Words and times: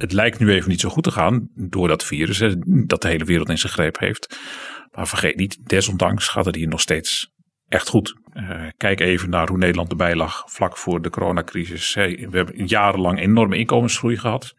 Het 0.00 0.12
lijkt 0.12 0.38
nu 0.38 0.52
even 0.52 0.70
niet 0.70 0.80
zo 0.80 0.88
goed 0.88 1.04
te 1.04 1.10
gaan 1.10 1.48
door 1.54 1.88
dat 1.88 2.04
virus 2.04 2.38
hè, 2.38 2.54
dat 2.86 3.02
de 3.02 3.08
hele 3.08 3.24
wereld 3.24 3.48
in 3.48 3.58
zijn 3.58 3.72
greep 3.72 3.98
heeft. 3.98 4.38
Maar 4.90 5.08
vergeet 5.08 5.36
niet, 5.36 5.68
desondanks 5.68 6.28
gaat 6.28 6.44
het 6.44 6.54
hier 6.54 6.68
nog 6.68 6.80
steeds 6.80 7.32
echt 7.68 7.88
goed. 7.88 8.14
Eh, 8.32 8.66
kijk 8.76 9.00
even 9.00 9.30
naar 9.30 9.48
hoe 9.48 9.58
Nederland 9.58 9.90
erbij 9.90 10.14
lag 10.14 10.42
vlak 10.46 10.76
voor 10.76 11.02
de 11.02 11.10
coronacrisis. 11.10 11.94
We 11.94 12.28
hebben 12.30 12.66
jarenlang 12.66 13.18
enorme 13.18 13.56
inkomensgroei 13.56 14.16
gehad. 14.16 14.54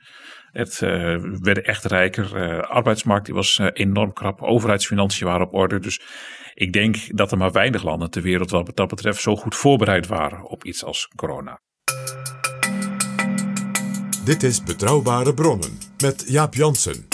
Het, 0.52 0.82
eh, 0.82 0.90
we 1.16 1.38
werden 1.42 1.64
echt 1.64 1.86
rijker. 1.86 2.36
Eh, 2.36 2.60
arbeidsmarkt 2.60 3.26
die 3.26 3.36
was 3.36 3.60
eh, 3.60 3.68
enorm 3.74 4.14
krap. 4.14 4.42
Overheidsfinanciën 4.42 5.28
waren 5.28 5.48
op 5.48 5.54
orde. 5.54 5.80
Dus 5.80 6.02
ik 6.54 6.74
denk 6.74 7.18
dat 7.18 7.32
er 7.32 7.38
maar 7.38 7.52
weinig 7.52 7.84
landen 7.84 8.10
ter 8.10 8.22
wereld 8.22 8.50
wat 8.50 8.76
dat 8.76 8.88
betreft 8.88 9.22
zo 9.22 9.36
goed 9.36 9.56
voorbereid 9.56 10.08
waren 10.08 10.44
op 10.44 10.66
iets 10.66 10.84
als 10.84 11.08
corona. 11.16 11.60
Dit 14.24 14.44
is 14.44 14.64
Betrouwbare 14.64 15.34
Bronnen 15.34 15.80
met 15.98 16.24
Jaap 16.28 16.54
Jansen. 16.54 17.08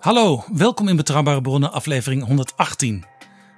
Hallo, 0.00 0.44
welkom 0.52 0.88
in 0.88 0.96
Betrouwbare 0.96 1.40
Bronnen, 1.40 1.72
aflevering 1.72 2.26
118. 2.26 3.04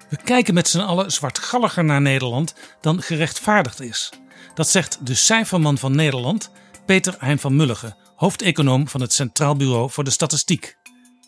We 0.08 0.16
kijken 0.24 0.54
met 0.54 0.68
z'n 0.68 0.78
allen 0.78 1.12
zwartgalliger 1.12 1.84
naar 1.84 2.00
Nederland 2.00 2.54
dan 2.80 3.02
gerechtvaardigd 3.02 3.80
is. 3.80 4.12
Dat 4.54 4.68
zegt 4.68 5.06
de 5.06 5.14
cijferman 5.14 5.78
van 5.78 5.94
Nederland, 5.94 6.50
Peter 6.86 7.14
Hein 7.18 7.38
van 7.38 7.56
Mulligen, 7.56 7.96
hoofdeconoom 8.16 8.88
van 8.88 9.00
het 9.00 9.12
Centraal 9.12 9.56
Bureau 9.56 9.90
voor 9.90 10.04
de 10.04 10.10
Statistiek. 10.10 10.76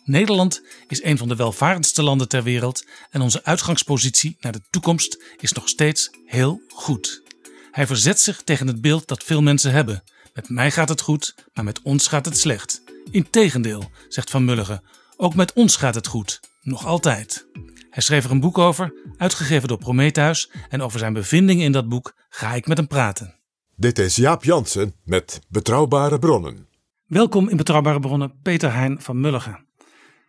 Nederland 0.03 0.61
is 0.87 1.03
een 1.03 1.17
van 1.17 1.27
de 1.27 1.35
welvarendste 1.35 2.03
landen 2.03 2.27
ter 2.27 2.43
wereld 2.43 2.85
en 3.09 3.21
onze 3.21 3.43
uitgangspositie 3.43 4.37
naar 4.39 4.51
de 4.51 4.61
toekomst 4.69 5.23
is 5.37 5.51
nog 5.51 5.69
steeds 5.69 6.09
heel 6.25 6.61
goed. 6.67 7.23
Hij 7.71 7.87
verzet 7.87 8.19
zich 8.19 8.41
tegen 8.43 8.67
het 8.67 8.81
beeld 8.81 9.07
dat 9.07 9.23
veel 9.23 9.41
mensen 9.41 9.71
hebben. 9.71 10.03
Met 10.33 10.49
mij 10.49 10.71
gaat 10.71 10.89
het 10.89 11.01
goed, 11.01 11.35
maar 11.53 11.63
met 11.63 11.81
ons 11.81 12.07
gaat 12.07 12.25
het 12.25 12.37
slecht. 12.37 12.81
Integendeel, 13.11 13.91
zegt 14.07 14.29
Van 14.29 14.45
Mulligen, 14.45 14.83
ook 15.17 15.35
met 15.35 15.53
ons 15.53 15.75
gaat 15.75 15.95
het 15.95 16.07
goed. 16.07 16.39
Nog 16.61 16.85
altijd. 16.85 17.47
Hij 17.89 18.03
schreef 18.03 18.23
er 18.23 18.31
een 18.31 18.39
boek 18.39 18.57
over, 18.57 18.93
uitgegeven 19.17 19.67
door 19.67 19.77
Prometheus, 19.77 20.51
en 20.69 20.81
over 20.81 20.99
zijn 20.99 21.13
bevindingen 21.13 21.65
in 21.65 21.71
dat 21.71 21.89
boek 21.89 22.13
ga 22.29 22.53
ik 22.53 22.67
met 22.67 22.77
hem 22.77 22.87
praten. 22.87 23.38
Dit 23.79 23.99
is 23.99 24.15
Jaap 24.15 24.43
Jansen 24.43 24.95
met 25.03 25.41
Betrouwbare 25.47 26.19
Bronnen. 26.19 26.67
Welkom 27.05 27.49
in 27.49 27.57
Betrouwbare 27.57 27.99
Bronnen, 27.99 28.33
Peter 28.41 28.73
Hein 28.73 29.01
van 29.01 29.19
Mulligen. 29.19 29.65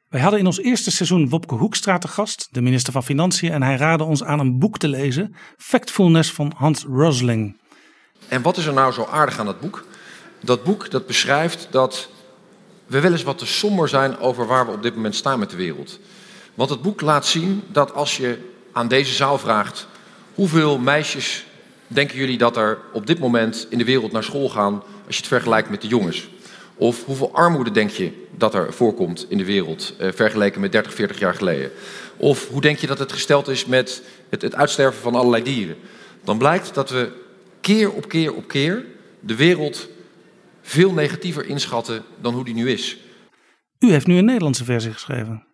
Wij 0.08 0.20
hadden 0.20 0.40
in 0.40 0.46
ons 0.46 0.58
eerste 0.58 0.90
seizoen 0.90 1.28
Wopke 1.28 1.54
Hoekstra 1.54 1.98
te 1.98 2.08
gast, 2.08 2.48
de 2.50 2.60
minister 2.60 2.92
van 2.92 3.02
Financiën, 3.02 3.52
en 3.52 3.62
hij 3.62 3.76
raadde 3.76 4.04
ons 4.04 4.24
aan 4.24 4.38
een 4.38 4.58
boek 4.58 4.78
te 4.78 4.88
lezen, 4.88 5.34
Factfulness 5.56 6.32
van 6.32 6.52
Hans 6.56 6.84
Rosling. 6.84 7.56
En 8.28 8.42
wat 8.42 8.56
is 8.56 8.66
er 8.66 8.72
nou 8.72 8.92
zo 8.92 9.04
aardig 9.04 9.38
aan 9.38 9.46
dat 9.46 9.60
boek? 9.60 9.86
Dat 10.40 10.64
boek 10.64 10.90
dat 10.90 11.06
beschrijft 11.06 11.68
dat 11.70 12.08
we 12.86 13.00
wel 13.00 13.12
eens 13.12 13.22
wat 13.22 13.38
te 13.38 13.46
somber 13.46 13.88
zijn 13.88 14.18
over 14.18 14.46
waar 14.46 14.66
we 14.66 14.72
op 14.72 14.82
dit 14.82 14.94
moment 14.94 15.14
staan 15.14 15.38
met 15.38 15.50
de 15.50 15.56
wereld. 15.56 16.00
Want 16.54 16.70
het 16.70 16.82
boek 16.82 17.00
laat 17.00 17.26
zien 17.26 17.62
dat 17.72 17.94
als 17.94 18.16
je 18.16 18.50
aan 18.72 18.88
deze 18.88 19.14
zaal 19.14 19.38
vraagt 19.38 19.86
hoeveel 20.34 20.78
meisjes 20.78 21.48
denken 21.92 22.16
jullie 22.16 22.38
dat 22.38 22.56
er 22.56 22.78
op 22.92 23.06
dit 23.06 23.18
moment 23.18 23.66
in 23.70 23.78
de 23.78 23.84
wereld 23.84 24.12
naar 24.12 24.24
school 24.24 24.48
gaan 24.48 24.82
als 25.06 25.14
je 25.14 25.22
het 25.22 25.26
vergelijkt 25.26 25.70
met 25.70 25.80
de 25.80 25.88
jongens? 25.88 26.28
Of 26.76 27.04
hoeveel 27.04 27.32
armoede 27.34 27.70
denk 27.70 27.90
je 27.90 28.26
dat 28.36 28.54
er 28.54 28.72
voorkomt 28.72 29.26
in 29.28 29.38
de 29.38 29.44
wereld 29.44 29.94
eh, 29.98 30.12
vergeleken 30.12 30.60
met 30.60 30.72
30, 30.72 30.94
40 30.94 31.18
jaar 31.18 31.34
geleden? 31.34 31.70
Of 32.16 32.48
hoe 32.48 32.60
denk 32.60 32.78
je 32.78 32.86
dat 32.86 32.98
het 32.98 33.12
gesteld 33.12 33.48
is 33.48 33.66
met 33.66 34.02
het, 34.28 34.42
het 34.42 34.54
uitsterven 34.54 35.00
van 35.00 35.14
allerlei 35.14 35.42
dieren? 35.42 35.76
Dan 36.24 36.38
blijkt 36.38 36.74
dat 36.74 36.90
we 36.90 37.12
keer 37.60 37.92
op 37.92 38.08
keer 38.08 38.34
op 38.34 38.48
keer 38.48 38.84
de 39.20 39.36
wereld 39.36 39.88
veel 40.62 40.92
negatiever 40.92 41.46
inschatten 41.46 42.04
dan 42.20 42.34
hoe 42.34 42.44
die 42.44 42.54
nu 42.54 42.70
is. 42.70 42.98
U 43.78 43.90
heeft 43.90 44.06
nu 44.06 44.16
een 44.16 44.24
Nederlandse 44.24 44.64
versie 44.64 44.92
geschreven. 44.92 45.44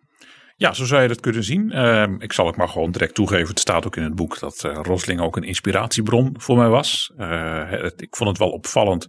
Ja, 0.59 0.73
zo 0.73 0.85
zou 0.85 1.01
je 1.01 1.07
dat 1.07 1.19
kunnen 1.19 1.43
zien. 1.43 1.71
Ehm, 1.71 2.15
ik 2.19 2.33
zal 2.33 2.47
ook 2.47 2.55
maar 2.57 2.69
gewoon 2.69 2.91
direct 2.91 3.13
toegeven. 3.15 3.47
Het 3.47 3.59
staat 3.59 3.85
ook 3.85 3.95
in 3.95 4.03
het 4.03 4.15
boek 4.15 4.39
dat 4.39 4.63
eh, 4.63 4.79
Rosling 4.81 5.21
ook 5.21 5.35
een 5.37 5.43
inspiratiebron 5.43 6.35
voor 6.39 6.57
mij 6.57 6.67
was. 6.67 7.11
Eh, 7.17 7.69
het- 7.69 8.01
ik 8.01 8.15
vond 8.15 8.29
het 8.29 8.37
wel 8.37 8.49
opvallend 8.49 9.07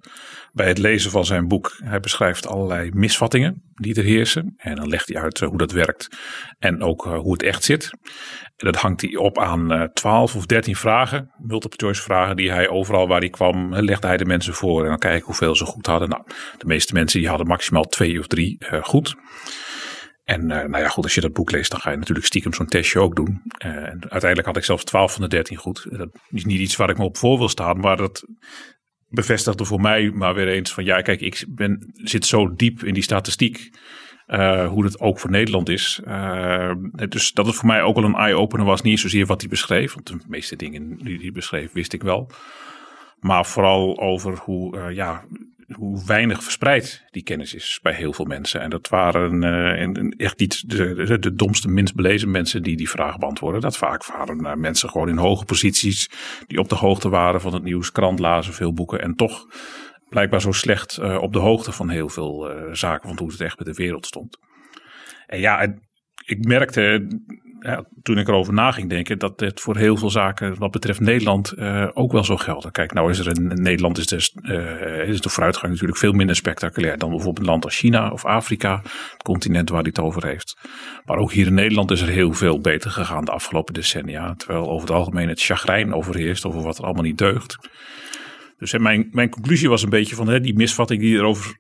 bij 0.53 0.69
het 0.69 0.78
lezen 0.78 1.10
van 1.10 1.25
zijn 1.25 1.48
boek. 1.48 1.76
Hij 1.84 2.00
beschrijft 2.00 2.47
allerlei 2.47 2.91
misvattingen 2.94 3.62
die 3.75 3.94
er 3.94 4.04
heersen. 4.04 4.54
En 4.56 4.75
dan 4.76 4.88
legt 4.88 5.09
hij 5.09 5.22
uit 5.22 5.41
eh, 5.42 5.48
hoe 5.48 5.59
dat 5.59 5.72
werkt 5.72 6.09
en 6.59 6.82
ook 6.82 7.04
hoe 7.04 7.32
het 7.32 7.42
echt 7.42 7.65
zit. 7.65 7.91
En 8.56 8.66
dat 8.66 8.76
hangt 8.76 9.00
hij 9.00 9.16
op 9.16 9.38
aan 9.38 9.91
12 9.92 10.34
of 10.36 10.47
13 10.47 10.76
vragen, 10.76 11.30
multiple 11.38 11.78
choice 11.78 12.03
vragen, 12.03 12.36
die 12.36 12.50
hij 12.53 12.69
overal 12.69 13.09
waar 13.09 13.20
hij 13.20 13.30
kwam, 13.30 13.75
legde 13.75 14.06
hij 14.06 14.16
de 14.16 14.25
mensen 14.25 14.54
voor. 14.54 14.82
En 14.82 14.88
dan 14.88 14.98
kijken 14.98 15.26
hoeveel 15.26 15.56
ze 15.56 15.65
goed 15.65 15.86
hadden. 15.86 16.09
Nou, 16.09 16.22
de 16.59 16.66
meeste 16.66 16.92
mensen 16.92 17.19
die 17.20 17.28
hadden 17.28 17.47
maximaal 17.47 17.84
twee 17.84 18.19
of 18.19 18.26
drie 18.26 18.59
goed. 18.82 19.15
En 20.28 20.50
eh, 20.50 20.69
nou 20.69 20.83
ja, 20.83 20.89
goed, 20.89 21.05
als 21.05 21.15
je 21.15 21.21
dat 21.21 21.33
boek 21.33 21.50
leest, 21.50 21.71
dan 21.71 21.81
ga 21.81 21.91
je 21.91 21.97
natuurlijk 21.97 22.27
stiekem 22.27 22.55
zo'n 22.55 22.66
testje 22.66 23.00
ook 23.00 23.16
doen. 23.16 23.43
Eh, 23.59 23.71
en 23.71 24.00
uiteindelijk 24.00 24.47
had 24.47 24.56
ik 24.56 24.65
zelfs 24.65 24.84
12 24.84 25.12
van 25.12 25.22
de 25.22 25.28
13 25.28 25.56
goed. 25.56 25.87
Dat 25.91 26.09
is 26.31 26.44
niet 26.44 26.61
iets 26.61 26.77
waar 26.77 26.91
ik 26.91 26.99
me 26.99 27.05
op 27.05 27.16
voor 27.16 27.39
wil 27.39 27.49
staan, 27.49 27.81
maar 27.81 27.97
dat 27.97 28.25
bevestigde 29.09 29.65
voor 29.65 29.81
mij 29.81 30.11
maar 30.11 30.34
weer 30.34 30.49
eens 30.49 30.72
van 30.72 30.84
ja, 30.84 31.00
kijk, 31.00 31.21
ik 31.21 31.44
ben, 31.49 31.93
zit 31.94 32.27
zo 32.27 32.55
diep 32.55 32.83
in 32.84 32.94
die 32.94 33.03
statistiek. 33.03 33.71
eh, 34.27 34.69
hoe 34.69 34.84
het 34.84 35.00
ook 35.00 35.19
voor 35.19 35.31
Nederland 35.31 35.69
is. 35.69 36.00
Dus 37.09 37.33
dat 37.33 37.47
het 37.47 37.55
voor 37.55 37.66
mij 37.66 37.83
ook 37.83 37.95
wel 37.95 38.05
een 38.05 38.15
eye-opener 38.15 38.66
was. 38.66 38.83
Niet 38.83 39.00
zozeer 39.00 39.27
wat 39.27 39.41
hij 39.41 39.50
beschreef, 39.50 39.95
want 39.95 40.06
de 40.06 40.19
meeste 40.27 40.56
dingen 40.56 40.97
die 40.97 41.19
hij 41.19 41.31
beschreef 41.31 41.72
wist 41.72 41.93
ik 41.93 42.03
wel. 42.03 42.31
Maar 43.21 43.47
vooral 43.47 44.00
over 44.00 44.39
hoe, 44.39 44.93
ja, 44.93 45.25
hoe 45.75 46.05
weinig 46.06 46.43
verspreid 46.43 47.05
die 47.11 47.23
kennis 47.23 47.55
is 47.55 47.79
bij 47.83 47.95
heel 47.95 48.12
veel 48.12 48.25
mensen. 48.25 48.61
En 48.61 48.71
dat 48.71 48.89
waren 48.89 49.43
eh, 49.43 50.11
echt 50.17 50.39
niet 50.39 50.69
de, 50.71 51.19
de, 51.19 51.34
domste, 51.34 51.69
minst 51.69 51.95
belezen 51.95 52.31
mensen 52.31 52.63
die 52.63 52.77
die 52.77 52.89
vraag 52.89 53.19
beantwoorden. 53.19 53.60
Dat 53.60 53.77
vaak 53.77 54.07
waren 54.07 54.47
eh, 54.47 54.54
mensen 54.54 54.89
gewoon 54.89 55.09
in 55.09 55.16
hoge 55.16 55.45
posities 55.45 56.10
die 56.47 56.59
op 56.59 56.69
de 56.69 56.75
hoogte 56.75 57.09
waren 57.09 57.41
van 57.41 57.54
het 57.54 57.63
nieuws, 57.63 57.92
krant 57.92 58.19
lazen, 58.19 58.54
veel 58.54 58.72
boeken 58.72 59.01
en 59.01 59.15
toch 59.15 59.47
blijkbaar 60.09 60.41
zo 60.41 60.53
slecht 60.53 60.97
eh, 60.97 61.22
op 61.22 61.33
de 61.33 61.39
hoogte 61.39 61.72
van 61.72 61.89
heel 61.89 62.09
veel 62.09 62.51
zaken, 62.72 63.09
van 63.09 63.19
hoe 63.19 63.31
het 63.31 63.41
echt 63.41 63.59
met 63.59 63.66
de 63.66 63.83
wereld 63.83 64.07
stond. 64.07 64.39
En 65.27 65.41
ja, 65.41 65.77
ik 66.25 66.45
merkte 66.45 67.07
toen 68.03 68.19
ik 68.19 68.28
erover 68.28 68.53
na 68.53 68.71
ging 68.72 68.89
denken, 68.89 69.19
dat 69.19 69.41
het 69.41 69.60
voor 69.60 69.77
heel 69.77 69.97
veel 69.97 70.10
zaken 70.10 70.59
wat 70.59 70.71
betreft 70.71 71.01
Nederland 71.01 71.53
eh, 71.53 71.89
ook 71.93 72.13
wel 72.13 72.25
zo 72.25 72.37
geldt. 72.37 72.71
Kijk, 72.71 72.93
nou 72.93 73.10
is 73.10 73.19
er 73.19 73.37
in 73.37 73.63
Nederland 73.63 73.99
is, 73.99 74.07
dus, 74.07 74.34
eh, 74.43 75.09
is 75.09 75.21
de 75.21 75.28
vooruitgang 75.28 75.72
natuurlijk 75.72 75.99
veel 75.99 76.13
minder 76.13 76.37
spectaculair 76.37 76.99
dan 76.99 77.10
bijvoorbeeld 77.10 77.39
een 77.39 77.53
land 77.53 77.65
als 77.65 77.77
China 77.77 78.10
of 78.10 78.25
Afrika, 78.25 78.81
het 79.13 79.22
continent 79.22 79.69
waar 79.69 79.83
hij 79.83 79.93
het 79.95 80.05
over 80.05 80.27
heeft. 80.27 80.59
Maar 81.05 81.16
ook 81.16 81.33
hier 81.33 81.47
in 81.47 81.55
Nederland 81.55 81.91
is 81.91 82.01
er 82.01 82.09
heel 82.09 82.33
veel 82.33 82.60
beter 82.60 82.91
gegaan 82.91 83.25
de 83.25 83.31
afgelopen 83.31 83.75
decennia. 83.75 84.34
Terwijl 84.34 84.69
over 84.69 84.89
het 84.89 84.97
algemeen 84.97 85.28
het 85.28 85.43
chagrijn 85.43 85.95
overheerst 85.95 86.45
over 86.45 86.63
wat 86.63 86.78
er 86.78 86.84
allemaal 86.84 87.03
niet 87.03 87.19
deugt. 87.19 87.59
Dus 88.59 88.78
mijn, 88.78 89.09
mijn 89.11 89.31
conclusie 89.31 89.69
was 89.69 89.83
een 89.83 89.91
beetje 89.91 90.15
van 90.15 90.28
hè, 90.28 90.41
die 90.41 90.54
misvatting 90.54 91.01
die 91.01 91.16
erover 91.16 91.57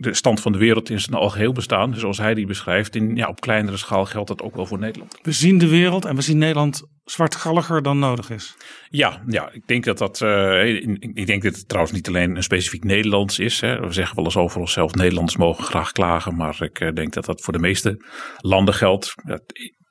de 0.00 0.14
stand 0.14 0.40
van 0.40 0.52
de 0.52 0.58
wereld 0.58 0.90
in 0.90 1.00
zijn 1.00 1.16
algeheel 1.16 1.52
bestaan. 1.52 1.90
Dus 1.90 2.00
zoals 2.00 2.18
hij 2.18 2.34
die 2.34 2.46
beschrijft, 2.46 2.96
in, 2.96 3.16
ja, 3.16 3.28
op 3.28 3.40
kleinere 3.40 3.76
schaal 3.76 4.04
geldt 4.04 4.28
dat 4.28 4.42
ook 4.42 4.56
wel 4.56 4.66
voor 4.66 4.78
Nederland. 4.78 5.18
We 5.22 5.32
zien 5.32 5.58
de 5.58 5.68
wereld 5.68 6.04
en 6.04 6.16
we 6.16 6.22
zien 6.22 6.38
Nederland 6.38 6.82
zwartgalliger 7.04 7.82
dan 7.82 7.98
nodig 7.98 8.30
is. 8.30 8.56
Ja, 8.88 9.22
ja 9.26 9.50
ik 9.52 9.66
denk 9.66 9.84
dat 9.84 9.98
dat. 9.98 10.20
Uh, 10.20 10.64
ik 11.00 11.26
denk 11.26 11.42
dat 11.42 11.56
het 11.56 11.68
trouwens 11.68 11.94
niet 11.94 12.08
alleen 12.08 12.36
een 12.36 12.42
specifiek 12.42 12.84
Nederlands 12.84 13.38
is. 13.38 13.60
Hè. 13.60 13.80
We 13.80 13.92
zeggen 13.92 14.16
wel 14.16 14.24
eens 14.24 14.36
over 14.36 14.60
onszelf: 14.60 14.94
Nederlanders 14.94 15.36
mogen 15.36 15.64
graag 15.64 15.92
klagen. 15.92 16.36
Maar 16.36 16.62
ik 16.62 16.80
uh, 16.80 16.92
denk 16.92 17.12
dat 17.12 17.24
dat 17.24 17.40
voor 17.40 17.52
de 17.52 17.58
meeste 17.58 18.04
landen 18.36 18.74
geldt. 18.74 19.14
Dat, 19.24 19.42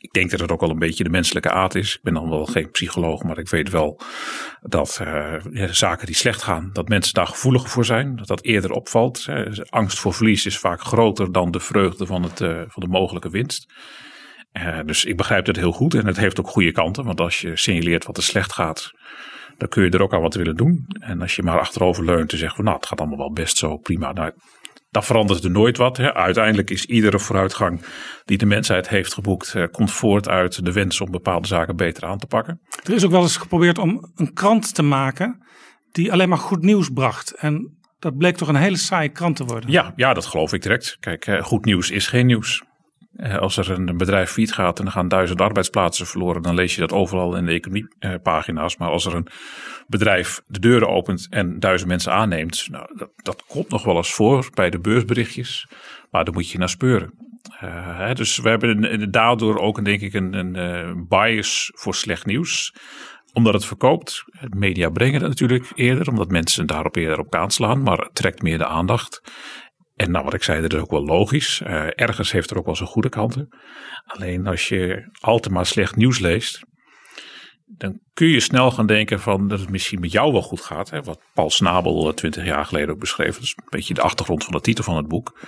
ik 0.02 0.14
denk 0.14 0.30
dat 0.30 0.40
het 0.40 0.52
ook 0.52 0.60
wel 0.60 0.70
een 0.70 0.80
beetje 0.80 1.04
de 1.04 1.10
menselijke 1.10 1.52
aard 1.52 1.76
is. 1.76 1.96
Ik 1.96 2.02
ben 2.04 2.14
dan 2.14 2.30
wel 2.30 2.46
geen 2.46 2.72
psycholoog, 2.72 3.24
maar 3.24 3.38
ik 3.38 3.50
weet 3.50 3.70
wel 3.70 4.02
dat 4.62 5.00
ja, 5.52 5.74
zaken 5.74 6.06
die 6.06 6.16
slecht 6.16 6.42
gaan, 6.42 6.70
dat 6.74 6.88
mensen 6.88 7.14
daar 7.14 7.28
gevoeliger 7.28 7.70
voor 7.70 7.86
zijn. 7.86 8.16
Dat 8.16 8.28
dat 8.28 8.44
eerder 8.44 8.72
opvalt. 8.72 9.26
angst 9.70 10.00
voor 10.00 10.14
verlies 10.14 10.46
is 10.46 10.58
vaak 10.58 10.82
groter 10.82 11.32
dan 11.32 11.52
de 11.52 11.60
vreugde 11.60 12.06
van, 12.06 12.24
het, 12.24 12.38
van 12.68 12.84
de 12.84 12.88
mogelijke 12.88 13.30
winst. 13.30 13.68
Uh, 14.54 14.80
dus 14.86 15.06
ik 15.06 15.18
begrijp 15.18 15.46
het 15.46 15.56
heel 15.56 15.72
goed 15.72 15.94
en 15.94 16.08
het 16.08 16.18
heeft 16.18 16.40
ook 16.40 16.48
goede 16.48 16.72
kanten. 16.72 17.06
Want 17.06 17.20
als 17.20 17.42
je 17.42 17.58
signaleert 17.58 18.06
wat 18.06 18.18
er 18.18 18.24
slecht 18.24 18.54
gaat, 18.54 18.92
dan 19.58 19.68
kun 19.68 19.84
je 19.84 19.90
er 19.90 20.02
ook 20.02 20.14
aan 20.14 20.22
wat 20.22 20.34
willen 20.34 20.56
doen. 20.56 20.86
En 21.00 21.22
als 21.22 21.36
je 21.36 21.44
maar 21.44 21.60
achterover 21.60 22.06
leunt 22.06 22.32
en 22.32 22.38
zegt 22.38 22.56
van 22.56 22.64
nou 22.64 22.78
het 22.78 22.86
gaat 22.86 23.00
allemaal 23.00 23.18
wel 23.18 23.34
best 23.34 23.58
zo 23.58 23.78
prima. 23.78 24.12
Nou, 24.12 24.32
dan 24.90 25.04
verandert 25.04 25.44
er 25.44 25.52
nooit 25.52 25.78
wat. 25.78 25.98
Hè. 25.98 26.14
Uiteindelijk 26.14 26.70
is 26.70 26.86
iedere 26.86 27.20
vooruitgang 27.20 27.82
die 28.26 28.38
de 28.38 28.46
mensheid 28.46 28.90
heeft 28.90 29.14
geboekt, 29.14 29.54
uh, 29.56 29.66
komt 29.72 29.92
voort 29.92 30.28
uit 30.28 30.66
de 30.66 30.72
wens 30.72 31.02
om 31.02 31.12
bepaalde 31.12 31.48
zaken 31.48 31.76
beter 31.76 32.06
aan 32.06 32.18
te 32.18 32.28
pakken. 32.28 32.62
Er 32.84 32.94
is 32.94 33.06
ook 33.06 33.12
wel 33.12 33.22
eens 33.22 33.38
geprobeerd 33.38 33.78
om 33.78 34.12
een 34.16 34.34
krant 34.34 34.76
te 34.76 34.84
maken 34.84 35.48
die 35.92 36.12
alleen 36.12 36.30
maar 36.30 36.38
goed 36.38 36.62
nieuws 36.62 36.90
bracht. 36.90 37.32
En 37.32 37.78
dat 38.00 38.18
bleek 38.18 38.36
toch 38.36 38.48
een 38.48 38.56
hele 38.56 38.78
saaie 38.78 39.10
krant 39.10 39.36
te 39.36 39.46
worden. 39.46 39.72
Ja, 39.72 39.94
ja 39.96 40.14
dat 40.14 40.26
geloof 40.26 40.54
ik 40.54 40.62
direct. 40.62 40.98
Kijk, 41.00 41.28
uh, 41.28 41.44
goed 41.44 41.66
nieuws 41.66 41.92
is 41.92 42.08
geen 42.08 42.26
nieuws. 42.26 42.64
Eh, 43.20 43.38
als 43.38 43.58
er 43.58 43.72
een 43.72 43.98
bedrijf 43.98 44.32
fiet 44.32 44.54
gaat 44.54 44.80
en 44.80 44.86
er 44.86 44.92
gaan 44.92 45.08
duizend 45.08 45.42
arbeidsplaatsen 45.42 46.06
verloren, 46.06 46.42
dan 46.42 46.56
lees 46.56 46.76
je 46.76 46.82
dat 46.82 46.92
overal 46.92 47.36
in 47.36 47.46
de 47.46 47.52
economiepagina's. 47.52 48.78
Maar 48.78 48.90
als 48.90 49.06
er 49.06 49.16
een 49.16 49.28
bedrijf 49.88 50.42
de 50.48 50.60
deuren 50.60 50.90
opent 50.90 51.28
en 51.30 51.60
duizend 51.60 51.90
mensen 51.90 52.14
aanneemt, 52.14 52.68
nou, 52.72 52.98
dat, 52.98 53.10
dat 53.16 53.44
komt 53.48 53.70
nog 53.70 53.84
wel 53.84 53.96
eens 53.96 54.14
voor 54.14 54.50
bij 54.54 54.70
de 54.70 54.80
beursberichtjes. 54.80 55.68
Maar 56.12 56.26
daar 56.26 56.34
moet 56.34 56.50
je 56.50 56.58
naar 56.58 56.70
speuren. 56.70 57.14
Hè, 57.50 58.14
dus 58.14 58.38
we 58.38 58.50
hebben 58.50 59.12
daardoor 59.12 59.58
ook 59.58 59.86
denk 59.86 60.02
ik 60.02 60.14
een, 60.14 60.34
een 60.34 60.56
uh, 60.56 60.92
bias 61.08 61.72
voor 61.74 61.96
slecht 61.96 62.26
nieuws 62.26 62.74
omdat 63.34 63.54
het 63.54 63.66
verkoopt. 63.66 64.24
Media 64.50 64.90
brengen 64.90 65.20
het 65.20 65.30
natuurlijk 65.30 65.72
eerder, 65.76 66.10
omdat 66.10 66.30
mensen 66.30 66.68
daarop 66.68 66.96
eerder 66.96 67.20
op 67.20 67.36
aanslaan, 67.36 67.84
maar 67.84 68.10
trekt 68.14 68.42
meer 68.42 68.58
de 68.58 68.66
aandacht. 68.66 69.22
En 70.00 70.12
nou, 70.12 70.24
wat 70.24 70.34
ik 70.34 70.44
zei, 70.44 70.62
dat 70.62 70.74
is 70.74 70.80
ook 70.80 70.92
wel 70.92 71.06
logisch. 71.06 71.62
Uh, 71.68 71.88
ergens 71.96 72.32
heeft 72.32 72.52
er 72.52 72.58
ook 72.58 72.66
wel 72.66 72.76
zijn 72.76 72.90
goede 72.90 73.10
kanten. 73.10 73.48
Alleen 74.06 74.48
als 74.48 74.68
je 74.68 75.10
al 75.20 75.40
te 75.40 75.50
maar 75.50 75.66
slecht 75.66 75.96
nieuws 75.96 76.20
leest, 76.20 76.60
dan 77.66 78.00
kun 78.14 78.28
je 78.28 78.40
snel 78.40 78.72
gaan 78.72 78.86
denken 78.86 79.20
van 79.20 79.48
dat 79.48 79.60
het 79.60 79.70
misschien 79.70 80.00
met 80.00 80.12
jou 80.12 80.32
wel 80.32 80.42
goed 80.42 80.62
gaat. 80.62 80.90
Hè? 80.90 81.02
Wat 81.02 81.22
Paul 81.34 81.50
Snabel 81.50 82.08
eh, 82.08 82.14
twintig 82.14 82.46
jaar 82.46 82.66
geleden 82.66 82.90
ook 82.90 83.00
beschreef. 83.00 83.34
Dat 83.34 83.44
is 83.44 83.54
een 83.56 83.64
beetje 83.70 83.94
de 83.94 84.02
achtergrond 84.02 84.44
van 84.44 84.54
de 84.54 84.62
titel 84.62 84.84
van 84.84 84.96
het 84.96 85.08
boek. 85.08 85.40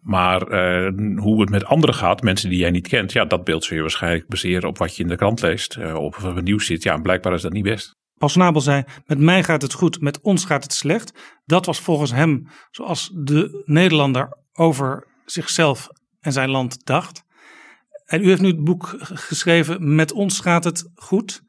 Maar 0.00 0.48
uh, 0.50 1.16
hoe 1.16 1.40
het 1.40 1.50
met 1.50 1.64
anderen 1.64 1.94
gaat, 1.94 2.22
mensen 2.22 2.50
die 2.50 2.58
jij 2.58 2.70
niet 2.70 2.88
kent, 2.88 3.12
ja, 3.12 3.24
dat 3.24 3.44
beeld 3.44 3.64
zul 3.64 3.76
je 3.76 3.82
waarschijnlijk 3.82 4.28
baseren 4.28 4.68
op 4.68 4.78
wat 4.78 4.96
je 4.96 5.02
in 5.02 5.08
de 5.08 5.16
krant 5.16 5.42
leest. 5.42 5.76
Uh, 5.76 5.94
of 5.94 6.16
wat 6.16 6.42
nieuws 6.42 6.66
zit. 6.66 6.82
Ja, 6.82 6.94
en 6.94 7.02
blijkbaar 7.02 7.32
is 7.32 7.42
dat 7.42 7.52
niet 7.52 7.64
best. 7.64 7.96
Paul 8.18 8.30
Snabel 8.30 8.60
zei: 8.60 8.84
Met 9.06 9.18
mij 9.18 9.44
gaat 9.44 9.62
het 9.62 9.72
goed, 9.72 10.00
met 10.00 10.20
ons 10.20 10.44
gaat 10.44 10.62
het 10.62 10.72
slecht. 10.72 11.12
Dat 11.44 11.66
was 11.66 11.80
volgens 11.80 12.10
hem 12.12 12.48
zoals 12.70 13.10
de 13.14 13.62
Nederlander 13.64 14.36
over 14.52 15.06
zichzelf 15.24 15.88
en 16.20 16.32
zijn 16.32 16.50
land 16.50 16.86
dacht. 16.86 17.22
En 18.04 18.22
u 18.22 18.28
heeft 18.28 18.40
nu 18.40 18.48
het 18.48 18.64
boek 18.64 18.96
geschreven: 19.00 19.94
Met 19.94 20.12
ons 20.12 20.40
gaat 20.40 20.64
het 20.64 20.90
goed. 20.94 21.42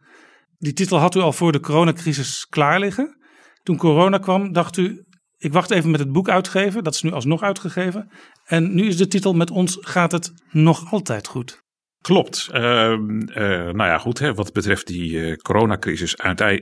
Die 0.58 0.74
titel 0.74 0.98
had 0.98 1.16
u 1.16 1.20
al 1.20 1.34
voor 1.34 1.52
de 1.52 1.60
coronacrisis 1.60 2.46
klaar 2.46 2.80
liggen. 2.80 3.18
Toen 3.64 3.78
corona 3.78 4.18
kwam, 4.18 4.54
dacht 4.54 4.78
u: 4.78 5.06
Ik 5.38 5.54
wacht 5.54 5.72
even 5.72 5.92
met 5.92 6.00
het 6.00 6.12
boek 6.12 6.30
uitgeven. 6.30 6.84
Dat 6.84 6.94
is 6.94 7.02
nu 7.02 7.12
alsnog 7.12 7.42
uitgegeven. 7.42 8.12
En 8.46 8.76
nu 8.76 8.88
is 8.88 8.98
de 8.98 9.08
titel: 9.08 9.34
Met 9.34 9.52
ons 9.52 9.78
gaat 9.80 10.12
het 10.12 10.32
nog 10.52 10.92
altijd 10.92 11.28
goed. 11.28 11.68
Klopt. 12.02 12.50
Uh, 12.54 12.62
uh, 12.62 12.96
nou 13.36 13.78
ja, 13.78 13.98
goed. 13.98 14.20
Hè, 14.20 14.34
wat 14.34 14.54
betreft 14.54 14.88
die 14.88 15.12
uh, 15.12 15.36
coronacrisis. 15.36 16.16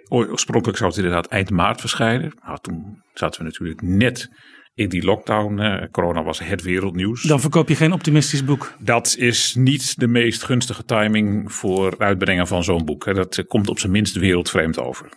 Oorspronkelijk 0.08 0.78
zou 0.78 0.90
het 0.90 1.00
inderdaad 1.00 1.28
eind 1.28 1.50
maart 1.50 1.80
verschijnen. 1.80 2.34
Nou, 2.46 2.58
toen 2.62 3.02
zaten 3.14 3.40
we 3.40 3.46
natuurlijk 3.46 3.82
net 3.82 4.30
in 4.74 4.90
die 4.90 5.04
lockdown. 5.04 5.88
corona 5.92 6.24
was 6.24 6.40
het 6.40 6.62
wereldnieuws. 6.62 7.22
Dan 7.22 7.40
verkoop 7.40 7.70
je 7.70 7.76
geen 7.76 7.92
optimistisch 7.92 8.44
boek. 8.44 8.74
Dat 8.80 9.16
is 9.18 9.56
niet 9.56 10.00
de 10.00 10.08
meest 10.08 10.44
gunstige 10.44 10.84
timing 10.84 11.54
voor 11.54 11.96
uitbrengen 11.98 12.48
van 12.48 12.64
zo'n 12.64 12.86
boek. 12.86 13.16
Dat 13.16 13.46
komt 13.48 13.70
op 13.70 13.80
zijn 13.80 13.92
minst 13.92 14.16
wereldvreemd 14.16 14.80
over. 14.80 15.10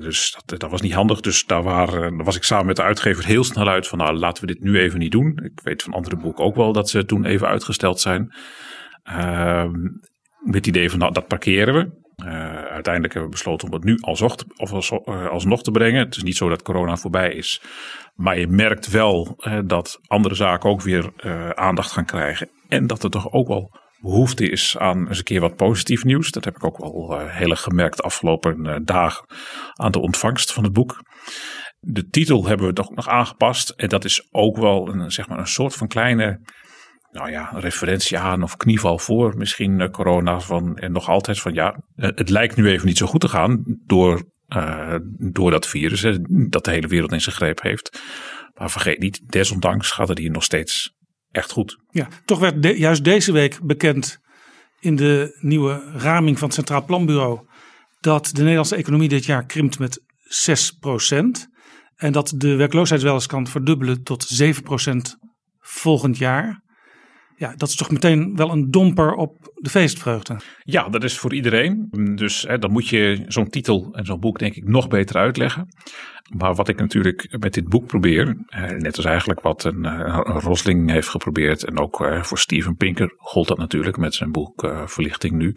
dus 0.00 0.36
dat, 0.44 0.60
dat, 0.60 0.70
was 0.70 0.80
niet 0.80 0.92
handig. 0.92 1.20
Dus 1.20 1.44
daar, 1.44 1.62
waren, 1.62 2.16
daar 2.16 2.26
was 2.26 2.36
ik 2.36 2.42
samen 2.42 2.66
met 2.66 2.76
de 2.76 2.82
uitgever 2.82 3.24
heel 3.24 3.44
snel 3.44 3.68
uit 3.68 3.88
van 3.88 3.98
nou 3.98 4.14
laten 4.14 4.46
we 4.46 4.52
dit 4.52 4.62
nu 4.62 4.78
even 4.78 4.98
niet 4.98 5.12
doen. 5.12 5.40
Ik 5.42 5.60
weet 5.62 5.82
van 5.82 5.92
andere 5.92 6.16
boeken 6.16 6.44
ook 6.44 6.56
wel 6.56 6.72
dat 6.72 6.90
ze 6.90 7.04
toen 7.04 7.24
even 7.24 7.48
uitgesteld 7.48 8.00
zijn. 8.00 8.32
Uh, 9.08 9.64
met 10.44 10.54
het 10.54 10.66
idee 10.66 10.90
van 10.90 10.98
nou, 10.98 11.12
dat 11.12 11.26
parkeren 11.26 11.74
we. 11.74 12.00
Uh, 12.24 12.54
uiteindelijk 12.54 13.12
hebben 13.12 13.30
we 13.30 13.36
besloten 13.36 13.68
om 13.68 13.74
het 13.74 13.84
nu 13.84 13.98
alsnog, 14.00 14.36
of 14.56 14.72
als, 14.72 14.90
uh, 14.90 15.28
alsnog 15.28 15.62
te 15.62 15.70
brengen. 15.70 16.04
Het 16.04 16.16
is 16.16 16.22
niet 16.22 16.36
zo 16.36 16.48
dat 16.48 16.62
corona 16.62 16.96
voorbij 16.96 17.32
is. 17.32 17.62
Maar 18.14 18.38
je 18.38 18.46
merkt 18.46 18.90
wel 18.90 19.34
uh, 19.38 19.58
dat 19.64 19.98
andere 20.06 20.34
zaken 20.34 20.70
ook 20.70 20.82
weer 20.82 21.12
aandacht 21.54 21.92
gaan 21.92 22.04
krijgen. 22.04 22.50
En 22.68 22.86
dat 22.86 23.02
er 23.02 23.10
toch 23.10 23.32
ook 23.32 23.48
wel 23.48 23.80
behoefte 24.00 24.50
is 24.50 24.78
aan 24.78 25.08
eens 25.08 25.18
een 25.18 25.24
keer 25.24 25.40
wat 25.40 25.56
positief 25.56 26.04
nieuws. 26.04 26.30
Dat 26.30 26.44
heb 26.44 26.56
ik 26.56 26.64
ook 26.64 26.78
wel 26.78 27.18
heel 27.28 27.50
erg 27.50 27.60
gemerkt 27.60 27.96
de 27.96 28.02
afgelopen 28.02 28.84
dagen 28.84 29.24
aan 29.72 29.92
de 29.92 30.00
ontvangst 30.00 30.52
van 30.52 30.64
het 30.64 30.72
boek. 30.72 31.02
De 31.78 32.08
titel 32.08 32.46
hebben 32.46 32.66
we 32.66 32.72
toch 32.72 32.90
nog 32.90 33.08
aangepast. 33.08 33.70
En 33.70 33.88
dat 33.88 34.04
is 34.04 34.28
ook 34.30 34.56
wel 34.56 34.88
een, 34.88 35.10
zeg 35.10 35.28
maar 35.28 35.38
een 35.38 35.46
soort 35.46 35.74
van 35.74 35.88
kleine 35.88 36.40
nou 37.12 37.30
ja, 37.30 37.50
referentie 37.54 38.18
aan 38.18 38.42
of 38.42 38.56
knieval 38.56 38.98
voor 38.98 39.36
misschien 39.36 39.80
uh, 39.80 39.88
corona. 39.88 40.40
Van, 40.40 40.76
en 40.76 40.92
nog 40.92 41.08
altijd 41.08 41.40
van 41.40 41.54
ja, 41.54 41.84
eh, 41.94 42.10
het 42.14 42.28
lijkt 42.28 42.56
nu 42.56 42.68
even 42.68 42.86
niet 42.86 42.98
zo 42.98 43.06
goed 43.06 43.20
te 43.20 43.28
gaan 43.28 43.62
door, 43.86 44.30
door 45.32 45.50
dat 45.50 45.66
virus. 45.68 46.02
Hè, 46.02 46.18
dat 46.48 46.64
de 46.64 46.70
hele 46.70 46.86
wereld 46.86 47.12
in 47.12 47.20
zijn 47.20 47.36
greep 47.36 47.62
heeft. 47.62 48.02
Maar 48.54 48.70
vergeet 48.70 48.98
niet, 48.98 49.20
desondanks 49.26 49.90
gaat 49.90 50.08
het 50.08 50.18
hier 50.18 50.30
nog 50.30 50.44
steeds 50.44 50.94
echt 51.30 51.50
goed. 51.50 51.76
Ja, 51.90 52.08
toch 52.24 52.38
werd 52.38 52.78
juist 52.78 53.04
deze 53.04 53.32
week 53.32 53.60
bekend 53.62 54.18
in 54.80 54.96
de 54.96 55.38
nieuwe 55.40 55.92
raming 55.94 56.38
van 56.38 56.46
het 56.46 56.56
Centraal 56.56 56.84
Planbureau. 56.84 57.40
dat 58.00 58.30
de 58.32 58.40
Nederlandse 58.40 58.76
economie 58.76 59.08
dit 59.08 59.24
jaar 59.24 59.46
krimpt 59.46 59.78
met 59.78 60.00
6% 60.48 61.50
En 61.96 62.12
dat 62.12 62.32
de 62.36 62.56
werkloosheid 62.56 63.02
wel 63.02 63.14
eens 63.14 63.26
kan 63.26 63.46
verdubbelen 63.46 64.02
tot 64.02 64.42
7% 64.42 64.96
volgend 65.58 66.18
jaar 66.18 66.62
ja, 67.42 67.54
dat 67.56 67.68
is 67.68 67.76
toch 67.76 67.90
meteen 67.90 68.36
wel 68.36 68.50
een 68.50 68.70
domper 68.70 69.14
op 69.14 69.52
de 69.54 69.70
feestvreugde. 69.70 70.36
Ja, 70.62 70.88
dat 70.88 71.04
is 71.04 71.18
voor 71.18 71.34
iedereen. 71.34 71.88
Dus 72.14 72.42
hè, 72.42 72.58
dan 72.58 72.72
moet 72.72 72.88
je 72.88 73.24
zo'n 73.28 73.48
titel 73.48 73.88
en 73.92 74.04
zo'n 74.04 74.20
boek 74.20 74.38
denk 74.38 74.54
ik 74.54 74.68
nog 74.68 74.88
beter 74.88 75.16
uitleggen. 75.16 75.68
Maar 76.36 76.54
wat 76.54 76.68
ik 76.68 76.78
natuurlijk 76.78 77.36
met 77.38 77.54
dit 77.54 77.68
boek 77.68 77.86
probeer, 77.86 78.36
net 78.78 78.96
als 78.96 79.04
eigenlijk 79.04 79.40
wat 79.40 79.64
een, 79.64 79.84
een 79.84 80.40
Rosling 80.40 80.90
heeft 80.90 81.08
geprobeerd. 81.08 81.64
En 81.64 81.78
ook 81.78 82.06
voor 82.20 82.38
Steven 82.38 82.76
Pinker 82.76 83.14
gold 83.16 83.48
dat 83.48 83.58
natuurlijk 83.58 83.96
met 83.96 84.14
zijn 84.14 84.32
boek 84.32 84.72
Verlichting 84.84 85.34
Nu. 85.34 85.56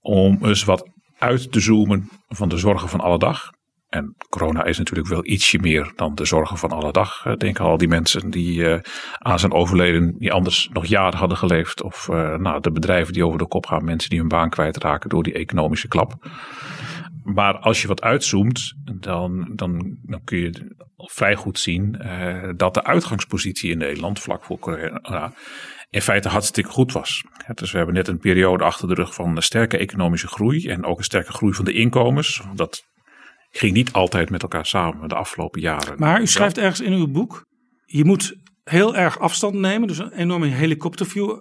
Om 0.00 0.38
eens 0.42 0.64
wat 0.64 0.90
uit 1.18 1.52
te 1.52 1.60
zoomen 1.60 2.08
van 2.28 2.48
de 2.48 2.56
zorgen 2.56 2.88
van 2.88 3.00
alle 3.00 3.18
dag. 3.18 3.50
En 3.88 4.14
corona 4.28 4.64
is 4.64 4.78
natuurlijk 4.78 5.08
wel 5.08 5.26
ietsje 5.26 5.58
meer 5.58 5.92
dan 5.96 6.14
de 6.14 6.24
zorgen 6.24 6.56
van 6.56 6.70
alle 6.70 6.92
dag. 6.92 7.24
Eh, 7.24 7.36
denk 7.36 7.58
al 7.58 7.76
die 7.76 7.88
mensen 7.88 8.30
die 8.30 8.60
uh, 8.60 8.78
aan 9.18 9.38
zijn 9.38 9.52
overleden, 9.52 10.14
die 10.18 10.32
anders 10.32 10.68
nog 10.72 10.86
jaren 10.86 11.18
hadden 11.18 11.36
geleefd. 11.36 11.82
Of 11.82 12.08
uh, 12.10 12.36
nou, 12.36 12.60
de 12.60 12.72
bedrijven 12.72 13.12
die 13.12 13.26
over 13.26 13.38
de 13.38 13.46
kop 13.46 13.66
gaan, 13.66 13.84
mensen 13.84 14.10
die 14.10 14.18
hun 14.18 14.28
baan 14.28 14.50
kwijtraken 14.50 15.10
door 15.10 15.22
die 15.22 15.32
economische 15.32 15.88
klap. 15.88 16.14
Maar 17.22 17.58
als 17.58 17.82
je 17.82 17.88
wat 17.88 18.02
uitzoomt, 18.02 18.74
dan, 19.00 19.52
dan, 19.54 19.98
dan 20.02 20.24
kun 20.24 20.38
je 20.38 20.76
vrij 20.96 21.34
goed 21.34 21.58
zien 21.58 22.02
dat 22.56 22.74
de 22.74 22.84
uitgangspositie 22.84 23.70
in 23.70 23.78
Nederland 23.78 24.20
vlak 24.20 24.44
voor 24.44 24.58
corona 24.58 25.32
in 25.90 26.02
feite 26.02 26.28
hartstikke 26.28 26.70
goed 26.70 26.92
was. 26.92 27.24
dus 27.54 27.70
we 27.70 27.76
hebben 27.76 27.94
net 27.94 28.08
een 28.08 28.18
periode 28.18 28.64
achter 28.64 28.88
de 28.88 28.94
rug 28.94 29.14
van 29.14 29.42
sterke 29.42 29.78
economische 29.78 30.28
groei 30.28 30.68
en 30.68 30.84
ook 30.84 30.98
een 30.98 31.04
sterke 31.04 31.32
groei 31.32 31.54
van 31.54 31.64
de 31.64 31.72
inkomens. 31.72 32.42
Dat 32.54 32.86
ging 33.58 33.72
niet 33.72 33.92
altijd 33.92 34.30
met 34.30 34.42
elkaar 34.42 34.66
samen 34.66 35.08
de 35.08 35.14
afgelopen 35.14 35.60
jaren. 35.60 35.98
Maar 35.98 36.20
u 36.20 36.26
schrijft 36.26 36.58
ergens 36.58 36.80
in 36.80 36.92
uw 36.92 37.08
boek, 37.08 37.46
je 37.84 38.04
moet 38.04 38.36
heel 38.64 38.96
erg 38.96 39.18
afstand 39.18 39.54
nemen, 39.54 39.88
dus 39.88 39.98
een 39.98 40.12
enorme 40.12 40.46
helikopterview 40.46 41.38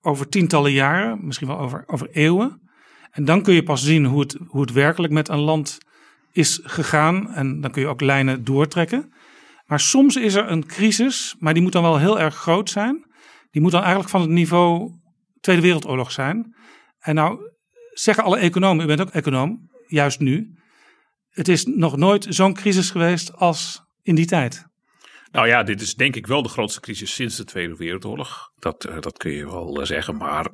over 0.00 0.28
tientallen 0.28 0.72
jaren, 0.72 1.26
misschien 1.26 1.48
wel 1.48 1.58
over, 1.58 1.82
over 1.86 2.08
eeuwen. 2.10 2.62
En 3.10 3.24
dan 3.24 3.42
kun 3.42 3.54
je 3.54 3.62
pas 3.62 3.84
zien 3.84 4.04
hoe 4.04 4.20
het, 4.20 4.38
hoe 4.46 4.60
het 4.60 4.72
werkelijk 4.72 5.12
met 5.12 5.28
een 5.28 5.40
land 5.40 5.78
is 6.32 6.60
gegaan. 6.62 7.32
En 7.32 7.60
dan 7.60 7.70
kun 7.70 7.82
je 7.82 7.88
ook 7.88 8.00
lijnen 8.00 8.44
doortrekken. 8.44 9.12
Maar 9.64 9.80
soms 9.80 10.16
is 10.16 10.34
er 10.34 10.50
een 10.50 10.66
crisis, 10.66 11.36
maar 11.38 11.54
die 11.54 11.62
moet 11.62 11.72
dan 11.72 11.82
wel 11.82 11.98
heel 11.98 12.20
erg 12.20 12.34
groot 12.34 12.70
zijn. 12.70 13.04
Die 13.50 13.62
moet 13.62 13.70
dan 13.70 13.80
eigenlijk 13.80 14.10
van 14.10 14.20
het 14.20 14.30
niveau 14.30 14.90
Tweede 15.40 15.62
Wereldoorlog 15.62 16.12
zijn. 16.12 16.54
En 16.98 17.14
nou 17.14 17.38
zeggen 17.92 18.24
alle 18.24 18.38
economen, 18.38 18.84
u 18.84 18.86
bent 18.86 19.00
ook 19.00 19.10
econoom, 19.10 19.70
juist 19.86 20.20
nu. 20.20 20.58
Het 21.34 21.48
is 21.48 21.64
nog 21.64 21.96
nooit 21.96 22.26
zo'n 22.28 22.54
crisis 22.54 22.90
geweest 22.90 23.36
als 23.36 23.82
in 24.02 24.14
die 24.14 24.26
tijd. 24.26 24.66
Nou 25.32 25.46
ja, 25.46 25.62
dit 25.62 25.80
is 25.80 25.94
denk 25.94 26.16
ik 26.16 26.26
wel 26.26 26.42
de 26.42 26.48
grootste 26.48 26.80
crisis 26.80 27.14
sinds 27.14 27.36
de 27.36 27.44
Tweede 27.44 27.76
Wereldoorlog. 27.76 28.50
Dat, 28.58 28.86
uh, 28.88 29.00
dat 29.00 29.18
kun 29.18 29.30
je 29.30 29.46
wel 29.46 29.80
uh, 29.80 29.86
zeggen, 29.86 30.16
maar 30.16 30.46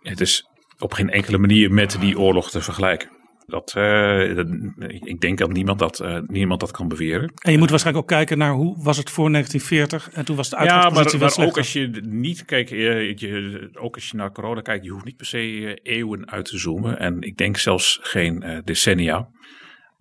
het 0.00 0.20
is 0.20 0.44
op 0.78 0.92
geen 0.92 1.10
enkele 1.10 1.38
manier 1.38 1.72
met 1.72 1.96
die 2.00 2.18
oorlog 2.18 2.50
te 2.50 2.60
vergelijken. 2.60 3.08
Dat, 3.46 3.74
uh, 3.76 4.36
dat, 4.36 4.46
ik 4.86 5.20
denk 5.20 5.38
dat 5.38 5.52
niemand 5.52 5.78
dat, 5.78 6.00
uh, 6.00 6.18
niemand 6.26 6.60
dat 6.60 6.70
kan 6.70 6.88
beweren. 6.88 7.32
En 7.38 7.52
je 7.52 7.58
moet 7.58 7.70
waarschijnlijk 7.70 8.04
ook 8.04 8.16
kijken 8.16 8.38
naar 8.38 8.52
hoe 8.52 8.82
was 8.82 8.96
het 8.96 9.10
voor 9.10 9.30
1940 9.30 10.16
en 10.16 10.24
toen 10.24 10.36
was 10.36 10.50
de 10.50 10.56
uitgangspositie 10.56 11.18
Ja, 11.18 11.26
maar, 11.26 11.36
maar 11.38 11.46
ook 11.46 11.56
als 11.56 11.72
je 11.72 12.00
niet 12.02 12.44
kijkt, 12.44 12.70
je, 12.70 13.70
ook 13.74 13.94
als 13.94 14.10
je 14.10 14.16
naar 14.16 14.32
corona 14.32 14.60
kijkt, 14.60 14.84
je 14.84 14.90
hoeft 14.90 15.04
niet 15.04 15.16
per 15.16 15.26
se 15.26 15.74
eeuwen 15.74 16.30
uit 16.30 16.44
te 16.44 16.58
zoomen. 16.58 16.98
En 16.98 17.20
ik 17.20 17.36
denk 17.36 17.56
zelfs 17.56 17.98
geen 18.02 18.62
decennia. 18.64 19.28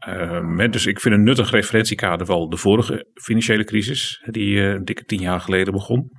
Uh, 0.07 0.69
dus 0.69 0.85
ik 0.85 0.99
vind 0.99 1.15
een 1.15 1.23
nuttig 1.23 1.51
referentiekader 1.51 2.27
wel 2.27 2.49
de 2.49 2.57
vorige 2.57 3.07
financiële 3.13 3.63
crisis, 3.63 4.21
die 4.25 4.55
uh, 4.55 4.69
een 4.69 4.85
dikke 4.85 5.03
tien 5.03 5.21
jaar 5.21 5.41
geleden 5.41 5.73
begon. 5.73 6.11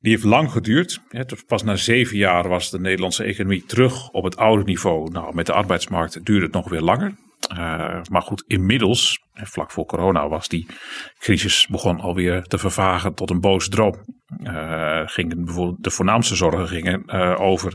Die 0.00 0.12
heeft 0.12 0.24
lang 0.24 0.52
geduurd. 0.52 1.00
Pas 1.46 1.62
na 1.62 1.76
zeven 1.76 2.16
jaar 2.16 2.48
was 2.48 2.70
de 2.70 2.80
Nederlandse 2.80 3.24
economie 3.24 3.64
terug 3.64 4.08
op 4.08 4.24
het 4.24 4.36
oude 4.36 4.64
niveau. 4.64 5.10
Nou, 5.10 5.34
met 5.34 5.46
de 5.46 5.52
arbeidsmarkt 5.52 6.24
duurde 6.24 6.44
het 6.44 6.54
nog 6.54 6.68
weer 6.68 6.80
langer. 6.80 7.14
Uh, 7.52 8.00
maar 8.10 8.22
goed, 8.22 8.44
inmiddels, 8.46 9.18
vlak 9.32 9.70
voor 9.70 9.86
corona, 9.86 10.28
was 10.28 10.48
die 10.48 10.66
crisis 11.18 11.66
begon 11.66 12.00
alweer 12.00 12.42
te 12.42 12.58
vervagen 12.58 13.14
tot 13.14 13.30
een 13.30 13.40
boze 13.40 13.68
droom. 13.68 13.94
Uh, 14.36 15.02
gingen 15.04 15.44
bijvoorbeeld 15.44 15.84
de 15.84 15.90
voornaamste 15.90 16.36
zorgen 16.36 16.68
gingen 16.68 17.02
uh, 17.06 17.40
over 17.40 17.74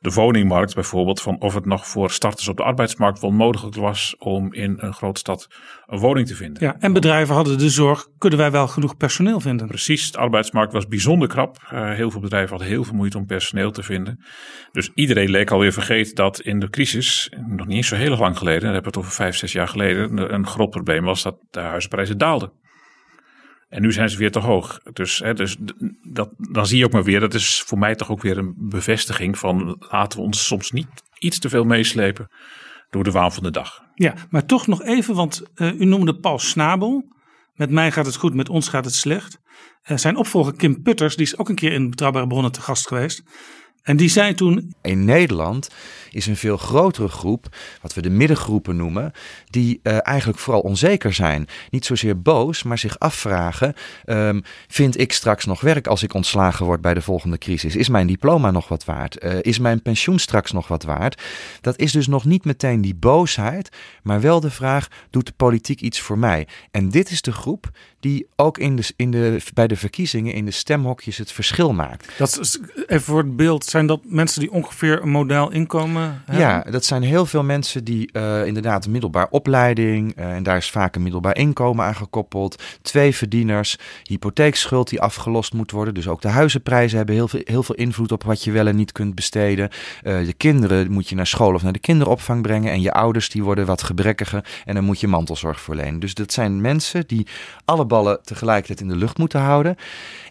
de 0.00 0.10
woningmarkt, 0.10 0.74
bijvoorbeeld 0.74 1.20
van 1.20 1.40
of 1.40 1.54
het 1.54 1.64
nog 1.64 1.86
voor 1.86 2.10
starters 2.10 2.48
op 2.48 2.56
de 2.56 2.62
arbeidsmarkt 2.62 3.20
wel 3.20 3.30
mogelijk 3.30 3.76
was 3.76 4.14
om 4.18 4.52
in 4.52 4.74
een 4.80 4.92
grote 4.92 5.20
stad 5.20 5.48
een 5.86 5.98
woning 5.98 6.26
te 6.26 6.34
vinden. 6.34 6.62
Ja, 6.62 6.76
en 6.78 6.92
bedrijven 6.92 7.34
hadden 7.34 7.58
de 7.58 7.70
zorg: 7.70 8.06
kunnen 8.18 8.38
wij 8.38 8.50
wel 8.50 8.68
genoeg 8.68 8.96
personeel 8.96 9.40
vinden? 9.40 9.66
Precies, 9.66 10.12
de 10.12 10.18
arbeidsmarkt 10.18 10.72
was 10.72 10.86
bijzonder 10.86 11.28
krap. 11.28 11.56
heel 11.70 12.10
veel 12.10 12.20
bedrijven 12.20 12.50
hadden 12.50 12.68
heel 12.68 12.84
veel 12.84 12.94
moeite 12.94 13.18
om 13.18 13.26
personeel 13.26 13.70
te 13.70 13.82
vinden. 13.82 14.24
Dus 14.72 14.90
iedereen 14.94 15.30
leek 15.30 15.50
alweer 15.50 15.72
vergeten 15.72 16.14
dat 16.14 16.40
in 16.40 16.58
de 16.58 16.70
crisis, 16.70 17.32
nog 17.46 17.66
niet 17.66 17.76
eens 17.76 17.88
zo 17.88 17.96
heel 17.96 18.16
lang 18.16 18.38
geleden, 18.38 18.62
dan 18.62 18.72
hebben 18.72 18.92
we 18.92 18.98
het 18.98 19.06
over 19.06 19.22
vijf, 19.22 19.36
zes 19.36 19.52
jaar 19.52 19.68
geleden, 19.68 20.34
een 20.34 20.46
groot 20.46 20.70
probleem 20.70 21.04
was 21.04 21.22
dat 21.22 21.36
de 21.50 21.60
huizenprijzen 21.60 22.18
daalden. 22.18 22.52
En 23.68 23.82
nu 23.82 23.92
zijn 23.92 24.10
ze 24.10 24.18
weer 24.18 24.30
te 24.30 24.38
hoog. 24.38 24.80
Dus, 24.92 25.18
hè, 25.18 25.34
dus 25.34 25.56
dat, 26.02 26.30
dan 26.36 26.66
zie 26.66 26.78
je 26.78 26.84
ook 26.84 26.92
maar 26.92 27.04
weer, 27.04 27.20
dat 27.20 27.34
is 27.34 27.62
voor 27.66 27.78
mij 27.78 27.94
toch 27.94 28.10
ook 28.10 28.22
weer 28.22 28.38
een 28.38 28.54
bevestiging 28.56 29.38
van 29.38 29.76
laten 29.90 30.18
we 30.18 30.24
ons 30.24 30.46
soms 30.46 30.70
niet 30.70 30.88
iets 31.18 31.38
te 31.38 31.48
veel 31.48 31.64
meeslepen 31.64 32.28
door 32.90 33.04
de 33.04 33.10
waan 33.10 33.32
van 33.32 33.42
de 33.42 33.50
dag. 33.50 33.82
Ja, 33.94 34.14
maar 34.30 34.46
toch 34.46 34.66
nog 34.66 34.82
even, 34.82 35.14
want 35.14 35.42
uh, 35.54 35.80
u 35.80 35.84
noemde 35.84 36.18
Paul 36.18 36.38
Snabel. 36.38 37.16
Met 37.54 37.70
mij 37.70 37.92
gaat 37.92 38.06
het 38.06 38.16
goed, 38.16 38.34
met 38.34 38.48
ons 38.48 38.68
gaat 38.68 38.84
het 38.84 38.94
slecht. 38.94 39.38
Uh, 39.86 39.96
zijn 39.96 40.16
opvolger 40.16 40.56
Kim 40.56 40.82
Putters, 40.82 41.16
die 41.16 41.26
is 41.26 41.38
ook 41.38 41.48
een 41.48 41.54
keer 41.54 41.72
in 41.72 41.90
Betrouwbare 41.90 42.26
Bronnen 42.26 42.52
te 42.52 42.60
gast 42.60 42.86
geweest. 42.86 43.22
En 43.88 43.96
die 43.96 44.08
zei 44.08 44.34
toen. 44.34 44.74
In 44.82 45.04
Nederland 45.04 45.68
is 46.10 46.26
een 46.26 46.36
veel 46.36 46.56
grotere 46.56 47.08
groep, 47.08 47.56
wat 47.82 47.94
we 47.94 48.02
de 48.02 48.10
middengroepen 48.10 48.76
noemen, 48.76 49.12
die 49.50 49.80
uh, 49.82 50.06
eigenlijk 50.06 50.38
vooral 50.38 50.62
onzeker 50.62 51.12
zijn. 51.12 51.48
Niet 51.70 51.84
zozeer 51.84 52.22
boos, 52.22 52.62
maar 52.62 52.78
zich 52.78 52.98
afvragen: 52.98 53.74
um, 54.06 54.42
vind 54.68 54.98
ik 54.98 55.12
straks 55.12 55.44
nog 55.44 55.60
werk 55.60 55.86
als 55.86 56.02
ik 56.02 56.14
ontslagen 56.14 56.66
word 56.66 56.80
bij 56.80 56.94
de 56.94 57.02
volgende 57.02 57.38
crisis? 57.38 57.76
Is 57.76 57.88
mijn 57.88 58.06
diploma 58.06 58.50
nog 58.50 58.68
wat 58.68 58.84
waard? 58.84 59.24
Uh, 59.24 59.38
is 59.40 59.58
mijn 59.58 59.82
pensioen 59.82 60.18
straks 60.18 60.52
nog 60.52 60.68
wat 60.68 60.82
waard? 60.82 61.22
Dat 61.60 61.78
is 61.78 61.92
dus 61.92 62.06
nog 62.06 62.24
niet 62.24 62.44
meteen 62.44 62.80
die 62.80 62.94
boosheid, 62.94 63.68
maar 64.02 64.20
wel 64.20 64.40
de 64.40 64.50
vraag: 64.50 64.88
doet 65.10 65.26
de 65.26 65.32
politiek 65.36 65.80
iets 65.80 66.00
voor 66.00 66.18
mij? 66.18 66.46
En 66.70 66.88
dit 66.88 67.10
is 67.10 67.22
de 67.22 67.32
groep 67.32 67.70
die 68.00 68.26
ook 68.36 68.58
in 68.58 68.76
de, 68.76 68.92
in 68.96 69.10
de, 69.10 69.40
bij 69.54 69.66
de 69.66 69.76
verkiezingen 69.76 70.34
in 70.34 70.44
de 70.44 70.50
stemhokjes 70.50 71.16
het 71.16 71.32
verschil 71.32 71.72
maakt. 71.72 72.08
Dat 72.18 72.38
is, 72.40 72.60
even 72.86 73.00
voor 73.00 73.18
het 73.18 73.36
beeld, 73.36 73.64
zijn 73.78 73.98
dat 73.98 74.00
mensen 74.04 74.40
die 74.40 74.52
ongeveer 74.52 75.02
een 75.02 75.08
model 75.08 75.50
inkomen 75.50 76.22
hebben? 76.24 76.44
Ja, 76.44 76.64
dat 76.70 76.84
zijn 76.84 77.02
heel 77.02 77.26
veel 77.26 77.42
mensen 77.42 77.84
die 77.84 78.10
uh, 78.12 78.46
inderdaad 78.46 78.88
middelbaar 78.88 79.26
opleiding, 79.30 80.18
uh, 80.18 80.34
en 80.34 80.42
daar 80.42 80.56
is 80.56 80.70
vaak 80.70 80.96
een 80.96 81.02
middelbaar 81.02 81.36
inkomen 81.36 81.84
aan 81.84 81.94
gekoppeld, 81.94 82.62
twee 82.82 83.14
verdieners, 83.14 83.78
hypotheekschuld 84.02 84.88
die 84.88 85.00
afgelost 85.00 85.52
moet 85.52 85.70
worden, 85.70 85.94
dus 85.94 86.08
ook 86.08 86.20
de 86.20 86.28
huizenprijzen 86.28 86.96
hebben 86.96 87.14
heel 87.14 87.28
veel, 87.28 87.40
heel 87.44 87.62
veel 87.62 87.74
invloed 87.74 88.12
op 88.12 88.24
wat 88.24 88.44
je 88.44 88.50
wel 88.50 88.66
en 88.66 88.76
niet 88.76 88.92
kunt 88.92 89.14
besteden. 89.14 89.70
Uh, 90.02 90.26
je 90.26 90.32
kinderen 90.32 90.90
moet 90.90 91.08
je 91.08 91.14
naar 91.14 91.26
school 91.26 91.54
of 91.54 91.62
naar 91.62 91.72
de 91.72 91.78
kinderopvang 91.78 92.42
brengen 92.42 92.72
en 92.72 92.80
je 92.80 92.92
ouders 92.92 93.30
die 93.30 93.42
worden 93.42 93.66
wat 93.66 93.82
gebrekkiger 93.82 94.44
en 94.64 94.74
dan 94.74 94.84
moet 94.84 95.00
je 95.00 95.08
mantelzorg 95.08 95.60
verlenen. 95.60 96.00
Dus 96.00 96.14
dat 96.14 96.32
zijn 96.32 96.60
mensen 96.60 97.06
die 97.06 97.26
alle 97.64 97.86
ballen 97.86 98.18
tegelijkertijd 98.22 98.80
in 98.80 98.88
de 98.88 98.96
lucht 98.96 99.18
moeten 99.18 99.40
houden. 99.40 99.76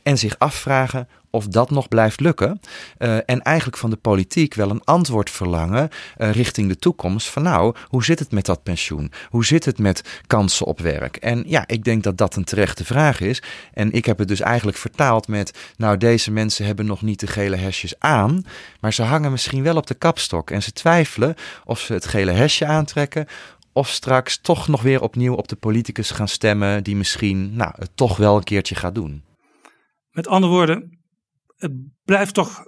En 0.03 0.17
zich 0.17 0.39
afvragen 0.39 1.07
of 1.37 1.47
dat 1.47 1.69
nog 1.69 1.87
blijft 1.87 2.19
lukken. 2.19 2.59
Uh, 2.99 3.15
en 3.15 3.41
eigenlijk 3.41 3.77
van 3.77 3.89
de 3.89 3.95
politiek 3.95 4.53
wel 4.53 4.69
een 4.69 4.83
antwoord 4.83 5.29
verlangen 5.29 5.89
uh, 6.17 6.31
richting 6.31 6.69
de 6.69 6.77
toekomst. 6.77 7.29
Van 7.29 7.43
nou, 7.43 7.75
hoe 7.87 8.03
zit 8.03 8.19
het 8.19 8.31
met 8.31 8.45
dat 8.45 8.63
pensioen? 8.63 9.11
Hoe 9.29 9.45
zit 9.45 9.65
het 9.65 9.77
met 9.77 10.21
kansen 10.27 10.65
op 10.65 10.79
werk? 10.79 11.15
En 11.15 11.43
ja, 11.47 11.63
ik 11.67 11.83
denk 11.83 12.03
dat 12.03 12.17
dat 12.17 12.35
een 12.35 12.43
terechte 12.43 12.85
vraag 12.85 13.19
is. 13.21 13.41
En 13.73 13.91
ik 13.91 14.05
heb 14.05 14.17
het 14.17 14.27
dus 14.27 14.39
eigenlijk 14.39 14.77
vertaald 14.77 15.27
met, 15.27 15.73
nou 15.77 15.97
deze 15.97 16.31
mensen 16.31 16.65
hebben 16.65 16.85
nog 16.85 17.01
niet 17.01 17.19
de 17.19 17.27
gele 17.27 17.55
hesjes 17.55 17.99
aan. 17.99 18.43
Maar 18.79 18.93
ze 18.93 19.03
hangen 19.03 19.31
misschien 19.31 19.63
wel 19.63 19.75
op 19.75 19.87
de 19.87 19.93
kapstok. 19.93 20.51
En 20.51 20.63
ze 20.63 20.71
twijfelen 20.71 21.35
of 21.65 21.79
ze 21.79 21.93
het 21.93 22.05
gele 22.05 22.31
hesje 22.31 22.65
aantrekken 22.65 23.27
of 23.77 23.89
straks 23.89 24.37
toch 24.37 24.67
nog 24.67 24.81
weer 24.81 25.01
opnieuw 25.01 25.33
op 25.33 25.47
de 25.47 25.55
politicus 25.55 26.11
gaan 26.11 26.27
stemmen 26.27 26.83
die 26.83 26.95
misschien 26.95 27.55
nou, 27.55 27.71
het 27.75 27.89
toch 27.95 28.17
wel 28.17 28.35
een 28.35 28.43
keertje 28.43 28.75
gaat 28.75 28.95
doen. 28.95 29.23
Met 30.11 30.27
andere 30.27 30.53
woorden, 30.53 30.96
het 31.57 31.71
blijft 32.05 32.33
toch 32.33 32.63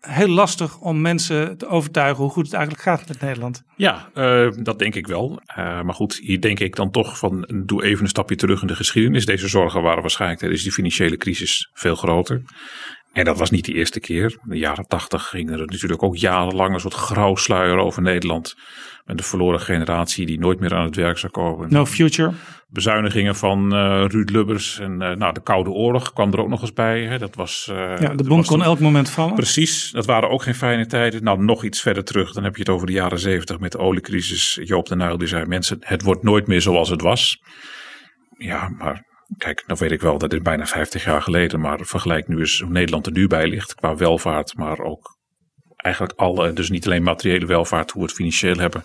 heel 0.00 0.28
lastig 0.28 0.78
om 0.78 1.00
mensen 1.00 1.58
te 1.58 1.66
overtuigen 1.66 2.22
hoe 2.22 2.32
goed 2.32 2.44
het 2.44 2.54
eigenlijk 2.54 2.84
gaat 2.84 3.08
met 3.08 3.20
Nederland. 3.20 3.62
Ja, 3.76 4.10
uh, 4.14 4.50
dat 4.62 4.78
denk 4.78 4.94
ik 4.94 5.06
wel. 5.06 5.40
Uh, 5.48 5.56
maar 5.82 5.94
goed, 5.94 6.16
hier 6.16 6.40
denk 6.40 6.60
ik 6.60 6.76
dan 6.76 6.90
toch 6.90 7.18
van 7.18 7.62
doe 7.64 7.84
even 7.84 8.02
een 8.02 8.08
stapje 8.08 8.36
terug 8.36 8.60
in 8.60 8.66
de 8.66 8.76
geschiedenis. 8.76 9.26
Deze 9.26 9.48
zorgen 9.48 9.82
waren 9.82 10.00
waarschijnlijk 10.00 10.40
tijdens 10.40 10.62
die 10.62 10.72
financiële 10.72 11.16
crisis 11.16 11.70
veel 11.72 11.94
groter. 11.94 12.42
En 13.12 13.24
dat 13.24 13.38
was 13.38 13.50
niet 13.50 13.64
de 13.64 13.72
eerste 13.72 14.00
keer. 14.00 14.38
In 14.42 14.50
de 14.50 14.58
jaren 14.58 14.86
tachtig 14.86 15.28
ging 15.28 15.50
er 15.50 15.58
natuurlijk 15.58 16.02
ook 16.02 16.16
jarenlang 16.16 16.74
een 16.74 16.80
soort 16.80 16.94
grauwsluier 16.94 17.76
over 17.76 18.02
Nederland. 18.02 18.54
Met 19.06 19.16
de 19.16 19.22
verloren 19.22 19.60
generatie 19.60 20.26
die 20.26 20.38
nooit 20.38 20.60
meer 20.60 20.74
aan 20.74 20.84
het 20.84 20.96
werk 20.96 21.18
zou 21.18 21.32
komen. 21.32 21.72
No 21.72 21.86
future. 21.86 22.32
Bezuinigingen 22.68 23.36
van 23.36 23.74
uh, 23.74 24.04
Ruud 24.08 24.30
Lubbers. 24.30 24.78
En 24.78 24.90
uh, 24.92 25.10
nou, 25.10 25.32
de 25.32 25.42
Koude 25.42 25.70
Oorlog 25.70 26.12
kwam 26.12 26.32
er 26.32 26.40
ook 26.40 26.48
nog 26.48 26.60
eens 26.60 26.72
bij. 26.72 27.04
Hè. 27.04 27.18
Dat 27.18 27.34
was, 27.34 27.68
uh, 27.72 27.98
ja, 27.98 28.14
de 28.14 28.24
bom 28.24 28.44
kon 28.44 28.62
elk 28.62 28.78
moment 28.78 29.10
vallen. 29.10 29.34
Precies, 29.34 29.90
dat 29.90 30.06
waren 30.06 30.30
ook 30.30 30.42
geen 30.42 30.54
fijne 30.54 30.86
tijden. 30.86 31.24
Nou, 31.24 31.44
nog 31.44 31.64
iets 31.64 31.80
verder 31.80 32.04
terug. 32.04 32.32
Dan 32.32 32.44
heb 32.44 32.54
je 32.54 32.60
het 32.60 32.68
over 32.68 32.86
de 32.86 32.92
jaren 32.92 33.18
zeventig 33.18 33.58
met 33.58 33.72
de 33.72 33.78
oliecrisis. 33.78 34.58
Joop 34.62 34.86
de 34.86 34.96
Nuil 34.96 35.18
die 35.18 35.28
zei, 35.28 35.46
mensen, 35.46 35.76
het 35.80 36.02
wordt 36.02 36.22
nooit 36.22 36.46
meer 36.46 36.60
zoals 36.60 36.88
het 36.88 37.00
was. 37.00 37.40
Ja, 38.38 38.68
maar 38.68 39.04
Kijk, 39.36 39.64
dan 39.66 39.76
weet 39.76 39.90
ik 39.90 40.00
wel, 40.00 40.18
dat 40.18 40.32
is 40.32 40.40
bijna 40.40 40.66
50 40.66 41.04
jaar 41.04 41.22
geleden. 41.22 41.60
Maar 41.60 41.78
vergelijk 41.82 42.28
nu 42.28 42.38
eens 42.38 42.60
hoe 42.60 42.70
Nederland 42.70 43.06
er 43.06 43.12
nu 43.12 43.26
bij 43.26 43.48
ligt. 43.48 43.74
Qua 43.74 43.96
welvaart, 43.96 44.56
maar 44.56 44.78
ook 44.78 45.15
eigenlijk 45.86 46.18
alle, 46.18 46.52
dus 46.52 46.70
niet 46.70 46.86
alleen 46.86 47.02
materiële 47.02 47.46
welvaart, 47.46 47.90
hoe 47.90 48.02
we 48.02 48.08
het 48.08 48.16
financieel 48.16 48.56
hebben. 48.56 48.84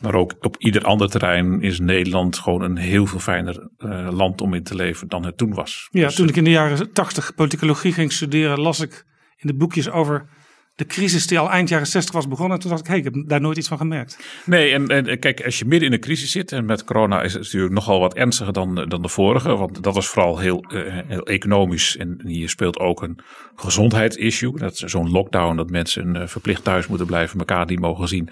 Maar 0.00 0.14
ook 0.14 0.34
op 0.40 0.56
ieder 0.58 0.82
ander 0.82 1.10
terrein 1.10 1.62
is 1.62 1.78
Nederland 1.78 2.38
gewoon 2.38 2.62
een 2.62 2.76
heel 2.76 3.06
veel 3.06 3.18
fijner 3.18 3.68
uh, 3.78 4.08
land 4.12 4.40
om 4.40 4.54
in 4.54 4.62
te 4.62 4.74
leven 4.74 5.08
dan 5.08 5.24
het 5.24 5.36
toen 5.36 5.54
was. 5.54 5.88
Ja, 5.90 6.06
dus, 6.06 6.14
toen 6.14 6.28
ik 6.28 6.36
in 6.36 6.44
de 6.44 6.50
jaren 6.50 6.92
80 6.92 7.34
politicologie 7.34 7.92
ging 7.92 8.12
studeren, 8.12 8.60
las 8.60 8.80
ik 8.80 9.04
in 9.36 9.46
de 9.46 9.54
boekjes 9.54 9.90
over 9.90 10.28
de 10.74 10.86
crisis 10.86 11.26
die 11.26 11.38
al 11.38 11.50
eind 11.50 11.68
jaren 11.68 11.86
60 11.86 12.14
was 12.14 12.28
begonnen. 12.28 12.58
Toen 12.58 12.70
dacht 12.70 12.82
ik, 12.82 12.88
hey, 12.88 12.98
ik 12.98 13.04
heb 13.04 13.14
daar 13.26 13.40
nooit 13.40 13.56
iets 13.56 13.68
van 13.68 13.78
gemerkt. 13.78 14.18
Nee, 14.44 14.72
en, 14.72 15.18
kijk, 15.18 15.44
als 15.44 15.58
je 15.58 15.64
midden 15.64 15.88
in 15.88 15.94
een 15.94 16.00
crisis 16.00 16.30
zit, 16.30 16.52
en 16.52 16.64
met 16.64 16.84
corona 16.84 17.22
is 17.22 17.32
het 17.32 17.42
natuurlijk 17.42 17.72
nogal 17.72 18.00
wat 18.00 18.14
ernstiger 18.14 18.52
dan, 18.52 18.74
dan 18.88 19.02
de 19.02 19.08
vorige. 19.08 19.56
Want 19.56 19.82
dat 19.82 19.94
was 19.94 20.08
vooral 20.08 20.38
heel, 20.38 20.64
heel 21.06 21.26
economisch. 21.26 21.96
En 21.96 22.20
hier 22.24 22.48
speelt 22.48 22.78
ook 22.78 23.02
een 23.02 23.18
gezondheidsissue. 23.54 24.58
Dat 24.58 24.72
is 24.72 24.78
zo'n 24.78 25.10
lockdown, 25.10 25.56
dat 25.56 25.70
mensen 25.70 26.16
uh, 26.16 26.26
verplicht 26.26 26.64
thuis 26.64 26.86
moeten 26.86 27.06
blijven, 27.06 27.38
elkaar 27.38 27.66
niet 27.66 27.80
mogen 27.80 28.08
zien. 28.08 28.28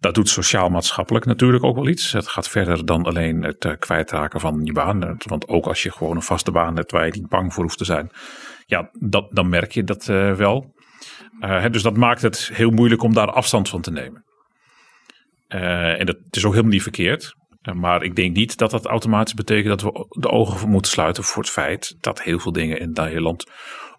Dat 0.00 0.14
doet 0.14 0.28
sociaal-maatschappelijk 0.28 1.24
natuurlijk 1.24 1.64
ook 1.64 1.76
wel 1.76 1.88
iets. 1.88 2.12
Het 2.12 2.28
gaat 2.28 2.48
verder 2.48 2.86
dan 2.86 3.02
alleen 3.02 3.42
het 3.42 3.64
uh, 3.64 3.72
kwijtraken 3.78 4.40
van 4.40 4.60
je 4.64 4.72
baan. 4.72 5.16
Want 5.26 5.48
ook 5.48 5.66
als 5.66 5.82
je 5.82 5.92
gewoon 5.92 6.16
een 6.16 6.22
vaste 6.22 6.50
baan 6.50 6.76
hebt 6.76 6.90
waar 6.90 7.06
je 7.06 7.12
niet 7.12 7.28
bang 7.28 7.54
voor 7.54 7.62
hoeft 7.62 7.78
te 7.78 7.84
zijn. 7.84 8.10
Ja, 8.66 8.90
dat, 8.92 9.28
dan 9.30 9.48
merk 9.48 9.72
je 9.72 9.84
dat 9.84 10.04
wel. 10.36 10.74
Uh, 11.40 11.66
dus 11.70 11.82
dat 11.82 11.96
maakt 11.96 12.22
het 12.22 12.50
heel 12.52 12.70
moeilijk 12.70 13.02
om 13.02 13.14
daar 13.14 13.30
afstand 13.30 13.68
van 13.68 13.80
te 13.80 13.90
nemen. 13.90 14.24
Uh, 15.48 16.00
en 16.00 16.06
dat 16.06 16.16
is 16.30 16.44
ook 16.44 16.50
helemaal 16.50 16.72
niet 16.72 16.82
verkeerd. 16.82 17.34
maar 17.74 18.02
ik 18.02 18.16
denk 18.16 18.36
niet 18.36 18.58
dat 18.58 18.70
dat 18.70 18.86
automatisch 18.86 19.34
betekent 19.34 19.80
dat 19.80 19.82
we 19.82 20.06
de 20.20 20.30
ogen 20.30 20.68
moeten 20.68 20.90
sluiten 20.90 21.24
voor 21.24 21.42
het 21.42 21.52
feit 21.52 21.96
dat 22.00 22.22
heel 22.22 22.38
veel 22.38 22.52
dingen 22.52 22.80
in 22.80 22.90
Nederland 22.92 23.50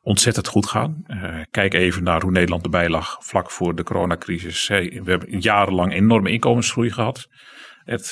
ontzettend 0.01 0.47
goed 0.47 0.65
gaan. 0.65 1.03
Kijk 1.51 1.73
even 1.73 2.03
naar 2.03 2.21
hoe 2.21 2.31
Nederland 2.31 2.63
erbij 2.63 2.89
lag 2.89 3.17
vlak 3.19 3.51
voor 3.51 3.75
de 3.75 3.83
coronacrisis. 3.83 4.67
We 4.67 5.01
hebben 5.03 5.39
jarenlang 5.39 5.93
enorme 5.93 6.31
inkomensgroei 6.31 6.91
gehad. 6.91 7.27
Het 7.83 8.11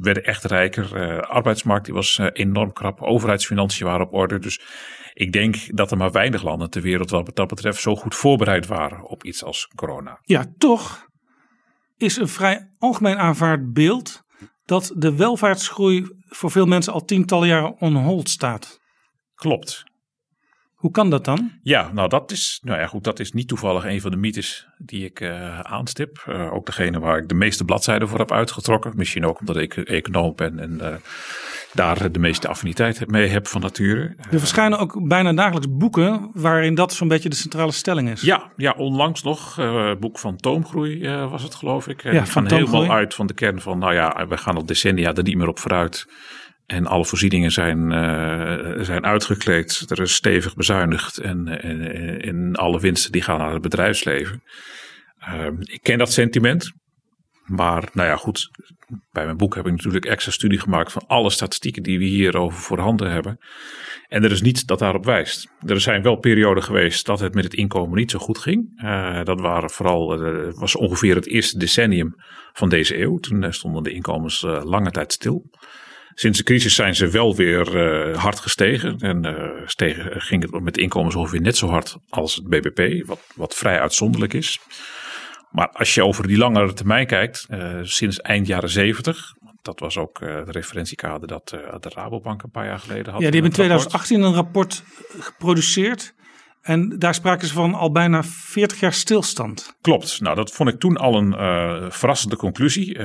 werden 0.00 0.24
echt 0.24 0.44
rijker. 0.44 1.20
Arbeidsmarkt 1.26 1.84
die 1.84 1.94
was 1.94 2.18
enorm 2.32 2.72
krap. 2.72 3.02
Overheidsfinanciën 3.02 3.86
waren 3.86 4.06
op 4.06 4.12
orde. 4.12 4.38
Dus 4.38 4.60
ik 5.14 5.32
denk 5.32 5.76
dat 5.76 5.90
er 5.90 5.96
maar 5.96 6.10
weinig 6.10 6.42
landen 6.42 6.70
ter 6.70 6.82
wereld 6.82 7.10
wat 7.10 7.36
dat 7.36 7.48
betreft 7.48 7.80
zo 7.80 7.96
goed 7.96 8.14
voorbereid 8.14 8.66
waren 8.66 9.04
op 9.04 9.24
iets 9.24 9.44
als 9.44 9.68
corona. 9.74 10.18
Ja, 10.22 10.44
toch 10.58 11.08
is 11.96 12.16
een 12.16 12.28
vrij 12.28 12.70
algemeen 12.78 13.18
aanvaard 13.18 13.72
beeld 13.72 14.22
dat 14.64 14.92
de 14.96 15.16
welvaartsgroei 15.16 16.06
voor 16.28 16.50
veel 16.50 16.66
mensen 16.66 16.92
al 16.92 17.04
tientallen 17.04 17.48
jaren 17.48 17.80
on 17.80 17.94
hold 17.94 18.28
staat. 18.28 18.80
Klopt. 19.34 19.84
Hoe 20.74 20.90
kan 20.90 21.10
dat 21.10 21.24
dan? 21.24 21.58
Ja, 21.62 21.92
nou 21.92 22.08
dat 22.08 22.30
is, 22.30 22.60
nou 22.62 22.80
ja, 22.80 22.86
goed, 22.86 23.04
dat 23.04 23.20
is 23.20 23.32
niet 23.32 23.48
toevallig 23.48 23.84
een 23.84 24.00
van 24.00 24.10
de 24.10 24.16
mythes 24.16 24.68
die 24.78 25.04
ik 25.04 25.20
uh, 25.20 25.60
aanstip. 25.60 26.24
Uh, 26.28 26.52
ook 26.52 26.66
degene 26.66 26.98
waar 26.98 27.18
ik 27.18 27.28
de 27.28 27.34
meeste 27.34 27.64
bladzijden 27.64 28.08
voor 28.08 28.18
heb 28.18 28.32
uitgetrokken. 28.32 28.92
Misschien 28.96 29.26
ook 29.26 29.40
omdat 29.40 29.56
ik 29.56 29.76
econoom 29.76 30.34
ben 30.34 30.58
en 30.58 30.78
uh, 30.82 30.94
daar 31.74 32.12
de 32.12 32.18
meeste 32.18 32.48
affiniteit 32.48 33.10
mee 33.10 33.28
heb 33.28 33.46
van 33.46 33.60
nature. 33.60 34.14
Er 34.30 34.38
verschijnen 34.38 34.78
ook 34.78 35.08
bijna 35.08 35.32
dagelijks 35.32 35.66
boeken 35.70 36.30
waarin 36.32 36.74
dat 36.74 36.92
zo'n 36.92 37.08
beetje 37.08 37.28
de 37.28 37.36
centrale 37.36 37.72
stelling 37.72 38.10
is. 38.10 38.20
Ja, 38.20 38.52
ja 38.56 38.74
onlangs 38.76 39.22
nog. 39.22 39.56
Het 39.56 40.00
boek 40.00 40.18
van 40.18 40.36
Toomgroei 40.36 41.08
was 41.08 41.42
het 41.42 41.54
geloof 41.54 41.88
ik. 41.88 42.02
Ja, 42.02 42.26
van 42.26 42.46
helemaal 42.46 42.90
uit 42.90 43.14
van 43.14 43.26
de 43.26 43.34
kern 43.34 43.60
van, 43.60 43.78
nou 43.78 43.94
ja, 43.94 44.26
we 44.28 44.36
gaan 44.36 44.56
al 44.56 44.66
decennia 44.66 45.14
er 45.14 45.22
niet 45.22 45.36
meer 45.36 45.48
op 45.48 45.58
vooruit. 45.58 46.06
En 46.66 46.86
alle 46.86 47.04
voorzieningen 47.04 47.50
zijn, 47.50 47.92
uh, 47.92 48.84
zijn 48.84 49.04
uitgekleed. 49.04 49.84
Er 49.88 50.00
is 50.00 50.14
stevig 50.14 50.54
bezuinigd. 50.54 51.18
En, 51.18 51.60
en, 51.62 52.20
en 52.20 52.54
alle 52.54 52.80
winsten 52.80 53.12
die 53.12 53.22
gaan 53.22 53.38
naar 53.38 53.52
het 53.52 53.62
bedrijfsleven. 53.62 54.42
Uh, 55.28 55.46
ik 55.60 55.82
ken 55.82 55.98
dat 55.98 56.12
sentiment. 56.12 56.72
Maar 57.44 57.88
nou 57.92 58.08
ja, 58.08 58.16
goed. 58.16 58.50
Bij 59.12 59.24
mijn 59.24 59.36
boek 59.36 59.54
heb 59.54 59.66
ik 59.66 59.72
natuurlijk 59.72 60.04
extra 60.04 60.32
studie 60.32 60.58
gemaakt 60.58 60.92
van 60.92 61.02
alle 61.06 61.30
statistieken 61.30 61.82
die 61.82 61.98
we 61.98 62.04
hierover 62.04 62.58
voorhanden 62.58 63.10
hebben. 63.10 63.38
En 64.08 64.24
er 64.24 64.30
is 64.30 64.42
niets 64.42 64.64
dat 64.64 64.78
daarop 64.78 65.04
wijst. 65.04 65.48
Er 65.66 65.80
zijn 65.80 66.02
wel 66.02 66.16
perioden 66.16 66.62
geweest 66.62 67.06
dat 67.06 67.20
het 67.20 67.34
met 67.34 67.44
het 67.44 67.54
inkomen 67.54 67.98
niet 67.98 68.10
zo 68.10 68.18
goed 68.18 68.38
ging. 68.38 68.82
Uh, 68.84 69.22
dat 69.24 69.40
waren 69.40 69.70
vooral, 69.70 70.26
uh, 70.26 70.52
was 70.52 70.76
ongeveer 70.76 71.14
het 71.14 71.26
eerste 71.26 71.58
decennium 71.58 72.14
van 72.52 72.68
deze 72.68 73.00
eeuw. 73.00 73.18
Toen 73.18 73.52
stonden 73.52 73.82
de 73.82 73.92
inkomens 73.92 74.42
lange 74.62 74.90
tijd 74.90 75.12
stil. 75.12 75.50
Sinds 76.14 76.38
de 76.38 76.44
crisis 76.44 76.74
zijn 76.74 76.94
ze 76.94 77.08
wel 77.08 77.36
weer 77.36 77.78
hard 78.16 78.40
gestegen. 78.40 78.98
En 78.98 79.36
stegen, 79.64 80.20
ging 80.20 80.42
het 80.42 80.62
met 80.62 80.78
inkomens 80.78 81.14
ongeveer 81.14 81.40
net 81.40 81.56
zo 81.56 81.68
hard 81.68 81.96
als 82.08 82.34
het 82.34 82.48
BBP, 82.48 83.06
wat, 83.06 83.20
wat 83.34 83.54
vrij 83.54 83.80
uitzonderlijk 83.80 84.32
is. 84.32 84.60
Maar 85.54 85.68
als 85.68 85.94
je 85.94 86.04
over 86.04 86.26
die 86.26 86.36
langere 86.36 86.72
termijn 86.72 87.06
kijkt, 87.06 87.46
uh, 87.50 87.78
sinds 87.82 88.20
eind 88.20 88.46
jaren 88.46 88.68
70, 88.68 89.34
dat 89.62 89.80
was 89.80 89.98
ook 89.98 90.18
de 90.18 90.44
referentiekader 90.46 91.28
dat 91.28 91.48
de 91.48 91.90
Rabobank 91.94 92.42
een 92.42 92.50
paar 92.50 92.66
jaar 92.66 92.78
geleden 92.78 93.12
had. 93.12 93.22
Ja, 93.22 93.30
die 93.30 93.40
hebben 93.40 93.50
in 93.50 93.56
2018 93.56 94.20
een 94.20 94.34
rapport 94.34 94.82
geproduceerd. 95.18 96.14
En 96.60 96.98
daar 96.98 97.14
spraken 97.14 97.48
ze 97.48 97.54
van 97.54 97.74
al 97.74 97.92
bijna 97.92 98.24
40 98.24 98.80
jaar 98.80 98.92
stilstand. 98.92 99.76
Klopt. 99.80 100.20
Nou, 100.20 100.36
dat 100.36 100.52
vond 100.52 100.68
ik 100.68 100.80
toen 100.80 100.96
al 100.96 101.16
een 101.16 101.32
uh, 101.32 101.90
verrassende 101.90 102.36
conclusie. 102.36 102.98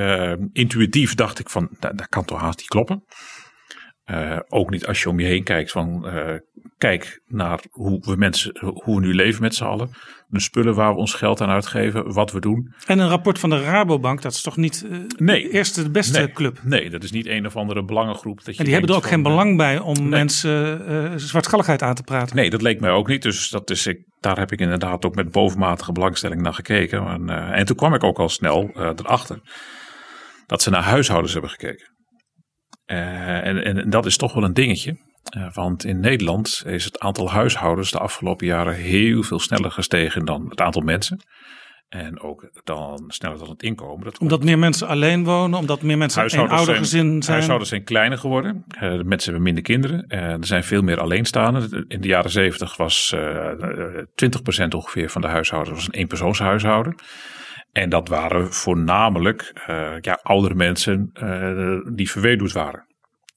Intuïtief 0.53 1.15
dacht 1.15 1.39
ik 1.39 1.49
van, 1.49 1.69
dat, 1.79 1.97
dat 1.97 2.09
kan 2.09 2.25
toch 2.25 2.39
haast 2.39 2.57
niet 2.57 2.67
kloppen. 2.67 3.03
Uh, 4.11 4.39
ook 4.47 4.69
niet 4.69 4.85
als 4.85 5.01
je 5.01 5.09
om 5.09 5.19
je 5.19 5.25
heen 5.25 5.43
kijkt 5.43 5.71
van 5.71 6.05
uh, 6.05 6.35
kijk 6.77 7.21
naar 7.27 7.59
hoe 7.71 7.99
we 8.01 8.15
mensen, 8.15 8.57
hoe 8.59 8.99
we 8.99 9.05
nu 9.05 9.13
leven 9.13 9.41
met 9.41 9.55
z'n 9.55 9.63
allen. 9.63 9.89
De 10.27 10.39
spullen 10.39 10.75
waar 10.75 10.93
we 10.93 10.99
ons 10.99 11.13
geld 11.13 11.41
aan 11.41 11.49
uitgeven, 11.49 12.13
wat 12.13 12.31
we 12.31 12.39
doen. 12.39 12.73
En 12.85 12.99
een 12.99 13.09
rapport 13.09 13.39
van 13.39 13.49
de 13.49 13.61
Rabobank, 13.61 14.21
dat 14.21 14.31
is 14.31 14.41
toch 14.41 14.57
niet 14.57 14.85
uh, 14.89 14.97
nee, 15.17 15.43
de 15.43 15.49
eerste, 15.49 15.83
de 15.83 15.89
beste 15.89 16.17
nee, 16.17 16.31
club? 16.31 16.59
Nee, 16.63 16.89
dat 16.89 17.03
is 17.03 17.11
niet 17.11 17.27
een 17.27 17.45
of 17.45 17.55
andere 17.55 17.83
belangengroep. 17.83 18.37
Dat 18.37 18.53
je 18.53 18.59
en 18.59 18.63
die 18.63 18.73
hebben 18.73 18.91
er 18.91 18.97
ook 18.97 19.07
geen 19.07 19.23
belang 19.23 19.57
bij 19.57 19.79
om 19.79 19.99
nee. 19.99 20.09
mensen 20.09 21.19
zwartgalligheid 21.19 21.81
aan 21.81 21.95
te 21.95 22.03
praten. 22.03 22.35
Nee, 22.35 22.49
dat 22.49 22.61
leek 22.61 22.79
mij 22.79 22.91
ook 22.91 23.07
niet. 23.07 23.21
Dus 23.21 23.49
dat 23.49 23.69
is, 23.69 23.87
ik, 23.87 23.99
daar 24.19 24.37
heb 24.37 24.51
ik 24.51 24.59
inderdaad 24.59 25.05
ook 25.05 25.15
met 25.15 25.31
bovenmatige 25.31 25.91
belangstelling 25.91 26.41
naar 26.41 26.53
gekeken. 26.53 27.07
En, 27.07 27.29
en 27.53 27.65
toen 27.65 27.75
kwam 27.75 27.93
ik 27.93 28.03
ook 28.03 28.19
al 28.19 28.29
snel 28.29 28.71
erachter 28.73 29.41
dat 30.45 30.61
ze 30.61 30.69
naar 30.69 30.83
huishoudens 30.83 31.33
hebben 31.33 31.51
gekeken. 31.51 31.97
Uh, 32.91 33.45
en, 33.45 33.63
en, 33.63 33.89
dat 33.89 34.05
is 34.05 34.17
toch 34.17 34.33
wel 34.33 34.43
een 34.43 34.53
dingetje. 34.53 34.97
Uh, 35.37 35.53
want 35.53 35.85
in 35.85 35.99
Nederland 35.99 36.63
is 36.65 36.85
het 36.85 36.99
aantal 36.99 37.31
huishoudens 37.31 37.91
de 37.91 37.99
afgelopen 37.99 38.47
jaren 38.47 38.73
heel 38.73 39.23
veel 39.23 39.39
sneller 39.39 39.71
gestegen 39.71 40.25
dan 40.25 40.49
het 40.49 40.61
aantal 40.61 40.81
mensen. 40.81 41.19
En 41.89 42.19
ook 42.19 42.49
dan 42.63 43.03
sneller 43.07 43.37
dan 43.37 43.49
het 43.49 43.63
inkomen. 43.63 44.03
Dat 44.03 44.17
omdat 44.17 44.43
meer 44.43 44.59
mensen 44.59 44.87
alleen 44.87 45.23
wonen, 45.23 45.59
omdat 45.59 45.81
meer 45.81 45.97
mensen 45.97 46.39
een 46.39 46.49
ouder 46.49 46.75
gezin 46.75 47.23
zijn. 47.23 47.35
Huishoudens 47.35 47.69
zijn 47.69 47.83
kleiner 47.83 48.17
geworden. 48.17 48.65
Uh, 48.73 48.79
de 48.79 49.03
mensen 49.03 49.33
hebben 49.33 49.41
minder 49.41 49.63
kinderen. 49.63 50.07
er 50.07 50.45
zijn 50.45 50.63
veel 50.63 50.81
meer 50.81 50.99
alleenstaanden. 50.99 51.85
In 51.87 52.01
de 52.01 52.07
jaren 52.07 52.31
zeventig 52.31 52.77
was 52.77 53.15
20% 53.15 53.17
ongeveer 54.69 55.09
van 55.09 55.21
de 55.21 55.27
huishoudens 55.27 55.75
was 55.75 55.87
een 55.87 55.99
eenpersoonshuishouden. 55.99 56.95
En 57.79 57.89
dat 57.89 58.07
waren 58.07 58.53
voornamelijk 58.53 59.53
uh, 59.69 59.91
ja, 60.01 60.19
oudere 60.23 60.55
mensen 60.55 61.09
uh, 61.13 61.93
die 61.93 62.11
verweduwd 62.11 62.51
waren. 62.51 62.87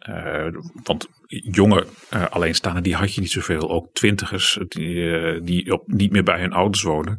Uh, 0.08 0.46
want 0.82 1.08
jonge 1.26 1.86
alleenstaanden, 2.30 2.82
die 2.82 2.94
had 2.94 3.14
je 3.14 3.20
niet 3.20 3.30
zoveel. 3.30 3.70
Ook 3.70 3.92
twintigers 3.92 4.58
die, 4.68 5.40
die 5.42 5.72
op, 5.72 5.82
niet 5.86 6.12
meer 6.12 6.22
bij 6.22 6.40
hun 6.40 6.52
ouders 6.52 6.82
wonen. 6.82 7.18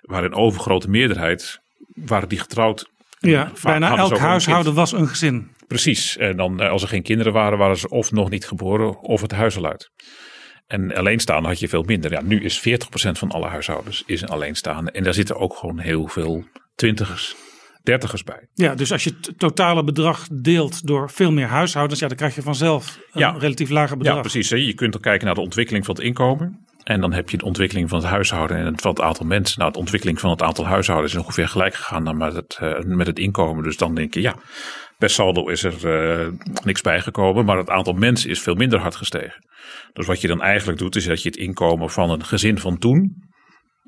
Waren 0.00 0.24
een 0.24 0.38
overgrote 0.38 0.90
meerderheid, 0.90 1.58
waren 1.94 2.28
die 2.28 2.38
getrouwd. 2.38 2.90
Ja, 3.18 3.52
bijna 3.62 3.96
elk 3.96 4.18
huishouden 4.18 4.74
was 4.74 4.92
een 4.92 5.08
gezin. 5.08 5.50
Precies. 5.66 6.16
En 6.16 6.36
dan 6.36 6.60
als 6.60 6.82
er 6.82 6.88
geen 6.88 7.02
kinderen 7.02 7.32
waren, 7.32 7.58
waren 7.58 7.78
ze 7.78 7.88
of 7.88 8.12
nog 8.12 8.30
niet 8.30 8.46
geboren 8.46 8.98
of 8.98 9.20
het 9.20 9.32
huis 9.32 9.56
al 9.56 9.66
uit. 9.66 9.90
En 10.70 10.94
alleenstaande 10.94 11.48
had 11.48 11.60
je 11.60 11.68
veel 11.68 11.82
minder. 11.82 12.12
Ja, 12.12 12.22
nu 12.22 12.40
is 12.40 12.58
40% 12.58 12.62
van 12.92 13.30
alle 13.30 13.46
huishoudens 13.46 14.02
is 14.06 14.20
een 14.20 14.28
alleenstaande. 14.28 14.90
En 14.90 15.02
daar 15.02 15.14
zitten 15.14 15.36
ook 15.36 15.56
gewoon 15.56 15.78
heel 15.78 16.06
veel 16.06 16.44
twintigers, 16.74 17.36
dertigers 17.82 18.24
bij. 18.24 18.48
Ja, 18.54 18.74
dus 18.74 18.92
als 18.92 19.04
je 19.04 19.10
het 19.20 19.38
totale 19.38 19.84
bedrag 19.84 20.26
deelt 20.32 20.86
door 20.86 21.10
veel 21.10 21.32
meer 21.32 21.46
huishoudens, 21.46 22.00
ja, 22.00 22.08
dan 22.08 22.16
krijg 22.16 22.34
je 22.34 22.42
vanzelf 22.42 22.98
een 23.12 23.20
ja. 23.20 23.30
relatief 23.38 23.70
lager 23.70 23.96
bedrag. 23.96 24.14
Ja, 24.14 24.20
precies. 24.20 24.50
Hè. 24.50 24.56
Je 24.56 24.74
kunt 24.74 24.96
ook 24.96 25.02
kijken 25.02 25.26
naar 25.26 25.34
de 25.34 25.40
ontwikkeling 25.40 25.84
van 25.84 25.94
het 25.94 26.04
inkomen. 26.04 26.64
En 26.82 27.00
dan 27.00 27.12
heb 27.12 27.30
je 27.30 27.36
de 27.36 27.44
ontwikkeling 27.44 27.88
van 27.88 27.98
het 27.98 28.08
huishouden 28.08 28.56
en 28.56 28.80
van 28.80 28.90
het 28.90 29.00
aantal 29.00 29.26
mensen. 29.26 29.58
Nou, 29.60 29.72
de 29.72 29.78
ontwikkeling 29.78 30.20
van 30.20 30.30
het 30.30 30.42
aantal 30.42 30.66
huishoudens 30.66 31.12
is 31.12 31.20
ongeveer 31.20 31.48
gelijk 31.48 31.74
gegaan 31.74 32.16
met 32.16 32.34
het, 32.34 32.58
uh, 32.62 32.78
met 32.84 33.06
het 33.06 33.18
inkomen. 33.18 33.64
Dus 33.64 33.76
dan 33.76 33.94
denk 33.94 34.14
je, 34.14 34.20
ja, 34.20 34.34
per 35.00 35.10
saldo 35.10 35.48
is 35.48 35.64
er 35.64 35.84
uh, 35.84 36.28
niks 36.64 36.80
bijgekomen, 36.80 37.44
maar 37.44 37.56
het 37.56 37.70
aantal 37.70 37.92
mensen 37.92 38.30
is 38.30 38.40
veel 38.40 38.54
minder 38.54 38.78
hard 38.78 38.96
gestegen. 38.96 39.44
Dus 39.92 40.06
wat 40.06 40.20
je 40.20 40.28
dan 40.28 40.42
eigenlijk 40.42 40.78
doet, 40.78 40.96
is 40.96 41.04
dat 41.04 41.22
je 41.22 41.28
het 41.28 41.38
inkomen 41.38 41.90
van 41.90 42.10
een 42.10 42.24
gezin 42.24 42.58
van 42.58 42.78
toen, 42.78 43.28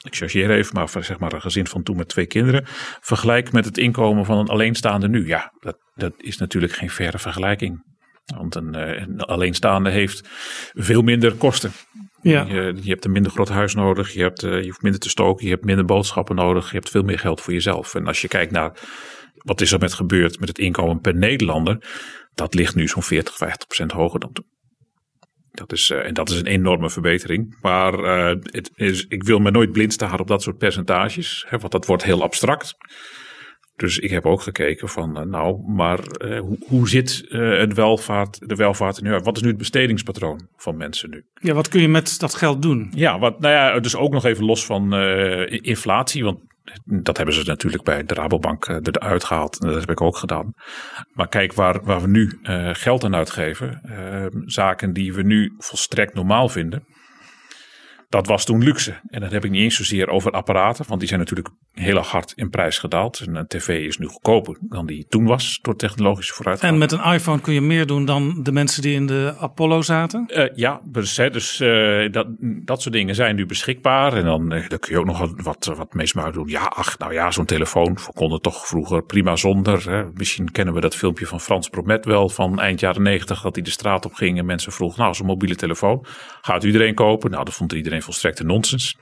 ik 0.04 0.14
chargeer 0.14 0.50
even, 0.50 0.74
maar 0.74 0.88
zeg 1.04 1.18
maar 1.18 1.32
een 1.32 1.40
gezin 1.40 1.66
van 1.66 1.82
toen 1.82 1.96
met 1.96 2.08
twee 2.08 2.26
kinderen, 2.26 2.62
vergelijkt 3.00 3.52
met 3.52 3.64
het 3.64 3.78
inkomen 3.78 4.24
van 4.24 4.38
een 4.38 4.48
alleenstaande 4.48 5.08
nu. 5.08 5.26
Ja, 5.26 5.52
dat, 5.58 5.76
dat 5.94 6.12
is 6.16 6.38
natuurlijk 6.38 6.72
geen 6.72 6.90
verre 6.90 7.18
vergelijking. 7.18 7.90
Want 8.36 8.54
een, 8.54 8.74
een 9.02 9.20
alleenstaande 9.20 9.90
heeft 9.90 10.28
veel 10.72 11.02
minder 11.02 11.34
kosten. 11.34 11.70
Ja. 12.22 12.44
Je, 12.44 12.74
je, 12.82 12.90
hebt 12.90 13.04
een 13.04 13.12
minder 13.12 13.32
groot 13.32 13.48
huis 13.48 13.74
nodig, 13.74 14.12
je, 14.12 14.22
hebt, 14.22 14.40
je 14.40 14.64
hoeft 14.64 14.82
minder 14.82 15.00
te 15.00 15.08
stoken, 15.08 15.44
je 15.44 15.52
hebt 15.52 15.64
minder 15.64 15.84
boodschappen 15.84 16.36
nodig, 16.36 16.70
je 16.70 16.76
hebt 16.76 16.90
veel 16.90 17.02
meer 17.02 17.18
geld 17.18 17.40
voor 17.40 17.52
jezelf. 17.52 17.94
En 17.94 18.06
als 18.06 18.20
je 18.20 18.28
kijkt 18.28 18.52
naar 18.52 18.78
wat 19.42 19.60
is 19.60 19.72
er 19.72 19.78
met 19.78 19.92
gebeurd 19.92 20.40
met 20.40 20.48
het 20.48 20.58
inkomen 20.58 21.00
per 21.00 21.14
Nederlander, 21.14 21.78
dat 22.34 22.54
ligt 22.54 22.74
nu 22.74 22.88
zo'n 22.88 23.02
40, 23.02 23.36
50 23.36 23.66
procent 23.66 23.92
hoger 23.92 24.20
dan 24.20 24.32
toen. 24.32 24.50
Dat 25.52 25.72
is, 25.72 25.90
uh, 25.90 26.06
en 26.06 26.14
dat 26.14 26.30
is 26.30 26.38
een 26.38 26.46
enorme 26.46 26.90
verbetering. 26.90 27.58
Maar 27.60 27.98
uh, 27.98 28.26
het 28.42 28.70
is, 28.74 29.06
ik 29.08 29.22
wil 29.22 29.38
me 29.38 29.50
nooit 29.50 29.72
blind 29.72 29.92
staren 29.92 30.20
op 30.20 30.26
dat 30.26 30.42
soort 30.42 30.58
percentages. 30.58 31.44
Hè, 31.48 31.58
want 31.58 31.72
dat 31.72 31.86
wordt 31.86 32.04
heel 32.04 32.22
abstract. 32.22 32.74
Dus 33.76 33.98
ik 33.98 34.10
heb 34.10 34.26
ook 34.26 34.42
gekeken 34.42 34.88
van, 34.88 35.20
uh, 35.20 35.24
nou, 35.26 35.72
maar 35.72 35.98
hoe, 36.18 36.56
hoe, 36.66 36.88
zit 36.88 37.24
het 37.28 37.74
welvaart, 37.74 38.48
de 38.48 38.54
welvaart 38.54 39.02
nu 39.02 39.18
Wat 39.18 39.36
is 39.36 39.42
nu 39.42 39.48
het 39.48 39.58
bestedingspatroon 39.58 40.48
van 40.56 40.76
mensen 40.76 41.10
nu? 41.10 41.24
Ja, 41.34 41.54
wat 41.54 41.68
kun 41.68 41.80
je 41.80 41.88
met 41.88 42.18
dat 42.18 42.34
geld 42.34 42.62
doen? 42.62 42.92
Ja, 42.94 43.18
wat, 43.18 43.40
nou 43.40 43.54
ja, 43.54 43.80
dus 43.80 43.96
ook 43.96 44.12
nog 44.12 44.24
even 44.24 44.44
los 44.44 44.66
van 44.66 44.94
inflatie. 45.62 46.24
Want 46.24 46.40
dat 46.84 47.16
hebben 47.16 47.34
ze 47.34 47.42
natuurlijk 47.44 47.84
bij 47.84 48.04
de 48.04 48.14
Rabobank 48.14 48.66
eruit 48.66 49.24
gehaald. 49.24 49.60
Dat 49.60 49.80
heb 49.80 49.90
ik 49.90 50.00
ook 50.00 50.16
gedaan. 50.16 50.54
Maar 51.12 51.28
kijk 51.28 51.52
waar, 51.52 51.84
waar 51.84 52.00
we 52.00 52.08
nu 52.08 52.38
uh, 52.42 52.70
geld 52.72 53.04
aan 53.04 53.14
uitgeven. 53.14 53.80
Uh, 53.84 54.42
zaken 54.44 54.92
die 54.92 55.14
we 55.14 55.22
nu 55.22 55.54
volstrekt 55.58 56.14
normaal 56.14 56.48
vinden. 56.48 56.84
Dat 58.12 58.26
was 58.26 58.44
toen 58.44 58.62
luxe. 58.62 58.94
En 59.10 59.20
dan 59.20 59.32
heb 59.32 59.44
ik 59.44 59.50
niet 59.50 59.62
eens 59.62 59.76
zozeer 59.76 60.08
over 60.08 60.30
apparaten. 60.30 60.84
Want 60.88 60.98
die 60.98 61.08
zijn 61.08 61.20
natuurlijk 61.20 61.48
heel 61.72 61.96
erg 61.96 62.10
hard 62.10 62.32
in 62.36 62.50
prijs 62.50 62.78
gedaald. 62.78 63.20
En 63.26 63.34
een 63.34 63.46
tv 63.46 63.86
is 63.86 63.98
nu 63.98 64.06
goedkoper 64.06 64.56
dan 64.60 64.86
die 64.86 65.06
toen 65.08 65.24
was 65.24 65.58
door 65.62 65.76
technologische 65.76 66.34
vooruitgang. 66.34 66.72
En 66.72 66.78
met 66.78 66.92
een 66.92 67.12
iPhone 67.12 67.40
kun 67.40 67.52
je 67.52 67.60
meer 67.60 67.86
doen 67.86 68.04
dan 68.04 68.42
de 68.42 68.52
mensen 68.52 68.82
die 68.82 68.94
in 68.94 69.06
de 69.06 69.34
Apollo 69.38 69.82
zaten? 69.82 70.24
Uh, 70.28 70.44
ja, 70.54 70.80
dus, 70.84 71.14
dus 71.14 71.60
uh, 71.60 72.12
dat, 72.12 72.26
dat 72.40 72.82
soort 72.82 72.94
dingen 72.94 73.14
zijn 73.14 73.36
nu 73.36 73.46
beschikbaar. 73.46 74.12
En 74.12 74.24
dan, 74.24 74.52
uh, 74.52 74.68
dan 74.68 74.78
kun 74.78 74.92
je 74.92 74.98
ook 74.98 75.06
nog 75.06 75.18
wat, 75.42 75.64
wat, 75.64 76.32
doen. 76.32 76.48
Ja, 76.48 76.64
ach, 76.64 76.98
nou 76.98 77.12
ja, 77.12 77.30
zo'n 77.30 77.44
telefoon. 77.44 77.98
Konden 78.14 78.40
toch 78.40 78.66
vroeger 78.66 79.04
prima 79.04 79.36
zonder. 79.36 79.90
Hè. 79.90 80.04
Misschien 80.14 80.50
kennen 80.50 80.74
we 80.74 80.80
dat 80.80 80.96
filmpje 80.96 81.26
van 81.26 81.40
Frans 81.40 81.68
Promet 81.68 82.04
wel 82.04 82.28
van 82.28 82.60
eind 82.60 82.80
jaren 82.80 83.02
negentig. 83.02 83.42
Dat 83.42 83.54
hij 83.54 83.64
de 83.64 83.70
straat 83.70 84.04
op 84.04 84.14
ging 84.14 84.38
en 84.38 84.46
mensen 84.46 84.72
vroegen, 84.72 85.00
nou, 85.00 85.14
zo'n 85.14 85.26
mobiele 85.26 85.56
telefoon. 85.56 86.04
Gaat 86.40 86.64
iedereen 86.64 86.94
kopen? 86.94 87.30
Nou, 87.30 87.44
dat 87.44 87.54
vond 87.54 87.72
iedereen 87.72 88.01
volstrekte 88.02 88.44
nonsens. 88.44 88.96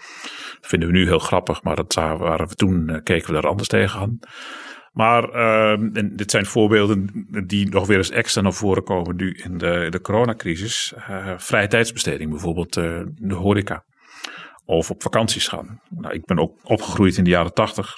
Dat 0.61 0.71
vinden 0.71 0.89
we 0.89 0.95
nu 0.95 1.05
heel 1.05 1.19
grappig, 1.19 1.63
maar 1.63 1.77
dat 1.77 1.95
waren 1.95 2.49
we 2.49 2.55
toen, 2.55 3.01
keken 3.03 3.27
we 3.27 3.33
daar 3.33 3.51
anders 3.51 3.69
tegenaan. 3.69 4.19
Maar 4.93 5.29
en 5.93 6.13
dit 6.17 6.31
zijn 6.31 6.47
voorbeelden 6.47 7.27
die 7.47 7.69
nog 7.69 7.87
weer 7.87 7.97
eens 7.97 8.11
extra 8.11 8.41
naar 8.41 8.53
voren 8.53 8.85
komen 8.85 9.17
nu 9.17 9.33
in 9.33 9.59
de, 9.59 9.87
de 9.91 10.01
coronacrisis. 10.01 10.93
Uh, 10.97 11.35
vrije 11.37 11.67
tijdsbesteding, 11.67 12.31
bijvoorbeeld 12.31 12.77
uh, 12.77 13.01
de 13.15 13.35
horeca. 13.35 13.85
Of 14.65 14.91
op 14.91 15.03
vakanties 15.03 15.49
gaan. 15.49 15.81
Nou, 15.89 16.15
ik 16.15 16.25
ben 16.25 16.39
ook 16.39 16.59
opgegroeid 16.63 17.17
in 17.17 17.25
de 17.25 17.31
jaren 17.31 17.55
tachtig. 17.55 17.95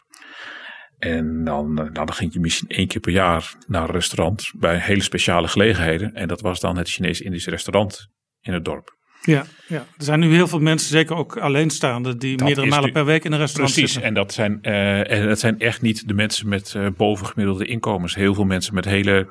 En 0.99 1.45
dan, 1.45 1.75
nou, 1.75 1.93
dan 1.93 2.13
ging 2.13 2.33
je 2.33 2.41
misschien 2.41 2.69
één 2.69 2.87
keer 2.87 3.01
per 3.01 3.13
jaar 3.13 3.55
naar 3.67 3.83
een 3.83 3.95
restaurant 3.95 4.53
bij 4.59 4.79
hele 4.79 5.03
speciale 5.03 5.49
gelegenheden. 5.49 6.13
En 6.13 6.29
dat 6.29 6.41
was 6.41 6.61
dan 6.61 6.77
het 6.77 6.89
Chinees-Indisch 6.89 7.47
restaurant 7.47 8.09
in 8.41 8.53
het 8.53 8.65
dorp. 8.65 9.01
Ja, 9.25 9.45
ja, 9.67 9.79
er 9.79 10.05
zijn 10.05 10.21
nu 10.21 10.35
heel 10.35 10.49
veel 10.49 10.59
mensen, 10.59 10.89
zeker 10.89 11.17
ook 11.17 11.37
alleenstaande, 11.37 12.17
die 12.17 12.43
meerdere 12.43 12.67
malen 12.67 12.93
per 12.93 13.05
week 13.05 13.25
in 13.25 13.33
een 13.33 13.39
restaurant 13.39 13.75
precies, 13.75 13.93
zitten. 13.93 14.11
en 14.11 14.15
dat 14.15 14.33
zijn, 14.33 14.59
uh, 14.63 15.11
en 15.11 15.29
dat 15.29 15.39
zijn 15.39 15.59
echt 15.59 15.83
niet 15.83 16.09
de 16.09 16.15
mensen 16.15 16.49
met 16.49 16.75
uh, 16.77 16.87
bovengemiddelde 16.97 17.67
inkomens. 17.67 18.15
Heel 18.15 18.35
veel 18.35 18.45
mensen 18.45 18.75
met 18.75 18.85
hele 18.85 19.29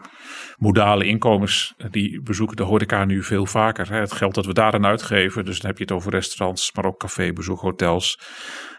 modale 0.57 1.05
inkomens, 1.05 1.73
die 1.91 2.21
bezoeken 2.21 2.55
de 2.55 2.63
horeca 2.63 3.05
nu 3.05 3.23
veel 3.23 3.45
vaker. 3.45 3.89
Hè. 3.89 3.99
Het 3.99 4.11
geld 4.11 4.35
dat 4.35 4.45
we 4.45 4.53
daaraan 4.53 4.85
uitgeven, 4.85 5.45
dus 5.45 5.59
dan 5.59 5.69
heb 5.69 5.77
je 5.77 5.83
het 5.83 5.93
over 5.93 6.11
restaurants, 6.11 6.73
maar 6.73 6.85
ook 6.85 6.99
cafébezoek, 6.99 7.59
hotels. 7.59 8.19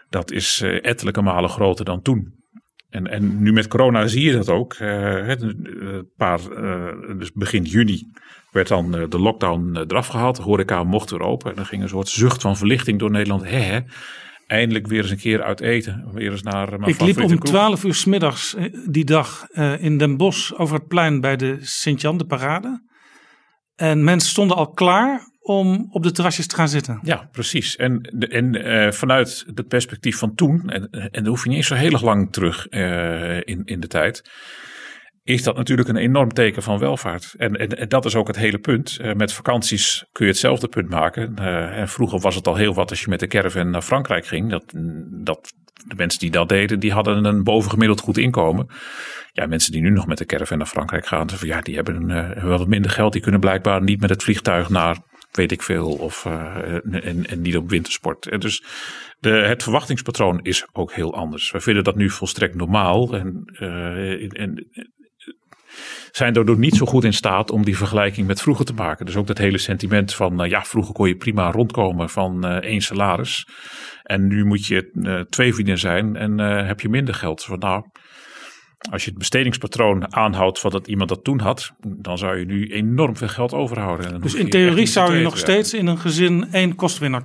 Dat 0.09 0.31
is 0.31 0.61
uh, 0.61 0.85
ettelijke 0.85 1.21
malen 1.21 1.49
groter 1.49 1.85
dan 1.85 2.01
toen. 2.01 2.41
En, 2.89 3.07
en 3.07 3.41
nu 3.41 3.53
met 3.53 3.67
corona 3.67 4.07
zie 4.07 4.23
je 4.23 4.33
dat 4.33 4.49
ook. 4.49 4.75
een 4.79 6.11
paar, 6.15 6.39
dus 7.17 7.31
begin 7.31 7.63
juni 7.63 8.01
werd 8.53 8.67
dan 8.67 8.91
de 8.91 9.19
lockdown 9.19 9.77
eraf 9.87 10.07
gehaald. 10.07 10.35
De 10.35 10.41
horeca 10.41 10.83
mocht 10.83 11.11
weer 11.11 11.21
open. 11.21 11.49
En 11.49 11.55
dan 11.55 11.65
ging 11.65 11.81
een 11.81 11.89
soort 11.89 12.09
zucht 12.09 12.41
van 12.41 12.57
verlichting 12.57 12.99
door 12.99 13.11
Nederland. 13.11 13.43
Hè, 13.43 13.57
hè, 13.57 13.79
eindelijk 14.47 14.87
weer 14.87 15.01
eens 15.01 15.11
een 15.11 15.17
keer 15.17 15.43
uit 15.43 15.61
eten. 15.61 16.09
Weer 16.13 16.31
eens 16.31 16.43
naar 16.43 16.79
mijn 16.79 16.91
Ik 16.91 17.01
liep 17.01 17.21
om 17.21 17.39
12 17.39 17.83
uur 17.83 17.93
s 17.93 18.05
middags 18.05 18.55
die 18.85 19.05
dag 19.05 19.47
in 19.79 19.97
Den 19.97 20.17
Bosch 20.17 20.51
over 20.51 20.75
het 20.75 20.87
plein 20.87 21.21
bij 21.21 21.35
de 21.35 21.57
Sint-Jan, 21.61 22.17
de 22.17 22.25
parade. 22.25 22.91
En 23.75 24.03
mensen 24.03 24.29
stonden 24.29 24.57
al 24.57 24.69
klaar 24.69 25.31
om 25.43 25.87
op 25.89 26.03
de 26.03 26.11
terrasjes 26.11 26.47
te 26.47 26.55
gaan 26.55 26.69
zitten. 26.69 26.99
Ja, 27.01 27.29
precies. 27.31 27.75
En, 27.75 28.01
en 28.29 28.55
uh, 28.55 28.91
vanuit 28.91 29.45
het 29.55 29.67
perspectief 29.67 30.17
van 30.17 30.35
toen, 30.35 30.69
en, 30.69 30.89
en 30.89 31.09
dan 31.11 31.27
hoef 31.27 31.43
je 31.43 31.49
niet 31.49 31.57
eens 31.57 31.67
zo 31.67 31.75
heel 31.75 31.99
lang 32.01 32.33
terug 32.33 32.67
uh, 32.69 33.35
in, 33.35 33.61
in 33.65 33.79
de 33.79 33.87
tijd 33.87 34.31
is 35.23 35.43
dat 35.43 35.55
natuurlijk 35.55 35.89
een 35.89 35.95
enorm 35.95 36.33
teken 36.33 36.63
van 36.63 36.79
welvaart. 36.79 37.33
En, 37.37 37.55
en, 37.55 37.89
dat 37.89 38.05
is 38.05 38.15
ook 38.15 38.27
het 38.27 38.35
hele 38.35 38.57
punt. 38.57 38.97
Uh, 39.01 39.13
met 39.13 39.33
vakanties 39.33 40.05
kun 40.11 40.25
je 40.25 40.31
hetzelfde 40.31 40.67
punt 40.67 40.89
maken. 40.89 41.35
Uh, 41.39 41.77
en 41.77 41.89
vroeger 41.89 42.19
was 42.19 42.35
het 42.35 42.47
al 42.47 42.55
heel 42.55 42.73
wat 42.73 42.89
als 42.89 43.01
je 43.01 43.09
met 43.09 43.19
de 43.19 43.27
caravan 43.27 43.69
naar 43.69 43.81
Frankrijk 43.81 44.25
ging. 44.25 44.49
Dat, 44.49 44.63
dat 45.23 45.53
de 45.87 45.95
mensen 45.95 46.19
die 46.19 46.31
dat 46.31 46.49
deden, 46.49 46.79
die 46.79 46.91
hadden 46.91 47.25
een 47.25 47.43
bovengemiddeld 47.43 47.99
goed 47.99 48.17
inkomen. 48.17 48.67
Ja, 49.31 49.45
mensen 49.45 49.71
die 49.71 49.81
nu 49.81 49.89
nog 49.89 50.07
met 50.07 50.17
de 50.17 50.25
caravan 50.25 50.57
naar 50.57 50.67
Frankrijk 50.67 51.05
gaan, 51.05 51.27
ja, 51.39 51.61
die 51.61 51.75
hebben 51.75 52.09
uh, 52.09 52.43
wel 52.43 52.57
wat 52.57 52.67
minder 52.67 52.91
geld. 52.91 53.13
Die 53.13 53.21
kunnen 53.21 53.39
blijkbaar 53.39 53.83
niet 53.83 54.01
met 54.01 54.09
het 54.09 54.23
vliegtuig 54.23 54.69
naar 54.69 54.97
weet 55.31 55.51
ik 55.51 55.61
veel. 55.61 55.91
Of, 55.91 56.25
en, 56.25 57.25
en 57.25 57.41
niet 57.41 57.57
op 57.57 57.69
wintersport. 57.69 58.41
Dus 58.41 58.63
de, 59.19 59.29
het 59.29 59.63
verwachtingspatroon 59.63 60.39
is 60.41 60.65
ook 60.71 60.93
heel 60.93 61.13
anders. 61.13 61.51
Wij 61.51 61.61
vinden 61.61 61.83
dat 61.83 61.95
nu 61.95 62.09
volstrekt 62.09 62.55
normaal. 62.55 63.15
En, 63.15 63.43
en 64.29 64.67
zijn 66.11 66.33
daardoor 66.33 66.57
niet 66.57 66.75
zo 66.75 66.85
goed 66.85 67.03
in 67.03 67.13
staat 67.13 67.51
om 67.51 67.65
die 67.65 67.77
vergelijking 67.77 68.27
met 68.27 68.41
vroeger 68.41 68.65
te 68.65 68.73
maken. 68.73 69.05
Dus 69.05 69.15
ook 69.15 69.27
dat 69.27 69.37
hele 69.37 69.57
sentiment 69.57 70.13
van, 70.13 70.43
uh, 70.43 70.49
ja, 70.49 70.63
vroeger 70.63 70.93
kon 70.93 71.07
je 71.07 71.15
prima 71.15 71.51
rondkomen 71.51 72.09
van 72.09 72.45
uh, 72.45 72.55
één 72.55 72.81
salaris. 72.81 73.47
En 74.03 74.27
nu 74.27 74.45
moet 74.45 74.65
je 74.65 74.89
uh, 74.93 75.19
twee 75.19 75.53
vrienden 75.53 75.77
zijn 75.77 76.15
en 76.15 76.37
heb 76.67 76.79
je 76.79 76.89
minder 76.89 77.13
geld. 77.13 77.43
Van, 77.43 77.59
nou, 77.59 77.83
als 78.91 79.03
je 79.03 79.09
het 79.09 79.19
bestedingspatroon 79.19 80.15
aanhoudt 80.15 80.59
van 80.59 80.71
dat 80.71 80.87
iemand 80.87 81.09
dat 81.09 81.23
toen 81.23 81.39
had, 81.39 81.71
dan 81.79 82.17
zou 82.17 82.39
je 82.39 82.45
nu 82.45 82.67
enorm 82.67 83.17
veel 83.17 83.27
geld 83.27 83.53
overhouden. 83.53 84.21
Dus 84.21 84.33
in 84.33 84.49
theorie 84.49 84.85
zou 84.85 85.15
je 85.15 85.23
nog 85.23 85.37
steeds 85.37 85.73
in 85.73 85.87
een 85.87 85.97
gezin 85.97 86.47
één 86.51 86.75
kostwinnaar 86.75 87.23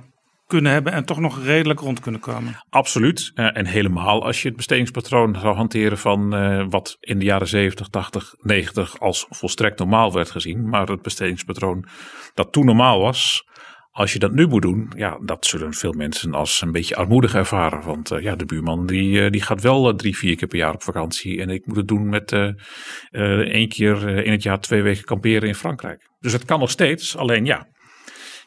kunnen 0.49 0.71
hebben 0.71 0.93
en 0.93 1.05
toch 1.05 1.19
nog 1.19 1.43
redelijk 1.43 1.79
rond 1.79 1.99
kunnen 1.99 2.21
komen. 2.21 2.63
Absoluut. 2.69 3.31
Uh, 3.35 3.57
en 3.57 3.65
helemaal 3.65 4.23
als 4.23 4.41
je 4.41 4.47
het 4.47 4.57
bestedingspatroon 4.57 5.35
zou 5.39 5.55
hanteren 5.55 5.97
van 5.97 6.35
uh, 6.35 6.65
wat 6.69 6.97
in 6.99 7.19
de 7.19 7.25
jaren 7.25 7.47
70, 7.47 7.87
80, 7.87 8.33
90 8.37 8.99
als 8.99 9.25
volstrekt 9.29 9.79
normaal 9.79 10.13
werd 10.13 10.31
gezien. 10.31 10.69
Maar 10.69 10.87
het 10.87 11.01
bestedingspatroon 11.01 11.87
dat 12.33 12.51
toen 12.51 12.65
normaal 12.65 12.99
was, 12.99 13.47
als 13.91 14.13
je 14.13 14.19
dat 14.19 14.31
nu 14.31 14.47
moet 14.47 14.61
doen, 14.61 14.91
ja, 14.95 15.19
dat 15.21 15.45
zullen 15.45 15.73
veel 15.73 15.93
mensen 15.93 16.33
als 16.33 16.61
een 16.61 16.71
beetje 16.71 16.95
armoedig 16.95 17.35
ervaren. 17.35 17.81
Want 17.81 18.11
uh, 18.11 18.21
ja, 18.21 18.35
de 18.35 18.45
buurman 18.45 18.85
die, 18.85 19.29
die 19.29 19.41
gaat 19.41 19.61
wel 19.61 19.95
drie, 19.95 20.17
vier 20.17 20.35
keer 20.35 20.47
per 20.47 20.57
jaar 20.57 20.73
op 20.73 20.83
vakantie. 20.83 21.41
En 21.41 21.49
ik 21.49 21.65
moet 21.65 21.77
het 21.77 21.87
doen 21.87 22.09
met 22.09 22.31
één 22.31 23.69
keer 23.69 24.07
in 24.25 24.31
het 24.31 24.43
jaar 24.43 24.59
twee 24.59 24.81
weken 24.81 25.03
kamperen 25.03 25.47
in 25.47 25.55
Frankrijk. 25.55 26.09
Dus 26.19 26.33
het 26.33 26.45
kan 26.45 26.59
nog 26.59 26.69
steeds, 26.69 27.17
alleen 27.17 27.45
ja, 27.45 27.67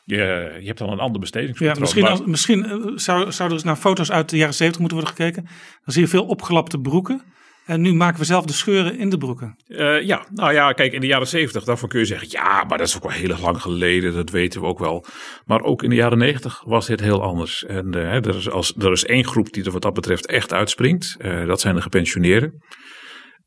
je, 0.04 0.56
je 0.60 0.66
hebt 0.66 0.78
dan 0.78 0.90
een 0.90 0.98
ander 0.98 1.20
bestedingspatroon. 1.20 1.74
Ja, 1.74 1.80
misschien 1.80 2.06
als, 2.06 2.24
misschien 2.24 2.92
zou, 2.94 3.32
zou 3.32 3.48
er 3.48 3.54
eens 3.54 3.64
naar 3.64 3.76
foto's 3.76 4.10
uit 4.10 4.28
de 4.28 4.36
jaren 4.36 4.54
70 4.54 4.80
moeten 4.80 4.98
worden 4.98 5.16
gekeken. 5.16 5.42
Dan 5.84 5.94
zie 5.94 6.02
je 6.02 6.08
veel 6.08 6.26
opgelapte 6.26 6.78
broeken. 6.78 7.22
En 7.66 7.80
nu 7.80 7.94
maken 7.94 8.18
we 8.18 8.24
zelf 8.24 8.44
de 8.44 8.52
scheuren 8.52 8.98
in 8.98 9.10
de 9.10 9.18
broeken. 9.18 9.56
Uh, 9.68 10.02
ja, 10.02 10.26
nou 10.30 10.52
ja, 10.52 10.72
kijk, 10.72 10.92
in 10.92 11.00
de 11.00 11.06
jaren 11.06 11.26
70, 11.26 11.64
daarvan 11.64 11.88
kun 11.88 11.98
je 11.98 12.06
zeggen, 12.06 12.28
ja, 12.30 12.64
maar 12.64 12.78
dat 12.78 12.86
is 12.86 12.96
ook 12.96 13.02
wel 13.02 13.12
heel 13.12 13.38
lang 13.40 13.62
geleden, 13.62 14.14
dat 14.14 14.30
weten 14.30 14.60
we 14.60 14.66
ook 14.66 14.78
wel. 14.78 15.04
Maar 15.46 15.62
ook 15.62 15.82
in 15.82 15.90
de 15.90 15.96
jaren 15.96 16.18
90 16.18 16.62
was 16.66 16.86
dit 16.86 17.00
heel 17.00 17.22
anders. 17.22 17.64
En 17.64 17.96
uh, 17.96 18.14
er, 18.14 18.36
is 18.36 18.50
als, 18.50 18.74
er 18.78 18.92
is 18.92 19.04
één 19.04 19.24
groep 19.24 19.52
die 19.52 19.64
er 19.64 19.70
wat 19.70 19.82
dat 19.82 19.94
betreft 19.94 20.26
echt 20.26 20.52
uitspringt. 20.52 21.16
Uh, 21.18 21.46
dat 21.46 21.60
zijn 21.60 21.74
de 21.74 21.82
gepensioneerden. 21.82 22.62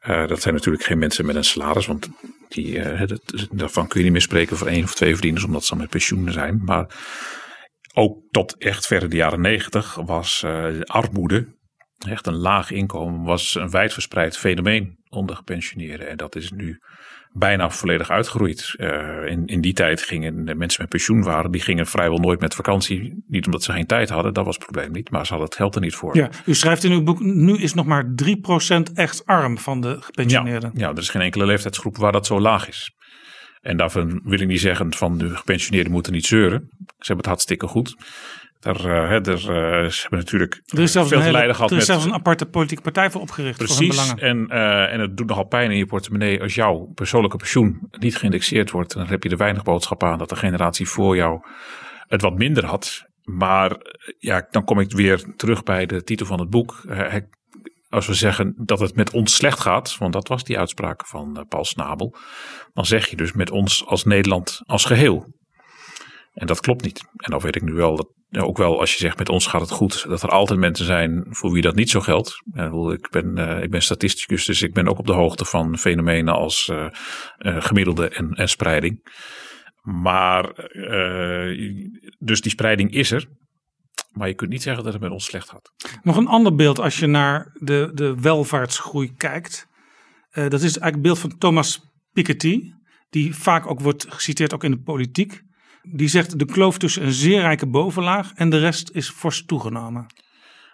Uh, 0.07 0.27
dat 0.27 0.41
zijn 0.41 0.53
natuurlijk 0.53 0.83
geen 0.83 0.97
mensen 0.97 1.25
met 1.25 1.35
een 1.35 1.43
salaris, 1.43 1.85
want 1.85 2.09
die, 2.49 3.05
dat, 3.05 3.47
daarvan 3.51 3.87
kun 3.87 3.97
je 3.97 4.03
niet 4.03 4.13
meer 4.13 4.21
spreken 4.21 4.57
voor 4.57 4.67
één 4.67 4.83
of 4.83 4.95
twee 4.95 5.13
verdieners, 5.13 5.43
omdat 5.43 5.63
ze 5.63 5.69
dan 5.69 5.77
met 5.77 5.89
pensioen 5.89 6.31
zijn. 6.31 6.61
Maar 6.63 6.95
ook 7.93 8.21
tot 8.31 8.57
echt 8.57 8.87
ver 8.87 9.03
in 9.03 9.09
de 9.09 9.15
jaren 9.15 9.41
negentig 9.41 9.95
was 9.95 10.43
uh, 10.45 10.81
armoede, 10.81 11.47
echt 12.07 12.27
een 12.27 12.35
laag 12.35 12.71
inkomen, 12.71 13.23
was 13.23 13.55
een 13.55 13.69
wijdverspreid 13.69 14.37
fenomeen 14.37 14.97
onder 15.09 15.35
gepensioneerden. 15.35 16.09
En 16.09 16.17
dat 16.17 16.35
is 16.35 16.51
nu 16.51 16.79
bijna 17.37 17.69
volledig 17.69 18.09
uitgeroeid. 18.09 18.73
Uh, 18.77 19.25
in, 19.25 19.45
in 19.45 19.61
die 19.61 19.73
tijd 19.73 20.01
gingen 20.01 20.45
de 20.45 20.55
mensen 20.55 20.81
met 20.81 20.89
pensioen 20.89 21.23
waren, 21.23 21.51
die 21.51 21.61
gingen 21.61 21.85
vrijwel 21.85 22.17
nooit 22.17 22.39
met 22.39 22.55
vakantie. 22.55 23.23
Niet 23.27 23.45
omdat 23.45 23.63
ze 23.63 23.71
geen 23.71 23.85
tijd 23.85 24.09
hadden, 24.09 24.33
dat 24.33 24.45
was 24.45 24.55
het 24.55 24.63
probleem 24.63 24.91
niet, 24.91 25.09
maar 25.09 25.25
ze 25.25 25.29
hadden 25.29 25.47
het 25.47 25.57
geld 25.57 25.75
er 25.75 25.81
niet 25.81 25.95
voor. 25.95 26.17
Ja, 26.17 26.29
u 26.45 26.53
schrijft 26.53 26.83
in 26.83 26.91
uw 26.91 27.03
boek, 27.03 27.19
nu 27.19 27.57
is 27.57 27.73
nog 27.73 27.85
maar 27.85 28.05
3% 28.05 28.93
echt 28.93 29.25
arm 29.25 29.57
van 29.57 29.81
de 29.81 29.97
gepensioneerden. 30.01 30.71
Ja, 30.73 30.79
ja, 30.87 30.91
er 30.91 30.97
is 30.97 31.09
geen 31.09 31.21
enkele 31.21 31.45
leeftijdsgroep 31.45 31.97
waar 31.97 32.11
dat 32.11 32.25
zo 32.25 32.39
laag 32.39 32.67
is. 32.67 32.93
En 33.61 33.77
daarvan 33.77 34.21
wil 34.23 34.39
ik 34.39 34.47
niet 34.47 34.59
zeggen 34.59 34.93
van 34.93 35.17
de 35.17 35.35
gepensioneerden 35.35 35.91
moeten 35.91 36.13
niet 36.13 36.25
zeuren. 36.25 36.59
Ze 36.77 36.85
hebben 36.97 37.17
het 37.17 37.25
hartstikke 37.25 37.67
goed. 37.67 37.95
Er, 38.65 38.75
uh, 38.75 39.89
ze 39.89 40.01
hebben 40.01 40.19
natuurlijk 40.19 40.61
er 40.65 40.79
is 40.79 40.91
zelfs 40.91 41.09
veel 41.09 41.17
een 41.17 41.25
te 41.25 41.31
lijden 41.31 41.55
gehad 41.55 41.71
Er 41.71 41.77
is 41.77 41.87
met... 41.87 41.91
zelfs 41.91 42.05
een 42.05 42.19
aparte 42.19 42.45
politieke 42.45 42.83
partij 42.83 43.11
voor 43.11 43.21
opgericht. 43.21 43.57
Precies, 43.57 43.95
voor 43.95 44.05
hun 44.05 44.15
belangen. 44.17 44.49
en, 44.49 44.57
uh, 44.57 44.93
en 44.93 44.99
het 44.99 45.17
doet 45.17 45.27
nogal 45.27 45.45
pijn 45.45 45.71
in 45.71 45.77
je 45.77 45.85
portemonnee 45.85 46.41
als 46.41 46.55
jouw 46.55 46.91
persoonlijke 46.95 47.37
pensioen 47.37 47.87
niet 47.91 48.17
geïndexeerd 48.17 48.71
wordt. 48.71 48.93
Dan 48.93 49.07
heb 49.07 49.23
je 49.23 49.29
er 49.29 49.37
weinig 49.37 49.63
boodschap 49.63 50.03
aan 50.03 50.17
dat 50.17 50.29
de 50.29 50.35
generatie 50.35 50.87
voor 50.87 51.15
jou 51.15 51.39
het 52.07 52.21
wat 52.21 52.37
minder 52.37 52.65
had. 52.65 53.03
Maar 53.23 53.77
ja, 54.19 54.47
dan 54.49 54.63
kom 54.63 54.79
ik 54.79 54.91
weer 54.91 55.23
terug 55.35 55.63
bij 55.63 55.85
de 55.85 56.03
titel 56.03 56.25
van 56.25 56.39
het 56.39 56.49
boek. 56.49 56.81
als 57.89 58.07
we 58.07 58.13
zeggen 58.13 58.53
dat 58.57 58.79
het 58.79 58.95
met 58.95 59.11
ons 59.11 59.35
slecht 59.35 59.59
gaat, 59.59 59.97
want 59.97 60.13
dat 60.13 60.27
was 60.27 60.43
die 60.43 60.59
uitspraak 60.59 61.07
van 61.07 61.45
Paul 61.49 61.65
Snabel. 61.65 62.15
Dan 62.73 62.85
zeg 62.85 63.07
je 63.07 63.15
dus 63.15 63.33
met 63.33 63.51
ons 63.51 63.85
als 63.85 64.03
Nederland 64.03 64.61
als 64.65 64.85
geheel. 64.85 65.33
En 66.33 66.47
dat 66.47 66.59
klopt 66.59 66.83
niet. 66.83 66.99
En 67.15 67.31
dan 67.31 67.39
weet 67.39 67.55
ik 67.55 67.61
nu 67.61 67.73
wel 67.73 67.95
dat, 67.95 68.07
ook 68.37 68.57
wel 68.57 68.79
als 68.79 68.91
je 68.91 68.97
zegt 68.97 69.17
met 69.17 69.29
ons 69.29 69.47
gaat 69.47 69.61
het 69.61 69.69
goed, 69.69 70.05
dat 70.07 70.23
er 70.23 70.29
altijd 70.29 70.59
mensen 70.59 70.85
zijn 70.85 71.25
voor 71.29 71.51
wie 71.51 71.61
dat 71.61 71.75
niet 71.75 71.89
zo 71.89 71.99
geldt. 71.99 72.41
Ik 72.91 73.09
ben, 73.09 73.37
uh, 73.37 73.63
ik 73.63 73.71
ben 73.71 73.81
statisticus, 73.81 74.45
dus 74.45 74.61
ik 74.61 74.73
ben 74.73 74.87
ook 74.87 74.99
op 74.99 75.07
de 75.07 75.13
hoogte 75.13 75.45
van 75.45 75.77
fenomenen 75.77 76.33
als 76.33 76.69
uh, 76.71 76.87
uh, 77.37 77.61
gemiddelde 77.61 78.09
en, 78.09 78.49
spreiding. 78.49 79.23
Maar, 79.81 80.69
dus 82.17 82.41
die 82.41 82.51
spreiding 82.51 82.91
is 82.91 83.11
er. 83.11 83.27
Maar 84.11 84.27
je 84.27 84.33
kunt 84.33 84.49
niet 84.49 84.61
zeggen 84.61 84.83
dat 84.83 84.93
het 84.93 85.01
met 85.01 85.11
ons 85.11 85.25
slecht 85.25 85.49
gaat. 85.49 85.71
Nog 86.03 86.17
een 86.17 86.27
ander 86.27 86.55
beeld 86.55 86.79
als 86.79 86.99
je 86.99 87.07
naar 87.07 87.57
de, 87.59 87.91
de 87.93 88.15
welvaartsgroei 88.21 89.13
kijkt. 89.17 89.67
Dat 90.31 90.53
is 90.53 90.61
eigenlijk 90.61 90.93
het 90.93 91.01
beeld 91.01 91.19
van 91.19 91.37
Thomas 91.37 91.81
Piketty. 92.11 92.61
Die 93.09 93.35
vaak 93.35 93.67
ook 93.67 93.79
wordt 93.79 94.05
geciteerd 94.09 94.53
ook 94.53 94.63
in 94.63 94.71
de 94.71 94.81
politiek. 94.81 95.41
Die 95.87 96.07
zegt 96.07 96.39
de 96.39 96.45
kloof 96.45 96.77
tussen 96.77 97.03
een 97.03 97.11
zeer 97.11 97.39
rijke 97.39 97.67
bovenlaag 97.67 98.31
en 98.35 98.49
de 98.49 98.59
rest 98.59 98.89
is 98.93 99.09
fors 99.09 99.45
toegenomen. 99.45 100.05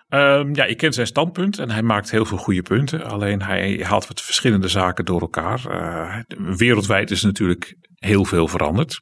Um, 0.09 0.55
ja, 0.55 0.65
ik 0.65 0.77
ken 0.77 0.93
zijn 0.93 1.07
standpunt 1.07 1.59
en 1.59 1.69
hij 1.69 1.81
maakt 1.81 2.11
heel 2.11 2.25
veel 2.25 2.37
goede 2.37 2.61
punten. 2.61 3.03
Alleen 3.03 3.41
hij 3.41 3.79
haalt 3.83 4.07
wat 4.07 4.21
verschillende 4.21 4.67
zaken 4.67 5.05
door 5.05 5.21
elkaar. 5.21 5.61
Uh, 5.67 6.17
wereldwijd 6.57 7.11
is 7.11 7.21
natuurlijk 7.21 7.75
heel 7.95 8.25
veel 8.25 8.47
veranderd. 8.47 9.01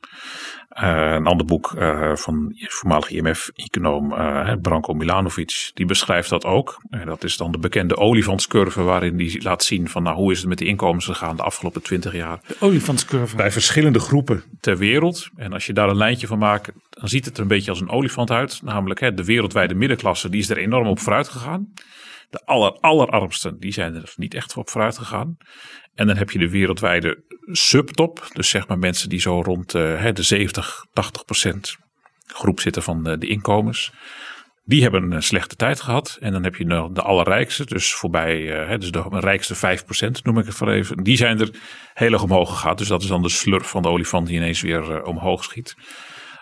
Uh, 0.70 1.12
een 1.12 1.26
ander 1.26 1.46
boek 1.46 1.74
uh, 1.78 2.16
van 2.16 2.54
voormalig 2.58 3.10
IMF-econoom 3.10 4.12
uh, 4.12 4.54
Branko 4.62 4.94
Milanovic, 4.94 5.72
die 5.74 5.86
beschrijft 5.86 6.30
dat 6.30 6.46
ook. 6.46 6.82
dat 7.06 7.24
is 7.24 7.38
dan 7.38 7.52
de 7.52 7.58
bekende 7.58 7.98
olifantscurve 7.98 8.82
waarin 8.82 9.18
die 9.18 9.44
laat 9.44 9.64
zien 9.64 9.90
van 9.90 10.04
nou, 10.04 10.16
hoe 10.16 10.32
is 10.32 10.40
het 10.40 10.48
met 10.48 10.58
de 10.58 10.66
inkomens 10.66 11.06
gegaan 11.06 11.36
de 11.36 11.44
afgelopen 11.44 11.82
twintig 11.82 12.14
jaar. 12.14 12.40
De 12.48 12.56
olifantscurve. 12.60 13.36
Bij 13.36 13.52
verschillende 13.52 14.00
groepen 14.00 14.44
ter 14.60 14.78
wereld. 14.78 15.30
En 15.36 15.54
als 15.54 15.66
je 15.66 15.74
daar 15.74 15.90
een 15.90 15.98
lijntje 15.98 16.28
van 16.28 16.40
maakt, 16.40 16.72
dan 16.90 17.08
ziet 17.08 17.26
het 17.26 17.36
er 17.36 17.42
een 17.42 17.48
beetje 17.48 17.70
als 17.70 17.82
een 17.82 17.90
olifant 17.90 18.32
uit. 18.32 18.62
Namelijk 18.64 19.00
hè, 19.00 19.14
de 19.14 19.26
wereldwijde 19.26 19.76
middenklasse, 19.76 20.30
die 20.30 20.40
is 20.40 20.50
er 20.50 20.58
enorm 20.58 20.88
op 20.88 21.00
vooruit 21.00 21.28
gegaan. 21.28 21.74
De 22.30 22.42
aller, 22.46 22.72
allerarmsten, 22.72 23.60
die 23.60 23.72
zijn 23.72 23.96
er 23.96 24.14
niet 24.16 24.34
echt 24.34 24.58
op 24.58 24.70
vooruit 24.70 24.98
gegaan. 24.98 25.38
En 25.96 26.08
dan 26.08 26.18
heb 26.18 26.32
je 26.32 26.40
de 26.40 26.50
wereldwijde 26.50 27.24
subtop. 27.46 28.28
Dus 28.34 28.50
zeg 28.50 28.68
maar 28.68 28.80
mensen 28.80 29.10
die 29.10 29.20
zo 29.20 29.42
rond 29.42 29.76
uh, 29.76 30.14
de 30.14 30.24
70, 30.24 30.86
80 30.94 31.26
procent 31.26 31.78
groep 32.26 32.60
zitten 32.60 32.84
van 32.84 33.04
de, 33.04 33.18
de 33.18 33.28
inkomens. 33.28 33.92
Die 34.64 34.82
hebben 34.82 35.12
een 35.12 35.24
slechte 35.24 35.56
tijd 35.56 35.82
gehad. 35.82 36.18
En 36.20 36.32
dan 36.32 36.44
heb 36.44 36.56
je 36.56 36.66
nog 36.66 36.92
de 36.92 37.02
allerrijkste, 37.02 37.66
dus 37.66 37.94
voorbij, 37.94 38.78
dus 38.78 38.92
de 38.92 39.04
rijkste 39.10 39.56
5% 39.56 39.60
noem 40.24 40.38
ik 40.38 40.46
het 40.46 40.56
voor 40.56 40.70
even. 40.70 41.04
Die 41.04 41.18
zijn 41.18 41.40
er 41.40 41.50
heel 41.94 42.12
erg 42.12 42.24
omhoog 42.24 42.50
gegaan. 42.50 42.76
Dus 42.76 42.88
dat 42.88 43.02
is 43.02 43.08
dan 43.08 43.22
de 43.22 43.30
slurf 43.30 43.70
van 43.70 43.82
de 43.82 43.90
olifant 43.90 44.28
die 44.28 44.36
ineens 44.36 44.62
weer 44.62 45.04
omhoog 45.04 45.44
schiet. 45.44 45.76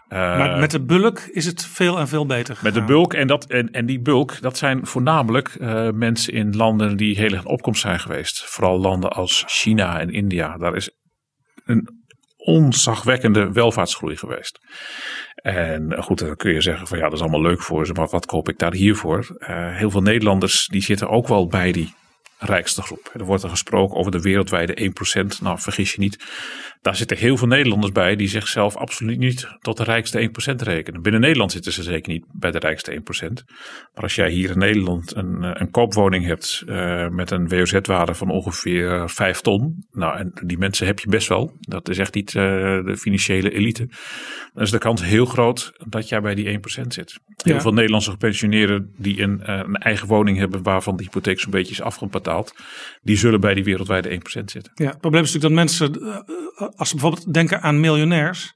Maar 0.09 0.53
Uh, 0.53 0.59
met 0.59 0.71
de 0.71 0.81
bulk 0.81 1.19
is 1.19 1.45
het 1.45 1.65
veel 1.65 1.99
en 1.99 2.07
veel 2.07 2.25
beter. 2.25 2.59
Met 2.63 2.73
de 2.73 2.83
bulk 2.83 3.13
en, 3.13 3.27
dat, 3.27 3.45
en, 3.45 3.71
en 3.71 3.85
die 3.85 3.99
bulk, 3.99 4.41
dat 4.41 4.57
zijn 4.57 4.85
voornamelijk 4.85 5.55
uh, 5.59 5.89
mensen 5.89 6.33
in 6.33 6.55
landen 6.55 6.97
die 6.97 7.15
heel 7.15 7.31
erg 7.31 7.41
in 7.41 7.47
opkomst 7.47 7.81
zijn 7.81 7.99
geweest. 7.99 8.43
Vooral 8.45 8.79
landen 8.79 9.09
als 9.09 9.43
China 9.47 9.99
en 9.99 10.09
India. 10.09 10.57
Daar 10.57 10.75
is 10.75 10.89
een 11.65 11.89
onzagwekkende 12.37 13.51
welvaartsgroei 13.51 14.17
geweest. 14.17 14.59
En 15.35 16.03
goed, 16.03 16.19
dan 16.19 16.35
kun 16.35 16.53
je 16.53 16.61
zeggen 16.61 16.87
van 16.87 16.97
ja, 16.97 17.03
dat 17.03 17.13
is 17.13 17.21
allemaal 17.21 17.41
leuk 17.41 17.61
voor 17.61 17.85
ze, 17.85 17.93
maar 17.93 18.07
wat 18.07 18.25
koop 18.25 18.49
ik 18.49 18.57
daar 18.57 18.73
hiervoor? 18.73 19.37
Uh, 19.39 19.47
heel 19.75 19.91
veel 19.91 20.01
Nederlanders 20.01 20.67
die 20.67 20.81
zitten 20.81 21.09
ook 21.09 21.27
wel 21.27 21.47
bij 21.47 21.71
die 21.71 21.93
rijkste 22.37 22.81
groep. 22.81 23.09
Er 23.13 23.25
wordt 23.25 23.43
er 23.43 23.49
gesproken 23.49 23.97
over 23.97 24.11
de 24.11 24.21
wereldwijde 24.21 24.91
1%. 25.37 25.41
Nou, 25.41 25.59
vergis 25.59 25.93
je 25.93 25.99
niet. 25.99 26.25
Daar 26.81 26.95
zitten 26.95 27.17
heel 27.17 27.37
veel 27.37 27.47
Nederlanders 27.47 27.91
bij 27.91 28.15
die 28.15 28.27
zichzelf 28.27 28.75
absoluut 28.75 29.17
niet 29.17 29.47
tot 29.59 29.77
de 29.77 29.83
rijkste 29.83 30.29
1% 30.51 30.55
rekenen. 30.55 31.01
Binnen 31.01 31.21
Nederland 31.21 31.51
zitten 31.51 31.71
ze 31.71 31.83
zeker 31.83 32.11
niet 32.11 32.25
bij 32.31 32.51
de 32.51 32.59
rijkste 32.59 32.91
1%. 32.91 33.33
Maar 33.93 34.03
als 34.03 34.15
jij 34.15 34.29
hier 34.29 34.49
in 34.49 34.57
Nederland 34.57 35.15
een, 35.15 35.61
een 35.61 35.71
koopwoning 35.71 36.25
hebt 36.25 36.63
uh, 36.67 37.07
met 37.07 37.31
een 37.31 37.47
WOZ-waarde 37.47 38.13
van 38.13 38.29
ongeveer 38.29 39.09
5 39.09 39.41
ton. 39.41 39.85
Nou, 39.91 40.17
en 40.17 40.31
die 40.45 40.57
mensen 40.57 40.85
heb 40.85 40.99
je 40.99 41.09
best 41.09 41.27
wel. 41.27 41.57
Dat 41.59 41.89
is 41.89 41.97
echt 41.97 42.13
niet 42.13 42.33
uh, 42.33 42.43
de 42.85 42.97
financiële 42.97 43.51
elite. 43.51 43.89
Dan 44.53 44.63
is 44.63 44.71
de 44.71 44.77
kans 44.77 45.03
heel 45.03 45.25
groot 45.25 45.71
dat 45.89 46.09
jij 46.09 46.21
bij 46.21 46.35
die 46.35 46.59
1% 46.59 46.59
zit. 46.87 47.19
Heel 47.35 47.53
ja. 47.53 47.61
veel 47.61 47.73
Nederlandse 47.73 48.11
gepensioneerden 48.11 48.93
die 48.97 49.21
een, 49.21 49.49
een 49.49 49.75
eigen 49.75 50.07
woning 50.07 50.37
hebben 50.37 50.63
waarvan 50.63 50.97
de 50.97 51.03
hypotheek 51.03 51.39
zo'n 51.39 51.51
beetje 51.51 51.71
is 51.71 51.81
afgebetaald. 51.81 52.55
Die 53.01 53.17
zullen 53.17 53.39
bij 53.39 53.53
die 53.53 53.63
wereldwijde 53.63 54.09
1% 54.09 54.19
zitten. 54.23 54.71
Ja, 54.75 54.89
het 54.89 54.99
probleem 54.99 55.23
is 55.23 55.33
natuurlijk 55.33 55.69
dat 55.69 55.79
mensen, 55.79 56.25
als 56.75 56.89
ze 56.89 56.95
bijvoorbeeld 56.95 57.33
denken 57.33 57.61
aan 57.61 57.79
miljonairs, 57.79 58.55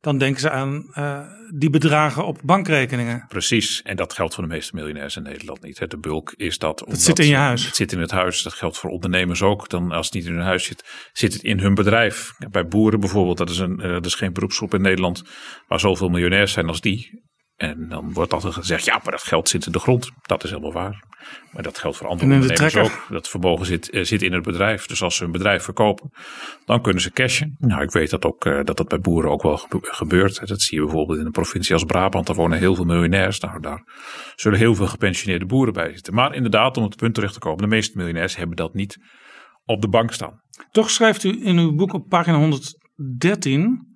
dan 0.00 0.18
denken 0.18 0.40
ze 0.40 0.50
aan 0.50 0.86
uh, 0.98 1.20
die 1.54 1.70
bedragen 1.70 2.26
op 2.26 2.40
bankrekeningen. 2.44 3.24
Precies, 3.28 3.82
en 3.82 3.96
dat 3.96 4.12
geldt 4.12 4.34
voor 4.34 4.42
de 4.42 4.48
meeste 4.48 4.74
miljonairs 4.74 5.16
in 5.16 5.22
Nederland 5.22 5.62
niet. 5.62 5.90
De 5.90 5.98
bulk 5.98 6.32
is 6.36 6.58
dat. 6.58 6.84
Het 6.88 7.00
zit 7.00 7.18
in 7.18 7.26
je 7.26 7.36
huis. 7.36 7.66
Het 7.66 7.76
zit 7.76 7.92
in 7.92 8.00
het 8.00 8.10
huis. 8.10 8.42
Dat 8.42 8.52
geldt 8.52 8.78
voor 8.78 8.90
ondernemers 8.90 9.42
ook. 9.42 9.68
Dan, 9.68 9.92
als 9.92 10.06
het 10.06 10.14
niet 10.14 10.26
in 10.26 10.32
hun 10.32 10.44
huis 10.44 10.64
zit, 10.64 11.10
zit 11.12 11.32
het 11.32 11.42
in 11.42 11.58
hun 11.58 11.74
bedrijf. 11.74 12.32
Bij 12.50 12.66
boeren 12.66 13.00
bijvoorbeeld, 13.00 13.38
dat 13.38 13.50
is, 13.50 13.58
een, 13.58 13.80
uh, 13.80 13.92
dat 13.92 14.06
is 14.06 14.14
geen 14.14 14.32
beroepsgroep 14.32 14.74
in 14.74 14.82
Nederland 14.82 15.22
waar 15.66 15.80
zoveel 15.80 16.08
miljonairs 16.08 16.52
zijn 16.52 16.68
als 16.68 16.80
die. 16.80 17.26
En 17.58 17.88
dan 17.88 18.12
wordt 18.12 18.32
altijd 18.32 18.54
gezegd, 18.54 18.84
ja, 18.84 19.00
maar 19.02 19.12
dat 19.12 19.22
geld 19.22 19.48
zit 19.48 19.66
in 19.66 19.72
de 19.72 19.78
grond. 19.78 20.10
Dat 20.22 20.44
is 20.44 20.50
helemaal 20.50 20.72
waar. 20.72 21.04
Maar 21.52 21.62
dat 21.62 21.78
geldt 21.78 21.96
voor 21.96 22.06
andere 22.08 22.32
ondernemers 22.32 22.76
ook. 22.76 23.06
Dat 23.08 23.28
vermogen 23.28 23.66
zit, 23.66 23.94
uh, 23.94 24.04
zit 24.04 24.22
in 24.22 24.32
het 24.32 24.42
bedrijf. 24.42 24.86
Dus 24.86 25.02
als 25.02 25.16
ze 25.16 25.22
hun 25.22 25.32
bedrijf 25.32 25.62
verkopen, 25.62 26.10
dan 26.64 26.82
kunnen 26.82 27.02
ze 27.02 27.10
cashen. 27.10 27.56
Nou, 27.58 27.82
ik 27.82 27.90
weet 27.90 28.10
dat 28.10 28.24
ook, 28.24 28.44
uh, 28.44 28.64
dat, 28.64 28.76
dat 28.76 28.88
bij 28.88 28.98
boeren 28.98 29.30
ook 29.30 29.42
wel 29.42 29.66
gebeurt. 29.70 30.48
Dat 30.48 30.60
zie 30.60 30.78
je 30.78 30.84
bijvoorbeeld 30.84 31.18
in 31.18 31.26
een 31.26 31.32
provincie 31.32 31.74
als 31.74 31.84
Brabant. 31.84 32.26
Daar 32.26 32.36
wonen 32.36 32.58
heel 32.58 32.74
veel 32.74 32.84
miljonairs. 32.84 33.40
Nou, 33.40 33.60
daar 33.60 33.82
zullen 34.36 34.58
heel 34.58 34.74
veel 34.74 34.86
gepensioneerde 34.86 35.46
boeren 35.46 35.72
bij 35.72 35.92
zitten. 35.92 36.14
Maar 36.14 36.34
inderdaad, 36.34 36.76
om 36.76 36.84
op 36.84 36.90
het 36.90 36.98
punt 36.98 37.14
terecht 37.14 37.32
te 37.32 37.38
komen, 37.38 37.62
de 37.62 37.66
meeste 37.66 37.96
miljonairs 37.96 38.36
hebben 38.36 38.56
dat 38.56 38.74
niet 38.74 38.98
op 39.64 39.80
de 39.80 39.88
bank 39.88 40.12
staan. 40.12 40.40
Toch 40.70 40.90
schrijft 40.90 41.24
u 41.24 41.46
in 41.46 41.58
uw 41.58 41.74
boek 41.74 41.92
op 41.92 42.08
pagina 42.08 42.38
113 42.38 43.87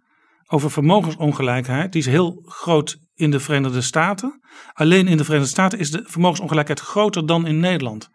over 0.46 0.70
vermogensongelijkheid. 0.70 1.92
Die 1.92 2.00
is 2.00 2.06
heel 2.06 2.42
groot 2.46 2.96
in 3.14 3.30
de 3.30 3.40
Verenigde 3.40 3.80
Staten. 3.80 4.40
Alleen 4.72 5.08
in 5.08 5.16
de 5.16 5.24
Verenigde 5.24 5.50
Staten 5.50 5.78
is 5.78 5.90
de 5.90 6.02
vermogensongelijkheid 6.06 6.80
groter 6.80 7.26
dan 7.26 7.46
in 7.46 7.60
Nederland. 7.60 8.08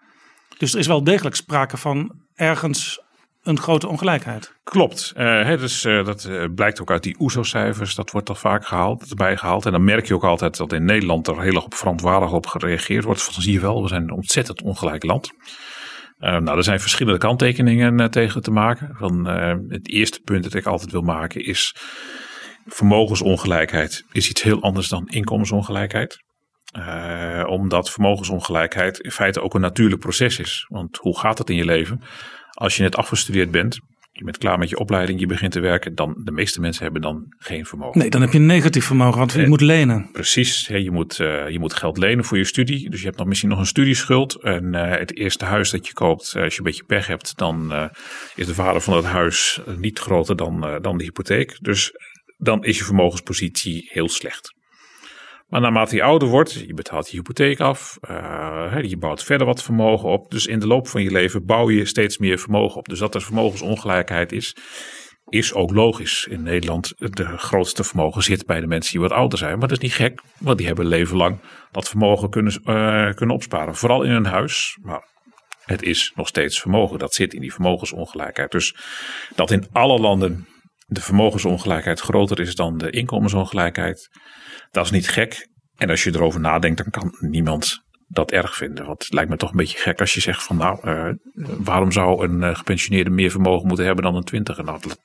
Dus 0.57 0.73
er 0.73 0.79
is 0.79 0.87
wel 0.87 1.03
degelijk 1.03 1.35
sprake 1.35 1.77
van 1.77 2.21
ergens 2.33 3.01
een 3.47 3.59
grote 3.59 3.87
ongelijkheid. 3.87 4.53
Klopt. 4.63 5.11
Hè, 5.15 5.57
dus, 5.57 5.85
uh, 5.85 6.05
dat 6.05 6.23
uh, 6.29 6.43
blijkt 6.55 6.81
ook 6.81 6.91
uit 6.91 7.03
die 7.03 7.19
OESO-cijfers. 7.19 7.95
Dat 7.95 8.11
wordt 8.11 8.29
al 8.29 8.35
vaak 8.35 8.65
gehaald, 8.65 9.09
erbij 9.09 9.37
gehaald. 9.37 9.65
En 9.65 9.71
dan 9.71 9.83
merk 9.83 10.07
je 10.07 10.13
ook 10.13 10.23
altijd 10.23 10.57
dat 10.57 10.73
in 10.73 10.85
Nederland 10.85 11.27
er 11.27 11.41
heel 11.41 11.55
erg 11.55 11.65
op 11.65 11.73
verantwaardig 11.73 12.31
op 12.31 12.45
gereageerd 12.45 13.03
wordt. 13.03 13.23
Van 13.23 13.41
zie 13.41 13.53
je 13.53 13.59
wel, 13.59 13.81
we 13.81 13.87
zijn 13.87 14.03
een 14.03 14.11
ontzettend 14.11 14.61
ongelijk 14.61 15.03
land. 15.03 15.31
Uh, 16.19 16.38
nou, 16.38 16.58
er 16.58 16.63
zijn 16.63 16.80
verschillende 16.80 17.19
kanttekeningen 17.19 17.99
uh, 17.99 18.06
tegen 18.06 18.41
te 18.41 18.51
maken. 18.51 18.95
Van, 18.95 19.30
uh, 19.30 19.56
het 19.67 19.89
eerste 19.89 20.19
punt 20.19 20.43
dat 20.43 20.53
ik 20.53 20.65
altijd 20.65 20.91
wil 20.91 21.01
maken 21.01 21.45
is 21.45 21.75
vermogensongelijkheid 22.65 24.03
is 24.12 24.30
iets 24.30 24.43
heel 24.43 24.62
anders 24.62 24.88
dan 24.88 25.08
inkomensongelijkheid. 25.08 26.25
Omdat 27.47 27.91
vermogensongelijkheid 27.91 28.99
in 28.99 29.12
feite 29.12 29.41
ook 29.41 29.53
een 29.53 29.62
natuurlijk 29.62 30.01
proces 30.01 30.39
is. 30.39 30.65
Want 30.69 30.97
hoe 30.97 31.19
gaat 31.19 31.38
het 31.38 31.49
in 31.49 31.56
je 31.56 31.65
leven? 31.65 32.01
Als 32.49 32.75
je 32.75 32.84
net 32.84 32.95
afgestudeerd 32.95 33.51
bent, 33.51 33.80
je 34.17 34.23
bent 34.23 34.38
klaar 34.38 34.60
met 34.60 34.69
je 34.69 34.77
opleiding, 34.77 35.19
je 35.19 35.25
begint 35.25 35.51
te 35.51 35.60
werken, 35.60 35.95
dan 35.95 36.21
de 36.23 36.32
meeste 36.32 36.62
mensen 36.62 36.84
hebben 36.84 37.01
dan 37.01 37.34
geen 37.38 37.65
vermogen. 37.65 37.99
Nee, 37.99 38.10
dan 38.10 38.21
heb 38.21 38.32
je 38.32 38.39
een 38.39 38.45
negatief 38.45 38.86
vermogen, 38.86 39.17
want 39.17 39.32
je 39.32 39.41
uh, 39.41 39.47
moet 39.47 39.62
lenen. 39.62 40.10
Precies, 40.12 40.67
hè, 40.67 40.75
je, 40.75 40.91
moet, 40.91 41.19
uh, 41.19 41.49
je 41.49 41.60
moet 41.60 41.73
geld 41.73 41.97
lenen 41.97 42.25
voor 42.25 42.38
je 42.38 42.43
studie. 42.43 42.89
Dus 42.89 42.99
je 42.99 43.06
hebt 43.06 43.17
nog 43.17 43.27
misschien 43.27 43.49
nog 43.49 43.60
een 43.60 43.65
studieschuld. 43.65 44.36
En 44.36 44.73
uh, 44.73 44.89
het 44.89 45.17
eerste 45.17 45.45
huis 45.45 45.69
dat 45.69 45.88
je 45.88 45.93
koopt, 45.93 46.36
als 46.36 46.53
je 46.53 46.60
een 46.60 46.65
beetje 46.65 46.84
pech 46.84 47.08
hebt, 47.08 47.38
dan 47.38 47.89
is 48.36 48.45
de 48.45 48.56
waarde 48.56 48.82
van 48.82 48.95
het 48.95 49.06
huis 49.06 49.60
niet 49.77 49.99
groter 49.99 50.36
dan, 50.36 50.80
dan 50.82 50.97
de 50.97 51.03
hypotheek. 51.03 51.58
Dus 51.62 51.91
dan 52.38 52.63
is 52.63 52.77
je 52.77 52.84
vermogenspositie 52.84 53.89
heel 53.91 54.10
slecht. 54.10 54.56
Maar 55.47 55.62
naarmate 55.62 55.95
je 55.95 56.03
ouder 56.03 56.27
wordt, 56.27 56.53
je 56.53 56.73
betaalt 56.73 57.10
je 57.10 57.17
hypotheek 57.17 57.60
af, 57.60 57.97
uh, 58.10 58.77
je 58.81 58.97
bouwt 58.97 59.23
verder 59.23 59.47
wat 59.47 59.63
vermogen 59.63 60.10
op. 60.10 60.31
Dus 60.31 60.45
in 60.45 60.60
de 60.60 60.67
loop 60.67 60.88
van 60.88 61.03
je 61.03 61.12
leven 61.12 61.45
bouw 61.45 61.69
je 61.69 61.86
steeds 61.86 62.17
meer 62.17 62.38
vermogen 62.38 62.77
op. 62.77 62.88
Dus 62.88 62.99
dat 62.99 63.15
er 63.15 63.21
vermogensongelijkheid 63.21 64.31
is, 64.31 64.55
is 65.29 65.53
ook 65.53 65.71
logisch. 65.71 66.27
In 66.29 66.43
Nederland, 66.43 66.93
de 66.97 67.38
grootste 67.38 67.83
vermogen 67.83 68.23
zit 68.23 68.45
bij 68.45 68.60
de 68.60 68.67
mensen 68.67 68.91
die 68.91 69.01
wat 69.01 69.12
ouder 69.12 69.39
zijn. 69.39 69.60
Maar 69.60 69.67
dat 69.67 69.77
is 69.77 69.83
niet 69.83 69.93
gek, 69.93 70.21
want 70.39 70.57
die 70.57 70.67
hebben 70.67 70.86
leven 70.86 71.17
lang 71.17 71.39
dat 71.71 71.89
vermogen 71.89 72.29
kunnen, 72.29 72.62
uh, 72.65 73.13
kunnen 73.13 73.36
opsparen. 73.36 73.75
Vooral 73.75 74.03
in 74.03 74.12
hun 74.12 74.25
huis, 74.25 74.77
maar 74.81 75.07
het 75.65 75.83
is 75.83 76.12
nog 76.15 76.27
steeds 76.27 76.62
vermogen. 76.62 76.99
Dat 76.99 77.13
zit 77.13 77.33
in 77.33 77.41
die 77.41 77.53
vermogensongelijkheid. 77.53 78.51
Dus 78.51 78.75
dat 79.36 79.51
in 79.51 79.67
alle 79.71 79.99
landen 79.99 80.47
de 80.88 81.01
vermogensongelijkheid 81.01 81.99
groter 81.99 82.39
is 82.39 82.55
dan 82.55 82.77
de 82.77 82.89
inkomensongelijkheid. 82.89 84.10
Dat 84.71 84.86
is 84.86 84.91
niet 84.91 85.10
gek. 85.10 85.47
En 85.75 85.89
als 85.89 86.03
je 86.03 86.15
erover 86.15 86.39
nadenkt, 86.39 86.77
dan 86.77 86.89
kan 86.89 87.15
niemand 87.19 87.86
dat 88.08 88.32
erg 88.32 88.56
vinden. 88.56 88.86
Want 88.86 89.03
het 89.03 89.13
lijkt 89.13 89.30
me 89.30 89.38
toch 89.38 89.51
een 89.51 89.58
beetje 89.58 89.77
gek 89.77 89.99
als 89.99 90.13
je 90.13 90.21
zegt 90.21 90.43
van 90.43 90.58
nou, 90.58 90.89
uh, 90.89 91.10
waarom 91.58 91.91
zou 91.91 92.27
een 92.27 92.41
uh, 92.41 92.56
gepensioneerde 92.56 93.10
meer 93.10 93.32
vermogen 93.32 93.67
moeten 93.67 93.86
hebben 93.86 94.03
dan 94.03 94.15
een 94.15 94.23
twintiger? 94.23 94.63
Nou, 94.63 94.82
dat 94.82 94.99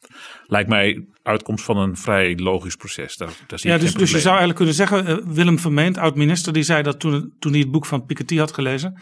lijkt 0.47 0.69
mij 0.69 1.07
uitkomst 1.23 1.65
van 1.65 1.77
een 1.77 1.97
vrij 1.97 2.37
logisch 2.37 2.77
proces. 2.77 3.17
Daar, 3.17 3.31
daar 3.47 3.59
zie 3.59 3.71
ja, 3.71 3.79
dus, 3.79 3.95
dus 3.95 4.11
je 4.11 4.21
zou 4.21 4.29
eigenlijk 4.29 4.57
kunnen 4.57 4.75
zeggen, 4.75 5.09
uh, 5.09 5.35
Willem 5.35 5.59
Vermeend, 5.59 5.99
oud-minister, 5.99 6.53
die 6.53 6.63
zei 6.63 6.83
dat 6.83 7.01
toen, 7.01 7.35
toen 7.39 7.53
hij 7.53 7.61
het 7.61 7.71
boek 7.71 7.87
van 7.87 8.05
Piketty 8.05 8.37
had 8.37 8.55
gelezen. 8.55 9.01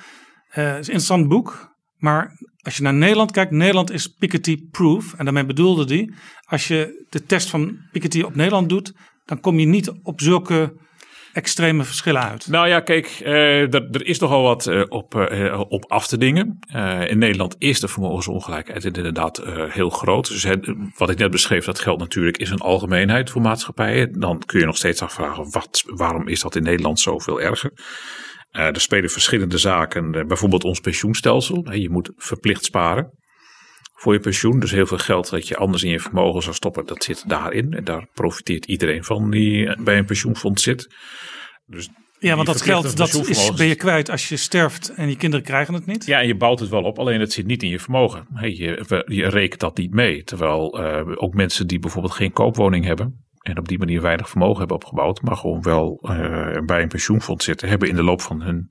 het 0.49 0.65
is 0.65 0.67
een 0.67 0.77
interessant 0.77 1.29
boek, 1.29 1.75
maar 1.97 2.39
als 2.63 2.77
je 2.77 2.83
naar 2.83 2.95
Nederland 2.95 3.31
kijkt, 3.31 3.51
Nederland 3.51 3.91
is 3.91 4.07
Piketty-proof. 4.07 5.15
En 5.15 5.25
daarmee 5.25 5.47
bedoelde 5.47 5.95
hij, 5.95 6.13
als 6.45 6.69
je 6.69 7.07
de 7.09 7.25
test 7.25 7.51
van 7.51 7.79
Piketty 7.93 8.21
op 8.21 8.35
Nederland 8.35 8.69
doet, 8.69 8.93
dan 9.31 9.41
kom 9.41 9.59
je 9.59 9.67
niet 9.67 9.93
op 10.03 10.21
zulke 10.21 10.73
extreme 11.33 11.85
verschillen 11.85 12.23
uit? 12.23 12.49
Nou 12.49 12.69
ja, 12.69 12.81
kijk, 12.81 13.21
uh, 13.23 13.75
er, 13.75 14.07
is 14.07 14.19
nogal 14.19 14.43
wat 14.43 14.67
uh, 14.67 14.85
op, 14.89 15.15
uh, 15.15 15.61
op 15.69 15.85
af 15.91 16.07
te 16.07 16.19
dingen. 16.19 16.59
in 17.09 17.19
Nederland 17.19 17.57
is 17.59 17.81
de 17.81 17.89
vermogensongelijkheid 17.89 18.85
inderdaad 18.85 19.43
heel 19.69 19.91
groot. 19.91 20.29
Dus 20.29 20.47
wat 20.97 21.11
ik 21.11 21.19
net 21.19 21.31
beschreef, 21.31 21.65
dat 21.65 21.79
geldt 21.79 22.01
natuurlijk 22.01 22.37
is 22.37 22.51
een 22.51 22.61
algemeenheid 22.61 23.31
voor 23.31 23.43
maatschappijen. 23.43 24.21
Dan 24.21 24.43
kun 24.47 24.61
je 24.61 24.67
nog 24.67 24.77
steeds 24.77 25.03
afvragen, 25.03 25.51
wat, 25.51 25.85
waarom 25.87 26.29
is 26.29 26.41
dat 26.41 26.57
in 26.57 26.63
Nederland 26.63 27.01
zoveel 27.01 27.41
erger? 27.41 27.73
er 28.51 28.81
spelen 28.81 29.11
verschillende 29.11 29.59
zaken, 29.59 30.27
bijvoorbeeld 30.27 30.65
ons 30.65 30.81
pensioenstelsel. 30.81 31.73
Je 31.73 31.91
moet 31.91 32.13
verplicht 32.17 32.65
sparen 32.65 33.11
voor 34.01 34.13
je 34.13 34.21
pensioen. 34.21 34.61
Dus 34.61 34.71
heel 34.71 34.87
veel 34.87 34.99
geld 34.99 35.31
dat 35.31 35.49
je 35.49 35.57
anders 35.57 35.83
in 35.83 35.91
je 35.91 36.01
vermogen 36.01 36.43
zou 36.43 36.55
stoppen, 36.55 36.87
dat 36.87 37.05
zit 37.05 37.29
daarin. 37.29 37.73
En 37.73 37.85
daar 37.85 38.07
profiteert 38.13 38.67
iedereen 38.67 39.05
van 39.05 39.31
die 39.31 39.83
bij 39.83 39.99
een 39.99 40.05
pensioenfonds 40.05 40.63
zit. 40.63 40.95
Dus 41.67 41.89
ja, 42.19 42.35
want 42.35 42.47
dat 42.47 42.63
geld 42.63 42.97
dat 42.97 43.29
is, 43.29 43.53
ben 43.55 43.67
je 43.67 43.75
kwijt 43.75 44.11
als 44.11 44.29
je 44.29 44.37
sterft 44.37 44.89
en 44.95 45.09
je 45.09 45.17
kinderen 45.17 45.45
krijgen 45.45 45.75
het 45.75 45.87
niet. 45.87 46.07
Ja, 46.07 46.21
en 46.21 46.27
je 46.27 46.37
bouwt 46.37 46.61
het 46.61 46.69
wel 46.69 46.83
op, 46.83 46.99
alleen 46.99 47.21
het 47.21 47.33
zit 47.33 47.47
niet 47.47 47.63
in 47.63 47.69
je 47.69 47.79
vermogen. 47.79 48.27
je, 48.41 49.05
je 49.07 49.29
rekent 49.29 49.61
dat 49.61 49.77
niet 49.77 49.93
mee. 49.93 50.23
Terwijl 50.23 50.81
uh, 50.81 51.01
ook 51.15 51.35
mensen 51.35 51.67
die 51.67 51.79
bijvoorbeeld 51.79 52.15
geen 52.15 52.33
koopwoning 52.33 52.85
hebben 52.85 53.25
en 53.41 53.59
op 53.59 53.69
die 53.69 53.79
manier 53.79 54.01
weinig 54.01 54.29
vermogen 54.29 54.59
hebben 54.59 54.77
opgebouwd, 54.77 55.23
maar 55.23 55.37
gewoon 55.37 55.63
wel 55.63 55.99
uh, 56.03 56.65
bij 56.65 56.83
een 56.83 56.89
pensioenfonds 56.89 57.45
zitten, 57.45 57.69
hebben 57.69 57.89
in 57.89 57.97
de 57.97 58.03
loop 58.03 58.21
van 58.21 58.43
hun 58.43 58.69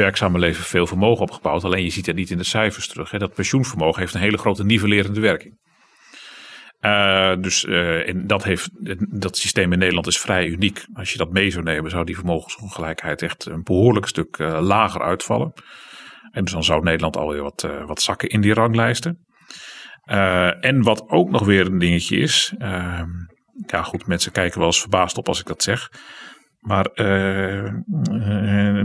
werkzame 0.00 0.38
leven 0.38 0.64
veel 0.64 0.86
vermogen 0.86 1.22
opgebouwd. 1.22 1.64
Alleen 1.64 1.84
je 1.84 1.90
ziet 1.90 2.06
het 2.06 2.16
niet 2.16 2.30
in 2.30 2.38
de 2.38 2.44
cijfers 2.44 2.88
terug. 2.88 3.10
Hè. 3.10 3.18
Dat 3.18 3.34
pensioenvermogen 3.34 4.00
heeft 4.00 4.14
een 4.14 4.20
hele 4.20 4.38
grote 4.38 4.64
nivellerende 4.64 5.20
werking. 5.20 5.58
Uh, 6.80 7.34
dus 7.40 7.64
uh, 7.64 8.08
en 8.08 8.26
dat, 8.26 8.44
heeft, 8.44 8.70
dat 9.20 9.36
systeem 9.36 9.72
in 9.72 9.78
Nederland 9.78 10.06
is 10.06 10.18
vrij 10.18 10.46
uniek. 10.46 10.84
Als 10.92 11.12
je 11.12 11.18
dat 11.18 11.32
mee 11.32 11.50
zou 11.50 11.64
nemen, 11.64 11.90
zou 11.90 12.04
die 12.04 12.14
vermogensongelijkheid 12.14 13.22
echt 13.22 13.46
een 13.46 13.62
behoorlijk 13.62 14.06
stuk 14.06 14.38
uh, 14.38 14.60
lager 14.60 15.02
uitvallen. 15.02 15.52
En 16.30 16.44
dus 16.44 16.52
dan 16.52 16.64
zou 16.64 16.82
Nederland 16.82 17.16
alweer 17.16 17.42
wat, 17.42 17.68
wat 17.86 18.02
zakken 18.02 18.28
in 18.28 18.40
die 18.40 18.54
ranglijsten. 18.54 19.26
en 20.60 20.82
wat 20.82 21.08
ook 21.08 21.30
nog 21.30 21.44
weer 21.44 21.66
een 21.66 21.78
dingetje 21.78 22.16
is. 22.16 22.54
Ehm, 22.58 23.08
ja, 23.66 23.82
goed, 23.82 24.06
mensen 24.06 24.32
kijken 24.32 24.58
wel 24.58 24.68
eens 24.68 24.80
verbaasd 24.80 25.18
op 25.18 25.28
als 25.28 25.40
ik 25.40 25.46
dat 25.46 25.62
zeg. 25.62 25.88
Maar 26.60 26.90
uh, 26.94 27.64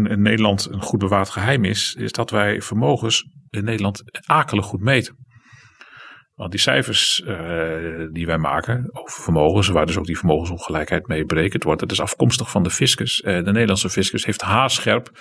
in 0.10 0.22
Nederland 0.22 0.68
een 0.72 0.82
goed 0.82 1.00
bewaard 1.00 1.30
geheim 1.30 1.66
is, 1.66 1.96
is 2.00 2.12
dat 2.12 2.30
wij 2.30 2.62
vermogens 2.62 3.30
in 3.50 3.64
Nederland 3.64 4.04
akelig 4.26 4.66
goed 4.66 4.82
meten. 4.82 5.16
Want 6.36 6.52
die 6.52 6.60
cijfers 6.60 7.24
uh, 7.26 8.08
die 8.12 8.26
wij 8.26 8.38
maken 8.38 8.90
over 8.92 9.24
vermogens, 9.24 9.68
waar 9.68 9.86
dus 9.86 9.98
ook 9.98 10.06
die 10.06 10.18
vermogensongelijkheid 10.18 11.08
mee 11.08 11.26
berekend 11.26 11.64
wordt, 11.64 11.80
dat 11.80 11.92
is 11.92 12.02
afkomstig 12.02 12.52
van 12.52 12.64
de 12.64 12.70
fiscus. 12.70 13.22
Uh, 13.22 13.44
de 13.44 13.52
Nederlandse 13.52 13.90
fiscus 13.90 14.26
heeft 14.26 14.42
haarscherp 14.42 15.12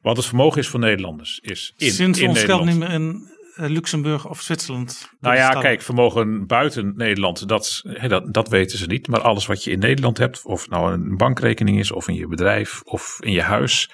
wat 0.00 0.16
het 0.16 0.26
vermogen 0.26 0.60
is 0.60 0.68
voor 0.68 0.80
Nederlanders. 0.80 1.38
Is 1.42 1.74
in, 1.76 1.90
Sinds 1.90 2.18
in 2.18 2.28
ons 2.28 2.38
Nederland. 2.38 2.68
geld 2.68 2.78
niet 2.78 2.88
meer 2.88 2.98
in 3.00 3.12
eh, 3.12 3.41
Luxemburg 3.54 4.28
of 4.28 4.40
Zwitserland. 4.40 5.10
Nou 5.20 5.36
ja, 5.36 5.48
kijk, 5.48 5.82
vermogen 5.82 6.46
buiten 6.46 6.92
Nederland, 6.96 7.48
dat, 7.48 7.82
dat, 8.08 8.34
dat 8.34 8.48
weten 8.48 8.78
ze 8.78 8.86
niet. 8.86 9.08
Maar 9.08 9.20
alles 9.20 9.46
wat 9.46 9.64
je 9.64 9.70
in 9.70 9.78
Nederland 9.78 10.18
hebt, 10.18 10.44
of 10.44 10.68
nou 10.68 10.92
een 10.92 11.16
bankrekening 11.16 11.78
is, 11.78 11.92
of 11.92 12.08
in 12.08 12.14
je 12.14 12.26
bedrijf, 12.26 12.82
of 12.82 13.16
in 13.20 13.32
je 13.32 13.42
huis, 13.42 13.90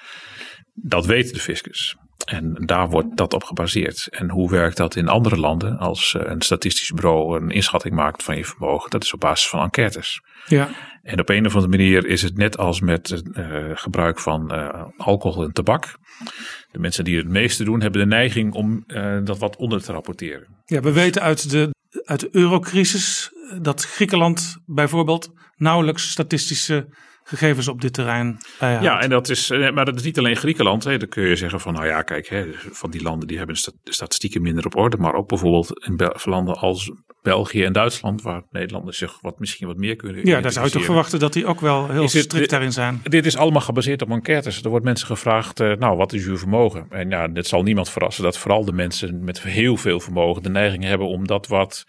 dat 0.73 1.05
weet 1.05 1.33
de 1.33 1.39
fiscus. 1.39 1.95
En 2.25 2.53
daar 2.65 2.89
wordt 2.89 3.17
dat 3.17 3.33
op 3.33 3.43
gebaseerd. 3.43 4.07
En 4.09 4.29
hoe 4.29 4.49
werkt 4.49 4.77
dat 4.77 4.95
in 4.95 5.07
andere 5.07 5.37
landen 5.37 5.77
als 5.77 6.15
eh, 6.15 6.21
een 6.31 6.41
statistisch 6.41 6.91
bureau 6.91 7.41
een 7.41 7.49
inschatting 7.49 7.95
maakt 7.95 8.23
van 8.23 8.37
je 8.37 8.45
vermogen? 8.45 8.89
Dat 8.89 9.03
is 9.03 9.13
op 9.13 9.19
basis 9.19 9.49
van 9.49 9.61
enquêtes. 9.61 10.21
Ja. 10.45 10.69
En 11.03 11.19
op 11.19 11.29
een 11.29 11.45
of 11.45 11.55
andere 11.55 11.77
manier 11.77 12.05
is 12.05 12.21
het 12.21 12.37
net 12.37 12.57
als 12.57 12.81
met 12.81 13.09
het 13.09 13.23
uh, 13.33 13.69
gebruik 13.73 14.19
van 14.19 14.53
uh, 14.53 14.83
alcohol 14.97 15.43
en 15.43 15.51
tabak. 15.51 15.95
De 16.71 16.79
mensen 16.79 17.03
die 17.03 17.17
het 17.17 17.27
meeste 17.27 17.63
doen, 17.63 17.81
hebben 17.81 18.01
de 18.01 18.07
neiging 18.07 18.53
om 18.53 18.83
uh, 18.87 19.17
dat 19.23 19.37
wat 19.37 19.55
onder 19.55 19.83
te 19.83 19.91
rapporteren. 19.91 20.47
Ja, 20.65 20.81
we 20.81 20.91
weten 20.91 21.21
uit 21.21 21.49
de, 21.49 21.73
uit 22.03 22.19
de 22.19 22.29
eurocrisis 22.31 23.31
dat 23.61 23.85
Griekenland 23.85 24.57
bijvoorbeeld 24.65 25.33
nauwelijks 25.55 26.09
statistische 26.09 26.87
gegevens 27.29 27.67
op 27.67 27.81
dit 27.81 27.93
terrein 27.93 28.37
bijhoudt. 28.59 28.83
Ja, 28.83 29.01
en 29.01 29.09
dat 29.09 29.29
is, 29.29 29.49
maar 29.49 29.85
dat 29.85 29.95
is 29.95 30.03
niet 30.03 30.17
alleen 30.17 30.35
Griekenland. 30.35 30.83
Hè. 30.83 30.97
Dan 30.97 31.09
kun 31.09 31.23
je 31.23 31.35
zeggen 31.35 31.59
van, 31.59 31.73
nou 31.73 31.85
ja, 31.85 32.01
kijk, 32.01 32.27
hè, 32.27 32.45
van 32.71 32.91
die 32.91 33.01
landen 33.01 33.27
die 33.27 33.37
hebben 33.37 33.55
de 33.55 33.91
statistieken 33.91 34.41
minder 34.41 34.65
op 34.65 34.75
orde. 34.75 34.97
Maar 34.97 35.13
ook 35.13 35.27
bijvoorbeeld 35.27 35.85
in 35.85 36.13
landen 36.23 36.55
als 36.55 36.91
België 37.21 37.63
en 37.63 37.73
Duitsland, 37.73 38.21
waar 38.21 38.41
Nederlanders 38.51 38.97
zich 38.97 39.17
wat, 39.21 39.39
misschien 39.39 39.67
wat 39.67 39.77
meer 39.77 39.95
kunnen 39.95 40.25
Ja, 40.25 40.41
daar 40.41 40.51
zou 40.51 40.65
je 40.65 40.71
toch 40.71 40.85
verwachten 40.85 41.19
dat 41.19 41.33
die 41.33 41.45
ook 41.45 41.59
wel 41.59 41.89
heel 41.89 42.07
strikt 42.07 42.49
daarin 42.49 42.71
zijn. 42.71 43.01
Dit 43.03 43.25
is 43.25 43.37
allemaal 43.37 43.61
gebaseerd 43.61 44.01
op 44.01 44.09
enquêtes. 44.09 44.63
Er 44.63 44.69
wordt 44.69 44.85
mensen 44.85 45.07
gevraagd, 45.07 45.59
uh, 45.59 45.75
nou, 45.75 45.97
wat 45.97 46.13
is 46.13 46.25
uw 46.25 46.37
vermogen? 46.37 46.85
En 46.89 47.09
ja, 47.09 47.27
dit 47.27 47.47
zal 47.47 47.63
niemand 47.63 47.89
verrassen 47.89 48.23
dat 48.23 48.37
vooral 48.37 48.65
de 48.65 48.73
mensen 48.73 49.23
met 49.23 49.41
heel 49.41 49.77
veel 49.77 49.99
vermogen 49.99 50.43
de 50.43 50.49
neiging 50.49 50.83
hebben 50.83 51.07
om 51.07 51.27
dat 51.27 51.47
wat 51.47 51.85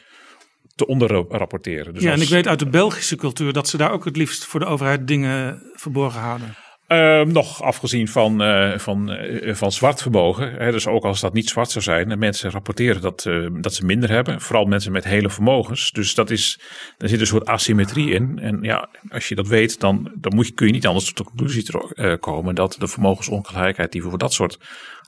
te 0.81 0.87
onderrapporteren. 0.87 1.95
Dus 1.95 2.03
ja, 2.03 2.13
en 2.13 2.21
ik 2.21 2.29
weet 2.29 2.49
uit 2.49 2.59
de 2.59 2.69
Belgische 2.69 3.17
cultuur 3.17 3.53
dat 3.53 3.69
ze 3.69 3.77
daar 3.77 3.93
ook 3.93 4.05
het 4.05 4.17
liefst 4.17 4.45
voor 4.45 4.61
de 4.61 4.67
overheid 4.67 5.07
dingen 5.07 5.63
verborgen 5.75 6.21
houden. 6.21 6.57
Uh, 6.89 7.23
nog 7.23 7.63
afgezien 7.63 8.09
van, 8.09 8.43
uh, 8.43 8.79
van, 8.79 9.13
uh, 9.13 9.55
van 9.55 9.73
zwart 9.73 10.03
vermogen. 10.03 10.53
Hè, 10.53 10.71
dus 10.71 10.87
ook 10.87 11.05
als 11.05 11.21
dat 11.21 11.33
niet 11.33 11.49
zwart 11.49 11.71
zou 11.71 11.85
zijn. 11.85 12.11
En 12.11 12.19
mensen 12.19 12.51
rapporteren 12.51 13.01
dat, 13.01 13.29
dat 13.61 13.75
ze 13.75 13.85
minder 13.85 14.11
hebben. 14.11 14.41
Vooral 14.41 14.65
mensen 14.65 14.93
met 14.93 15.05
hele 15.05 15.31
vermogens. 15.31 15.91
Dus 15.91 16.15
dat 16.15 16.31
is, 16.31 16.61
er 16.99 17.09
zit 17.09 17.21
een 17.21 17.27
soort 17.27 17.47
asymmetrie 17.47 18.11
in. 18.11 18.39
En 18.39 18.59
ja, 18.63 18.89
als 19.09 19.29
je 19.29 19.35
dat 19.35 19.49
weet, 19.49 19.81
dan, 19.81 20.11
dan 20.15 20.35
moet 20.35 20.47
je, 20.47 20.53
kun 20.53 20.67
je 20.67 20.73
niet 20.73 20.87
anders 20.87 21.07
tot 21.07 21.17
de 21.17 21.25
conclusie 21.25 22.19
komen. 22.19 22.55
Dat 22.55 22.77
de 22.79 22.89
vermogensongelijkheid 22.89 23.93
die 23.93 24.03
voor 24.03 24.19
dat 24.19 24.33
soort 24.33 24.59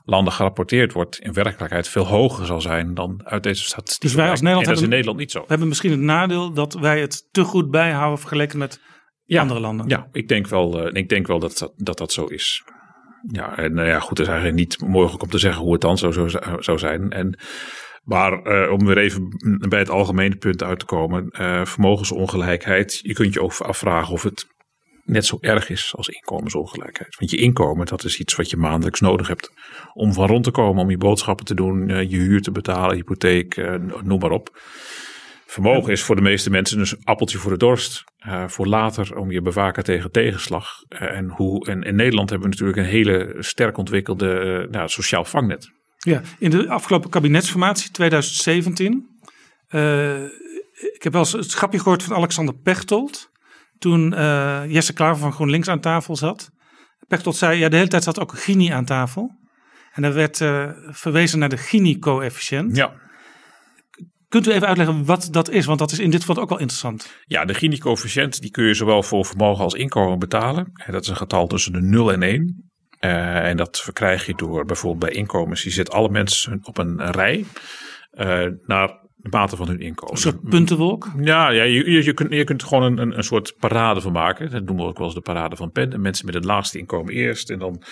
landen 0.03 0.33
gerapporteerd 0.33 0.93
wordt. 0.93 1.19
in 1.19 1.33
werkelijkheid 1.33 1.87
veel 1.87 2.07
hoger 2.07 2.45
zal 2.45 2.61
zijn 2.61 2.93
dan 2.93 3.21
uit 3.23 3.43
deze 3.43 3.63
statistieken. 3.63 4.07
Dus 4.07 4.17
wij 4.17 4.29
als 4.29 4.41
Nederland 4.41 4.67
en 4.67 4.73
dat 4.73 4.81
hebben, 4.81 4.83
is 4.83 4.83
in 4.83 4.89
Nederland 4.89 5.17
niet 5.17 5.31
zo. 5.31 5.39
We 5.39 5.45
hebben 5.47 5.67
misschien 5.67 5.91
het 5.91 5.99
nadeel 5.99 6.53
dat 6.53 6.73
wij 6.73 7.01
het 7.01 7.27
te 7.31 7.43
goed 7.43 7.71
bijhouden 7.71 8.19
vergeleken 8.19 8.57
met 8.57 8.79
ja, 9.25 9.41
andere 9.41 9.59
landen. 9.59 9.87
Ja, 9.87 10.07
ik 10.11 10.27
denk 10.27 10.47
wel, 10.47 10.87
uh, 10.87 11.01
ik 11.01 11.09
denk 11.09 11.27
wel 11.27 11.39
dat, 11.39 11.57
dat, 11.57 11.73
dat 11.75 11.97
dat 11.97 12.11
zo 12.11 12.25
is. 12.25 12.63
Ja, 13.31 13.57
en 13.57 13.77
uh, 13.77 13.87
ja, 13.87 13.99
goed, 13.99 14.17
het 14.17 14.27
is 14.27 14.33
eigenlijk 14.33 14.57
niet 14.57 14.81
mogelijk 14.89 15.23
om 15.23 15.29
te 15.29 15.37
zeggen 15.37 15.61
hoe 15.61 15.71
het 15.71 15.81
dan 15.81 15.97
zo 15.97 16.11
zou, 16.11 16.29
zou 16.59 16.77
zijn. 16.77 17.11
En, 17.11 17.39
maar 18.03 18.47
uh, 18.47 18.71
om 18.71 18.85
weer 18.85 18.97
even 18.97 19.27
bij 19.69 19.79
het 19.79 19.89
algemene 19.89 20.35
punt 20.35 20.63
uit 20.63 20.79
te 20.79 20.85
komen, 20.85 21.27
vermogensongelijkheid. 21.67 22.99
Je 23.01 23.13
kunt 23.13 23.33
je 23.33 23.41
ook 23.41 23.53
afvragen 23.53 24.13
of 24.13 24.23
het 24.23 24.52
net 25.03 25.25
zo 25.25 25.37
erg 25.41 25.69
is 25.69 25.93
als 25.95 26.07
inkomensongelijkheid. 26.07 27.15
Want 27.19 27.31
je 27.31 27.37
inkomen, 27.37 27.85
dat 27.85 28.03
is 28.03 28.19
iets 28.19 28.35
wat 28.35 28.49
je 28.49 28.57
maandelijks 28.57 28.99
nodig 28.99 29.27
hebt 29.27 29.51
om 29.93 30.13
van 30.13 30.27
rond 30.27 30.43
te 30.43 30.51
komen, 30.51 30.83
om 30.83 30.89
je 30.89 30.97
boodschappen 30.97 31.45
te 31.45 31.55
doen, 31.55 31.87
je 31.87 32.17
huur 32.17 32.41
te 32.41 32.51
betalen, 32.51 32.95
hypotheek, 32.95 33.55
noem 34.03 34.19
maar 34.19 34.31
op. 34.31 34.61
Vermogen 35.53 35.91
is 35.91 36.03
voor 36.03 36.15
de 36.15 36.21
meeste 36.21 36.49
mensen 36.49 36.77
dus 36.77 36.91
een 36.91 37.03
appeltje 37.03 37.37
voor 37.37 37.51
de 37.51 37.57
dorst. 37.57 38.03
Uh, 38.27 38.47
voor 38.47 38.67
later 38.67 39.17
om 39.17 39.31
je 39.31 39.41
bewaken 39.41 39.83
tegen 39.83 40.11
tegenslag. 40.11 40.67
Uh, 40.89 41.01
en, 41.01 41.29
hoe, 41.29 41.65
en 41.65 41.81
in 41.81 41.95
Nederland 41.95 42.29
hebben 42.29 42.49
we 42.49 42.55
natuurlijk 42.55 42.87
een 42.87 42.93
hele 42.93 43.35
sterk 43.39 43.77
ontwikkelde 43.77 44.63
uh, 44.65 44.71
nou, 44.71 44.89
sociaal 44.89 45.25
vangnet. 45.25 45.71
Ja, 45.97 46.21
in 46.39 46.49
de 46.49 46.69
afgelopen 46.69 47.09
kabinetsformatie 47.09 47.91
2017. 47.91 49.07
ik 50.93 51.03
heb 51.03 51.11
wel 51.11 51.21
eens 51.21 51.31
het 51.31 51.53
grapje 51.53 51.79
gehoord 51.79 52.03
van 52.03 52.15
Alexander 52.15 52.55
Pechtold. 52.55 53.31
Toen 53.83 54.09
Jesse 54.67 54.93
Klaver 54.93 55.21
van 55.21 55.33
GroenLinks 55.33 55.67
aan 55.67 55.79
tafel 55.79 56.15
zat. 56.15 56.49
Pechtold 57.07 57.35
zei, 57.35 57.59
ja 57.59 57.69
de 57.69 57.75
hele 57.75 57.87
tijd 57.87 58.03
zat 58.03 58.19
ook 58.19 58.31
een 58.31 58.37
Gini 58.37 58.69
aan 58.69 58.85
tafel. 58.85 59.31
En 59.91 60.03
er 60.03 60.13
werd 60.13 60.37
verwezen 60.89 61.39
naar 61.39 61.49
de 61.49 61.57
Gini-coëfficiënt. 61.57 62.75
Ja. 62.75 62.93
Kunt 64.27 64.47
u 64.47 64.51
even 64.51 64.67
uitleggen 64.67 65.05
wat 65.05 65.27
dat 65.31 65.49
is? 65.49 65.65
Want 65.65 65.79
dat 65.79 65.91
is 65.91 65.99
in 65.99 66.09
dit 66.09 66.19
geval 66.19 66.43
ook 66.43 66.49
wel 66.49 66.59
interessant. 66.59 67.13
Ja, 67.25 67.45
de 67.45 67.53
Gini-coëfficiënt 67.53 68.41
die 68.41 68.51
kun 68.51 68.65
je 68.65 68.73
zowel 68.73 69.03
voor 69.03 69.25
vermogen 69.25 69.63
als 69.63 69.73
inkomen 69.73 70.19
betalen. 70.19 70.71
Dat 70.85 71.01
is 71.01 71.07
een 71.07 71.15
getal 71.15 71.47
tussen 71.47 71.73
de 71.73 71.81
0 71.81 72.11
en 72.11 72.21
1. 72.21 72.71
Uh, 73.03 73.47
en 73.49 73.57
dat 73.57 73.79
verkrijg 73.79 74.25
je 74.25 74.35
door 74.35 74.65
bijvoorbeeld 74.65 75.11
bij 75.11 75.21
inkomens. 75.21 75.63
Je 75.63 75.69
zet 75.69 75.91
alle 75.91 76.09
mensen 76.09 76.59
op 76.61 76.77
een 76.77 77.11
rij 77.11 77.45
uh, 78.13 78.47
naar 78.61 79.02
mate 79.29 79.55
van 79.55 79.67
hun 79.67 79.79
inkomen. 79.79 80.13
Een 80.13 80.21
soort 80.21 80.49
puntenwolk? 80.49 81.11
Ja, 81.21 81.49
ja 81.49 81.63
je, 81.63 81.91
je, 81.91 82.03
je, 82.03 82.13
kunt, 82.13 82.33
je 82.33 82.43
kunt 82.43 82.63
gewoon 82.63 82.97
een, 82.97 83.17
een 83.17 83.23
soort 83.23 83.55
parade 83.59 84.01
van 84.01 84.11
maken. 84.11 84.51
Dat 84.51 84.63
noemen 84.63 84.83
we 84.83 84.89
ook 84.89 84.97
wel 84.97 85.05
eens 85.05 85.15
de 85.15 85.21
parade 85.21 85.55
van 85.55 85.71
pen. 85.71 85.93
En 85.93 86.01
mensen 86.01 86.25
met 86.25 86.35
het 86.35 86.45
laagste 86.45 86.77
inkomen 86.77 87.13
eerst. 87.13 87.49
En 87.49 87.59
dan, 87.59 87.83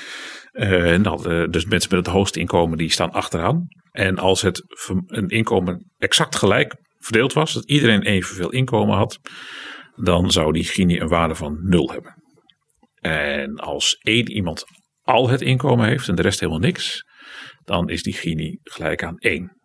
uh, 0.54 0.92
en 0.92 1.02
dan 1.02 1.18
dus 1.52 1.66
mensen 1.66 1.96
met 1.96 2.06
het 2.06 2.16
hoogste 2.16 2.40
inkomen 2.40 2.78
die 2.78 2.92
staan 2.92 3.12
achteraan. 3.12 3.68
En 3.92 4.18
als 4.18 4.42
het 4.42 4.64
een 5.06 5.28
inkomen 5.28 5.92
exact 5.98 6.36
gelijk 6.36 6.76
verdeeld 6.98 7.34
was, 7.34 7.54
dat 7.54 7.70
iedereen 7.70 8.02
evenveel 8.02 8.50
inkomen 8.50 8.98
had, 8.98 9.20
dan 9.96 10.32
zou 10.32 10.54
die 10.54 10.64
Gini 10.64 11.00
een 11.00 11.08
waarde 11.08 11.36
van 11.36 11.58
nul 11.62 11.92
hebben. 11.92 12.14
En 13.00 13.56
als 13.56 13.94
één 13.94 14.32
iemand 14.32 14.64
al 15.02 15.30
het 15.30 15.42
inkomen 15.42 15.88
heeft 15.88 16.08
en 16.08 16.16
de 16.16 16.22
rest 16.22 16.40
helemaal 16.40 16.62
niks, 16.62 17.04
dan 17.64 17.90
is 17.90 18.04
die 18.04 18.14
Gini 18.14 18.60
gelijk 18.64 19.04
aan 19.04 19.18
één. 19.18 19.61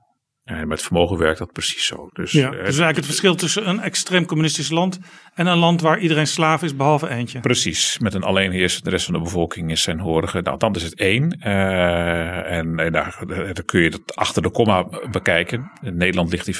En 0.47 0.69
met 0.69 0.83
vermogen 0.83 1.19
werkt 1.19 1.39
dat 1.39 1.53
precies 1.53 1.87
zo. 1.87 2.09
Dus, 2.13 2.33
ja, 2.33 2.45
eh, 2.47 2.51
dus 2.51 2.61
eigenlijk 2.65 2.97
het 2.97 3.07
verschil 3.07 3.35
tussen 3.35 3.69
een 3.69 3.81
extreem 3.81 4.27
communistisch 4.27 4.71
land 4.71 4.99
en 5.35 5.47
een 5.47 5.59
land 5.59 5.81
waar 5.81 5.99
iedereen 5.99 6.27
slaaf 6.27 6.63
is, 6.63 6.77
behalve 6.77 7.09
eentje. 7.09 7.41
Precies, 7.41 7.99
met 7.99 8.15
een 8.15 8.23
alleenheerser, 8.23 8.83
de 8.83 8.91
rest 8.91 9.05
van 9.05 9.15
de 9.15 9.21
bevolking 9.21 9.71
is 9.71 9.83
zijn 9.83 10.01
horige. 10.01 10.41
Nou, 10.41 10.59
dan 10.59 10.75
is 10.75 10.83
het 10.83 10.95
één. 10.95 11.31
Eh, 11.31 12.51
en 12.51 12.79
en 12.79 12.93
daar, 12.93 13.23
daar 13.27 13.65
kun 13.65 13.81
je 13.81 13.89
het 13.89 14.17
achter 14.17 14.43
de 14.43 14.51
komma 14.51 14.89
bekijken. 15.11 15.71
In 15.83 15.97
Nederland 15.97 16.31
ligt 16.31 16.47
die 16.47 16.57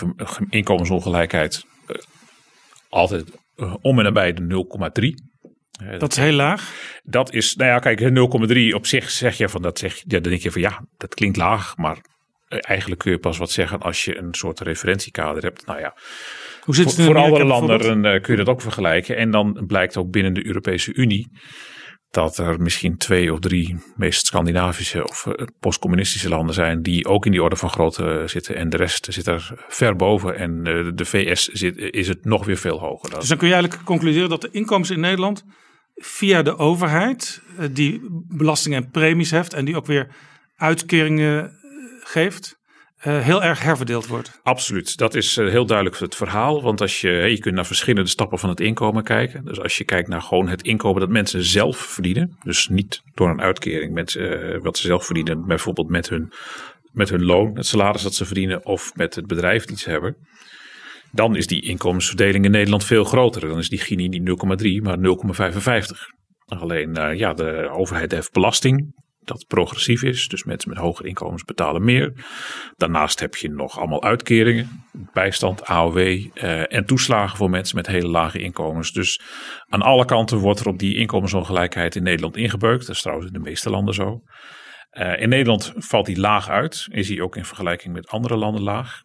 inkomensongelijkheid 0.49 1.65
eh, 1.87 1.97
altijd 2.89 3.25
eh, 3.57 3.75
om 3.81 3.99
en 3.99 4.05
nabij 4.05 4.33
de 4.33 4.43
0,3. 4.43 5.15
Eh, 5.77 5.99
Dat 5.99 6.13
is 6.13 6.19
heel 6.19 6.33
laag. 6.33 6.73
Dat 7.03 7.33
is, 7.33 7.55
nou 7.55 7.71
ja, 7.71 7.79
kijk, 7.79 8.01
0,3 8.01 8.75
op 8.75 8.87
zich 8.87 9.11
zeg 9.11 9.37
je 9.39 9.49
van 9.49 9.63
dat 9.63 9.79
zeg, 9.79 9.97
ja, 9.97 10.03
dan 10.07 10.23
denk 10.23 10.43
je 10.43 10.51
van 10.51 10.61
ja, 10.61 10.87
dat 10.97 11.15
klinkt 11.15 11.37
laag, 11.37 11.77
maar 11.77 11.97
eh, 11.97 12.03
eigenlijk 12.61 13.01
kun 13.01 13.11
je 13.11 13.19
pas 13.19 13.39
wat 13.39 13.51
zeggen 13.51 13.81
als 13.81 14.05
je 14.05 14.19
een 14.19 14.35
soort 14.35 14.61
referentiekader 14.61 15.43
hebt. 15.43 15.67
Nou 15.67 15.81
ja, 15.81 15.95
Hoe 16.61 16.75
zit 16.75 16.85
het 16.85 17.03
voor, 17.03 17.17
andere 17.17 17.45
landen 17.45 18.05
eh, 18.05 18.21
kun 18.21 18.37
je 18.37 18.45
dat 18.45 18.55
ook 18.55 18.61
vergelijken. 18.61 19.17
En 19.17 19.31
dan 19.31 19.65
blijkt 19.67 19.97
ook 19.97 20.11
binnen 20.11 20.35
de 20.35 20.47
Europese 20.47 20.95
Unie 20.95 21.29
dat 22.11 22.39
er 22.39 22.61
misschien 22.61 22.97
twee 22.97 23.33
of 23.33 23.39
drie 23.39 23.77
meest 23.97 24.27
Scandinavische 24.27 25.09
of 25.09 25.27
eh, 25.27 25.47
postcommunistische 25.61 26.29
landen 26.29 26.55
zijn 26.55 26.83
die 26.83 27.07
ook 27.07 27.25
in 27.25 27.33
die 27.33 27.43
orde 27.43 27.57
van 27.57 27.71
grootte 27.71 28.23
zitten. 28.27 28.57
En 28.57 28.69
de 28.69 28.77
rest 28.77 29.07
zit 29.11 29.27
er 29.27 29.65
ver 29.69 29.97
boven. 29.97 30.37
En 30.37 30.61
eh, 30.65 30.91
de 30.95 31.05
VS 31.05 31.47
zit, 31.47 31.77
is 31.77 32.09
het 32.09 32.25
nog 32.25 32.45
weer 32.45 32.57
veel 32.57 32.81
hoger. 32.81 33.11
Dan. 33.11 33.19
Dus 33.19 33.29
dan 33.29 33.39
kun 33.39 33.49
je 33.49 33.55
eigenlijk 33.55 33.85
concluderen 33.85 34.29
dat 34.29 34.41
de 34.41 34.51
inkomens 34.51 34.91
in 34.91 35.01
Nederland 35.01 35.45
via 35.97 36.43
de 36.43 36.57
overheid, 36.57 37.43
eh, 37.59 37.69
die 37.71 38.01
belastingen 38.29 38.83
en 38.83 38.91
premies 38.91 39.31
heft 39.31 39.55
en 39.55 39.65
die 39.65 39.77
ook 39.77 39.87
weer 39.87 40.09
uitkeringen 40.57 41.45
eh, 41.45 41.66
geeft, 42.07 42.57
eh, 42.97 43.21
heel 43.21 43.43
erg 43.43 43.63
herverdeeld 43.63 44.07
wordt. 44.07 44.41
Absoluut, 44.43 44.97
dat 44.97 45.15
is 45.15 45.37
eh, 45.37 45.49
heel 45.49 45.67
duidelijk 45.67 45.99
het 45.99 46.15
verhaal. 46.15 46.63
Want 46.63 46.81
als 46.81 47.01
je, 47.01 47.11
je 47.11 47.39
kunt 47.39 47.55
naar 47.55 47.67
verschillende 47.67 48.09
stappen 48.09 48.39
van 48.39 48.49
het 48.49 48.61
inkomen 48.61 49.03
kijken. 49.03 49.45
Dus 49.45 49.61
als 49.61 49.77
je 49.77 49.85
kijkt 49.85 50.09
naar 50.09 50.23
gewoon 50.23 50.49
het 50.49 50.63
inkomen 50.63 51.01
dat 51.01 51.09
mensen 51.09 51.45
zelf 51.45 51.77
verdienen. 51.77 52.37
Dus 52.43 52.69
niet 52.69 53.03
door 53.15 53.31
een 53.31 53.41
uitkering, 53.41 53.93
mensen, 53.93 54.53
eh, 54.53 54.61
wat 54.63 54.79
ze 54.79 54.87
zelf 54.87 55.05
verdienen. 55.05 55.47
Bijvoorbeeld 55.47 55.89
met 55.89 56.09
hun, 56.09 56.33
met 56.93 57.09
hun 57.09 57.25
loon, 57.25 57.57
het 57.57 57.67
salaris 57.67 58.03
dat 58.03 58.15
ze 58.15 58.25
verdienen. 58.25 58.67
Of 58.67 58.95
met 58.95 59.15
het 59.15 59.27
bedrijf 59.27 59.65
die 59.65 59.79
ze 59.79 59.91
hebben. 59.91 60.17
Dan 61.13 61.37
is 61.37 61.47
die 61.47 61.63
inkomensverdeling 61.63 62.45
in 62.45 62.51
Nederland 62.51 62.85
veel 62.85 63.05
groter. 63.05 63.49
Dan 63.49 63.59
is 63.59 63.69
die 63.69 63.81
Gini 63.81 64.09
niet 64.09 64.23
0,3, 64.23 64.83
maar 64.83 64.99
0,55. 64.99 66.15
Alleen, 66.47 67.17
ja, 67.17 67.33
de 67.35 67.69
overheid 67.73 68.13
heeft 68.13 68.33
belasting. 68.33 68.95
Dat 69.27 69.45
progressief 69.47 70.03
is. 70.03 70.29
Dus 70.29 70.45
mensen 70.45 70.71
met 70.71 70.79
hogere 70.79 71.09
inkomens 71.09 71.45
betalen 71.45 71.85
meer. 71.85 72.25
Daarnaast 72.77 73.21
heb 73.21 73.35
je 73.35 73.49
nog 73.49 73.79
allemaal 73.79 74.03
uitkeringen, 74.03 74.85
bijstand, 75.13 75.65
AOW 75.65 75.99
eh, 75.99 76.73
en 76.73 76.87
toeslagen 76.87 77.37
voor 77.37 77.51
mensen 77.51 77.77
met 77.77 77.87
hele 77.87 78.09
lage 78.09 78.39
inkomens. 78.39 78.93
Dus 78.93 79.21
aan 79.69 79.83
alle 79.83 80.05
kanten 80.05 80.39
wordt 80.39 80.61
er 80.61 80.69
op 80.69 80.79
die 80.79 80.97
inkomensongelijkheid 80.97 81.97
in 81.97 82.03
Nederland 82.03 82.37
ingebeukt. 82.37 82.87
Dat 82.87 82.97
is 82.97 83.03
trouwens 83.03 83.29
in 83.29 83.33
de 83.33 83.49
meeste 83.49 83.71
landen 83.71 83.95
zo. 83.95 84.21
Eh, 84.91 85.21
in 85.21 85.29
Nederland 85.29 85.73
valt 85.77 86.07
die 86.07 86.21
laag 86.21 86.49
uit. 86.49 86.87
Is 86.89 87.09
hij 87.09 87.21
ook 87.21 87.37
in 87.37 87.45
vergelijking 87.45 87.95
met 87.95 88.09
andere 88.09 88.37
landen 88.37 88.63
laag. 88.63 89.03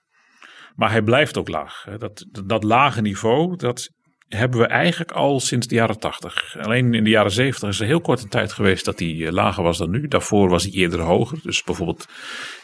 Maar 0.76 0.92
hij 0.92 1.02
blijft 1.02 1.38
ook 1.38 1.48
laag. 1.48 1.86
dat, 1.98 2.26
dat 2.46 2.64
lage 2.64 3.02
niveau, 3.02 3.56
dat 3.56 3.90
hebben 4.36 4.60
we 4.60 4.66
eigenlijk 4.66 5.12
al 5.12 5.40
sinds 5.40 5.68
de 5.68 5.76
jaren 5.76 6.00
80. 6.00 6.58
Alleen 6.62 6.94
in 6.94 7.04
de 7.04 7.10
jaren 7.10 7.32
70 7.32 7.70
is 7.70 7.80
er 7.80 7.86
heel 7.86 8.02
kort 8.02 8.22
een 8.22 8.30
tijd 8.30 8.54
geweest 8.54 8.86
dat 8.86 8.98
die 8.98 9.26
eh, 9.26 9.32
lager 9.32 9.64
was 9.64 9.78
dan 9.78 9.90
nu. 9.90 10.08
Daarvoor 10.08 10.50
was 10.50 10.64
die 10.64 10.74
eerder 10.74 11.00
hoger. 11.00 11.40
Dus 11.44 11.64
bijvoorbeeld 11.64 12.08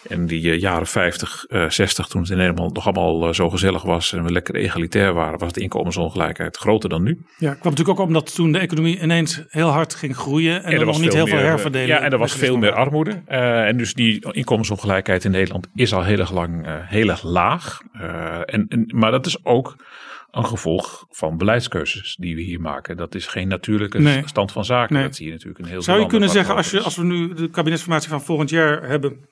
in 0.08 0.26
die 0.26 0.52
eh, 0.52 0.60
jaren 0.60 0.88
50, 0.88 1.46
eh, 1.50 1.70
60, 1.70 2.08
toen 2.08 2.22
het 2.22 2.30
in 2.30 2.38
Nederland 2.38 2.74
nog 2.74 2.86
allemaal 2.86 3.28
eh, 3.28 3.34
zo 3.34 3.50
gezellig 3.50 3.84
was 3.84 4.14
en 4.14 4.24
we 4.24 4.32
lekker 4.32 4.56
egalitair 4.56 5.14
waren, 5.14 5.40
was 5.40 5.54
de 5.54 5.62
inkomensongelijkheid 5.62 6.58
groter 6.58 6.90
dan 6.90 7.04
nu. 7.04 7.22
Ja, 7.38 7.54
kwam 7.54 7.72
natuurlijk 7.72 8.00
ook 8.00 8.06
omdat 8.06 8.36
toen 8.36 8.52
de 8.52 8.60
economie 8.60 9.02
ineens 9.02 9.42
heel 9.50 9.70
hard 9.70 9.96
ging 9.96 10.16
groeien 10.16 10.64
en, 10.64 10.72
er 10.72 10.86
nog 10.86 11.02
niet 11.02 11.14
heel 11.14 11.28
veel 11.28 11.36
meer, 11.36 11.44
eh, 11.44 11.50
herverdeling. 11.50 11.90
Ja, 11.90 12.00
en 12.00 12.12
er 12.12 12.18
was 12.18 12.34
veel 12.34 12.58
meer 12.58 12.72
armoede. 12.72 13.22
Eh, 13.26 13.68
en 13.68 13.78
dus 13.78 13.94
die 13.94 14.32
inkomensongelijkheid 14.32 15.24
in 15.24 15.32
Nederland 15.32 15.68
is 15.76 15.94
al 15.94 16.04
heel 16.04 16.20
erg 16.20 16.32
lang 16.32 16.66
eh, 16.66 16.74
heel 16.80 17.10
erg 17.10 17.24
laag. 17.24 17.82
Eh, 17.94 18.40
en, 18.46 18.66
en, 18.70 18.92
maar 18.96 19.12
dat 19.12 19.26
is 19.26 19.46
ook 19.46 19.76
een 20.38 20.46
gevolg 20.46 21.06
van 21.10 21.38
beleidskeuzes 21.38 22.16
die 22.20 22.36
we 22.36 22.42
hier 22.42 22.62
maken. 22.62 22.98
Dat 22.98 23.16
is 23.16 23.28
geen 23.28 23.48
natuurlijke 23.48 24.00
Nee. 24.00 24.22
stand 24.26 24.52
van 24.52 24.66
zaken. 24.66 24.94
Nee. 24.96 25.04
Dat 25.04 25.16
zie 25.16 25.26
je 25.26 25.32
natuurlijk 25.32 25.60
in 25.60 25.66
heel 25.66 25.82
Zou 25.82 26.00
je 26.00 26.08
kunnen 26.08 26.30
zeggen, 26.30 26.56
als, 26.56 26.72
je, 26.72 26.82
als 26.82 26.96
we 26.96 27.04
nu 27.04 27.34
de 27.34 27.50
kabinetsformatie 27.50 28.10
van 28.10 28.22
volgend 28.22 28.50
jaar 28.50 28.84
hebben 28.90 29.30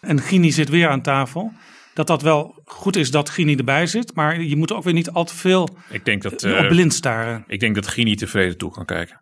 en 0.00 0.20
Gini 0.20 0.50
zit 0.50 0.68
weer 0.68 0.88
aan 0.88 1.02
tafel, 1.02 1.52
dat 1.94 2.06
dat 2.06 2.22
wel 2.22 2.62
goed 2.64 2.96
is 2.96 3.10
dat 3.10 3.30
Gini 3.30 3.56
erbij 3.56 3.86
zit, 3.86 4.14
maar 4.14 4.42
je 4.42 4.56
moet 4.56 4.72
ook 4.72 4.84
weer 4.84 4.94
niet 4.94 5.10
al 5.10 5.24
te 5.24 5.36
veel 5.36 5.68
Ik 5.90 6.04
denk 6.04 6.22
dat, 6.22 6.32
op 6.32 6.50
eh, 6.50 6.68
blind 6.68 6.94
staren. 6.94 7.44
Ik 7.46 7.60
denk 7.60 7.74
dat 7.74 7.86
Gini 7.86 8.14
tevreden 8.14 8.58
toe 8.58 8.70
kan 8.70 8.84
kijken. 8.84 9.20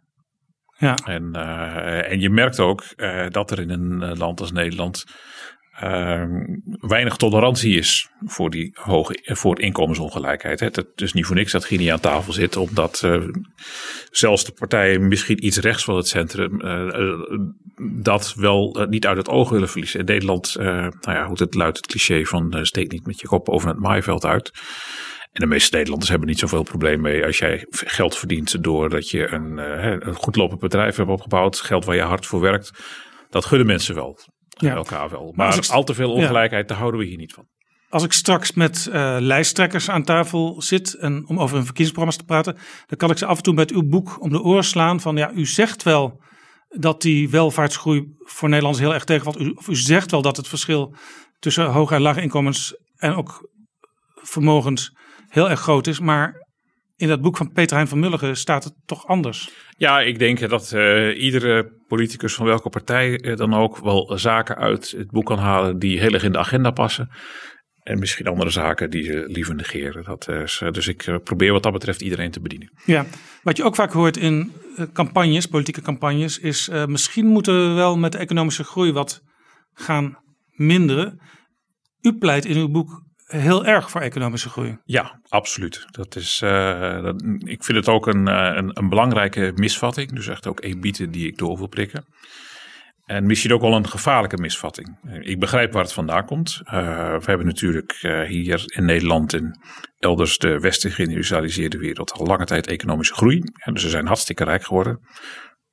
Ja. 0.79 0.95
En, 0.95 1.33
eh, 1.33 2.13
en 2.13 2.21
je 2.21 2.31
merkt 2.31 2.61
ook 2.61 2.83
eh, 2.97 3.27
dat 3.29 3.51
er 3.51 3.61
in 3.61 3.71
een 3.71 4.19
land 4.19 4.41
als 4.41 4.53
Nederland 4.53 5.05
eh, 5.81 6.25
weinig 6.81 7.17
tolerantie 7.17 7.77
is 7.77 8.09
voor, 8.25 8.51
die 8.51 8.71
hoge, 8.75 9.19
voor 9.23 9.61
inkomensongelijkheid. 9.61 10.61
Het 10.61 10.87
is 10.95 11.13
niet 11.13 11.27
voor 11.27 11.37
niks 11.37 11.53
dat 11.53 11.65
Gini 11.65 11.89
aan 11.89 12.01
tafel 12.01 12.33
zit, 12.33 12.57
omdat 12.57 13.03
eh, 13.05 13.23
zelfs 14.11 14.45
de 14.45 14.53
partijen 14.53 15.09
misschien 15.09 15.47
iets 15.47 15.59
rechts 15.59 15.85
van 15.85 15.97
het 15.97 16.09
centrum 16.09 16.61
eh, 16.61 17.15
dat 18.03 18.35
wel 18.35 18.87
niet 18.89 19.07
uit 19.07 19.17
het 19.17 19.29
oog 19.29 19.49
willen 19.49 19.69
verliezen. 19.69 20.01
In 20.01 20.07
Nederland, 20.07 20.55
nou 20.57 20.93
ja, 21.01 21.27
hoe 21.27 21.37
het 21.39 21.55
luidt 21.55 21.77
het 21.77 21.87
cliché 21.87 22.25
van 22.25 22.59
steek 22.67 22.93
niet 22.93 23.07
met 23.07 23.21
je 23.21 23.27
kop 23.27 23.49
over 23.49 23.69
het 23.69 23.79
maaiveld 23.79 24.25
uit. 24.25 24.51
En 25.33 25.41
de 25.41 25.47
meeste 25.47 25.75
Nederlanders 25.75 26.11
hebben 26.11 26.29
niet 26.29 26.39
zoveel 26.39 26.63
probleem 26.63 27.01
mee 27.01 27.25
als 27.25 27.39
jij 27.39 27.67
geld 27.71 28.17
verdient 28.17 28.63
doordat 28.65 29.11
je 29.11 29.33
een, 29.33 29.59
een 30.09 30.15
goed 30.15 30.37
lopend 30.37 30.61
bedrijf 30.61 30.97
hebt 30.97 31.11
opgebouwd. 31.11 31.61
Geld 31.61 31.85
waar 31.85 31.95
je 31.95 32.03
hard 32.03 32.27
voor 32.27 32.41
werkt. 32.41 32.71
Dat 33.31 33.45
gunnen 33.45 33.67
mensen 33.67 33.95
wel. 33.95 34.19
Ja. 34.61 34.75
Elkaar 34.75 35.11
wel. 35.11 35.23
Maar 35.25 35.33
Maar, 35.47 35.57
als 35.57 35.69
ik- 35.69 35.75
al 35.75 35.85
te 35.85 35.95
veel 35.95 36.17
ja. 36.17 36.23
ongelijkheid, 36.23 36.69
daar 36.69 36.79
houden 36.79 37.01
we 37.01 37.07
hier 37.07 37.17
niet 37.17 37.33
van. 37.33 37.47
Als 37.91 38.05
ik 38.05 38.13
straks 38.13 38.53
met 38.53 38.87
eh, 38.93 39.17
lijsttrekkers 39.21 39.91
aan 39.91 40.03
tafel 40.05 40.63
zit 40.63 40.95
en 40.95 41.29
om 41.29 41.41
over 41.41 41.57
hun 41.57 41.65
verkiezingsprogramma's 41.65 42.17
te 42.17 42.25
praten, 42.25 42.55
dan 42.87 42.99
kan 42.99 43.11
ik 43.11 43.19
ze 43.19 43.27
af 43.27 43.37
en 43.37 43.43
toe 43.43 43.55
met 43.55 43.71
uw 43.71 43.89
boek 43.89 44.21
om 44.23 44.31
de 44.31 44.41
oren 44.43 44.65
slaan 44.65 45.01
van 45.01 45.17
ja, 45.17 45.31
u 45.33 45.47
zegt 45.47 45.83
wel 45.83 46.23
dat 46.69 47.03
die 47.03 47.31
welvaartsgroei 47.31 48.05
voor 48.19 48.49
Nederlanders 48.49 48.85
heel 48.85 48.95
erg 48.95 49.05
tegenvalt. 49.05 49.41
U, 49.41 49.51
of 49.51 49.69
u 49.69 49.77
zegt 49.77 50.11
wel 50.11 50.23
dat 50.23 50.37
het 50.37 50.49
verschil 50.49 50.95
tussen 51.39 51.67
hoge 51.67 51.95
en 51.95 52.01
lage 52.01 52.21
inkomens 52.23 52.75
en 52.97 53.15
ook 53.15 53.49
vermogens 54.15 54.97
heel 55.29 55.51
erg 55.51 55.61
groot 55.61 55.87
is, 55.87 56.01
maar 56.01 56.48
in 56.99 57.09
dat 57.09 57.21
boek 57.21 57.37
van 57.37 57.53
Peter 57.53 57.77
Hein 57.77 57.89
van 57.89 57.99
Mulligen 57.99 58.37
staat 58.37 58.65
het 58.65 58.75
toch 58.85 59.07
anders. 59.07 59.51
Ja, 59.77 60.01
ik 60.01 60.19
denk 60.19 60.49
dat 60.49 60.73
eh, 60.73 61.23
iedere 61.23 61.73
politicus 61.89 62.35
van 62.35 62.47
welke 62.47 62.69
partij 62.69 63.21
eh, 63.21 63.37
dan 63.37 63.55
ook 63.55 63.79
wel 63.79 64.19
zaken 64.19 64.57
uit 64.57 64.91
het 64.91 65.11
boek 65.11 65.27
kan 65.27 65.39
halen 65.39 65.79
die 65.79 66.01
heel 66.01 66.13
erg 66.13 66.23
in 66.23 66.33
de 66.33 66.39
agenda 66.39 66.71
passen. 66.71 67.11
En 67.83 67.99
misschien 67.99 68.27
andere 68.27 68.51
zaken 68.51 68.91
die 68.91 69.05
ze 69.05 69.25
liever 69.27 69.55
negeren. 69.55 70.05
Dat 70.05 70.29
is, 70.29 70.61
eh, 70.63 70.71
dus 70.71 70.89
ik 70.89 71.19
probeer 71.25 71.53
wat 71.53 71.63
dat 71.63 71.73
betreft 71.73 72.01
iedereen 72.01 72.31
te 72.31 72.41
bedienen. 72.41 72.73
Ja, 72.85 73.07
wat 73.43 73.57
je 73.57 73.65
ook 73.65 73.75
vaak 73.75 73.93
hoort 73.93 74.17
in 74.17 74.53
campagnes, 74.93 75.47
politieke 75.47 75.83
campagnes, 75.83 76.39
is 76.39 76.71
misschien 76.87 77.27
moeten 77.27 77.69
we 77.69 77.75
wel 77.75 77.99
met 77.99 78.13
de 78.13 78.19
economische 78.19 78.65
groei 78.65 78.93
wat 78.93 79.23
gaan 79.73 80.19
minderen. 80.51 81.21
U 82.01 82.19
pleit 82.19 82.45
in 82.45 82.57
uw 82.57 82.69
boek 82.69 83.07
heel 83.29 83.67
erg 83.67 83.91
voor 83.91 84.01
economische 84.01 84.49
groei. 84.49 84.79
Ja, 84.85 85.21
absoluut. 85.29 85.87
Dat 85.91 86.17
is, 86.17 86.41
eh, 86.43 87.03
dat, 87.03 87.23
ik 87.39 87.65
vind 87.65 87.79
het 87.79 87.89
ook 87.89 88.07
een, 88.07 88.29
eh, 88.29 88.57
een, 88.57 88.71
een 88.79 88.89
belangrijke 88.89 89.53
misvatting. 89.55 90.13
Dus 90.13 90.29
echt 90.29 90.47
ook 90.47 90.65
een 90.65 90.81
bieten 90.81 91.11
die 91.11 91.27
ik 91.27 91.39
door 91.39 91.57
wil 91.57 91.67
prikken. 91.67 92.05
En 93.05 93.27
misschien 93.27 93.53
ook 93.53 93.61
wel 93.61 93.75
een 93.75 93.89
gevaarlijke 93.89 94.37
misvatting. 94.37 94.99
Ik 95.21 95.41
begrijp 95.41 95.73
waar 95.73 95.83
het 95.83 95.93
vandaan 95.93 96.25
komt. 96.25 96.61
Eh, 96.65 96.77
we 97.17 97.25
hebben 97.25 97.47
natuurlijk 97.47 97.93
hier 98.27 98.63
in 98.67 98.85
Nederland 98.85 99.35
en 99.35 99.61
elders 99.99 100.39
de 100.39 100.59
westen 100.59 100.91
geïndustrialiseerde 100.91 101.79
wereld 101.79 102.13
al 102.13 102.27
lange 102.27 102.45
tijd 102.45 102.67
economische 102.67 103.15
groei. 103.15 103.43
Dus 103.73 103.83
ze 103.83 103.89
zijn 103.89 104.07
hartstikke 104.07 104.45
rijk 104.45 104.65
geworden. 104.65 105.01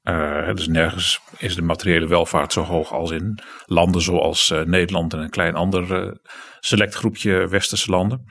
Eh, 0.05 0.53
dus 0.53 0.67
nergens 0.67 1.19
is 1.37 1.55
de 1.55 1.61
materiële 1.61 2.07
welvaart 2.07 2.53
zo 2.53 2.61
hoog 2.61 2.91
als 2.91 3.11
in 3.11 3.39
landen 3.65 4.01
zoals 4.01 4.51
eh, 4.51 4.61
Nederland 4.61 5.13
en 5.13 5.19
een 5.19 5.29
klein 5.29 5.55
ander 5.55 5.93
eh, 5.93 6.11
select 6.59 6.93
groepje 6.93 7.47
westerse 7.47 7.89
landen. 7.89 8.25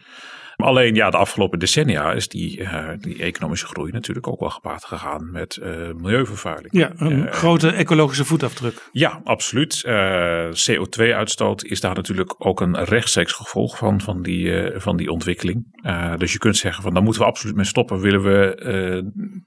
Maar 0.56 0.68
alleen 0.68 0.94
ja, 0.94 1.10
de 1.10 1.16
afgelopen 1.16 1.58
decennia 1.58 2.12
is 2.12 2.28
die, 2.28 2.68
die 2.98 3.22
economische 3.22 3.66
groei 3.66 3.92
natuurlijk 3.92 4.28
ook 4.28 4.40
wel 4.40 4.50
gepaard 4.50 4.84
gegaan 4.84 5.30
met 5.30 5.60
milieuvervuiling. 5.96 6.68
Ja, 6.70 6.92
een 6.96 7.32
grote 7.32 7.70
ecologische 7.70 8.24
voetafdruk. 8.24 8.88
ja, 8.92 9.20
absoluut. 9.24 9.84
Eh, 9.84 10.46
CO2-uitstoot 10.46 11.64
is 11.64 11.80
daar 11.80 11.94
natuurlijk 11.94 12.34
ook 12.38 12.60
een 12.60 12.84
rechtstreeks 12.84 13.32
gevolg 13.32 13.76
van, 13.78 14.00
van 14.00 14.22
die, 14.22 14.70
van 14.76 14.96
die 14.96 15.10
ontwikkeling. 15.10 15.82
Dus 16.18 16.32
je 16.32 16.38
kunt 16.38 16.56
zeggen 16.56 16.82
van 16.82 16.94
daar 16.94 17.02
moeten 17.02 17.22
we 17.22 17.28
absoluut 17.28 17.56
mee 17.56 17.64
stoppen, 17.64 18.00
willen 18.00 18.22
we 18.22 18.54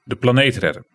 de 0.03 0.15
planeet 0.15 0.57
redden. 0.57 0.85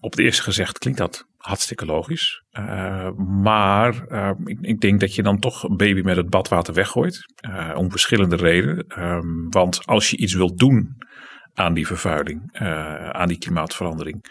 Op 0.00 0.10
het 0.10 0.20
eerste 0.20 0.42
gezicht 0.42 0.78
klinkt 0.78 0.98
dat 0.98 1.26
hartstikke 1.46 1.86
logisch. 1.86 2.42
Uh, 2.52 3.10
maar 3.42 4.04
uh, 4.08 4.30
ik, 4.44 4.58
ik, 4.60 4.80
denk 4.80 5.00
dat 5.00 5.14
je 5.14 5.22
dan 5.22 5.38
toch 5.38 5.62
een 5.62 5.76
baby 5.76 6.00
met 6.00 6.16
het 6.16 6.30
badwater 6.30 6.74
weggooit. 6.74 7.24
Uh, 7.48 7.72
om 7.76 7.90
verschillende 7.90 8.36
redenen. 8.36 8.84
Ehm, 8.88 9.48
want 9.48 9.86
als 9.86 10.10
je 10.10 10.16
iets 10.16 10.34
wilt 10.34 10.58
doen 10.58 10.96
aan 11.54 11.74
die 11.74 11.86
vervuiling, 11.86 12.58
aan 13.12 13.28
die 13.28 13.38
klimaatverandering. 13.38 14.24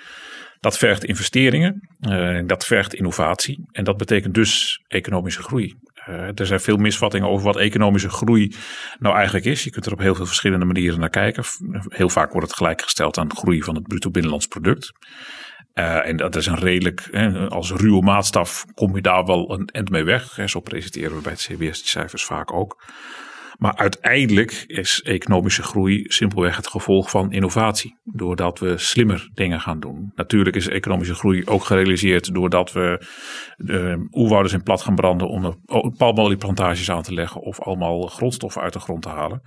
Dat 0.59 0.77
vergt 0.77 1.03
investeringen, 1.03 1.89
dat 2.45 2.65
vergt 2.65 2.93
innovatie. 2.93 3.63
En 3.71 3.83
dat 3.83 3.97
betekent 3.97 4.33
dus 4.33 4.83
economische 4.87 5.43
groei. 5.43 5.73
er 6.35 6.45
zijn 6.45 6.59
veel 6.59 6.77
misvattingen 6.77 7.27
over 7.27 7.45
wat 7.45 7.57
economische 7.57 8.09
groei 8.09 8.55
nou 8.99 9.15
eigenlijk 9.15 9.45
is. 9.45 9.63
Je 9.63 9.69
kunt 9.69 9.85
er 9.85 9.91
op 9.91 9.99
heel 9.99 10.15
veel 10.15 10.25
verschillende 10.25 10.65
manieren 10.65 10.99
naar 10.99 11.09
kijken. 11.09 11.43
Heel 11.87 12.09
vaak 12.09 12.31
wordt 12.31 12.47
het 12.47 12.57
gelijkgesteld 12.57 13.17
aan 13.17 13.35
groei 13.35 13.61
van 13.61 13.75
het 13.75 13.87
bruto 13.87 14.09
binnenlands 14.09 14.47
product. 14.47 14.91
Uh, 15.79 16.07
en 16.07 16.17
dat 16.17 16.35
is 16.35 16.45
een 16.45 16.59
redelijk, 16.59 17.09
als 17.49 17.71
ruwe 17.71 18.01
maatstaf 18.01 18.65
kom 18.73 18.95
je 18.95 19.01
daar 19.01 19.25
wel 19.25 19.51
een 19.51 19.67
end 19.67 19.89
mee 19.89 20.03
weg. 20.03 20.35
Hè, 20.35 20.47
zo 20.47 20.59
presenteren 20.59 21.15
we 21.15 21.21
bij 21.21 21.31
het 21.31 21.41
CBS 21.41 21.79
die 21.79 21.89
cijfers 21.89 22.23
vaak 22.23 22.53
ook. 22.53 22.83
Maar 23.57 23.75
uiteindelijk 23.75 24.63
is 24.67 25.01
economische 25.01 25.63
groei 25.63 26.03
simpelweg 26.07 26.55
het 26.55 26.67
gevolg 26.67 27.09
van 27.09 27.31
innovatie. 27.31 27.97
Doordat 28.03 28.59
we 28.59 28.77
slimmer 28.77 29.29
dingen 29.33 29.61
gaan 29.61 29.79
doen. 29.79 30.11
Natuurlijk 30.15 30.55
is 30.55 30.67
economische 30.67 31.15
groei 31.15 31.45
ook 31.45 31.63
gerealiseerd 31.63 32.33
doordat 32.33 32.71
we 32.71 33.05
de 33.55 34.07
oerwouders 34.11 34.53
in 34.53 34.63
plat 34.63 34.81
gaan 34.81 34.95
branden 34.95 35.27
om 35.27 35.61
palmolieplantages 35.97 36.91
aan 36.91 37.01
te 37.01 37.13
leggen 37.13 37.41
of 37.41 37.61
allemaal 37.61 38.01
grondstoffen 38.01 38.61
uit 38.61 38.73
de 38.73 38.79
grond 38.79 39.01
te 39.01 39.09
halen. 39.09 39.41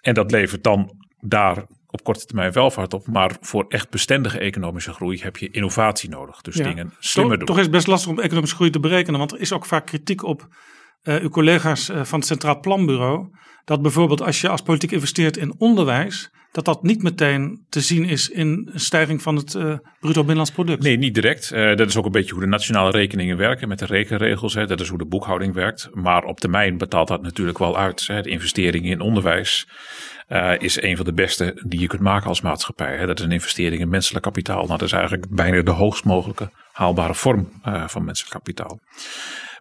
En 0.00 0.14
dat 0.14 0.30
levert 0.30 0.62
dan 0.62 0.90
daar 1.18 1.66
op 1.92 2.04
korte 2.04 2.26
termijn 2.26 2.52
welvaart 2.52 2.94
op. 2.94 3.06
Maar 3.06 3.36
voor 3.40 3.64
echt 3.68 3.90
bestendige 3.90 4.38
economische 4.38 4.92
groei 4.92 5.20
heb 5.22 5.36
je 5.36 5.50
innovatie 5.50 6.08
nodig. 6.08 6.40
Dus 6.40 6.56
dingen 6.56 6.92
slimmer 6.98 7.38
doen. 7.38 7.46
Toch 7.46 7.56
is 7.56 7.62
het 7.62 7.72
best 7.72 7.86
lastig 7.86 8.10
om 8.10 8.20
economische 8.20 8.56
groei 8.56 8.70
te 8.70 8.80
berekenen. 8.80 9.18
Want 9.18 9.32
er 9.32 9.40
is 9.40 9.52
ook 9.52 9.66
vaak 9.66 9.86
kritiek 9.86 10.22
op 10.22 10.48
uh, 11.02 11.20
uw 11.20 11.28
collega's 11.28 11.90
uh, 11.90 12.04
van 12.04 12.18
het 12.18 12.28
Centraal 12.28 12.60
Planbureau. 12.60 13.28
Dat 13.64 13.82
bijvoorbeeld 13.82 14.22
als 14.22 14.40
je 14.40 14.48
als 14.48 14.62
politiek 14.62 14.90
investeert 14.90 15.36
in 15.36 15.54
onderwijs. 15.58 16.30
Dat 16.52 16.64
dat 16.64 16.82
niet 16.82 17.02
meteen 17.02 17.66
te 17.68 17.80
zien 17.80 18.04
is 18.04 18.28
in 18.28 18.70
een 18.72 18.80
stijging 18.80 19.22
van 19.22 19.36
het 19.36 19.54
uh, 19.54 19.62
bruto 20.00 20.20
binnenlands 20.20 20.50
product. 20.50 20.82
Nee, 20.82 20.98
niet 20.98 21.14
direct. 21.14 21.50
dat 21.50 21.88
is 21.88 21.96
ook 21.96 22.04
een 22.04 22.12
beetje 22.12 22.32
hoe 22.32 22.42
de 22.42 22.48
nationale 22.48 22.90
rekeningen 22.90 23.36
werken 23.36 23.68
met 23.68 23.78
de 23.78 23.86
rekenregels. 23.86 24.54
Hè. 24.54 24.66
Dat 24.66 24.80
is 24.80 24.88
hoe 24.88 24.98
de 24.98 25.06
boekhouding 25.06 25.54
werkt. 25.54 25.88
Maar 25.92 26.24
op 26.24 26.40
termijn 26.40 26.78
betaalt 26.78 27.08
dat 27.08 27.22
natuurlijk 27.22 27.58
wel 27.58 27.78
uit. 27.78 28.06
Hè. 28.06 28.22
De 28.22 28.30
investeringen 28.30 28.90
in 28.90 29.00
onderwijs 29.00 29.66
uh, 30.32 30.52
is 30.58 30.82
een 30.82 30.96
van 30.96 31.04
de 31.04 31.12
beste 31.12 31.60
die 31.66 31.80
je 31.80 31.86
kunt 31.86 32.02
maken 32.02 32.28
als 32.28 32.40
maatschappij. 32.40 32.96
Hè. 32.96 33.06
Dat 33.06 33.18
is 33.18 33.24
een 33.24 33.32
investering 33.32 33.80
in 33.80 33.88
menselijk 33.88 34.24
kapitaal. 34.24 34.64
Nou, 34.66 34.78
dat 34.78 34.82
is 34.82 34.92
eigenlijk 34.92 35.26
bijna 35.30 35.62
de 35.62 35.70
hoogst 35.70 36.04
mogelijke 36.04 36.50
haalbare 36.72 37.14
vorm 37.14 37.48
uh, 37.66 37.88
van 37.88 38.04
menselijk 38.04 38.32
kapitaal. 38.32 38.78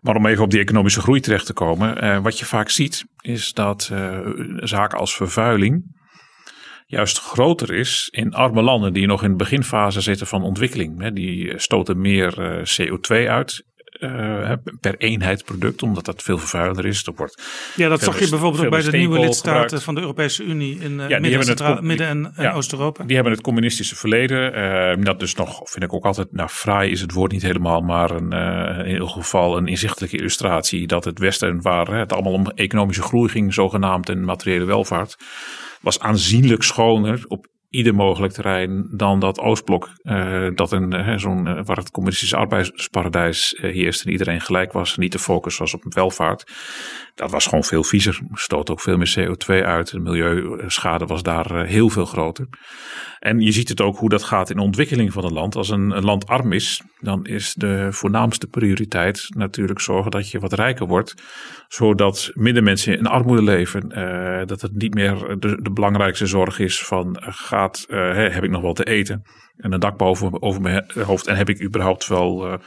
Maar 0.01 0.15
om 0.15 0.25
even 0.25 0.43
op 0.43 0.51
die 0.51 0.59
economische 0.59 1.01
groei 1.01 1.19
terecht 1.19 1.45
te 1.45 1.53
komen. 1.53 2.03
Uh, 2.03 2.17
wat 2.17 2.39
je 2.39 2.45
vaak 2.45 2.69
ziet 2.69 3.05
is 3.21 3.53
dat 3.53 3.91
zaken 4.55 4.97
als 4.99 5.15
vervuiling 5.15 5.99
juist 6.85 7.19
groter 7.19 7.73
is 7.73 8.07
in 8.11 8.33
arme 8.33 8.61
landen 8.61 8.93
die 8.93 9.07
nog 9.07 9.23
in 9.23 9.29
de 9.29 9.35
beginfase 9.35 10.01
zitten 10.01 10.27
van 10.27 10.43
ontwikkeling. 10.43 11.13
Die 11.13 11.59
stoten 11.59 12.01
meer 12.01 12.63
CO2 12.63 13.27
uit 13.27 13.65
uh, 14.01 14.51
per 14.79 14.95
eenheid 14.97 15.43
product, 15.43 15.83
omdat 15.83 16.05
dat 16.05 16.21
veel 16.21 16.37
vervuilender 16.37 16.85
is. 16.85 17.03
Dat 17.03 17.17
wordt 17.17 17.43
ja, 17.75 17.89
dat 17.89 18.01
zag 18.01 18.19
je 18.19 18.29
bijvoorbeeld 18.29 18.63
ook 18.63 18.69
bij 18.69 18.81
de 18.81 18.97
nieuwe 18.97 19.19
lidstaten 19.19 19.81
van 19.81 19.95
de 19.95 20.01
Europese 20.01 20.43
Unie 20.43 20.79
in 20.79 20.99
uh, 20.99 21.09
ja, 21.09 21.19
midden, 21.19 21.85
midden, 21.85 22.07
en, 22.07 22.33
en 22.35 22.51
Oost-Europa. 22.51 23.03
Die 23.03 23.15
hebben 23.15 23.33
het 23.33 23.41
communistische 23.41 23.95
verleden. 23.95 24.57
Uh, 24.99 25.05
dat 25.05 25.19
dus 25.19 25.35
nog, 25.35 25.61
vind 25.63 25.83
ik 25.83 25.93
ook 25.93 26.05
altijd, 26.05 26.31
nou 26.31 26.49
fraai 26.49 26.91
is 26.91 27.01
het 27.01 27.13
woord 27.13 27.31
niet 27.31 27.41
helemaal, 27.41 27.81
maar 27.81 28.11
een, 28.11 28.31
in 28.85 28.91
ieder 28.91 29.07
geval 29.07 29.57
een 29.57 29.67
inzichtelijke 29.67 30.17
illustratie 30.17 30.87
dat 30.87 31.05
het 31.05 31.19
Westen, 31.19 31.61
waar 31.61 31.87
het 31.87 32.13
allemaal 32.13 32.33
om 32.33 32.47
economische 32.47 33.03
groei 33.03 33.29
ging, 33.29 33.53
zogenaamd 33.53 34.09
en 34.09 34.25
materiële 34.25 34.65
welvaart, 34.65 35.15
was 35.81 35.99
aanzienlijk 35.99 36.63
schoner 36.63 37.23
op 37.27 37.47
ieder 37.71 37.95
mogelijk 37.95 38.33
terrein 38.33 38.87
dan 38.91 39.19
dat 39.19 39.39
Oostblok. 39.39 39.89
Uh, 40.03 40.47
dat 40.55 40.71
een, 40.71 40.93
uh, 40.93 41.17
zo'n, 41.17 41.47
uh, 41.47 41.59
waar 41.63 41.77
het 41.77 41.91
communistische 41.91 42.35
arbeidsparadijs 42.35 43.57
heerste 43.61 44.05
en 44.05 44.11
iedereen 44.11 44.41
gelijk 44.41 44.71
was. 44.71 44.97
Niet 44.97 45.11
de 45.11 45.19
focus 45.19 45.57
was 45.57 45.73
op 45.73 45.93
welvaart. 45.93 46.51
Dat 47.15 47.31
was 47.31 47.45
gewoon 47.45 47.63
veel 47.63 47.83
viezer. 47.83 48.19
Stoot 48.33 48.69
ook 48.69 48.81
veel 48.81 48.97
meer 48.97 49.15
CO2 49.19 49.65
uit. 49.65 49.91
De 49.91 49.99
milieuschade 49.99 51.05
was 51.05 51.23
daar 51.23 51.65
heel 51.65 51.89
veel 51.89 52.05
groter. 52.05 52.47
En 53.19 53.39
je 53.39 53.51
ziet 53.51 53.69
het 53.69 53.81
ook 53.81 53.97
hoe 53.97 54.09
dat 54.09 54.23
gaat 54.23 54.49
in 54.49 54.55
de 54.55 54.61
ontwikkeling 54.61 55.13
van 55.13 55.25
een 55.25 55.33
land. 55.33 55.55
Als 55.55 55.69
een, 55.69 56.03
land 56.03 56.27
arm 56.27 56.51
is, 56.51 56.81
dan 56.99 57.25
is 57.25 57.53
de 57.53 57.87
voornaamste 57.91 58.47
prioriteit 58.47 59.27
natuurlijk 59.29 59.79
zorgen 59.79 60.11
dat 60.11 60.31
je 60.31 60.39
wat 60.39 60.53
rijker 60.53 60.87
wordt. 60.87 61.13
Zodat 61.67 62.31
minder 62.33 62.63
mensen 62.63 62.97
in 62.97 63.05
armoede 63.05 63.43
leven. 63.43 63.89
dat 64.47 64.61
het 64.61 64.73
niet 64.73 64.93
meer 64.93 65.39
de, 65.39 65.71
belangrijkste 65.73 66.25
zorg 66.25 66.59
is 66.59 66.83
van 66.83 67.17
gaat, 67.19 67.85
uh, 67.89 68.15
heb 68.15 68.43
ik 68.43 68.49
nog 68.49 68.61
wel 68.61 68.73
te 68.73 68.83
eten 68.83 69.23
en 69.57 69.71
een 69.71 69.79
dak 69.79 69.97
boven 69.97 70.41
over 70.41 70.61
mijn 70.61 70.85
hoofd 71.05 71.27
en 71.27 71.35
heb 71.35 71.49
ik 71.49 71.63
überhaupt 71.63 72.07
wel 72.07 72.59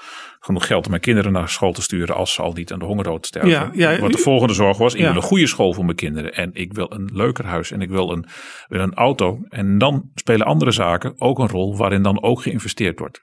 genoeg 0.44 0.66
geld 0.66 0.84
om 0.84 0.90
mijn 0.90 1.02
kinderen 1.02 1.32
naar 1.32 1.48
school 1.48 1.72
te 1.72 1.82
sturen 1.82 2.14
als 2.14 2.32
ze 2.32 2.42
al 2.42 2.52
niet 2.52 2.72
aan 2.72 2.78
de 2.78 2.84
hongerdood 2.84 3.26
sterven. 3.26 3.50
Ja, 3.50 3.70
ja, 3.72 3.98
Wat 3.98 4.12
de 4.12 4.18
volgende 4.18 4.54
zorg 4.54 4.78
was, 4.78 4.94
ik 4.94 5.00
wil 5.00 5.14
een 5.14 5.22
goede 5.22 5.46
school 5.46 5.72
voor 5.72 5.84
mijn 5.84 5.96
kinderen 5.96 6.34
en 6.34 6.50
ik 6.52 6.72
wil 6.72 6.92
een 6.92 7.10
leuker 7.12 7.46
huis 7.46 7.70
en 7.70 7.80
ik 7.80 7.88
wil 7.88 8.10
een, 8.10 8.26
wil 8.68 8.80
een 8.80 8.94
auto. 8.94 9.38
En 9.48 9.78
dan 9.78 10.10
spelen 10.14 10.46
andere 10.46 10.70
zaken 10.70 11.14
ook 11.16 11.38
een 11.38 11.48
rol 11.48 11.76
waarin 11.76 12.02
dan 12.02 12.22
ook 12.22 12.42
geïnvesteerd 12.42 12.98
wordt. 12.98 13.20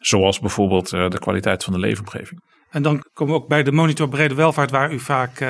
Zoals 0.00 0.40
bijvoorbeeld 0.40 0.92
uh, 0.92 1.08
de 1.08 1.18
kwaliteit 1.18 1.64
van 1.64 1.72
de 1.72 1.78
leefomgeving. 1.78 2.40
En 2.70 2.82
dan 2.82 3.04
komen 3.12 3.34
we 3.34 3.40
ook 3.40 3.48
bij 3.48 3.62
de 3.62 3.72
monitor 3.72 4.08
brede 4.08 4.34
welvaart 4.34 4.70
waar 4.70 4.92
u 4.92 4.98
vaak 4.98 5.44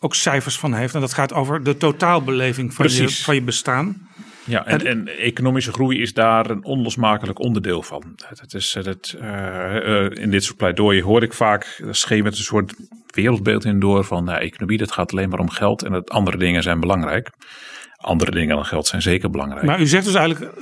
ook 0.00 0.14
cijfers 0.14 0.58
van 0.58 0.74
heeft. 0.74 0.94
En 0.94 1.00
dat 1.00 1.12
gaat 1.12 1.32
over 1.32 1.62
de 1.62 1.76
totaalbeleving 1.76 2.74
van, 2.74 2.88
je, 2.88 3.08
van 3.08 3.34
je 3.34 3.42
bestaan. 3.42 4.08
Ja, 4.44 4.66
en, 4.66 4.86
en, 4.86 5.08
economische 5.08 5.72
groei 5.72 6.00
is 6.00 6.12
daar 6.12 6.50
een 6.50 6.64
onlosmakelijk 6.64 7.38
onderdeel 7.38 7.82
van. 7.82 8.02
Het 8.26 8.54
is, 8.54 8.74
het, 8.74 9.16
uh, 9.20 10.10
in 10.10 10.30
dit 10.30 10.44
soort 10.44 10.56
pleidooien 10.56 11.04
hoor 11.04 11.22
ik 11.22 11.32
vaak 11.32 11.82
schemert 11.90 12.36
een 12.36 12.44
soort 12.44 12.74
wereldbeeld 13.14 13.64
in 13.64 13.80
door 13.80 14.04
van 14.04 14.24
nou, 14.24 14.40
economie, 14.40 14.78
dat 14.78 14.92
gaat 14.92 15.12
alleen 15.12 15.28
maar 15.28 15.38
om 15.38 15.50
geld 15.50 15.82
en 15.82 15.92
dat 15.92 16.10
andere 16.10 16.36
dingen 16.36 16.62
zijn 16.62 16.80
belangrijk. 16.80 17.30
Andere 17.96 18.30
dingen 18.30 18.56
dan 18.56 18.64
geld 18.64 18.86
zijn 18.86 19.02
zeker 19.02 19.30
belangrijk. 19.30 19.66
Maar 19.66 19.80
u 19.80 19.86
zegt 19.86 20.04
dus 20.04 20.14
eigenlijk, 20.14 20.54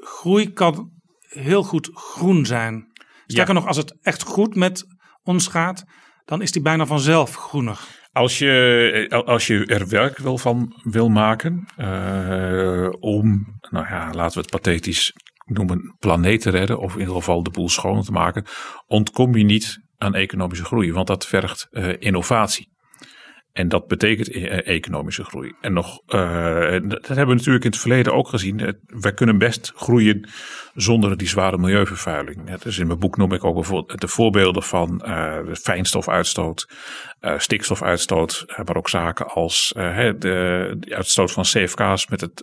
groei 0.00 0.52
kan 0.52 0.90
heel 1.28 1.62
goed 1.62 1.90
groen 1.92 2.46
zijn. 2.46 2.92
Sterker 3.26 3.54
nog, 3.54 3.66
als 3.66 3.76
het 3.76 3.98
echt 4.02 4.22
goed 4.22 4.54
met 4.54 4.84
ons 5.22 5.46
gaat, 5.46 5.84
dan 6.24 6.42
is 6.42 6.52
die 6.52 6.62
bijna 6.62 6.86
vanzelf 6.86 7.34
groener. 7.34 7.78
Als 8.12 8.38
je, 8.38 9.06
eh, 9.10 9.18
als 9.18 9.46
je 9.46 9.66
er 9.66 9.88
werk 9.88 10.18
wil 10.18 10.38
van 10.38 10.80
wil 10.82 11.08
maken 11.08 11.68
uh, 11.78 12.88
om, 13.00 13.58
nou 13.70 13.86
ja, 13.88 14.10
laten 14.12 14.34
we 14.34 14.40
het 14.40 14.50
pathetisch 14.50 15.12
noemen, 15.44 15.96
planeet 15.98 16.40
te 16.40 16.50
redden 16.50 16.78
of 16.78 16.92
in 16.92 17.00
ieder 17.00 17.14
geval 17.14 17.42
de 17.42 17.50
boel 17.50 17.68
schoner 17.68 18.04
te 18.04 18.12
maken, 18.12 18.44
ontkom 18.86 19.36
je 19.36 19.44
niet 19.44 19.78
aan 19.98 20.14
economische 20.14 20.64
groei, 20.64 20.92
want 20.92 21.06
dat 21.06 21.26
vergt 21.26 21.68
uh, 21.70 21.94
innovatie. 21.98 22.68
En 23.60 23.68
dat 23.68 23.86
betekent 23.86 24.34
e-, 24.34 24.46
economische 24.46 25.24
groei. 25.24 25.52
En 25.60 25.72
nog, 25.72 26.00
uh, 26.06 26.70
dat 26.70 27.06
hebben 27.06 27.26
we 27.26 27.34
natuurlijk 27.34 27.64
in 27.64 27.70
het 27.70 27.80
verleden 27.80 28.14
ook 28.14 28.28
gezien. 28.28 28.76
Wij 28.86 29.12
kunnen 29.12 29.38
best 29.38 29.72
groeien 29.76 30.28
zonder 30.74 31.16
die 31.16 31.28
zware 31.28 31.58
milieuvervuiling. 31.58 32.54
Dus 32.54 32.78
in 32.78 32.86
mijn 32.86 32.98
boek 32.98 33.16
noem 33.16 33.32
ik 33.32 33.44
ook 33.44 33.54
bijvoorbeeld 33.54 34.00
de 34.00 34.08
voorbeelden 34.08 34.62
van 34.62 35.02
uh, 35.06 35.38
fijnstofuitstoot, 35.52 36.68
stikstofuitstoot, 37.36 38.44
maar 38.64 38.76
ook 38.76 38.88
zaken 38.88 39.26
als 39.26 39.72
de, 39.74 40.14
de, 40.18 40.94
uitstoot 40.94 41.32
van 41.32 41.44
CFK's 41.44 42.06
met 42.06 42.20
het 42.20 42.42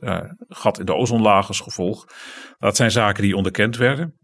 gat 0.49 0.79
in 0.79 0.85
de 0.85 0.95
ozonlaag 0.95 1.47
als 1.47 1.59
gevolg. 1.59 2.05
Dat 2.59 2.75
zijn 2.75 2.91
zaken 2.91 3.23
die 3.23 3.35
onderkend 3.35 3.77
werden 3.77 4.15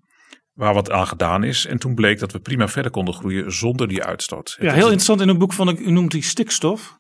waar 0.54 0.74
wat 0.74 0.92
aan 0.92 1.08
gedaan 1.08 1.44
is. 1.44 1.66
En 1.66 1.78
toen 1.78 1.96
bleek 1.96 2.20
dat 2.20 2.32
we 2.32 2.40
prima 2.40 2.68
verder 2.68 2.92
konden 2.92 3.14
groeien 3.14 3.52
zonder 3.52 3.88
die 3.88 4.04
uitstoot. 4.04 4.56
Ja, 4.60 4.74
heel 4.74 4.84
interessant 4.84 5.22
in 5.22 5.28
een 5.28 5.38
boek 5.38 5.54
ik, 5.54 5.80
u 5.80 5.92
noemt 5.92 6.12
die 6.12 6.24
stikstof, 6.24 6.98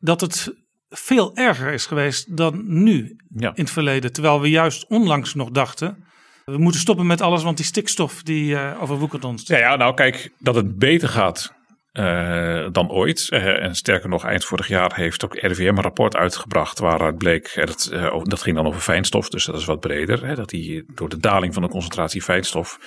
dat 0.00 0.20
het 0.20 0.54
veel 0.88 1.36
erger 1.36 1.72
is 1.72 1.86
geweest 1.86 2.36
dan 2.36 2.62
nu 2.82 3.16
in 3.34 3.52
het 3.54 3.70
verleden. 3.70 4.12
Terwijl 4.12 4.40
we 4.40 4.50
juist 4.50 4.86
onlangs 4.86 5.34
nog 5.34 5.50
dachten, 5.50 6.04
we 6.44 6.58
moeten 6.58 6.80
stoppen 6.80 7.06
met 7.06 7.20
alles, 7.20 7.42
want 7.42 7.56
die 7.56 7.66
stikstof 7.66 8.22
die 8.22 8.50
uh, 8.50 8.82
overwoekert 8.82 9.24
ons. 9.24 9.46
Ja, 9.46 9.58
ja, 9.58 9.76
nou 9.76 9.94
kijk, 9.94 10.32
dat 10.38 10.54
het 10.54 10.78
beter 10.78 11.08
gaat 11.08 11.54
uh, 11.98 12.66
dan 12.72 12.90
ooit. 12.90 13.26
Uh, 13.30 13.62
en 13.62 13.74
sterker 13.74 14.08
nog, 14.08 14.24
eind 14.24 14.44
vorig 14.44 14.68
jaar 14.68 14.94
heeft 14.94 15.24
ook 15.24 15.34
RIVM 15.34 15.76
een 15.76 15.82
rapport 15.82 16.16
uitgebracht 16.16 16.78
waaruit 16.78 17.18
bleek, 17.18 17.54
uh, 17.56 17.66
dat, 17.66 17.90
dat 18.22 18.42
ging 18.42 18.56
dan 18.56 18.66
over 18.66 18.80
fijnstof, 18.80 19.28
dus 19.28 19.44
dat 19.44 19.56
is 19.56 19.64
wat 19.64 19.80
breder, 19.80 20.26
hè, 20.26 20.34
dat 20.34 20.48
die 20.48 20.84
door 20.94 21.08
de 21.08 21.18
daling 21.18 21.54
van 21.54 21.62
de 21.62 21.68
concentratie 21.68 22.22
fijnstof, 22.22 22.78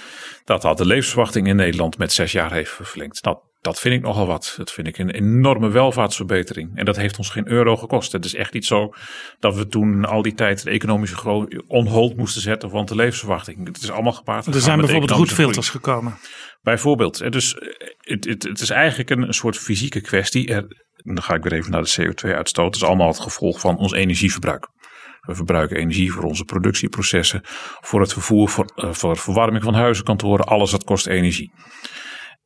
dat 0.45 0.63
had 0.63 0.77
de 0.77 0.85
levensverwachting 0.85 1.47
in 1.47 1.55
Nederland 1.55 1.97
met 1.97 2.13
zes 2.13 2.31
jaar 2.31 2.51
heeft 2.51 2.77
verlengd. 2.81 3.23
Nou, 3.23 3.37
dat 3.61 3.79
vind 3.79 3.95
ik 3.95 4.01
nogal 4.01 4.27
wat. 4.27 4.53
Dat 4.57 4.71
vind 4.71 4.87
ik 4.87 4.97
een 4.97 5.09
enorme 5.09 5.69
welvaartsverbetering. 5.69 6.71
En 6.75 6.85
dat 6.85 6.95
heeft 6.95 7.17
ons 7.17 7.29
geen 7.29 7.49
euro 7.49 7.75
gekost. 7.75 8.11
Het 8.11 8.25
is 8.25 8.35
echt 8.35 8.53
niet 8.53 8.65
zo 8.65 8.93
dat 9.39 9.55
we 9.55 9.67
toen 9.67 10.05
al 10.05 10.21
die 10.21 10.33
tijd 10.33 10.63
de 10.63 10.69
economische 10.69 11.15
groei 11.15 11.61
on 11.67 11.87
hold 11.87 12.17
moesten 12.17 12.41
zetten. 12.41 12.69
Want 12.69 12.87
de 12.87 12.95
levensverwachting. 12.95 13.67
Het 13.67 13.81
is 13.81 13.91
allemaal 13.91 14.13
gepaard. 14.13 14.45
Er 14.45 14.61
zijn 14.61 14.79
bijvoorbeeld 14.79 15.11
roetfilters 15.11 15.69
gekomen. 15.69 16.17
Bijvoorbeeld. 16.61 17.31
Dus 17.31 17.55
het, 17.97 18.25
het, 18.25 18.43
het 18.43 18.59
is 18.59 18.69
eigenlijk 18.69 19.09
een, 19.09 19.33
soort 19.33 19.57
fysieke 19.57 20.01
kwestie. 20.01 20.47
Er, 20.53 20.65
dan 20.95 21.23
ga 21.23 21.33
ik 21.33 21.43
weer 21.43 21.53
even 21.53 21.71
naar 21.71 21.83
de 21.83 21.95
CO2-uitstoot. 22.01 22.65
Het 22.65 22.75
is 22.75 22.83
allemaal 22.83 23.07
het 23.07 23.19
gevolg 23.19 23.59
van 23.59 23.77
ons 23.77 23.93
energieverbruik. 23.93 24.67
We 25.19 25.35
verbruiken 25.35 25.77
energie 25.77 26.11
voor 26.11 26.23
onze 26.23 26.43
productieprocessen, 26.43 27.41
voor 27.79 28.01
het 28.01 28.13
vervoer, 28.13 28.49
voor, 28.49 28.71
uh, 28.75 28.93
voor 28.93 29.17
verwarming 29.17 29.63
van 29.63 29.73
huizen, 29.73 30.03
kantoren. 30.03 30.45
Alles 30.45 30.71
dat 30.71 30.83
kost 30.83 31.07
energie. 31.07 31.51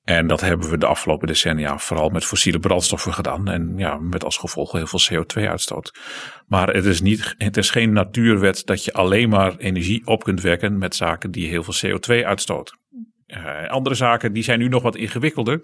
En 0.03 0.27
dat 0.27 0.41
hebben 0.41 0.69
we 0.69 0.77
de 0.77 0.85
afgelopen 0.85 1.27
decennia 1.27 1.77
vooral 1.77 2.09
met 2.09 2.25
fossiele 2.25 2.59
brandstoffen 2.59 3.13
gedaan. 3.13 3.47
En 3.47 3.73
ja, 3.77 3.97
met 3.97 4.23
als 4.23 4.37
gevolg 4.37 4.71
heel 4.71 4.87
veel 4.87 5.23
CO2-uitstoot. 5.23 5.99
Maar 6.47 6.73
het 6.73 6.85
is, 6.85 7.01
niet, 7.01 7.35
het 7.37 7.57
is 7.57 7.69
geen 7.69 7.93
natuurwet 7.93 8.65
dat 8.65 8.85
je 8.85 8.93
alleen 8.93 9.29
maar 9.29 9.55
energie 9.57 10.07
op 10.07 10.23
kunt 10.23 10.41
wekken 10.41 10.77
met 10.77 10.95
zaken 10.95 11.31
die 11.31 11.47
heel 11.47 11.63
veel 11.63 11.97
CO2 11.99 12.25
uitstoten. 12.25 12.77
Uh, 13.27 13.67
andere 13.67 13.95
zaken 13.95 14.33
die 14.33 14.43
zijn 14.43 14.59
nu 14.59 14.67
nog 14.67 14.83
wat 14.83 14.95
ingewikkelder 14.95 15.61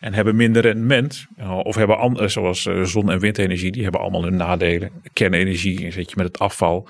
en 0.00 0.14
hebben 0.14 0.36
minder 0.36 0.62
rendement. 0.62 1.26
Uh, 1.38 1.58
of 1.58 1.74
hebben, 1.74 2.22
uh, 2.22 2.28
zoals 2.28 2.62
zon- 2.82 3.10
en 3.10 3.18
windenergie, 3.18 3.72
die 3.72 3.82
hebben 3.82 4.00
allemaal 4.00 4.22
hun 4.22 4.36
nadelen. 4.36 4.90
Kernenergie 5.12 5.90
zit 5.90 6.10
je 6.10 6.16
met 6.16 6.26
het 6.26 6.38
afval. 6.38 6.88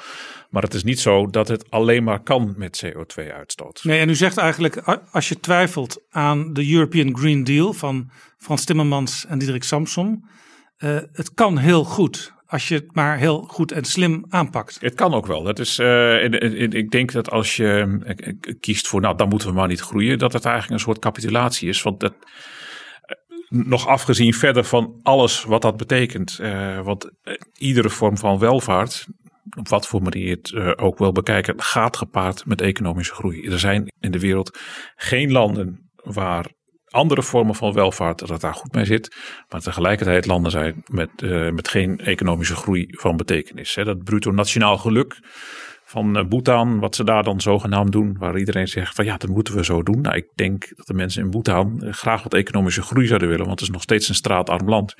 Maar 0.50 0.62
het 0.62 0.74
is 0.74 0.84
niet 0.84 1.00
zo 1.00 1.26
dat 1.26 1.48
het 1.48 1.70
alleen 1.70 2.04
maar 2.04 2.22
kan 2.22 2.54
met 2.56 2.86
CO2-uitstoot. 2.86 3.84
Nee, 3.84 3.98
en 3.98 4.08
u 4.08 4.14
zegt 4.14 4.36
eigenlijk, 4.36 4.76
als 5.10 5.28
je 5.28 5.40
twijfelt 5.40 6.02
aan 6.10 6.52
de 6.52 6.72
European 6.72 7.18
Green 7.18 7.44
Deal 7.44 7.72
van 7.72 8.10
Frans 8.38 8.64
Timmermans 8.64 9.26
en 9.26 9.38
Diederik 9.38 9.64
Samson. 9.64 10.24
het 11.12 11.34
kan 11.34 11.58
heel 11.58 11.84
goed 11.84 12.34
als 12.46 12.68
je 12.68 12.74
het 12.74 12.94
maar 12.94 13.18
heel 13.18 13.42
goed 13.42 13.72
en 13.72 13.84
slim 13.84 14.24
aanpakt. 14.28 14.76
Het 14.80 14.94
kan 14.94 15.14
ook 15.14 15.26
wel. 15.26 15.42
Dat 15.42 15.58
is, 15.58 15.78
uh, 15.78 16.24
ik 16.72 16.90
denk 16.90 17.12
dat 17.12 17.30
als 17.30 17.56
je 17.56 17.98
uh, 18.16 18.54
kiest 18.60 18.88
voor, 18.88 19.00
nou, 19.00 19.16
dan 19.16 19.28
moeten 19.28 19.48
we 19.48 19.54
maar 19.54 19.68
niet 19.68 19.80
groeien, 19.80 20.18
dat 20.18 20.32
het 20.32 20.44
eigenlijk 20.44 20.74
een 20.74 20.86
soort 20.86 20.98
capitulatie 20.98 21.68
is. 21.68 21.82
Want 21.82 22.00
dat, 22.00 22.14
nog 23.48 23.86
afgezien 23.86 24.34
verder 24.34 24.64
van 24.64 25.00
alles 25.02 25.44
wat 25.44 25.62
dat 25.62 25.76
betekent. 25.76 26.40
Want 26.82 27.10
iedere 27.56 27.90
vorm 27.90 28.18
van 28.18 28.38
welvaart, 28.38 29.06
op 29.58 29.68
wat 29.68 29.86
voor 29.86 30.02
manier 30.02 30.30
het 30.30 30.78
ook 30.78 30.98
wel 30.98 31.12
bekijken, 31.12 31.62
gaat 31.62 31.96
gepaard 31.96 32.46
met 32.46 32.60
economische 32.60 33.14
groei. 33.14 33.46
Er 33.46 33.58
zijn 33.58 33.92
in 34.00 34.10
de 34.10 34.18
wereld 34.18 34.58
geen 34.96 35.32
landen 35.32 35.90
waar 35.94 36.55
andere 36.96 37.22
vormen 37.22 37.54
van 37.54 37.72
welvaart, 37.72 38.18
dat 38.18 38.28
het 38.28 38.40
daar 38.40 38.54
goed 38.54 38.72
mee 38.72 38.84
zit. 38.84 39.16
Maar 39.48 39.60
tegelijkertijd 39.60 40.26
landen 40.26 40.50
zijn 40.50 40.82
met, 40.86 41.10
uh, 41.22 41.50
met 41.50 41.68
geen 41.68 41.98
economische 41.98 42.56
groei 42.56 42.86
van 42.90 43.16
betekenis. 43.16 43.74
Hè. 43.74 43.84
Dat 43.84 44.04
bruto 44.04 44.30
nationaal 44.30 44.78
geluk 44.78 45.18
van 45.84 46.18
uh, 46.18 46.24
Bhutan, 46.28 46.78
wat 46.78 46.94
ze 46.94 47.04
daar 47.04 47.22
dan 47.22 47.40
zogenaamd 47.40 47.92
doen, 47.92 48.16
waar 48.18 48.38
iedereen 48.38 48.68
zegt 48.68 48.94
van 48.94 49.04
ja, 49.04 49.16
dat 49.16 49.30
moeten 49.30 49.54
we 49.54 49.64
zo 49.64 49.82
doen. 49.82 50.00
Nou, 50.00 50.16
ik 50.16 50.26
denk 50.34 50.72
dat 50.76 50.86
de 50.86 50.94
mensen 50.94 51.22
in 51.22 51.30
Bhutan 51.30 51.80
uh, 51.82 51.92
graag 51.92 52.22
wat 52.22 52.34
economische 52.34 52.82
groei 52.82 53.06
zouden 53.06 53.28
willen, 53.28 53.46
want 53.46 53.60
het 53.60 53.68
is 53.68 53.74
nog 53.74 53.82
steeds 53.82 54.08
een 54.08 54.14
straatarm 54.14 54.68
land 54.68 54.94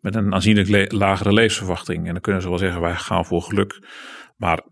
met 0.00 0.14
een 0.14 0.34
aanzienlijk 0.34 0.92
lagere 0.92 1.32
levensverwachting. 1.32 2.06
En 2.06 2.12
dan 2.12 2.20
kunnen 2.20 2.42
ze 2.42 2.48
wel 2.48 2.58
zeggen 2.58 2.80
wij 2.80 2.94
gaan 2.94 3.24
voor 3.24 3.42
geluk. 3.42 3.86
Maar 4.36 4.62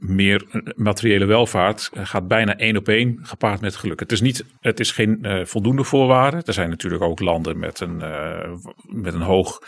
meer 0.00 0.44
materiële 0.76 1.24
welvaart 1.24 1.90
eh, 1.92 2.06
gaat 2.06 2.28
bijna 2.28 2.56
één 2.56 2.76
op 2.76 2.88
één 2.88 3.18
gepaard 3.22 3.60
met 3.60 3.76
geluk. 3.76 4.00
Het 4.00 4.12
is, 4.12 4.20
niet, 4.20 4.44
het 4.60 4.80
is 4.80 4.90
geen 4.90 5.18
uh, 5.22 5.44
voldoende 5.44 5.84
voorwaarde. 5.84 6.42
Er 6.44 6.52
zijn 6.52 6.68
natuurlijk 6.68 7.02
ook 7.02 7.20
landen 7.20 7.58
met 7.58 7.80
een, 7.80 7.98
uh, 8.00 8.54
met 8.86 9.14
een 9.14 9.20
hoog 9.20 9.58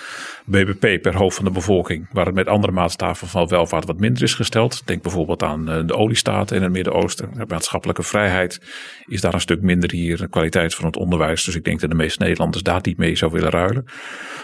BBP 0.45 1.03
per 1.03 1.17
hoofd 1.17 1.37
van 1.37 1.45
de 1.45 1.51
bevolking, 1.51 2.09
waar 2.13 2.27
het 2.27 2.35
met 2.35 2.49
andere 2.49 2.73
maatstaven 2.73 3.29
van 3.29 3.49
welvaart 3.49 3.87
wat 3.87 4.01
minder 4.01 4.23
is 4.23 4.35
gesteld. 4.35 4.87
Denk 4.87 5.03
bijvoorbeeld 5.03 5.43
aan 5.43 5.87
de 5.87 5.97
oliestaten 5.97 6.57
in 6.57 6.63
het 6.63 6.73
Midden-Oosten. 6.73 7.31
De 7.35 7.45
maatschappelijke 7.49 8.03
vrijheid 8.03 8.61
is 9.07 9.21
daar 9.21 9.35
een 9.35 9.41
stuk 9.41 9.63
minder 9.63 9.91
hier. 9.91 10.17
De 10.17 10.29
kwaliteit 10.29 10.75
van 10.75 10.85
het 10.85 10.97
onderwijs. 10.97 11.45
Dus 11.45 11.55
ik 11.55 11.65
denk 11.65 11.81
dat 11.81 11.91
de 11.91 11.97
meeste 11.97 12.23
Nederlanders 12.23 12.63
daar 12.63 12.81
niet 12.83 12.99
mee 12.99 13.17
zou 13.17 13.33
willen 13.33 13.51
ruilen. 13.51 13.85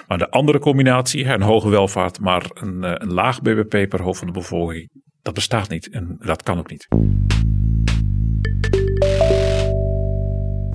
Maar 0.08 0.18
de 0.18 0.30
andere 0.30 0.58
combinatie, 0.58 1.24
een 1.24 1.42
hoge 1.42 1.68
welvaart, 1.68 2.20
maar 2.20 2.44
een, 2.54 3.02
een 3.02 3.12
laag 3.12 3.42
BBP 3.42 3.88
per 3.88 4.02
hoofd 4.02 4.18
van 4.18 4.26
de 4.26 4.32
bevolking 4.32 4.88
dat 5.22 5.34
bestaat 5.34 5.68
niet 5.68 5.88
en 5.88 6.16
dat 6.20 6.42
kan 6.42 6.58
ook 6.58 6.70
niet. 6.70 6.88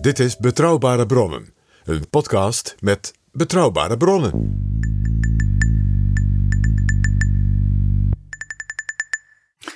Dit 0.02 0.20
is 0.20 0.38
Betrouwbare 0.38 1.06
Bronnen, 1.06 1.54
een 1.84 2.10
podcast 2.10 2.76
met 2.80 3.14
betrouwbare 3.32 3.98
bronnen. 3.98 4.64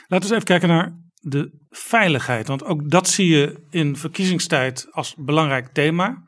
Laten 0.08 0.30
we 0.30 0.36
eens 0.36 0.44
even 0.44 0.44
kijken 0.44 0.68
naar 0.68 0.94
de 1.22 1.52
veiligheid. 1.70 2.48
Want 2.48 2.64
ook 2.64 2.90
dat 2.90 3.08
zie 3.08 3.28
je 3.28 3.64
in 3.70 3.96
verkiezingstijd 3.96 4.88
als 4.92 5.16
belangrijk 5.18 5.68
thema. 5.74 6.24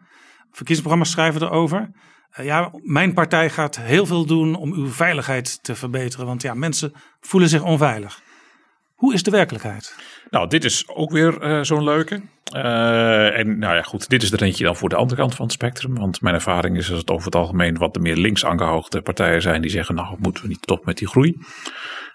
Verkiezingsprogramma's 0.51 1.11
schrijven 1.11 1.41
erover. 1.41 1.91
Uh, 2.39 2.45
ja, 2.45 2.71
mijn 2.83 3.13
partij 3.13 3.49
gaat 3.49 3.77
heel 3.77 4.05
veel 4.05 4.25
doen 4.25 4.55
om 4.55 4.73
uw 4.73 4.87
veiligheid 4.87 5.63
te 5.63 5.75
verbeteren. 5.75 6.25
Want 6.25 6.41
ja, 6.41 6.53
mensen 6.53 6.93
voelen 7.19 7.49
zich 7.49 7.63
onveilig. 7.63 8.21
Hoe 9.01 9.13
is 9.13 9.23
de 9.23 9.31
werkelijkheid? 9.31 9.95
Nou, 10.29 10.47
dit 10.47 10.63
is 10.63 10.87
ook 10.87 11.11
weer 11.11 11.43
uh, 11.43 11.63
zo'n 11.63 11.83
leuke. 11.83 12.21
Uh, 12.55 13.37
en 13.37 13.59
nou 13.59 13.75
ja, 13.75 13.81
goed, 13.81 14.09
dit 14.09 14.23
is 14.23 14.31
er 14.31 14.43
eentje 14.43 14.63
dan 14.63 14.75
voor 14.75 14.89
de 14.89 14.95
andere 14.95 15.19
kant 15.19 15.35
van 15.35 15.45
het 15.45 15.53
spectrum. 15.53 15.95
Want 15.95 16.21
mijn 16.21 16.35
ervaring 16.35 16.77
is 16.77 16.87
dat 16.87 16.97
het 16.97 17.09
over 17.09 17.25
het 17.25 17.35
algemeen 17.35 17.77
wat 17.77 17.93
de 17.93 17.99
meer 17.99 18.15
links 18.15 18.45
aangehoogde 18.45 19.01
partijen 19.01 19.41
zijn 19.41 19.61
die 19.61 19.71
zeggen, 19.71 19.95
nou 19.95 20.15
moeten 20.19 20.43
we 20.43 20.49
niet 20.49 20.67
toch 20.67 20.85
met 20.85 20.97
die 20.97 21.07
groei. 21.07 21.37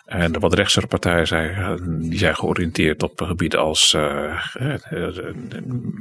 En 0.05 0.33
de 0.33 0.39
wat 0.39 0.55
rechtse 0.55 0.87
partijen 0.87 1.27
zijn, 1.27 2.01
die 2.01 2.19
zijn 2.19 2.37
georiënteerd 2.37 3.03
op 3.03 3.21
gebieden 3.21 3.61
als 3.61 3.97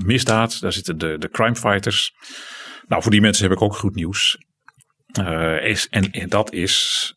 misdaad. 0.06 0.62
Daar 0.62 0.74
zitten 0.74 0.98
de, 0.98 1.18
de 1.18 1.30
crime 1.30 1.56
fighters. 1.56 2.14
Nou, 2.88 3.02
voor 3.02 3.12
die 3.12 3.22
mensen 3.22 3.44
heb 3.44 3.58
ik 3.58 3.62
ook 3.62 3.76
goed 3.76 3.96
nieuws. 3.96 4.38
is, 5.62 5.88
en, 5.90 6.12
en 6.12 6.30
dat 6.30 6.54
is 6.54 7.14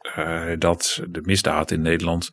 dat 0.58 1.02
de 1.08 1.20
misdaad 1.22 1.70
in 1.70 1.80
Nederland 1.80 2.30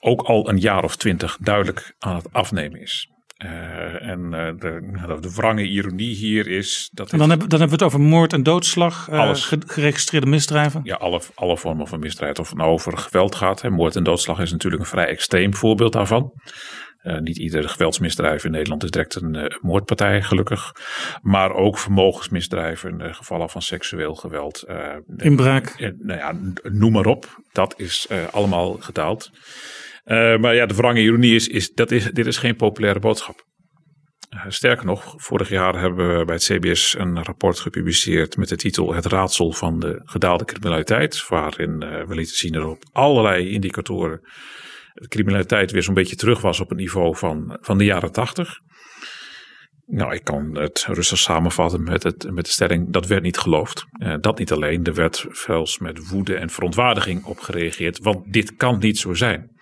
ook 0.00 0.22
al 0.22 0.48
een 0.48 0.58
jaar 0.58 0.84
of 0.84 0.96
twintig 0.96 1.36
duidelijk 1.40 1.94
aan 1.98 2.16
het 2.16 2.32
afnemen 2.32 2.80
is. 2.80 3.10
Uh, 3.44 4.08
en 4.08 4.20
uh, 4.24 4.46
de, 4.58 5.18
de 5.20 5.32
wrange 5.34 5.62
ironie 5.62 6.14
hier 6.14 6.46
is. 6.46 6.90
Dat 6.92 7.12
en 7.12 7.18
dan, 7.18 7.30
hebben, 7.30 7.48
dan 7.48 7.60
hebben 7.60 7.78
we 7.78 7.84
het 7.84 7.94
over 7.94 8.08
moord 8.08 8.32
en 8.32 8.42
doodslag, 8.42 9.08
uh, 9.10 9.18
alles, 9.18 9.52
geregistreerde 9.66 10.26
misdrijven. 10.26 10.80
Ja, 10.84 10.96
alle, 10.96 11.20
alle 11.34 11.56
vormen 11.56 11.86
van 11.86 11.98
misdrijf. 11.98 12.38
Of 12.38 12.48
het 12.48 12.58
nou 12.58 12.70
over 12.70 12.98
geweld 12.98 13.34
gaat. 13.34 13.62
Hè. 13.62 13.70
Moord 13.70 13.96
en 13.96 14.02
doodslag 14.02 14.40
is 14.40 14.52
natuurlijk 14.52 14.82
een 14.82 14.88
vrij 14.88 15.06
extreem 15.06 15.54
voorbeeld 15.54 15.92
daarvan. 15.92 16.32
niet 17.20 17.38
ieder 17.38 17.68
geweldsmisdrijf 17.68 18.44
in 18.44 18.50
Nederland 18.50 18.82
is 18.82 18.90
direct 18.90 19.14
een 19.14 19.58
moordpartij, 19.60 20.22
gelukkig. 20.22 20.72
Maar 21.22 21.52
ook 21.52 21.78
vermogensmisdrijven, 21.78 23.14
gevallen 23.14 23.50
van 23.50 23.62
seksueel 23.62 24.14
geweld. 24.14 24.64
Inbraak. 25.16 25.94
nou 25.98 26.18
ja, 26.18 26.34
noem 26.62 26.92
maar 26.92 27.06
op. 27.06 27.40
Dat 27.52 27.74
is 27.76 28.08
allemaal 28.30 28.76
gedaald. 28.80 29.30
Uh, 30.10 30.38
maar 30.38 30.54
ja, 30.54 30.66
de 30.66 30.74
wrange 30.74 31.00
ironie 31.00 31.34
is, 31.34 31.48
is, 31.48 31.72
dat 31.72 31.90
is, 31.90 32.04
dit 32.04 32.26
is 32.26 32.38
geen 32.38 32.56
populaire 32.56 33.00
boodschap. 33.00 33.44
Uh, 34.34 34.44
sterker 34.48 34.86
nog, 34.86 35.14
vorig 35.16 35.48
jaar 35.48 35.80
hebben 35.80 36.18
we 36.18 36.24
bij 36.24 36.34
het 36.34 36.44
CBS 36.44 36.94
een 36.98 37.24
rapport 37.24 37.60
gepubliceerd 37.60 38.36
met 38.36 38.48
de 38.48 38.56
titel 38.56 38.94
Het 38.94 39.06
raadsel 39.06 39.52
van 39.52 39.78
de 39.78 40.00
gedaalde 40.04 40.44
criminaliteit. 40.44 41.28
Waarin 41.28 41.84
uh, 41.84 42.04
we 42.06 42.14
lieten 42.14 42.36
zien 42.36 42.52
dat 42.52 42.64
op 42.64 42.82
allerlei 42.92 43.50
indicatoren 43.50 44.20
de 44.92 45.08
criminaliteit 45.08 45.70
weer 45.70 45.82
zo'n 45.82 45.94
beetje 45.94 46.16
terug 46.16 46.40
was 46.40 46.60
op 46.60 46.68
het 46.68 46.78
niveau 46.78 47.16
van, 47.16 47.58
van 47.60 47.78
de 47.78 47.84
jaren 47.84 48.12
tachtig. 48.12 48.58
Nou, 49.86 50.14
ik 50.14 50.24
kan 50.24 50.58
het 50.58 50.84
rustig 50.88 51.18
samenvatten 51.18 51.82
met, 51.82 52.02
het, 52.02 52.30
met 52.30 52.44
de 52.44 52.50
stelling, 52.50 52.92
dat 52.92 53.06
werd 53.06 53.22
niet 53.22 53.38
geloofd. 53.38 53.84
Dat 54.20 54.38
niet 54.38 54.52
alleen, 54.52 54.84
er 54.84 54.94
werd 54.94 55.26
zelfs 55.30 55.78
met 55.78 56.08
woede 56.08 56.36
en 56.36 56.50
verontwaardiging 56.50 57.24
op 57.24 57.38
gereageerd, 57.38 57.98
want 57.98 58.32
dit 58.32 58.56
kan 58.56 58.78
niet 58.78 58.98
zo 58.98 59.14
zijn. 59.14 59.59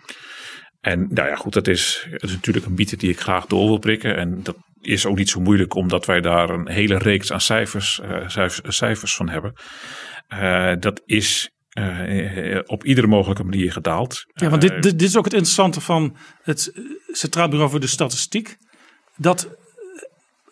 En 0.89 1.07
nou 1.11 1.29
ja, 1.29 1.35
goed, 1.35 1.53
dat 1.53 1.69
is, 1.69 2.07
dat 2.11 2.23
is 2.23 2.33
natuurlijk 2.33 2.67
een 2.67 2.75
bieten 2.75 2.99
die 2.99 3.11
ik 3.11 3.21
graag 3.21 3.47
door 3.47 3.67
wil 3.67 3.79
prikken. 3.79 4.17
En 4.17 4.43
dat 4.43 4.57
is 4.81 5.07
ook 5.07 5.17
niet 5.17 5.29
zo 5.29 5.41
moeilijk, 5.41 5.75
omdat 5.75 6.07
wij 6.07 6.21
daar 6.21 6.51
een 6.51 6.69
hele 6.69 6.99
reeks 6.99 7.33
aan 7.33 7.41
cijfers, 7.41 8.01
uh, 8.05 8.29
cijfers, 8.29 8.77
cijfers, 8.77 9.15
van 9.15 9.29
hebben. 9.29 9.53
Uh, 10.29 10.73
dat 10.81 11.03
is 11.07 11.51
uh, 11.79 12.59
op 12.67 12.85
iedere 12.85 13.07
mogelijke 13.07 13.45
manier 13.45 13.73
gedaald. 13.73 14.25
Ja, 14.35 14.49
want 14.49 14.63
dit, 14.63 14.83
dit, 14.83 15.03
is 15.03 15.17
ook 15.17 15.25
het 15.25 15.33
interessante 15.33 15.81
van 15.81 16.17
het 16.43 16.73
Centraal 17.13 17.49
Bureau 17.49 17.71
voor 17.71 17.81
de 17.81 17.87
Statistiek. 17.87 18.57
Dat 19.17 19.49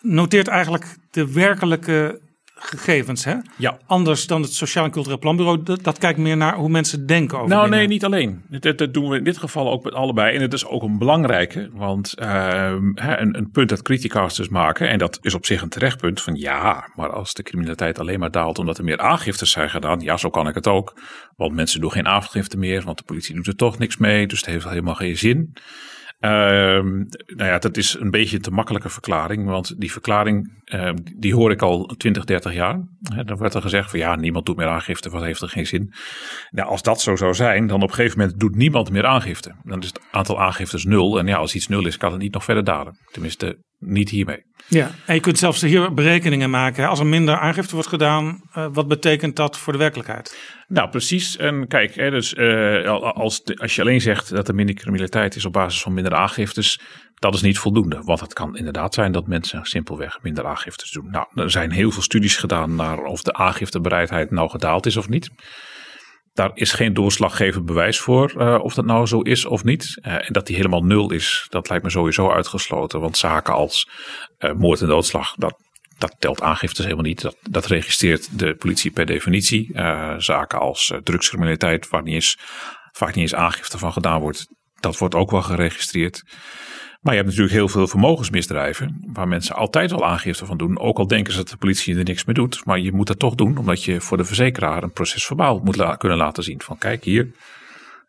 noteert 0.00 0.48
eigenlijk 0.48 0.96
de 1.10 1.32
werkelijke 1.32 2.20
gegevens, 2.58 3.24
hè? 3.24 3.34
Ja. 3.56 3.78
Anders 3.86 4.26
dan 4.26 4.42
het 4.42 4.52
Sociaal 4.52 4.84
en 4.84 4.90
Cultureel 4.90 5.18
Planbureau. 5.18 5.62
Dat, 5.62 5.84
dat 5.84 5.98
kijkt 5.98 6.18
meer 6.18 6.36
naar 6.36 6.54
hoe 6.56 6.68
mensen 6.68 7.06
denken 7.06 7.36
over 7.36 7.50
Nou, 7.50 7.62
dingen. 7.62 7.78
nee, 7.78 7.86
niet 7.88 8.04
alleen. 8.04 8.42
Dat, 8.48 8.78
dat 8.78 8.94
doen 8.94 9.08
we 9.08 9.16
in 9.16 9.24
dit 9.24 9.38
geval 9.38 9.70
ook 9.70 9.84
met 9.84 9.92
allebei. 9.94 10.34
En 10.36 10.42
het 10.42 10.52
is 10.52 10.66
ook 10.66 10.82
een 10.82 10.98
belangrijke. 10.98 11.70
Want 11.72 12.12
ehm, 12.14 12.90
hè, 12.94 13.18
een, 13.18 13.36
een 13.36 13.50
punt 13.50 13.68
dat 13.68 13.82
criticasters 13.82 14.48
maken. 14.48 14.88
En 14.88 14.98
dat 14.98 15.18
is 15.22 15.34
op 15.34 15.46
zich 15.46 15.62
een 15.62 15.68
terecht 15.68 15.98
punt. 16.00 16.22
Van 16.22 16.34
ja, 16.34 16.88
maar 16.94 17.10
als 17.12 17.34
de 17.34 17.42
criminaliteit 17.42 17.98
alleen 18.00 18.18
maar 18.18 18.30
daalt 18.30 18.58
omdat 18.58 18.78
er 18.78 18.84
meer 18.84 18.98
aangiftes 19.00 19.50
zijn 19.50 19.70
gedaan. 19.70 20.00
Ja, 20.00 20.16
zo 20.16 20.30
kan 20.30 20.48
ik 20.48 20.54
het 20.54 20.66
ook. 20.66 21.00
Want 21.36 21.54
mensen 21.54 21.80
doen 21.80 21.92
geen 21.92 22.08
aangifte 22.08 22.56
meer. 22.58 22.82
Want 22.82 22.98
de 22.98 23.04
politie 23.04 23.34
doet 23.34 23.46
er 23.46 23.56
toch 23.56 23.78
niks 23.78 23.96
mee. 23.96 24.26
Dus 24.26 24.38
het 24.40 24.48
heeft 24.48 24.68
helemaal 24.68 24.94
geen 24.94 25.18
zin. 25.18 25.52
Ehm, 26.18 26.96
nou 27.26 27.50
ja, 27.50 27.58
dat 27.58 27.76
is 27.76 27.96
een 28.00 28.10
beetje 28.10 28.36
een 28.36 28.42
te 28.42 28.50
makkelijke 28.50 28.88
verklaring. 28.88 29.46
Want 29.46 29.80
die 29.80 29.92
verklaring, 29.92 30.62
ehm, 30.64 30.96
die 31.16 31.34
hoor 31.34 31.50
ik 31.50 31.62
al 31.62 31.84
20, 31.96 32.24
30 32.24 32.54
jaar. 32.54 32.80
Dan 33.24 33.38
werd 33.38 33.54
er 33.54 33.62
gezegd 33.62 33.90
van 33.90 33.98
ja, 33.98 34.16
niemand 34.16 34.46
doet 34.46 34.56
meer 34.56 34.66
aangifte. 34.66 35.10
Wat 35.10 35.22
heeft 35.22 35.40
er 35.40 35.48
geen 35.48 35.66
zin? 35.66 35.92
Nou, 36.50 36.68
als 36.68 36.82
dat 36.82 37.00
zo 37.00 37.16
zou 37.16 37.34
zijn, 37.34 37.66
dan 37.66 37.82
op 37.82 37.88
een 37.88 37.94
gegeven 37.94 38.18
moment 38.18 38.40
doet 38.40 38.54
niemand 38.54 38.90
meer 38.90 39.06
aangifte. 39.06 39.54
Dan 39.62 39.80
is 39.80 39.86
het 39.86 40.00
aantal 40.10 40.40
aangiftes 40.40 40.84
nul. 40.84 41.18
En 41.18 41.26
ja, 41.26 41.36
als 41.36 41.54
iets 41.54 41.68
nul 41.68 41.86
is, 41.86 41.96
kan 41.96 42.12
het 42.12 42.20
niet 42.20 42.32
nog 42.32 42.44
verder 42.44 42.64
dalen. 42.64 42.98
Tenminste, 43.12 43.58
niet 43.78 44.10
hiermee. 44.10 44.44
Ja, 44.68 44.90
en 45.06 45.14
je 45.14 45.20
kunt 45.20 45.38
zelfs 45.38 45.60
hier 45.62 45.94
berekeningen 45.94 46.50
maken. 46.50 46.88
Als 46.88 46.98
er 46.98 47.06
minder 47.06 47.38
aangifte 47.38 47.74
wordt 47.74 47.88
gedaan, 47.88 48.40
eh, 48.52 48.66
wat 48.72 48.88
betekent 48.88 49.36
dat 49.36 49.58
voor 49.58 49.72
de 49.72 49.78
werkelijkheid? 49.78 50.38
Nou, 50.68 50.88
precies. 50.90 51.36
En 51.36 51.66
kijk, 51.68 51.94
hè, 51.94 52.10
dus, 52.10 52.34
eh, 52.34 52.84
als, 53.00 53.42
de- 53.44 53.56
als 53.56 53.74
je 53.74 53.80
alleen 53.82 54.00
zegt 54.00 54.30
dat 54.30 54.48
er 54.48 54.54
minder 54.54 54.74
criminaliteit 54.74 55.36
is 55.36 55.44
op 55.44 55.52
basis 55.52 55.82
van 55.82 55.94
minder 55.94 56.14
aangiftes, 56.14 56.80
dat 57.14 57.34
is 57.34 57.42
niet 57.42 57.58
voldoende. 57.58 58.00
Want 58.04 58.20
het 58.20 58.32
kan 58.32 58.56
inderdaad 58.56 58.94
zijn 58.94 59.12
dat 59.12 59.26
mensen 59.26 59.64
simpelweg 59.64 60.18
minder 60.22 60.46
aangiftes 60.46 60.90
doen. 60.90 61.10
Nou, 61.10 61.26
er 61.34 61.50
zijn 61.50 61.70
heel 61.70 61.90
veel 61.90 62.02
studies 62.02 62.36
gedaan 62.36 62.74
naar 62.74 62.98
of 62.98 63.22
de 63.22 63.32
aangiftebereidheid 63.32 64.30
nou 64.30 64.50
gedaald 64.50 64.86
is 64.86 64.96
of 64.96 65.08
niet. 65.08 65.30
Daar 66.36 66.50
is 66.54 66.72
geen 66.72 66.94
doorslaggevend 66.94 67.66
bewijs 67.66 67.98
voor 67.98 68.40
eh, 68.40 68.58
of 68.62 68.74
dat 68.74 68.84
nou 68.84 69.06
zo 69.06 69.20
is 69.20 69.44
of 69.44 69.64
niet. 69.64 69.98
Eh, 70.02 70.14
en 70.14 70.32
dat 70.32 70.46
die 70.46 70.56
helemaal 70.56 70.84
nul 70.84 71.12
is, 71.12 71.46
dat 71.48 71.68
lijkt 71.68 71.84
me 71.84 71.90
sowieso 71.90 72.30
uitgesloten. 72.30 73.00
Want 73.00 73.16
zaken 73.16 73.54
als 73.54 73.88
eh, 74.38 74.52
moord 74.52 74.80
en 74.80 74.86
doodslag, 74.86 75.34
dat, 75.34 75.54
dat 75.98 76.16
telt 76.18 76.42
aangiftes 76.42 76.84
helemaal 76.84 77.04
niet. 77.04 77.20
Dat, 77.20 77.36
dat 77.50 77.66
registreert 77.66 78.38
de 78.38 78.54
politie 78.54 78.90
per 78.90 79.06
definitie. 79.06 79.70
Zaken 80.16 80.58
als 80.58 80.92
drugscriminaliteit, 81.02 81.88
waar 81.88 82.02
niet 82.02 82.14
eens, 82.14 82.38
vaak 82.92 83.14
niet 83.14 83.24
eens 83.24 83.34
aangifte 83.34 83.78
van 83.78 83.92
gedaan 83.92 84.20
wordt, 84.20 84.46
dat 84.80 84.98
wordt 84.98 85.14
ook 85.14 85.30
wel 85.30 85.42
geregistreerd. 85.42 86.22
Maar 87.06 87.14
je 87.14 87.20
hebt 87.20 87.34
natuurlijk 87.36 87.58
heel 87.58 87.68
veel 87.68 87.86
vermogensmisdrijven, 87.86 89.04
waar 89.12 89.28
mensen 89.28 89.54
altijd 89.54 89.90
wel 89.90 90.06
aangifte 90.06 90.46
van 90.46 90.56
doen. 90.56 90.78
Ook 90.78 90.98
al 90.98 91.06
denken 91.06 91.32
ze 91.32 91.38
dat 91.38 91.48
de 91.48 91.56
politie 91.56 91.96
er 91.96 92.04
niks 92.04 92.24
mee 92.24 92.34
doet. 92.34 92.64
Maar 92.64 92.78
je 92.78 92.92
moet 92.92 93.06
dat 93.06 93.18
toch 93.18 93.34
doen, 93.34 93.58
omdat 93.58 93.84
je 93.84 94.00
voor 94.00 94.16
de 94.16 94.24
verzekeraar 94.24 94.82
een 94.82 94.92
proces 94.92 95.26
verbaal 95.26 95.60
moet 95.64 95.96
kunnen 95.96 96.18
laten 96.18 96.42
zien. 96.42 96.62
Van 96.62 96.78
kijk 96.78 97.04
hier, 97.04 97.30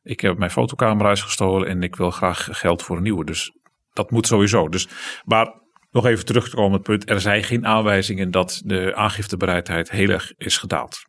ik 0.04 0.20
heb 0.20 0.38
mijn 0.38 0.52
fotocamera's 0.52 1.22
gestolen 1.22 1.68
en 1.68 1.84
ik 1.84 1.96
wil 1.96 2.12
graag 2.12 2.48
geld 2.52 2.84
voor 2.84 2.98
een 2.98 3.04
nieuwe. 3.04 3.26
Dus 3.26 3.52
dat 3.94 4.12
moet 4.12 4.28
sowieso. 4.28 4.70
Dus, 4.70 4.88
maar 5.26 5.54
nog 5.92 6.06
even 6.06 6.26
terug 6.26 6.50
te 6.50 6.56
komen 6.56 6.80
op 6.80 6.88
het 6.88 6.98
punt. 6.98 7.10
Er 7.10 7.22
zijn 7.22 7.44
geen 7.44 7.66
aanwijzingen 7.66 8.32
dat 8.32 8.62
de 8.66 8.96
aangiftebereidheid 8.96 9.92
heel 9.92 10.10
erg 10.10 10.34
is 10.38 10.58
gedaald. 10.58 11.07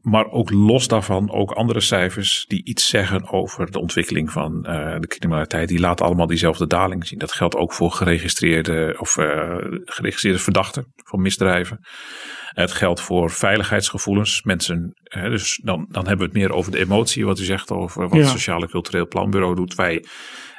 Maar 0.00 0.30
ook 0.30 0.50
los 0.50 0.88
daarvan, 0.88 1.30
ook 1.32 1.50
andere 1.50 1.80
cijfers 1.80 2.44
die 2.48 2.64
iets 2.64 2.88
zeggen 2.88 3.30
over 3.30 3.70
de 3.70 3.80
ontwikkeling 3.80 4.32
van 4.32 4.64
eh, 4.64 5.00
de 5.00 5.06
criminaliteit, 5.06 5.68
die 5.68 5.80
laten 5.80 6.04
allemaal 6.06 6.26
diezelfde 6.26 6.66
daling 6.66 7.06
zien. 7.06 7.18
Dat 7.18 7.32
geldt 7.32 7.56
ook 7.56 7.72
voor 7.72 7.90
geregistreerde 7.90 8.96
of 8.98 9.16
eh, 9.16 9.56
geregistreerde 9.84 10.38
verdachten 10.38 10.92
van 10.96 11.20
misdrijven. 11.22 11.78
Het 12.50 12.72
geldt 12.72 13.00
voor 13.00 13.30
veiligheidsgevoelens. 13.30 14.42
Mensen, 14.42 14.92
hè, 15.02 15.30
dus 15.30 15.60
dan, 15.64 15.86
dan 15.90 16.06
hebben 16.06 16.26
we 16.26 16.32
het 16.32 16.42
meer 16.42 16.52
over 16.52 16.72
de 16.72 16.78
emotie, 16.78 17.24
wat 17.24 17.38
u 17.38 17.44
zegt 17.44 17.70
over 17.70 18.02
wat 18.02 18.12
Ja. 18.12 18.18
het 18.18 18.28
Sociale 18.28 18.68
Cultureel 18.68 19.08
Planbureau 19.08 19.54
doet. 19.54 19.74
Wij 19.74 20.04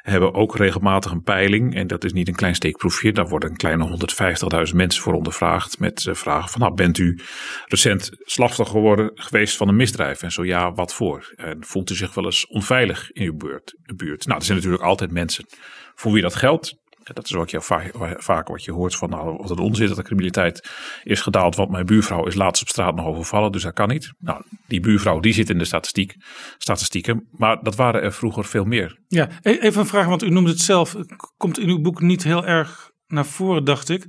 hebben 0.02 0.34
ook 0.34 0.56
regelmatig 0.56 1.12
een 1.12 1.24
peiling. 1.24 1.76
En 1.76 1.88
dat 1.88 2.04
is 2.04 2.14
niet 2.14 2.28
een 2.28 2.36
klein 2.36 2.56
steekproefje. 2.56 3.12
Daar 3.12 3.28
worden 3.28 3.50
een 3.50 3.58
kleine 3.58 3.98
150.000 4.68 4.76
mensen 4.76 5.02
voor 5.02 5.14
ondervraagd. 5.14 5.80
Met 5.80 6.06
eh, 6.08 6.14
vragen 6.14 6.50
van, 6.50 6.62
nou, 6.62 6.74
bent 6.74 6.98
u 6.98 7.20
recent 7.66 8.10
slachtoffer 8.20 8.76
geworden 8.76 9.12
geweest 9.14 9.58
van 9.58 9.68
een 9.68 9.76
misdrijf? 9.76 10.22
En 10.22 10.32
zo 10.32 10.46
ja, 10.46 10.74
wat 10.74 10.94
voor? 10.94 11.34
En 11.36 11.66
voelt 11.66 11.90
u 11.90 11.96
zich 11.96 12.14
wel 12.14 12.26
eens 12.26 12.48
onveilig 12.48 13.12
in 13.12 13.26
uw 13.26 13.36
buurt? 13.36 13.76
buurt? 13.96 14.26
Nou, 14.26 14.40
er 14.40 14.46
zijn 14.46 14.58
natuurlijk 14.58 14.84
altijd 14.84 15.12
mensen 15.12 15.46
voor 15.96 16.12
wie 16.12 16.22
dat 16.22 16.36
geldt. 16.36 16.80
Dat 17.04 17.26
is 17.26 17.36
ook 17.36 17.50
jou 17.50 17.64
va- 17.64 18.16
vaak 18.18 18.48
wat 18.48 18.64
je 18.64 18.72
hoort 18.72 18.96
van 18.96 19.10
nou, 19.10 19.38
wat 19.38 19.60
onzin 19.60 19.88
dat 19.88 19.96
de 19.96 20.04
criminaliteit 20.04 20.70
is 21.04 21.22
gedaald. 21.22 21.56
Want 21.56 21.70
mijn 21.72 21.86
buurvrouw 21.86 22.26
is 22.26 22.36
laatst 22.36 22.62
op 22.62 22.70
straat 22.70 22.96
nog 22.96 23.06
overvallen, 23.06 23.52
dus 23.52 23.64
dat 23.64 23.74
kan 23.74 23.88
niet. 23.88 24.14
Nou, 24.20 24.44
die 24.68 24.80
buurvrouw 24.80 25.20
die 25.20 25.34
zit 25.34 25.50
in 25.50 25.58
de 25.58 25.66
statistiek, 25.66 26.16
statistieken. 26.58 27.28
Maar 27.32 27.64
dat 27.64 27.76
waren 27.76 28.02
er 28.02 28.14
vroeger 28.14 28.46
veel 28.46 28.66
meer. 28.66 29.00
Ja, 29.08 29.30
e- 29.42 29.58
even 29.58 29.82
een 29.82 29.88
vraag, 29.88 30.06
want 30.06 30.24
u 30.24 30.30
noemde 30.30 30.50
het 30.50 30.60
zelf. 30.60 30.96
Komt 31.38 31.60
in 31.60 31.70
uw 31.70 31.82
boek 31.82 32.02
niet 32.02 32.24
heel 32.24 32.46
erg 32.46 32.92
naar 33.08 33.26
voren, 33.26 33.64
dacht 33.64 33.90
ik. 33.90 34.06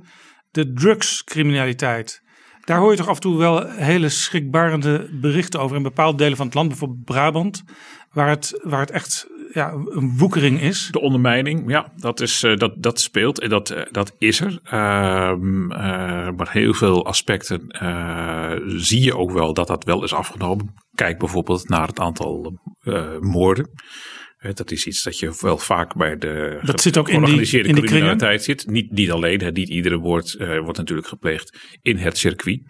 De 0.51 0.73
drugscriminaliteit. 0.73 2.21
Daar 2.65 2.79
hoor 2.79 2.91
je 2.91 2.97
toch 2.97 3.07
af 3.07 3.15
en 3.15 3.21
toe 3.21 3.37
wel 3.37 3.67
hele 3.67 4.09
schrikbarende 4.09 5.09
berichten 5.11 5.59
over 5.59 5.77
in 5.77 5.83
bepaalde 5.83 6.17
delen 6.17 6.37
van 6.37 6.45
het 6.45 6.55
land, 6.55 6.67
bijvoorbeeld 6.67 7.03
Brabant, 7.03 7.63
waar 8.11 8.29
het, 8.29 8.59
waar 8.63 8.79
het 8.79 8.91
echt 8.91 9.27
ja, 9.53 9.71
een 9.71 10.17
woekering 10.17 10.61
is. 10.61 10.87
De 10.91 10.99
ondermijning, 10.99 11.69
ja, 11.69 11.91
dat, 11.95 12.19
is, 12.21 12.43
eh, 12.43 12.55
dat, 12.55 12.73
dat 12.77 12.99
speelt 12.99 13.39
en 13.39 13.49
dat, 13.49 13.69
eh, 13.69 13.81
dat 13.91 14.15
is 14.17 14.39
er. 14.39 14.59
Ehm, 14.63 15.71
eh, 15.71 15.79
maar 16.31 16.51
heel 16.51 16.73
veel 16.73 17.05
aspecten 17.05 17.61
zie 18.77 19.01
je 19.03 19.17
ook 19.17 19.31
wel 19.31 19.53
dat 19.53 19.67
dat 19.67 19.83
wel 19.83 20.03
is 20.03 20.13
afgenomen. 20.13 20.73
Kijk 20.95 21.17
bijvoorbeeld 21.17 21.69
naar 21.69 21.87
het 21.87 21.99
aantal 21.99 22.59
moorden. 23.19 23.69
Dat 24.53 24.71
is 24.71 24.85
iets 24.85 25.03
dat 25.03 25.19
je 25.19 25.37
wel 25.39 25.57
vaak 25.57 25.95
bij 25.95 26.17
de 26.17 26.59
Dat 26.61 26.81
zit 26.81 26.97
ook 26.97 27.07
in 27.07 27.11
die- 27.13 27.19
georganiseerde 27.23 27.69
in 27.69 27.75
die 27.75 27.83
criminaliteit 27.83 28.43
zit. 28.43 28.67
Niet, 28.67 28.91
niet 28.91 29.11
alleen, 29.11 29.39
hè, 29.41 29.51
niet 29.51 29.69
iedere 29.69 29.97
moord 29.97 30.33
eh, 30.33 30.59
wordt 30.59 30.77
natuurlijk 30.77 31.07
gepleegd 31.07 31.57
in 31.81 31.97
het 31.97 32.17
circuit. 32.17 32.61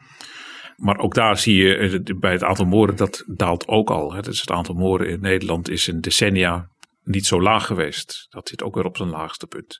Maar 0.75 0.97
ook 0.97 1.13
daar 1.13 1.37
zie 1.37 1.55
je 1.55 1.75
eh, 1.75 2.17
bij 2.19 2.31
het 2.31 2.43
aantal 2.43 2.65
moorden, 2.65 2.95
dat 2.95 3.23
daalt 3.27 3.67
ook 3.67 3.89
al. 3.89 4.21
Dus 4.21 4.39
het 4.39 4.51
aantal 4.51 4.75
moorden 4.75 5.09
in 5.09 5.21
Nederland 5.21 5.69
is 5.69 5.87
in 5.87 5.99
decennia 5.99 6.71
niet 7.03 7.25
zo 7.25 7.41
laag 7.41 7.65
geweest. 7.65 8.25
Dat 8.29 8.47
zit 8.47 8.63
ook 8.63 8.75
weer 8.75 8.85
op 8.85 8.97
zijn 8.97 9.09
laagste 9.09 9.47
punt. 9.47 9.79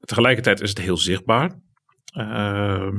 Tegelijkertijd 0.00 0.60
is 0.60 0.68
het 0.68 0.80
heel 0.80 0.96
zichtbaar. 0.96 1.60
Ehm, 2.12 2.96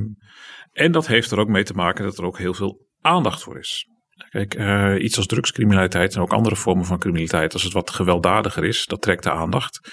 en 0.72 0.92
dat 0.92 1.06
heeft 1.06 1.30
er 1.30 1.38
ook 1.38 1.48
mee 1.48 1.64
te 1.64 1.74
maken 1.74 2.04
dat 2.04 2.18
er 2.18 2.24
ook 2.24 2.38
heel 2.38 2.54
veel 2.54 2.86
aandacht 3.00 3.42
voor 3.42 3.58
is. 3.58 3.86
Kijk, 4.28 4.54
eh, 4.54 4.94
iets 4.98 5.16
als 5.16 5.26
drugscriminaliteit 5.26 6.14
en 6.14 6.20
ook 6.20 6.32
andere 6.32 6.56
vormen 6.56 6.84
van 6.84 6.98
criminaliteit, 6.98 7.52
als 7.52 7.62
het 7.62 7.72
wat 7.72 7.90
gewelddadiger 7.90 8.64
is, 8.64 8.86
dat 8.86 9.02
trekt 9.02 9.22
de 9.22 9.30
aandacht. 9.30 9.92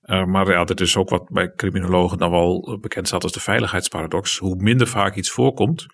Eh, 0.00 0.24
maar 0.24 0.50
ja, 0.50 0.64
dat 0.64 0.80
is 0.80 0.96
ook 0.96 1.08
wat 1.08 1.28
bij 1.30 1.52
criminologen 1.56 2.18
dan 2.18 2.30
wel 2.30 2.78
bekend 2.80 3.06
staat 3.06 3.22
als 3.22 3.32
de 3.32 3.40
veiligheidsparadox. 3.40 4.38
Hoe 4.38 4.56
minder 4.56 4.86
vaak 4.86 5.14
iets 5.14 5.30
voorkomt, 5.30 5.86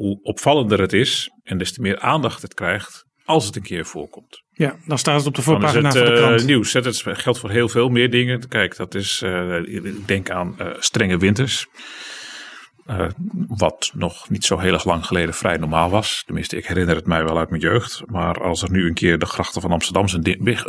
hoe 0.00 0.18
opvallender 0.22 0.80
het 0.80 0.92
is 0.92 1.30
en 1.42 1.58
des 1.58 1.72
te 1.72 1.80
meer 1.80 1.98
aandacht 1.98 2.42
het 2.42 2.54
krijgt 2.54 3.04
als 3.24 3.46
het 3.46 3.56
een 3.56 3.62
keer 3.62 3.86
voorkomt. 3.86 4.42
Ja, 4.52 4.76
dan 4.86 4.98
staat 4.98 5.18
het 5.18 5.26
op 5.26 5.34
de 5.34 5.40
is 5.40 5.46
voorpagina 5.46 5.88
het 5.88 5.96
van 5.98 6.06
de 6.06 6.12
eh, 6.12 6.16
krant. 6.16 6.44
nieuws. 6.44 6.72
hè. 6.72 6.80
Dat 6.80 7.02
geldt 7.06 7.38
voor 7.38 7.50
heel 7.50 7.68
veel 7.68 7.88
meer 7.88 8.10
dingen. 8.10 8.48
Kijk, 8.48 8.76
dat 8.76 8.94
is, 8.94 9.22
ik 9.64 10.08
denk 10.08 10.30
aan 10.30 10.58
eh, 10.58 10.66
strenge 10.78 11.18
winters. 11.18 11.66
Wat 13.48 13.90
nog 13.94 14.28
niet 14.28 14.44
zo 14.44 14.58
heel 14.58 14.72
erg 14.72 14.84
lang 14.84 15.06
geleden 15.06 15.34
vrij 15.34 15.56
normaal 15.56 15.90
was. 15.90 16.22
Tenminste, 16.26 16.56
ik 16.56 16.66
herinner 16.66 16.96
het 16.96 17.06
mij 17.06 17.24
wel 17.24 17.38
uit 17.38 17.50
mijn 17.50 17.62
jeugd. 17.62 18.02
Maar 18.06 18.42
als 18.42 18.62
er 18.62 18.70
nu 18.70 18.86
een 18.86 18.94
keer 18.94 19.18
de 19.18 19.26
grachten 19.26 19.60
van 19.60 19.72
Amsterdam 19.72 20.08
zijn 20.08 20.22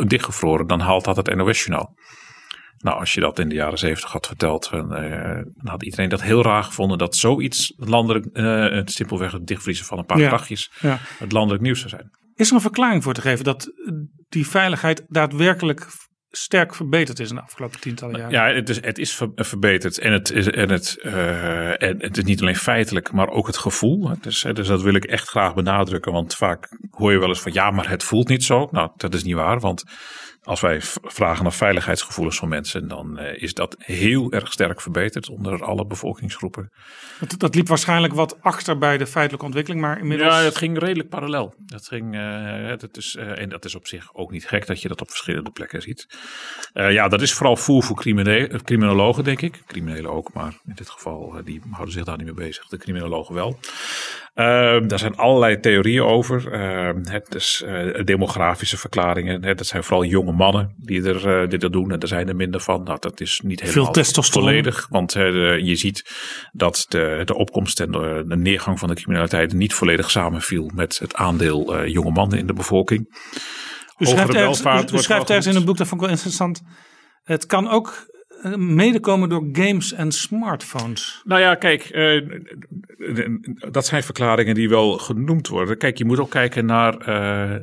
dichtgevroren, 0.06 0.66
dan 0.66 0.80
haalt 0.80 1.04
dat 1.04 1.16
het 1.16 1.34
NOS-journaal. 1.34 1.94
Nou, 2.82 2.98
als 2.98 3.12
je 3.12 3.20
dat 3.20 3.38
in 3.38 3.48
de 3.48 3.54
jaren 3.54 3.78
zeventig 3.78 4.12
had 4.12 4.26
verteld, 4.26 4.70
dan, 4.70 4.94
eh, 4.94 5.34
dan 5.44 5.70
had 5.70 5.82
iedereen 5.82 6.08
dat 6.08 6.22
heel 6.22 6.42
raar 6.42 6.64
gevonden 6.64 6.98
dat 6.98 7.16
zoiets 7.16 7.72
landelijk, 7.76 8.26
eh, 8.32 8.68
het 8.70 8.92
simpelweg 8.92 9.32
het 9.32 9.46
dichtvriezen 9.46 9.84
van 9.86 9.98
een 9.98 10.04
paar 10.04 10.18
Ja, 10.18 10.40
ja. 10.80 10.98
het 11.18 11.32
landelijk 11.32 11.62
nieuws 11.62 11.78
zou 11.78 11.90
zijn. 11.90 12.10
Is 12.34 12.48
er 12.48 12.54
een 12.54 12.60
verklaring 12.60 13.02
voor 13.02 13.14
te 13.14 13.20
geven 13.20 13.44
dat 13.44 13.72
die 14.28 14.46
veiligheid 14.46 15.04
daadwerkelijk 15.08 15.86
sterk 16.30 16.74
verbeterd 16.74 17.18
is 17.20 17.28
in 17.30 17.34
de 17.34 17.42
afgelopen 17.42 17.80
tientallen 17.80 18.20
jaren? 18.20 18.32
Ja, 18.32 18.54
het 18.54 18.68
is, 18.68 18.80
het 18.84 18.98
is 18.98 19.14
ver- 19.14 19.32
verbeterd. 19.34 19.98
En 19.98 20.12
het 20.12 20.30
is, 20.30 20.46
en 20.46 20.70
het, 20.70 20.98
eh, 21.02 21.82
en 21.82 22.02
het 22.02 22.16
is 22.16 22.24
niet 22.24 22.40
alleen 22.40 22.56
feitelijk, 22.56 23.12
maar 23.12 23.28
ook 23.28 23.46
het 23.46 23.56
gevoel. 23.56 24.10
Dus, 24.20 24.46
dus 24.52 24.66
dat 24.68 24.82
wil 24.82 24.94
ik 24.94 25.04
echt 25.04 25.28
graag 25.28 25.54
benadrukken. 25.54 26.12
Want 26.12 26.34
vaak 26.34 26.68
hoor 26.90 27.12
je 27.12 27.18
wel 27.18 27.28
eens 27.28 27.40
van 27.40 27.52
ja, 27.52 27.70
maar 27.70 27.88
het 27.88 28.04
voelt 28.04 28.28
niet 28.28 28.44
zo. 28.44 28.68
Nou, 28.70 28.90
dat 28.96 29.14
is 29.14 29.24
niet 29.24 29.34
waar. 29.34 29.60
Want 29.60 29.84
als 30.44 30.60
wij 30.60 30.80
vragen 31.02 31.42
naar 31.42 31.52
veiligheidsgevoelens 31.52 32.36
van 32.36 32.48
mensen, 32.48 32.88
dan 32.88 33.18
eh, 33.18 33.42
is 33.42 33.54
dat 33.54 33.74
heel 33.78 34.32
erg 34.32 34.52
sterk 34.52 34.80
verbeterd 34.80 35.28
onder 35.28 35.64
alle 35.64 35.86
bevolkingsgroepen. 35.86 36.72
Dat, 37.20 37.34
dat 37.38 37.54
liep 37.54 37.68
waarschijnlijk 37.68 38.14
wat 38.14 38.42
achter 38.42 38.78
bij 38.78 38.98
de 38.98 39.06
feitelijke 39.06 39.46
ontwikkeling, 39.46 39.82
maar 39.82 39.98
inmiddels... 39.98 40.34
Ja, 40.34 40.42
het 40.42 40.56
ging 40.56 40.78
redelijk 40.78 41.08
parallel. 41.08 41.54
Dat 41.58 41.86
ging, 41.86 42.14
eh, 42.14 42.78
dat 42.78 42.96
is, 42.96 43.16
eh, 43.16 43.38
en 43.38 43.48
dat 43.48 43.64
is 43.64 43.74
op 43.74 43.86
zich 43.86 44.14
ook 44.14 44.30
niet 44.30 44.48
gek 44.48 44.66
dat 44.66 44.82
je 44.82 44.88
dat 44.88 45.00
op 45.00 45.08
verschillende 45.08 45.50
plekken 45.50 45.82
ziet. 45.82 46.06
Ja, 46.72 47.08
dat 47.08 47.22
is 47.22 47.32
vooral 47.32 47.56
voer 47.56 47.82
voor 47.82 47.96
criminologen, 48.64 49.24
denk 49.24 49.40
ik. 49.42 49.62
Criminelen 49.66 50.10
ook, 50.10 50.32
maar 50.32 50.52
in 50.66 50.74
dit 50.74 50.90
geval, 50.90 51.40
die 51.44 51.62
houden 51.70 51.92
zich 51.92 52.04
daar 52.04 52.16
niet 52.16 52.26
mee 52.26 52.34
bezig. 52.34 52.66
De 52.66 52.78
criminologen 52.78 53.34
wel. 53.34 53.58
Uh, 54.34 54.44
daar 54.88 54.98
zijn 54.98 55.16
allerlei 55.16 55.60
theorieën 55.60 56.02
over. 56.02 56.52
het 57.10 57.34
is 57.34 57.64
demografische 58.04 58.78
verklaringen. 58.78 59.44
Hè, 59.44 59.54
dat 59.54 59.66
zijn 59.66 59.84
vooral 59.84 60.04
jonge 60.04 60.31
mannen 60.32 60.74
die 60.76 61.08
er, 61.08 61.48
die 61.48 61.58
dat 61.58 61.72
doen. 61.72 61.90
En 61.90 62.00
er 62.00 62.08
zijn 62.08 62.28
er 62.28 62.36
minder 62.36 62.60
van. 62.60 62.82
Nou, 62.82 62.98
dat 63.00 63.20
is 63.20 63.40
niet 63.44 63.60
helemaal 63.60 63.84
Veel 63.84 63.92
testosteron. 63.92 64.48
volledig. 64.48 64.86
Want 64.90 65.12
je 65.12 65.76
ziet 65.76 66.10
dat 66.52 66.86
de, 66.88 67.22
de 67.24 67.34
opkomst 67.34 67.80
en 67.80 67.90
de, 67.90 68.24
de, 68.26 68.36
neergang 68.36 68.78
van 68.78 68.88
de 68.88 68.94
criminaliteit 68.94 69.52
niet 69.52 69.74
volledig 69.74 70.10
samenviel 70.10 70.70
met 70.74 70.98
het 70.98 71.14
aandeel 71.14 71.86
jonge 71.86 72.10
mannen 72.10 72.38
in 72.38 72.46
de 72.46 72.52
bevolking. 72.52 73.06
U 73.98 74.06
schrijft, 74.06 74.34
ergens, 74.34 74.92
u, 74.92 74.98
schrijft 74.98 75.28
ergens 75.28 75.46
in 75.46 75.56
een 75.56 75.64
boek, 75.64 75.76
dat 75.76 75.86
vond 75.86 76.00
ik 76.00 76.06
wel 76.06 76.16
interessant. 76.16 76.62
Het 77.22 77.46
kan 77.46 77.68
ook 77.68 78.06
eh, 78.42 78.54
medekomen 78.54 79.28
door 79.28 79.48
games 79.52 79.92
en 79.92 80.12
smartphones. 80.12 81.20
Nou 81.24 81.40
ja, 81.40 81.54
kijk, 81.54 81.90
uh, 81.92 82.40
dat 83.70 83.86
zijn 83.86 84.02
verklaringen 84.02 84.54
die 84.54 84.68
wel 84.68 84.98
genoemd 84.98 85.48
worden. 85.48 85.78
Kijk, 85.78 85.98
je 85.98 86.04
moet 86.04 86.18
ook 86.18 86.30
kijken 86.30 86.66
naar 86.66 87.08
uh, 87.08 87.56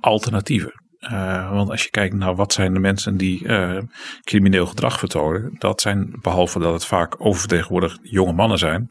alternatieven. 0.00 0.72
Uh, 1.12 1.50
want 1.50 1.70
als 1.70 1.82
je 1.82 1.90
kijkt 1.90 2.14
naar 2.14 2.34
wat 2.34 2.52
zijn 2.52 2.72
de 2.72 2.80
mensen 2.80 3.16
die 3.16 3.44
uh, 3.44 3.78
crimineel 4.22 4.66
gedrag 4.66 4.98
vertonen, 4.98 5.54
dat 5.58 5.80
zijn, 5.80 6.18
behalve 6.20 6.58
dat 6.58 6.72
het 6.72 6.84
vaak 6.84 7.14
oververtegenwoordigd 7.18 7.98
jonge 8.02 8.32
mannen 8.32 8.58
zijn, 8.58 8.88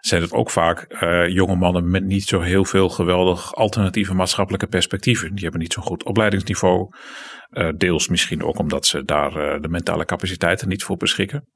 zijn 0.00 0.22
het 0.22 0.32
ook 0.32 0.50
vaak 0.50 1.02
uh, 1.02 1.28
jonge 1.28 1.56
mannen 1.56 1.90
met 1.90 2.04
niet 2.04 2.24
zo 2.24 2.40
heel 2.40 2.64
veel 2.64 2.88
geweldig 2.88 3.54
alternatieve 3.54 4.14
maatschappelijke 4.14 4.66
perspectieven. 4.66 5.34
Die 5.34 5.42
hebben 5.42 5.60
niet 5.60 5.72
zo'n 5.72 5.82
goed 5.82 6.04
opleidingsniveau. 6.04 6.88
deels 7.76 8.08
misschien 8.08 8.42
ook 8.42 8.58
omdat 8.58 8.86
ze 8.86 9.04
daar 9.04 9.60
de 9.60 9.68
mentale 9.68 10.04
capaciteiten 10.04 10.68
niet 10.68 10.84
voor 10.84 10.96
beschikken. 10.96 11.48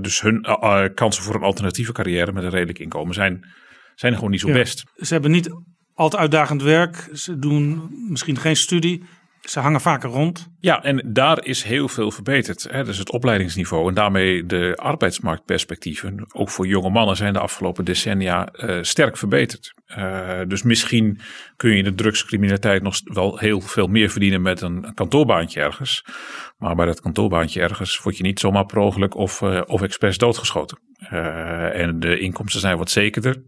dus 0.00 0.20
hun 0.20 0.46
kansen 0.94 1.22
voor 1.22 1.34
een 1.34 1.42
alternatieve 1.42 1.92
carrière 1.92 2.32
met 2.32 2.44
een 2.44 2.50
redelijk 2.50 2.78
inkomen 2.78 3.14
zijn, 3.14 3.46
zijn 3.94 4.14
gewoon 4.14 4.30
niet 4.30 4.40
zo 4.40 4.52
best. 4.52 4.84
Ze 4.94 5.12
hebben 5.12 5.30
niet 5.30 5.50
altijd 6.00 6.22
uitdagend 6.22 6.62
werk. 6.62 7.08
Ze 7.12 7.38
doen 7.38 7.88
misschien 8.08 8.36
geen 8.36 8.56
studie. 8.56 9.02
Ze 9.40 9.60
hangen 9.60 9.80
vaker 9.80 10.10
rond. 10.10 10.48
Ja, 10.60 10.82
en 10.82 11.02
daar 11.06 11.44
is 11.44 11.62
heel 11.62 11.88
veel 11.88 12.10
verbeterd. 12.10 12.66
Hè. 12.70 12.84
Dus 12.84 12.98
het 12.98 13.10
opleidingsniveau 13.10 13.88
en 13.88 13.94
daarmee 13.94 14.46
de 14.46 14.72
arbeidsmarktperspectieven, 14.76 16.26
ook 16.32 16.50
voor 16.50 16.66
jonge 16.66 16.90
mannen, 16.90 17.16
zijn 17.16 17.32
de 17.32 17.38
afgelopen 17.38 17.84
decennia 17.84 18.48
uh, 18.52 18.78
sterk 18.82 19.16
verbeterd. 19.16 19.74
Uh, 19.98 20.38
dus 20.46 20.62
misschien 20.62 21.20
kun 21.56 21.70
je 21.70 21.76
in 21.76 21.84
de 21.84 21.94
drugscriminaliteit 21.94 22.82
nog 22.82 23.00
wel 23.04 23.38
heel 23.38 23.60
veel 23.60 23.86
meer 23.86 24.10
verdienen 24.10 24.42
met 24.42 24.60
een 24.60 24.94
kantoorbaantje 24.94 25.60
ergens. 25.60 26.04
Maar 26.58 26.74
bij 26.74 26.86
dat 26.86 27.00
kantoorbaantje 27.00 27.60
ergens 27.60 28.02
word 28.02 28.16
je 28.16 28.22
niet 28.22 28.40
zomaar 28.40 28.66
per 28.66 28.78
of, 29.14 29.40
uh, 29.40 29.60
of 29.66 29.82
expres 29.82 30.18
doodgeschoten. 30.18 30.78
en 31.72 32.00
de 32.00 32.18
inkomsten 32.18 32.60
zijn 32.60 32.78
wat 32.78 32.90
zekerder. 32.90 33.42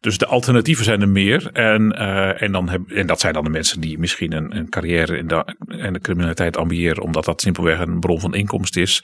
Dus 0.00 0.18
de 0.18 0.26
alternatieven 0.26 0.84
zijn 0.84 1.00
er 1.00 1.08
meer. 1.08 1.50
En, 1.52 1.92
en, 2.38 2.52
dan 2.52 2.68
heb, 2.68 2.90
en 2.90 3.06
dat 3.06 3.20
zijn 3.20 3.32
dan 3.32 3.44
de 3.44 3.50
mensen 3.50 3.80
die 3.80 3.98
misschien 3.98 4.32
een, 4.32 4.56
een 4.56 4.68
carrière 4.68 5.16
in 5.16 5.26
de, 5.26 5.54
in 5.66 5.92
de 5.92 6.00
criminaliteit 6.00 6.56
ambiëren, 6.56 7.02
omdat 7.02 7.24
dat 7.24 7.40
simpelweg 7.40 7.78
een 7.78 8.00
bron 8.00 8.20
van 8.20 8.34
inkomsten 8.34 8.82
is. 8.82 9.02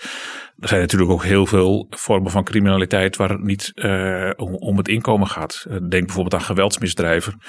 Er 0.59 0.68
zijn 0.68 0.80
natuurlijk 0.80 1.11
ook 1.11 1.24
heel 1.24 1.46
veel 1.46 1.86
vormen 1.90 2.30
van 2.30 2.44
criminaliteit 2.44 3.16
waar 3.16 3.28
het 3.28 3.42
niet 3.42 3.72
uh, 3.74 4.30
om, 4.36 4.76
het 4.76 4.88
inkomen 4.88 5.26
gaat. 5.26 5.66
Denk 5.68 5.90
bijvoorbeeld 5.90 6.34
aan 6.34 6.40
geweldsmisdrijven. 6.46 7.40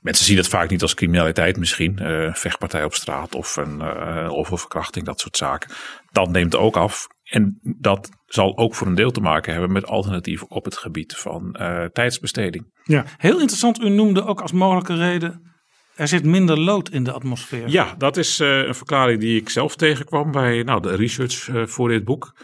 Mensen 0.00 0.24
zien 0.24 0.36
het 0.36 0.48
vaak 0.48 0.70
niet 0.70 0.82
als 0.82 0.94
criminaliteit 0.94 1.56
misschien. 1.56 1.98
Uh, 2.02 2.34
vechtpartij 2.34 2.84
op 2.84 2.94
straat 2.94 3.34
of 3.34 3.56
een, 3.56 3.82
of 4.30 4.50
een 4.50 4.58
verkrachting, 4.58 5.04
dat 5.04 5.20
soort 5.20 5.36
zaken. 5.36 5.70
Dat 6.10 6.30
neemt 6.30 6.56
ook 6.56 6.76
af. 6.76 7.06
En 7.22 7.60
dat 7.78 8.08
zal 8.26 8.58
ook 8.58 8.74
voor 8.74 8.86
een 8.86 8.94
deel 8.94 9.10
te 9.10 9.20
maken 9.20 9.52
hebben 9.52 9.72
met 9.72 9.86
alternatieven 9.86 10.50
op 10.50 10.64
het 10.64 10.76
gebied 10.76 11.16
van 11.16 11.56
tijdsbesteding. 11.92 12.72
Ja, 12.82 13.04
heel 13.16 13.38
interessant. 13.38 13.80
U 13.80 13.88
noemde 13.88 14.24
ook 14.24 14.40
als 14.40 14.52
mogelijke 14.52 14.96
reden 14.96 15.51
er 15.94 16.08
zit 16.08 16.24
minder 16.24 16.58
lood 16.58 16.88
in 16.88 17.04
de 17.04 17.12
atmosfeer. 17.12 17.68
Ja, 17.68 17.94
dat 17.98 18.16
is 18.16 18.40
uh, 18.40 18.66
een 18.66 18.74
verklaring 18.74 19.20
die 19.20 19.40
ik 19.40 19.48
zelf 19.48 19.76
tegenkwam 19.76 20.30
bij 20.30 20.62
nou, 20.62 20.82
de 20.82 20.96
research 20.96 21.48
uh, 21.48 21.66
voor 21.66 21.88
dit 21.88 22.04
boek. 22.04 22.34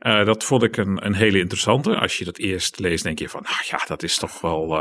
Uh, 0.00 0.24
dat 0.24 0.44
vond 0.44 0.62
ik 0.62 0.76
een, 0.76 1.06
een 1.06 1.14
hele 1.14 1.38
interessante. 1.38 1.96
Als 1.96 2.18
je 2.18 2.24
dat 2.24 2.38
eerst 2.38 2.78
leest, 2.78 3.04
denk 3.04 3.18
je 3.18 3.28
van, 3.28 3.42
nou 3.42 3.62
ja, 3.68 3.80
dat 3.86 4.02
is 4.02 4.18
toch 4.18 4.40
wel. 4.40 4.78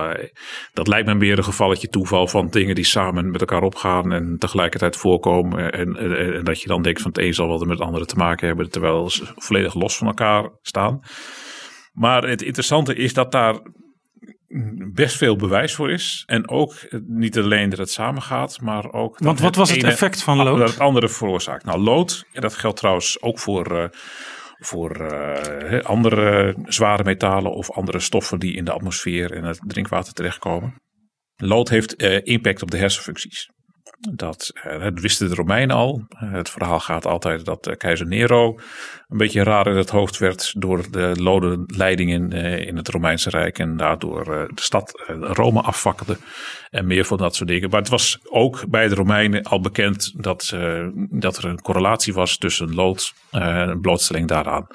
dat 0.74 0.88
lijkt 0.88 1.08
me 1.08 1.14
meer 1.14 1.38
een 1.38 1.44
gevalletje 1.44 1.88
toeval 1.88 2.28
van 2.28 2.50
dingen 2.50 2.76
die 2.76 2.84
samen 2.84 3.32
met 3.32 3.42
elkaar 3.42 3.62
opgaan 3.62 4.14
en 4.14 4.36
tegelijkertijd 4.38 4.96
voorkomen. 4.96 5.72
En, 5.72 5.98
en, 5.98 6.36
en 6.36 6.44
dat 6.44 6.62
je 6.62 6.68
dan 6.68 6.82
denkt 6.82 7.02
van 7.02 7.12
het 7.12 7.20
een 7.20 7.34
zal 7.34 7.48
wel 7.48 7.60
met 7.60 7.70
het 7.70 7.88
andere 7.88 8.06
te 8.06 8.16
maken 8.16 8.48
hebben, 8.48 8.70
terwijl 8.70 9.10
ze 9.10 9.24
volledig 9.36 9.74
los 9.74 9.98
van 9.98 10.08
elkaar 10.08 10.50
staan. 10.62 11.02
Maar 11.94 12.24
het 12.24 12.42
interessante 12.42 12.96
is 12.96 13.14
dat 13.14 13.32
daar 13.32 13.60
best 14.94 15.18
veel 15.18 15.36
bewijs 15.36 15.74
voor 15.74 15.92
is. 15.92 16.24
En 16.26 16.50
ook 16.50 16.76
niet 17.08 17.38
alleen 17.38 17.70
dat 17.70 17.80
het 17.80 17.92
samengaat, 17.92 18.62
maar 18.62 18.94
ook. 18.94 19.20
Want 19.20 19.40
wat 19.40 19.56
was 19.56 19.72
het 19.72 19.84
effect 19.84 20.24
van 20.24 20.38
lood? 20.38 20.58
Dat 20.58 20.70
het 20.70 20.80
andere 20.80 21.10
veroorzaakt. 21.10 21.66
Nou, 21.66 21.80
lood, 21.80 22.26
en 22.34 22.42
dat 22.42 22.56
geldt 22.56 22.78
trouwens 22.78 23.22
ook 23.22 23.40
voor. 23.40 23.72
Uh, 23.72 23.86
voor 24.62 25.02
uh, 25.02 25.80
andere 25.80 26.56
zware 26.64 27.04
metalen 27.04 27.52
of 27.52 27.72
andere 27.72 28.00
stoffen 28.00 28.40
die 28.40 28.56
in 28.56 28.66
de 28.66 28.72
atmosfeer 28.72 29.32
en 29.32 29.44
het 29.44 29.60
drinkwater 29.68 30.14
terechtkomen. 30.14 30.82
Lood 31.36 31.70
heeft 31.70 32.02
uh, 32.02 32.20
impact 32.24 32.62
op 32.62 32.72
de 32.72 32.78
hersenfuncties. 32.78 33.50
Dat, 34.00 34.52
dat 34.64 35.00
wisten 35.00 35.30
de 35.30 35.36
Romeinen 35.36 35.76
al. 35.76 36.06
Uh, 36.24 36.32
het 36.32 36.50
verhaal 36.50 36.80
gaat 36.80 37.06
altijd 37.06 37.46
dat 37.46 37.68
uh, 37.68 37.76
keizer 37.76 38.08
Nero 38.08 38.60
een 39.08 39.18
beetje 39.18 39.44
raar 39.44 39.68
in 39.68 39.76
het 39.76 39.90
hoofd 39.90 40.18
werd 40.18 40.54
door 40.58 40.92
de 40.92 41.12
lode 41.22 41.64
leiding 41.68 42.12
in, 42.12 42.78
het 42.78 42.88
Romeinse 42.88 43.30
Rijk. 43.30 43.60
En 43.60 43.78
daardoor 43.78 44.24
de 44.26 44.62
stad 44.62 45.04
Rome 45.20 45.62
afvakkelde. 45.62 46.18
En 46.70 46.88
meer 46.88 47.06
van 47.06 47.18
dat 47.18 47.36
soort 47.36 47.50
dingen. 47.50 47.70
Maar 47.70 47.80
het 47.80 47.90
was 47.90 48.20
ook 48.24 48.70
bij 48.70 48.88
de 48.88 48.96
Romeinen 48.96 49.44
al 49.44 49.62
bekend 49.62 50.24
dat, 50.24 50.56
dat 51.10 51.38
er 51.38 51.46
een 51.46 51.62
correlatie 51.62 52.14
was 52.14 52.38
tussen 52.38 52.76
lood, 52.76 53.14
een 53.32 53.82
blootstelling 53.82 54.28
daaraan. 54.28 54.68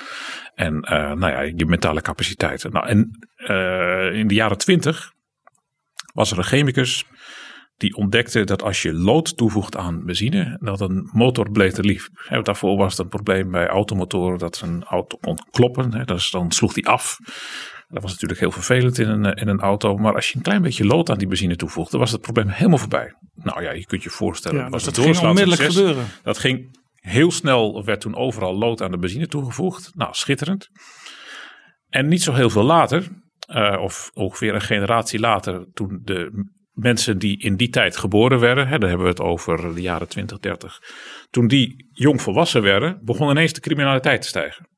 En 0.55 0.81
nou 0.91 1.27
ja, 1.27 1.41
je 1.41 1.67
mentale 1.67 2.01
capaciteiten. 2.01 2.73
Nou, 2.73 2.87
en 2.87 2.99
in 4.15 4.27
de 4.27 4.35
jaren 4.35 4.59
twintig 4.59 5.13
was 6.15 6.31
er 6.31 6.39
een 6.39 6.45
chemicus 6.45 7.05
die 7.77 7.97
ontdekte 7.97 8.45
dat 8.45 8.63
als 8.63 8.83
je 8.83 8.93
lood 8.93 9.37
toevoegt 9.37 9.77
aan 9.77 10.05
benzine, 10.05 10.59
dat 10.61 10.81
een 10.81 11.11
motor 11.13 11.49
lief. 11.53 12.09
daarvoor 12.43 12.77
was 12.77 12.91
het 12.91 13.01
een 13.01 13.09
probleem 13.09 13.51
bij 13.51 13.67
automotoren 13.67 14.39
dat 14.39 14.61
een 14.61 14.85
auto 14.85 15.17
kon 15.21 15.39
kloppen. 15.51 16.07
Dus 16.07 16.31
dan 16.31 16.53
sloeg 16.53 16.73
die 16.73 16.89
af. 16.89 17.19
Dat 17.89 18.03
was 18.03 18.13
natuurlijk 18.13 18.41
heel 18.41 18.51
vervelend 18.51 18.99
in 18.99 19.09
een, 19.09 19.35
in 19.35 19.49
een 19.49 19.61
auto. 19.61 19.97
Maar 19.97 20.15
als 20.15 20.29
je 20.29 20.37
een 20.37 20.43
klein 20.43 20.63
beetje 20.63 20.85
lood 20.85 21.11
aan 21.11 21.19
die 21.19 21.29
benzine 21.29 21.57
toevoegde, 21.57 21.99
was 21.99 22.11
het 22.11 22.21
probleem 22.21 22.49
helemaal 22.49 22.79
voorbij. 22.79 23.15
Nou 23.35 23.63
ja, 23.63 23.73
je 23.73 23.87
kunt 23.87 24.03
je 24.03 24.11
voorstellen. 24.11 24.59
Ja, 24.59 24.69
was 24.69 24.85
dus 24.85 24.95
dat 24.95 25.05
ging 25.05 25.19
onmiddellijk 25.19 25.63
gebeuren. 25.63 26.05
Dat 26.23 26.39
ging 26.39 26.79
heel 26.95 27.31
snel, 27.31 27.85
werd 27.85 28.01
toen 28.01 28.15
overal 28.15 28.59
lood 28.59 28.83
aan 28.83 28.91
de 28.91 28.99
benzine 28.99 29.27
toegevoegd. 29.27 29.91
Nou, 29.95 30.15
schitterend. 30.15 30.69
En 31.89 32.09
niet 32.09 32.23
zo 32.23 32.33
heel 32.33 32.51
veel 32.51 32.63
later, 32.63 33.09
uh, 33.49 33.79
of 33.81 34.11
ongeveer 34.15 34.55
een 34.55 34.61
generatie 34.61 35.21
later, 35.21 35.67
toen 35.73 36.01
de 36.03 36.47
mensen 36.75 37.19
die 37.19 37.43
in 37.43 37.57
die 37.57 37.69
tijd 37.69 37.97
geboren 37.97 38.41
werden, 38.41 38.67
hè, 38.67 38.71
hebben 38.71 39.03
we 39.03 39.09
het 39.09 39.21
over 39.21 39.75
de 39.75 39.81
jaren 39.81 40.09
20, 40.09 40.39
30. 40.39 40.79
Toen 41.31 41.47
die 41.47 41.89
jong 41.93 42.23
volwassen 42.23 42.63
werden, 42.63 43.01
begon 43.03 43.31
ineens 43.31 43.53
de 43.53 43.61
criminaliteit 43.61 44.23
te 44.23 44.29
stijgen. 44.29 44.69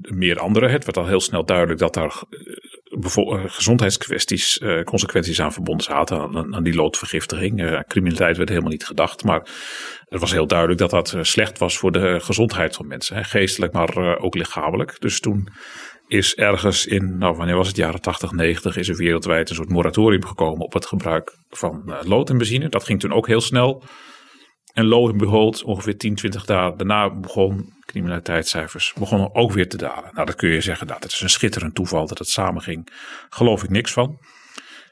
Meer 0.00 0.38
andere, 0.38 0.68
het 0.68 0.84
werd 0.84 0.96
al 0.96 1.06
heel 1.06 1.20
snel 1.20 1.44
duidelijk 1.44 1.78
dat 1.78 1.94
daar 1.94 2.22
eh, 2.30 3.16
eh, 3.16 3.44
gezondheidskwesties, 3.46 4.58
uh, 4.58 4.82
consequenties 4.82 5.40
aan 5.40 5.52
verbonden 5.52 5.84
zaten. 5.84 6.18
Aan, 6.18 6.54
aan 6.54 6.62
die 6.62 6.74
loodvergiftiging. 6.74 7.62
Uh, 7.62 7.80
criminaliteit 7.80 8.36
werd 8.36 8.48
helemaal 8.48 8.70
niet 8.70 8.86
gedacht. 8.86 9.24
Maar 9.24 9.48
het 10.04 10.20
was 10.20 10.32
heel 10.32 10.46
duidelijk 10.46 10.78
dat 10.78 10.90
dat 10.90 11.16
slecht 11.20 11.58
was 11.58 11.78
voor 11.78 11.92
de 11.92 12.20
gezondheid 12.20 12.76
van 12.76 12.86
mensen. 12.86 13.16
Hè, 13.16 13.24
geestelijk, 13.24 13.72
maar 13.72 14.18
ook 14.18 14.34
lichamelijk. 14.34 15.00
Dus 15.00 15.20
toen 15.20 15.48
is 16.08 16.34
ergens 16.34 16.86
in, 16.86 17.18
nou 17.18 17.36
wanneer 17.36 17.56
was 17.56 17.66
het, 17.66 17.76
jaren 17.76 18.00
80, 18.00 18.32
90, 18.32 18.76
is 18.76 18.88
er 18.88 18.96
wereldwijd 18.96 19.50
een 19.50 19.56
soort 19.56 19.68
moratorium 19.68 20.24
gekomen 20.24 20.64
op 20.64 20.72
het 20.72 20.86
gebruik 20.86 21.38
van 21.48 21.82
uh, 21.86 21.96
lood 22.02 22.30
en 22.30 22.38
benzine. 22.38 22.68
Dat 22.68 22.84
ging 22.84 23.00
toen 23.00 23.12
ook 23.12 23.26
heel 23.26 23.40
snel. 23.40 23.82
En 24.72 24.86
lo 24.86 25.08
and 25.08 25.16
behold, 25.16 25.62
ongeveer 25.62 25.96
10, 25.96 26.14
20 26.14 26.44
dagen 26.44 26.76
daarna 26.76 27.14
begon 27.14 27.72
criminaliteitscijfers 27.84 28.92
begonnen 28.98 29.34
ook 29.34 29.52
weer 29.52 29.68
te 29.68 29.76
dalen. 29.76 30.10
Nou, 30.12 30.26
dat 30.26 30.34
kun 30.34 30.48
je 30.48 30.60
zeggen, 30.60 30.86
nou, 30.86 31.00
dat 31.00 31.10
is 31.10 31.20
een 31.20 31.30
schitterend 31.30 31.74
toeval 31.74 32.06
dat 32.06 32.18
het 32.18 32.28
samen 32.28 32.62
ging. 32.62 32.88
Geloof 33.28 33.62
ik 33.62 33.70
niks 33.70 33.92
van. 33.92 34.18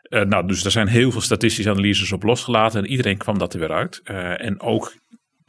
Uh, 0.08 0.22
nou, 0.22 0.46
dus 0.46 0.64
er 0.64 0.70
zijn 0.70 0.88
heel 0.88 1.10
veel 1.10 1.20
statistische 1.20 1.70
analyses 1.70 2.12
op 2.12 2.22
losgelaten 2.22 2.80
en 2.80 2.90
iedereen 2.90 3.16
kwam 3.16 3.38
dat 3.38 3.52
er 3.52 3.60
weer 3.60 3.72
uit. 3.72 4.00
Uh, 4.04 4.44
en 4.44 4.60
ook 4.60 4.94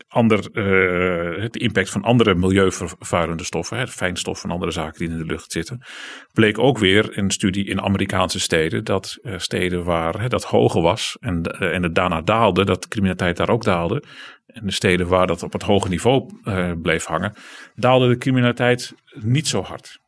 ander, 0.08 0.38
uh, 0.38 1.50
de 1.50 1.60
impact 1.60 1.90
van 1.90 2.02
andere 2.02 2.36
milieuvervuilende 2.36 3.44
stoffen, 3.44 3.78
hè, 3.78 3.88
fijnstoffen 3.88 4.50
en 4.50 4.54
andere 4.56 4.72
zaken 4.72 5.00
die 5.00 5.10
in 5.10 5.18
de 5.18 5.26
lucht 5.26 5.52
zitten, 5.52 5.82
bleek 6.34 6.60
ook 6.60 6.78
weer 6.78 7.18
een 7.18 7.32
studie 7.32 7.66
in 7.66 7.82
Amerikaanse 7.82 8.40
steden 8.40 8.84
dat 8.84 9.18
uh, 9.22 9.34
steden 9.38 9.84
waar 9.84 10.22
hè, 10.22 10.28
dat 10.28 10.44
hoger 10.44 10.82
was 10.82 11.18
en, 11.20 11.56
uh, 11.62 11.74
en 11.74 11.84
het 11.84 11.96
daarna 11.96 12.22
daalde, 12.22 12.66
dat 12.66 12.82
de 12.82 12.88
criminaliteit 12.88 13.38
daar 13.38 13.50
ook 13.50 13.64
daalde. 13.64 14.04
En 14.46 14.66
de 14.66 14.72
steden 14.72 15.08
waar 15.08 15.28
dat 15.28 15.44
op 15.44 15.54
het 15.54 15.64
hoge 15.64 15.90
niveau 15.90 16.30
bleef 16.82 17.06
hangen, 17.06 17.34
daalde 17.76 18.08
de 18.08 18.18
criminaliteit 18.18 18.94
niet 19.14 19.48
zo 19.48 19.62
hard. 19.62 20.00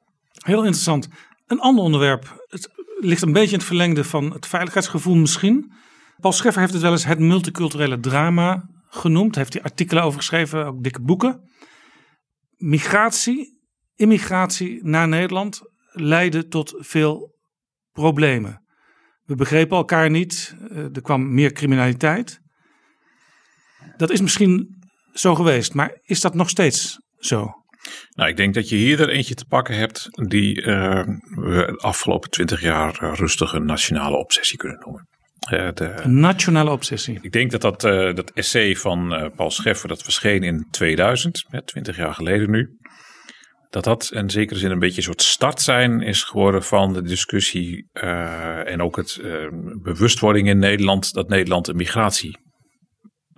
Heel 0.46 0.64
interessant. 0.64 1.08
Een 1.48 1.60
ander 1.60 1.84
onderwerp, 1.84 2.46
het 2.48 2.70
ligt 3.00 3.22
een 3.22 3.34
beetje 3.34 3.52
in 3.52 3.58
het 3.58 3.68
verlengde 3.68 4.04
van 4.04 4.34
het 4.34 4.48
veiligheidsgevoel 4.48 5.16
misschien. 5.16 5.72
Paul 6.20 6.34
Scheffer 6.34 6.62
heeft 6.62 6.74
het 6.74 6.82
wel 6.82 6.92
eens 6.92 7.06
het 7.06 7.20
multiculturele 7.20 8.00
drama 8.00 8.70
genoemd. 8.90 9.36
Heeft 9.36 9.54
hij 9.54 9.64
artikelen 9.64 10.04
over 10.04 10.20
geschreven, 10.20 10.66
ook 10.66 10.84
dikke 10.84 11.02
boeken. 11.02 11.50
Migratie, 12.56 13.60
immigratie 13.96 14.84
naar 14.84 15.08
Nederland 15.08 15.62
leidde 15.92 16.48
tot 16.48 16.74
veel 16.78 17.36
problemen. 17.92 18.64
We 19.24 19.36
begrepen 19.36 19.78
elkaar 19.78 20.10
niet. 20.10 20.56
Eh, 20.70 20.78
er 20.78 21.02
kwam 21.02 21.34
meer 21.34 21.52
criminaliteit. 21.52 22.40
Dat 23.98 24.10
is 24.10 24.22
misschien 24.22 24.84
zo 25.14 25.36
geweest, 25.36 25.74
maar 25.74 26.00
is 26.02 26.22
dat 26.22 26.34
nog 26.34 26.50
steeds 26.50 27.00
zo? 27.18 27.52
Nou, 28.10 28.30
ik 28.30 28.38
denk 28.38 28.54
dat 28.54 28.70
je 28.70 28.76
hier 28.76 29.02
er 29.02 29.10
eentje 29.10 29.34
te 29.34 29.46
pakken 29.46 29.76
hebt 29.76 30.08
die 30.28 30.62
uh, 30.62 31.04
we 31.06 31.66
de 31.68 31.78
afgelopen 31.78 32.30
twintig 32.30 32.62
jaar 32.62 33.04
uh, 33.04 33.14
rustig 33.14 33.54
een 33.54 33.66
nationale 33.66 34.18
obsessie 34.18 34.58
kunnen 34.58 34.80
noemen. 34.80 35.09
Uh, 35.52 35.70
de, 35.74 35.94
een 36.02 36.20
nationale 36.20 36.72
obsessie. 36.72 37.20
Ik 37.22 37.32
denk 37.32 37.52
dat 37.52 37.62
dat, 37.62 37.82
dat 38.16 38.32
essay 38.32 38.76
van 38.76 39.32
Paul 39.36 39.52
Scheffer, 39.52 39.88
dat 39.88 40.04
verscheen 40.04 40.44
in 40.44 40.68
2000, 40.72 41.46
twintig 41.66 41.98
jaar 41.98 42.14
geleden 42.14 42.52
nu. 42.52 42.78
Dat 43.70 43.84
dat 43.84 44.10
in 44.14 44.30
zekere 44.30 44.60
zin 44.60 44.72
een 44.72 44.80
beetje 44.80 44.98
een 44.98 45.04
soort 45.04 45.22
start 45.22 45.62
zijn 45.62 46.02
is 46.02 46.24
geworden 46.24 46.64
van 46.64 46.94
de 46.94 47.02
discussie 47.02 47.88
en 48.64 48.82
ook 48.82 48.96
het 48.96 49.22
bewustwording 49.82 50.48
in 50.48 50.60
Nederland 50.60 51.14
dat 51.14 51.30
Nederland 51.30 51.68
een 51.68 51.76
migratie 51.76 52.38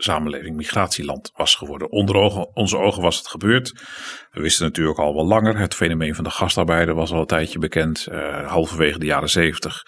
samenleving 0.03 0.55
migratieland 0.55 1.32
was 1.36 1.55
geworden. 1.55 1.91
Onder 1.91 2.16
ogen, 2.16 2.55
onze 2.55 2.78
ogen 2.78 3.01
was 3.01 3.18
het 3.18 3.28
gebeurd. 3.28 3.72
We 4.32 4.41
wisten 4.41 4.66
natuurlijk 4.66 4.99
al 4.99 5.14
wel 5.14 5.28
langer. 5.28 5.57
Het 5.57 5.76
fenomeen 5.76 6.16
van 6.16 6.24
de 6.24 6.30
gastarbeider 6.30 6.95
was 6.95 7.12
al 7.12 7.20
een 7.20 7.26
tijdje 7.26 7.59
bekend. 7.59 8.07
Halverwege 8.45 8.99
de 8.99 9.05
jaren 9.05 9.30
zeventig 9.30 9.84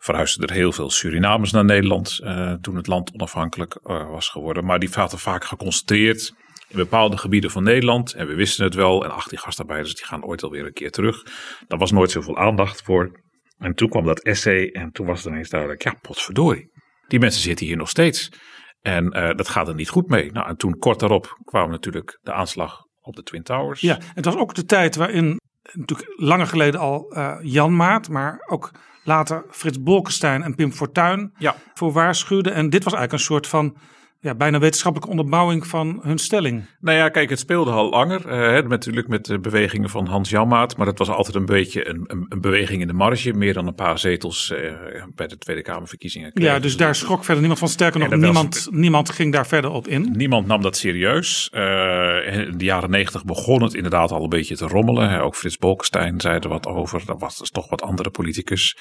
verhuisden 0.00 0.48
er 0.48 0.54
heel 0.54 0.72
veel 0.72 0.90
Surinamers 0.90 1.50
naar 1.50 1.64
Nederland. 1.64 2.20
Uh, 2.22 2.52
toen 2.52 2.76
het 2.76 2.86
land 2.86 3.12
onafhankelijk 3.12 3.78
uh, 3.82 4.10
was 4.10 4.28
geworden. 4.28 4.64
Maar 4.64 4.78
die 4.78 4.88
zaten 4.88 5.18
vaak 5.18 5.44
geconcentreerd 5.44 6.32
in 6.68 6.76
bepaalde 6.76 7.16
gebieden 7.16 7.50
van 7.50 7.62
Nederland. 7.62 8.12
En 8.12 8.26
we 8.26 8.34
wisten 8.34 8.64
het 8.64 8.74
wel. 8.74 9.04
En 9.04 9.10
ach, 9.10 9.28
die 9.28 9.38
gastarbeiders 9.38 9.94
die 9.94 10.04
gaan 10.04 10.24
ooit 10.24 10.42
alweer 10.42 10.66
een 10.66 10.72
keer 10.72 10.90
terug. 10.90 11.22
Daar 11.66 11.78
was 11.78 11.90
nooit 11.90 12.10
zoveel 12.10 12.36
aandacht 12.38 12.82
voor. 12.82 13.20
En 13.58 13.74
toen 13.74 13.88
kwam 13.88 14.04
dat 14.04 14.22
essay 14.22 14.66
en 14.66 14.90
toen 14.90 15.06
was 15.06 15.24
het 15.24 15.32
ineens 15.32 15.48
duidelijk. 15.48 15.82
Ja, 15.82 15.94
potverdorie. 16.00 16.70
Die 17.06 17.18
mensen 17.18 17.42
zitten 17.42 17.66
hier 17.66 17.76
nog 17.76 17.88
steeds. 17.88 18.32
En 18.80 19.16
uh, 19.16 19.30
dat 19.34 19.48
gaat 19.48 19.68
er 19.68 19.74
niet 19.74 19.88
goed 19.88 20.08
mee. 20.08 20.32
Nou, 20.32 20.48
en 20.48 20.56
toen 20.56 20.78
kort 20.78 21.00
daarop 21.00 21.38
kwam 21.44 21.70
natuurlijk 21.70 22.18
de 22.22 22.32
aanslag 22.32 22.78
op 23.00 23.16
de 23.16 23.22
Twin 23.22 23.42
Towers. 23.42 23.80
Ja, 23.80 23.98
het 24.14 24.24
was 24.24 24.36
ook 24.36 24.54
de 24.54 24.64
tijd 24.64 24.96
waarin 24.96 25.40
natuurlijk 25.72 26.12
langer 26.16 26.46
geleden 26.46 26.80
al 26.80 27.16
Jan 27.42 27.76
Maat, 27.76 28.08
maar 28.08 28.44
ook 28.46 28.70
later 29.02 29.44
Frits 29.50 29.82
Bolkestein 29.82 30.42
en 30.42 30.54
Pim 30.54 30.72
Fortuyn 30.72 31.32
ja. 31.38 31.56
voor 31.74 31.92
waarschuwden. 31.92 32.54
En 32.54 32.70
dit 32.70 32.84
was 32.84 32.92
eigenlijk 32.92 33.22
een 33.22 33.28
soort 33.28 33.46
van 33.46 33.76
ja, 34.22 34.34
bijna 34.34 34.58
wetenschappelijke 34.58 35.16
onderbouwing 35.16 35.66
van 35.66 36.00
hun 36.02 36.18
stelling. 36.18 36.64
Nou 36.80 36.96
ja, 36.96 37.08
kijk, 37.08 37.30
het 37.30 37.38
speelde 37.38 37.70
al 37.70 37.90
langer. 37.90 38.26
Uh, 38.26 38.68
natuurlijk 38.68 39.08
met 39.08 39.24
de 39.24 39.38
bewegingen 39.38 39.90
van 39.90 40.06
Hans 40.06 40.30
Janmaat. 40.30 40.76
Maar 40.76 40.86
dat 40.86 40.98
was 40.98 41.08
altijd 41.08 41.36
een 41.36 41.46
beetje 41.46 41.88
een, 41.88 42.04
een, 42.06 42.26
een 42.28 42.40
beweging 42.40 42.80
in 42.80 42.86
de 42.86 42.92
marge. 42.92 43.32
Meer 43.32 43.54
dan 43.54 43.66
een 43.66 43.74
paar 43.74 43.98
zetels 43.98 44.50
uh, 44.50 44.72
bij 45.14 45.26
de 45.26 45.38
Tweede 45.38 45.62
Kamerverkiezingen. 45.62 46.30
Ja, 46.34 46.58
dus 46.58 46.76
daar 46.76 46.94
schrok 46.94 47.18
verder 47.18 47.38
niemand 47.38 47.58
van. 47.58 47.68
Sterker 47.68 48.00
nog, 48.00 48.16
niemand, 48.16 48.68
niemand 48.70 49.10
ging 49.10 49.32
daar 49.32 49.46
verder 49.46 49.70
op 49.70 49.88
in. 49.88 50.12
Niemand 50.16 50.46
nam 50.46 50.62
dat 50.62 50.76
serieus. 50.76 51.50
Uh, 51.54 52.36
in 52.48 52.58
de 52.58 52.64
jaren 52.64 52.90
negentig 52.90 53.24
begon 53.24 53.62
het 53.62 53.74
inderdaad 53.74 54.10
al 54.10 54.22
een 54.22 54.28
beetje 54.28 54.56
te 54.56 54.66
rommelen. 54.66 55.20
Ook 55.20 55.36
Frits 55.36 55.58
Bolkestein 55.58 56.20
zei 56.20 56.38
er 56.38 56.48
wat 56.48 56.66
over. 56.66 57.02
Dat 57.06 57.20
was 57.20 57.38
dus 57.38 57.50
toch 57.50 57.70
wat 57.70 57.82
andere 57.82 58.10
politicus. 58.10 58.76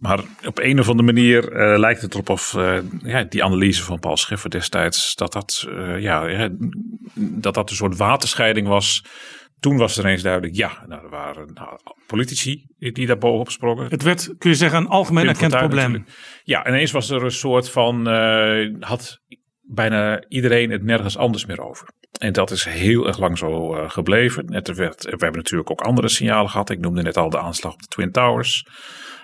Maar 0.00 0.20
op 0.46 0.58
een 0.58 0.80
of 0.80 0.88
andere 0.88 1.12
manier 1.12 1.42
lijkt 1.78 2.02
het 2.02 2.12
erop 2.12 2.28
of 2.28 2.56
ja, 3.02 3.22
die 3.22 3.44
analyse 3.44 3.82
van 3.82 3.98
Paul 3.98 4.16
Scheffer 4.16 4.50
destijds 4.50 4.72
dat 5.14 5.32
dat, 5.32 5.66
uh, 5.68 6.00
ja, 6.00 6.48
dat 7.14 7.54
dat 7.54 7.70
een 7.70 7.76
soort 7.76 7.96
waterscheiding 7.96 8.66
was. 8.66 9.04
Toen 9.60 9.76
was 9.76 9.96
er 9.96 10.04
ineens 10.04 10.22
duidelijk, 10.22 10.54
ja, 10.54 10.84
nou, 10.86 11.02
er 11.02 11.10
waren 11.10 11.50
nou, 11.54 11.78
politici 12.06 12.66
die 12.78 13.06
daar 13.06 13.18
bovenop 13.18 13.50
sprongen. 13.50 13.86
Het 13.88 14.02
werd, 14.02 14.34
kun 14.38 14.50
je 14.50 14.56
zeggen, 14.56 14.78
een 14.78 14.88
algemeen 14.88 15.28
erkend 15.28 15.56
probleem. 15.56 15.92
Natuurlijk. 15.92 16.18
Ja, 16.42 16.68
ineens 16.68 16.90
was 16.90 17.10
er 17.10 17.24
een 17.24 17.30
soort 17.30 17.70
van, 17.70 18.08
uh, 18.08 18.74
had 18.80 19.20
bijna 19.60 20.24
iedereen 20.28 20.70
het 20.70 20.82
nergens 20.82 21.16
anders 21.16 21.46
meer 21.46 21.60
over. 21.60 21.88
En 22.18 22.32
dat 22.32 22.50
is 22.50 22.64
heel 22.64 23.06
erg 23.06 23.18
lang 23.18 23.38
zo 23.38 23.76
uh, 23.76 23.90
gebleven. 23.90 24.44
Net 24.46 24.74
werd, 24.74 25.04
we 25.04 25.10
hebben 25.10 25.36
natuurlijk 25.36 25.70
ook 25.70 25.80
andere 25.80 26.08
signalen 26.08 26.50
gehad. 26.50 26.70
Ik 26.70 26.80
noemde 26.80 27.02
net 27.02 27.16
al 27.16 27.30
de 27.30 27.38
aanslag 27.38 27.72
op 27.72 27.80
de 27.80 27.86
Twin 27.86 28.12
Towers. 28.12 28.66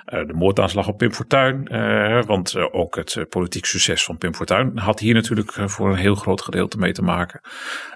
Uh, 0.07 0.27
de 0.27 0.33
moordaanslag 0.33 0.89
op 0.89 0.99
Pim 0.99 1.13
Fortuyn. 1.13 1.69
Uh, 1.73 2.23
want 2.23 2.57
uh, 2.57 2.67
ook 2.71 2.97
het 2.97 3.27
politiek 3.29 3.65
succes 3.65 4.05
van 4.05 4.19
Pim 4.19 4.35
Fortuyn 4.35 4.79
had 4.79 5.01
hier 5.01 5.15
natuurlijk 5.15 5.53
voor 5.65 5.91
een 5.91 5.97
heel 5.97 6.15
groot 6.15 6.43
gedeelte 6.43 6.79
mee 6.79 6.93
te 6.93 7.03
maken. 7.03 7.41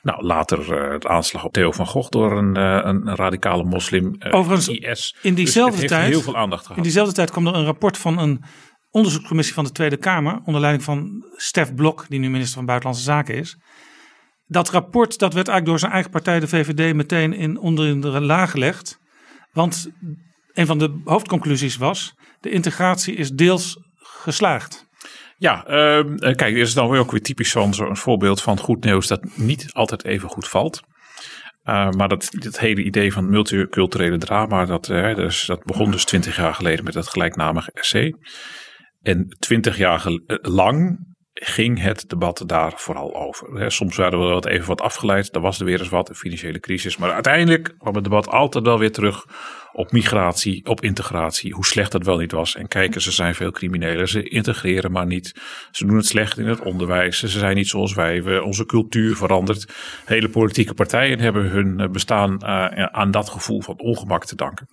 Nou, 0.03 0.25
later 0.25 0.59
de 1.01 1.09
aanslag 1.09 1.45
op 1.45 1.53
Theo 1.53 1.73
van 1.73 1.87
Gogh 1.87 2.09
door 2.09 2.39
een, 2.39 2.57
een 2.89 3.17
radicale 3.17 3.65
moslim. 3.65 4.17
Overigens, 4.31 4.69
IS. 4.69 5.17
in 5.23 5.35
diezelfde 5.35 5.81
dus 5.81 5.91
tijd. 5.91 6.09
heel 6.09 6.21
veel 6.21 6.37
aandacht 6.37 6.63
gehad. 6.63 6.77
In 6.77 6.83
diezelfde 6.83 7.15
tijd 7.15 7.31
kwam 7.31 7.47
er 7.47 7.55
een 7.55 7.65
rapport 7.65 7.99
van 7.99 8.19
een 8.19 8.45
onderzoekscommissie 8.91 9.55
van 9.55 9.65
de 9.65 9.73
Tweede 9.73 9.97
Kamer. 9.97 10.41
onder 10.45 10.61
leiding 10.61 10.85
van 10.85 11.25
Stef 11.37 11.75
Blok, 11.75 12.07
die 12.09 12.21
nu 12.21 12.31
minister 12.31 12.57
van 12.57 12.67
Buitenlandse 12.67 13.05
Zaken 13.05 13.35
is. 13.35 13.59
Dat 14.47 14.71
rapport 14.71 15.19
dat 15.19 15.35
werd 15.35 15.49
eigenlijk 15.49 15.67
door 15.67 15.79
zijn 15.79 15.93
eigen 15.93 16.11
partij, 16.11 16.41
de 16.41 16.49
VVD, 16.49 16.95
meteen 16.95 17.33
in 17.33 17.59
onder 17.59 18.01
de 18.01 18.21
laag 18.21 18.51
gelegd. 18.51 18.99
Want 19.53 19.91
een 20.55 20.67
van 20.67 20.79
de 20.79 21.01
hoofdconclusies 21.05 21.77
was: 21.77 22.15
de 22.41 22.51
integratie 22.51 23.15
is 23.15 23.31
deels 23.31 23.79
geslaagd. 23.97 24.87
Ja, 25.39 25.69
uh, 25.69 26.15
kijk, 26.19 26.55
dit 26.55 26.67
is 26.67 26.75
dan 26.75 26.97
ook 26.97 27.11
weer 27.11 27.23
typisch 27.23 27.51
zo'n 27.51 27.75
zo 27.75 27.95
voorbeeld 27.95 28.43
van 28.43 28.59
goed 28.59 28.85
nieuws 28.85 29.07
dat 29.07 29.37
niet 29.37 29.73
altijd 29.73 30.05
even 30.05 30.29
goed 30.29 30.49
valt. 30.49 30.83
Uh, 31.65 31.91
maar 31.91 32.09
dat, 32.09 32.29
dat 32.31 32.59
hele 32.59 32.83
idee 32.83 33.13
van 33.13 33.31
multiculturele 33.31 34.19
drama, 34.19 34.65
dat, 34.65 34.89
uh, 34.89 35.15
dus, 35.15 35.47
dat 35.47 35.65
begon 35.65 35.91
dus 35.91 36.05
twintig 36.05 36.37
jaar 36.37 36.55
geleden 36.55 36.85
met 36.85 36.95
het 36.95 37.09
gelijknamige 37.09 37.71
essay. 37.73 38.15
En 39.03 39.37
twintig 39.39 39.77
jaar 39.77 40.03
lang 40.43 40.99
ging 41.47 41.83
het 41.83 42.05
debat 42.09 42.43
daar 42.47 42.73
vooral 42.77 43.15
over. 43.15 43.73
Soms 43.73 43.97
werden 43.97 44.21
we 44.21 44.27
wat 44.27 44.47
even 44.47 44.67
wat 44.67 44.81
afgeleid, 44.81 45.35
er 45.35 45.41
was 45.41 45.59
er 45.59 45.65
weer 45.65 45.79
eens 45.81 45.89
wat, 45.89 46.09
een 46.09 46.15
financiële 46.15 46.61
crisis. 46.61 46.97
Maar 46.97 47.13
uiteindelijk 47.13 47.75
kwam 47.79 47.95
het 47.95 48.05
debat 48.05 48.29
altijd 48.29 48.65
wel 48.65 48.79
weer 48.79 48.93
terug 48.93 49.27
op 49.73 49.93
migratie, 49.93 50.67
op 50.67 50.81
integratie, 50.81 51.53
hoe 51.53 51.67
slecht 51.67 51.93
dat 51.93 52.05
wel 52.05 52.17
niet 52.17 52.33
was. 52.33 52.57
En 52.57 52.69
kijken, 52.69 53.01
ze 53.01 53.13
zijn 53.13 53.35
veel 53.35 53.51
criminelen, 53.51 54.09
ze 54.09 54.23
integreren 54.23 54.93
maar 54.93 55.07
niet. 55.07 55.35
Ze 55.71 55.87
doen 55.87 55.97
het 55.97 56.07
slecht 56.07 56.39
in 56.39 56.49
het 56.49 56.61
onderwijs, 56.61 57.19
ze 57.19 57.29
zijn 57.29 57.57
niet 57.57 57.69
zoals 57.69 57.95
wij, 57.95 58.23
we, 58.23 58.43
onze 58.43 58.67
cultuur 58.67 59.17
verandert. 59.17 59.73
Hele 60.05 60.29
politieke 60.29 60.75
partijen 60.75 61.19
hebben 61.19 61.51
hun 61.51 61.93
bestaan 61.93 62.39
uh, 62.43 62.85
aan 62.85 63.11
dat 63.11 63.29
gevoel 63.29 63.63
van 63.63 63.79
ongemak 63.79 64.25
te 64.25 64.37
danken. 64.37 64.69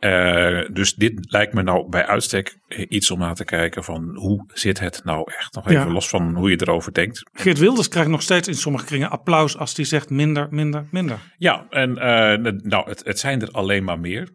Uh, 0.00 0.60
dus 0.72 0.94
dit 0.94 1.32
lijkt 1.32 1.52
me 1.52 1.62
nou 1.62 1.88
bij 1.88 2.06
uitstek 2.06 2.58
iets 2.68 3.10
om 3.10 3.18
naar 3.18 3.34
te 3.34 3.44
kijken 3.44 3.84
van 3.84 4.14
hoe 4.14 4.44
zit 4.52 4.80
het 4.80 5.00
nou 5.04 5.32
echt? 5.38 5.54
Nog 5.54 5.68
even 5.68 5.86
ja. 5.86 5.92
los 5.92 6.08
van 6.08 6.34
hoe 6.34 6.50
je 6.50 6.60
erover 6.60 6.92
denkt. 6.92 7.22
Geert 7.32 7.58
Wilders 7.58 7.88
krijgt 7.88 8.10
nog 8.10 8.22
steeds 8.22 8.48
in 8.48 8.54
sommige 8.54 8.84
kringen 8.84 9.10
applaus 9.10 9.56
als 9.56 9.76
hij 9.76 9.84
zegt 9.84 10.10
minder, 10.10 10.46
minder, 10.50 10.86
minder. 10.90 11.18
Ja, 11.38 11.66
en 11.70 11.90
uh, 11.90 12.52
nou, 12.62 12.88
het, 12.88 13.04
het 13.04 13.18
zijn 13.18 13.42
er 13.42 13.50
alleen 13.50 13.84
maar 13.84 14.00
meer. 14.00 14.28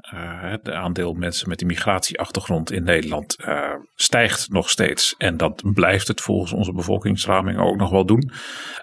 Het 0.00 0.70
aandeel 0.70 1.12
mensen 1.12 1.48
met 1.48 1.60
een 1.60 1.66
migratieachtergrond 1.66 2.72
in 2.72 2.84
Nederland 2.84 3.36
uh, 3.40 3.74
stijgt 3.94 4.50
nog 4.50 4.70
steeds. 4.70 5.14
En 5.18 5.36
dat 5.36 5.62
blijft 5.74 6.08
het 6.08 6.20
volgens 6.20 6.52
onze 6.52 6.72
bevolkingsraming 6.72 7.58
ook 7.58 7.76
nog 7.76 7.90
wel 7.90 8.06
doen. 8.06 8.30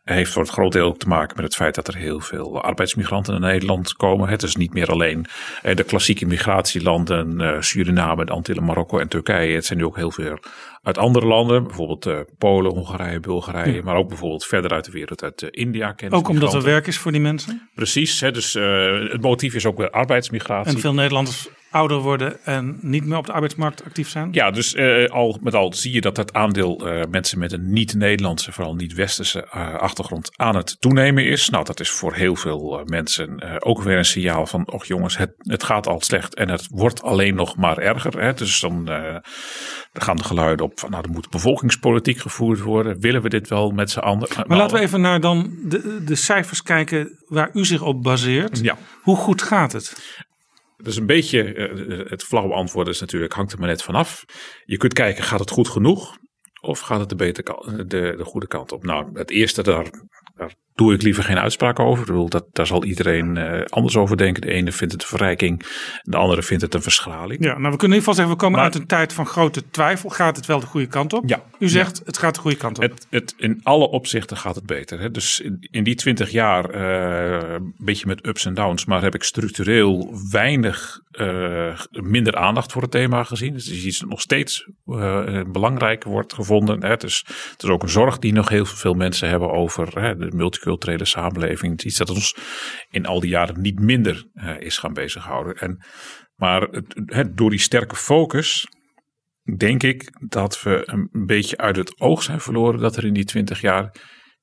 Heeft 0.03 0.31
voor 0.31 0.41
het 0.41 0.51
groot 0.51 0.71
deel 0.71 0.87
ook 0.87 0.97
te 0.97 1.07
maken 1.07 1.35
met 1.35 1.45
het 1.45 1.55
feit 1.55 1.75
dat 1.75 1.87
er 1.87 1.95
heel 1.95 2.19
veel 2.19 2.61
arbeidsmigranten 2.61 3.39
naar 3.39 3.51
Nederland 3.51 3.93
komen. 3.93 4.29
Het 4.29 4.43
is 4.43 4.55
niet 4.55 4.73
meer 4.73 4.87
alleen 4.87 5.25
uh, 5.63 5.75
de 5.75 5.83
klassieke 5.83 6.25
migratielanden, 6.25 7.63
Suriname, 7.63 8.25
de 8.25 8.31
Antillen, 8.31 8.63
Marokko 8.63 8.99
en 8.99 9.07
Turkije. 9.07 9.55
Het 9.55 9.65
zijn 9.65 9.79
nu 9.79 9.85
ook 9.85 9.95
heel 9.95 10.11
veel 10.11 10.39
uit 10.83 10.97
andere 10.97 11.25
landen, 11.25 11.63
bijvoorbeeld 11.63 12.05
uh, 12.05 12.19
Polen, 12.37 12.71
Hongarije, 12.71 13.19
Bulgarije, 13.19 13.73
ja. 13.73 13.81
maar 13.83 13.95
ook 13.95 14.07
bijvoorbeeld 14.07 14.45
verder 14.45 14.71
uit 14.71 14.85
de 14.85 14.91
wereld, 14.91 15.23
uit 15.23 15.41
uh, 15.41 15.49
India. 15.51 15.95
Ook 16.09 16.27
omdat 16.27 16.53
er 16.53 16.63
werk 16.63 16.87
is 16.87 16.97
voor 16.97 17.11
die 17.11 17.21
mensen? 17.21 17.69
Precies, 17.75 18.19
hè, 18.19 18.31
dus 18.31 18.55
uh, 18.55 19.09
het 19.11 19.21
motief 19.21 19.53
is 19.53 19.65
ook 19.65 19.81
arbeidsmigratie. 19.81 20.73
En 20.73 20.79
veel 20.79 20.93
Nederlanders 20.93 21.49
ouder 21.73 21.97
worden 21.97 22.45
en 22.45 22.77
niet 22.81 23.05
meer 23.05 23.17
op 23.17 23.25
de 23.25 23.31
arbeidsmarkt 23.31 23.83
actief 23.83 24.09
zijn? 24.09 24.29
Ja, 24.31 24.51
dus 24.51 24.73
uh, 24.73 25.09
al 25.09 25.39
met 25.41 25.53
al 25.53 25.73
zie 25.73 25.93
je 25.93 26.01
dat 26.01 26.17
het 26.17 26.33
aandeel 26.33 26.87
uh, 26.87 27.01
mensen 27.09 27.39
met 27.39 27.51
een 27.51 27.73
niet-Nederlandse, 27.73 28.51
vooral 28.51 28.75
niet-westerse 28.75 29.47
uh, 29.55 29.75
achtergrond 29.75 30.31
aan 30.35 30.55
het 30.55 30.81
toenemen 30.81 31.25
is. 31.25 31.49
Nou, 31.49 31.65
dat 31.65 31.79
is 31.79 31.89
voor 31.89 32.13
heel 32.13 32.35
veel 32.35 32.81
mensen 32.85 33.61
ook 33.63 33.81
weer 33.81 33.97
een 33.97 34.05
signaal 34.05 34.45
van, 34.45 34.71
och 34.71 34.85
jongens, 34.85 35.17
het, 35.17 35.33
het 35.37 35.63
gaat 35.63 35.87
al 35.87 36.01
slecht 36.01 36.35
en 36.35 36.49
het 36.49 36.67
wordt 36.69 37.03
alleen 37.03 37.35
nog 37.35 37.55
maar 37.57 37.77
erger. 37.77 38.21
Hè. 38.21 38.33
Dus 38.33 38.59
dan, 38.59 38.89
gaan 39.93 40.17
de 40.17 40.23
geluiden 40.23 40.65
op 40.65 40.79
van, 40.79 40.89
nou, 40.89 41.03
er 41.03 41.09
moet 41.09 41.29
bevolkingspolitiek 41.29 42.17
gevoerd 42.17 42.59
worden. 42.59 42.99
Willen 42.99 43.21
we 43.21 43.29
dit 43.29 43.47
wel 43.47 43.71
met 43.71 43.91
z'n 43.91 43.99
allen? 43.99 44.29
Maar, 44.35 44.47
maar 44.47 44.57
laten 44.57 44.77
we 44.77 44.83
even 44.83 45.01
naar 45.01 45.19
dan 45.19 45.55
de, 45.63 46.03
de 46.03 46.15
cijfers 46.15 46.63
kijken 46.63 47.19
waar 47.27 47.49
u 47.53 47.65
zich 47.65 47.81
op 47.81 48.03
baseert. 48.03 48.59
Ja. 48.59 48.77
Hoe 49.01 49.15
goed 49.15 49.41
gaat 49.41 49.71
het? 49.71 49.93
Dus 50.77 50.95
een 50.95 51.05
beetje, 51.05 51.55
uh, 51.55 52.09
het 52.09 52.23
flauwe 52.23 52.53
antwoord 52.53 52.87
is 52.87 52.99
natuurlijk, 52.99 53.33
hangt 53.33 53.51
er 53.51 53.59
maar 53.59 53.67
net 53.67 53.83
vanaf. 53.83 54.25
Je 54.65 54.77
kunt 54.77 54.93
kijken, 54.93 55.23
gaat 55.23 55.39
het 55.39 55.49
goed 55.49 55.67
genoeg? 55.67 56.17
Of 56.61 56.79
gaat 56.79 56.99
het 56.99 57.09
de, 57.09 57.15
betere 57.15 57.43
kant, 57.43 57.89
de, 57.89 58.13
de 58.17 58.23
goede 58.23 58.47
kant 58.47 58.71
op? 58.71 58.83
Nou, 58.83 59.09
het 59.13 59.29
eerste, 59.29 59.63
daar, 59.63 59.89
daar 60.35 60.53
doe 60.75 60.93
ik 60.93 61.01
liever 61.01 61.23
geen 61.23 61.39
uitspraak 61.39 61.79
over. 61.79 61.99
Ik 61.99 62.05
bedoel, 62.05 62.29
dat, 62.29 62.45
daar 62.51 62.67
zal 62.67 62.83
iedereen 62.83 63.35
uh, 63.35 63.61
anders 63.65 63.97
over 63.97 64.17
denken. 64.17 64.41
De 64.41 64.51
ene 64.51 64.71
vindt 64.71 64.93
het 64.93 65.01
een 65.01 65.07
verrijking, 65.07 65.65
de 66.01 66.17
andere 66.17 66.43
vindt 66.43 66.63
het 66.63 66.73
een 66.73 66.81
verschraling. 66.81 67.43
Ja, 67.43 67.57
nou 67.57 67.71
we 67.71 67.77
kunnen 67.77 67.79
in 67.79 67.83
ieder 67.83 67.99
geval 67.99 68.13
zeggen, 68.13 68.33
we 68.33 68.39
komen 68.39 68.59
uit 68.59 68.75
een 68.75 68.87
tijd 68.87 69.13
van 69.13 69.25
grote 69.25 69.69
twijfel. 69.69 70.09
Gaat 70.09 70.35
het 70.35 70.45
wel 70.45 70.59
de 70.59 70.65
goede 70.65 70.87
kant 70.87 71.13
op? 71.13 71.23
Ja. 71.29 71.43
U 71.59 71.69
zegt, 71.69 72.01
het 72.05 72.17
gaat 72.17 72.35
de 72.35 72.41
goede 72.41 72.57
kant 72.57 72.77
op. 72.77 72.83
Het, 72.83 73.07
het, 73.09 73.33
in 73.37 73.59
alle 73.63 73.89
opzichten 73.89 74.37
gaat 74.37 74.55
het 74.55 74.65
beter. 74.65 74.99
Hè? 74.99 75.11
Dus 75.11 75.39
in, 75.39 75.67
in 75.71 75.83
die 75.83 75.95
twintig 75.95 76.29
jaar, 76.29 76.75
uh, 76.75 77.53
een 77.53 77.73
beetje 77.77 78.07
met 78.07 78.27
ups 78.27 78.45
en 78.45 78.53
downs, 78.53 78.85
maar 78.85 79.01
heb 79.01 79.15
ik 79.15 79.23
structureel 79.23 80.17
weinig 80.31 81.01
uh, 81.11 81.79
minder 81.91 82.35
aandacht 82.35 82.71
voor 82.71 82.81
het 82.81 82.91
thema 82.91 83.23
gezien. 83.23 83.53
Dus 83.53 83.65
het 83.65 83.73
is 83.73 83.85
iets 83.85 83.99
dat 83.99 84.09
nog 84.09 84.21
steeds 84.21 84.67
belangrijk 85.47 86.03
wordt 86.03 86.33
gevonden. 86.33 86.83
Hè? 86.83 86.95
Dus 86.95 87.23
het 87.51 87.63
is 87.63 87.69
ook 87.69 87.83
een 87.83 87.89
zorg 87.89 88.19
die 88.19 88.33
nog 88.33 88.49
heel 88.49 88.65
veel 88.65 88.93
mensen 88.93 89.29
hebben 89.29 89.51
over 89.51 90.01
hè, 90.01 90.17
de 90.17 90.31
multi 90.35 90.59
multiculturele 90.63 91.05
samenleving. 91.05 91.81
Iets 91.81 91.97
dat 91.97 92.09
ons 92.09 92.35
in 92.89 93.05
al 93.05 93.19
die 93.19 93.29
jaren 93.29 93.61
niet 93.61 93.79
minder 93.79 94.25
uh, 94.33 94.59
is 94.59 94.77
gaan 94.77 94.93
bezighouden. 94.93 95.55
En, 95.55 95.85
maar 96.35 96.61
het, 96.61 97.01
het, 97.05 97.37
door 97.37 97.49
die 97.49 97.59
sterke 97.59 97.95
focus 97.95 98.67
denk 99.57 99.83
ik 99.83 100.27
dat 100.29 100.61
we 100.61 100.83
een 100.85 101.25
beetje 101.25 101.57
uit 101.57 101.75
het 101.75 101.99
oog 101.99 102.23
zijn 102.23 102.39
verloren 102.39 102.79
dat 102.79 102.95
er 102.95 103.05
in 103.05 103.13
die 103.13 103.25
twintig 103.25 103.61
jaar 103.61 103.95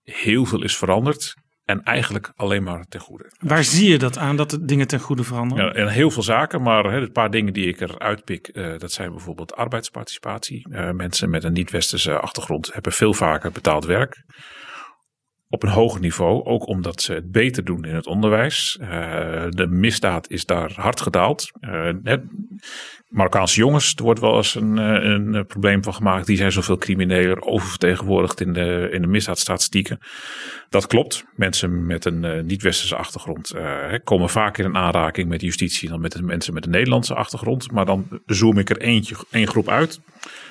heel 0.03 0.45
veel 0.45 0.63
is 0.63 0.77
veranderd. 0.77 1.35
En 1.65 1.83
eigenlijk 1.83 2.33
alleen 2.35 2.63
maar 2.63 2.85
ten 2.85 3.01
goede. 3.01 3.33
Waar 3.39 3.65
zie 3.65 3.91
je 3.91 3.99
dat 3.99 4.19
aan, 4.19 4.37
dat 4.37 4.51
de 4.51 4.65
dingen 4.65 4.87
ten 4.87 5.01
goede 5.01 5.25
veranderen? 5.25 5.65
Ja, 5.65 5.73
en 5.73 5.89
heel 5.89 6.11
veel 6.11 6.23
zaken, 6.23 6.63
maar 6.63 6.85
hè, 6.85 7.01
een 7.01 7.13
paar 7.13 7.31
dingen 7.31 7.53
die 7.53 7.67
ik 7.67 7.81
eruit 7.81 8.25
pik, 8.25 8.51
uh, 8.53 8.79
dat 8.79 8.93
zijn 8.93 9.11
bijvoorbeeld 9.11 9.55
arbeidsparticipatie. 9.55 10.69
Uh, 10.71 10.91
mensen 10.91 11.31
met 11.31 11.45
een 11.45 11.53
niet-westerse 11.53 12.19
achtergrond 12.19 12.73
hebben 12.73 12.93
veel 12.93 13.15
vaker 13.15 13.53
betaald 13.53 13.85
werk 13.85 14.25
op 15.53 15.63
een 15.63 15.69
hoog 15.69 16.01
niveau, 16.01 16.45
ook 16.45 16.67
omdat 16.67 17.03
ze 17.03 17.13
het 17.13 17.33
beter 17.33 17.65
doen 17.65 17.85
in 17.85 17.95
het 17.95 18.07
onderwijs. 18.07 18.79
Uh, 18.81 18.89
de 19.49 19.67
misdaad 19.67 20.31
is 20.31 20.45
daar 20.45 20.73
hard 20.75 21.01
gedaald. 21.01 21.51
Uh, 21.61 22.15
Marokkaanse 23.09 23.61
jongens, 23.61 23.95
er 23.95 24.03
wordt 24.03 24.21
wel 24.21 24.37
eens 24.37 24.55
een, 24.55 24.77
een 24.77 25.47
probleem 25.47 25.83
van 25.83 25.95
gemaakt. 25.95 26.27
Die 26.27 26.37
zijn 26.37 26.53
zoveel 26.53 26.79
crimineler 26.79 27.41
oververtegenwoordigd 27.41 28.41
in 28.41 28.53
de, 28.53 28.89
in 28.93 29.03
de 29.03 29.09
misdaadstatistieken. 29.09 29.99
Dat 30.69 30.87
klopt. 30.87 31.25
Mensen 31.35 31.87
met 31.87 32.05
een 32.05 32.47
niet-westerse 32.47 32.97
achtergrond 32.97 33.55
komen 34.05 34.29
vaker 34.29 34.65
in 34.65 34.77
aanraking 34.77 35.29
met 35.29 35.41
justitie 35.41 35.89
dan 35.89 36.01
met 36.01 36.13
de 36.13 36.23
mensen 36.23 36.55
met 36.55 36.65
een 36.65 36.71
Nederlandse 36.71 37.15
achtergrond. 37.15 37.73
Maar 37.73 37.87
dan 37.87 38.21
zoom 38.27 38.59
ik 38.59 38.71
er 38.71 38.81
eentje, 38.81 39.17
één 39.31 39.49
groep 39.49 39.69
uit. 39.69 40.01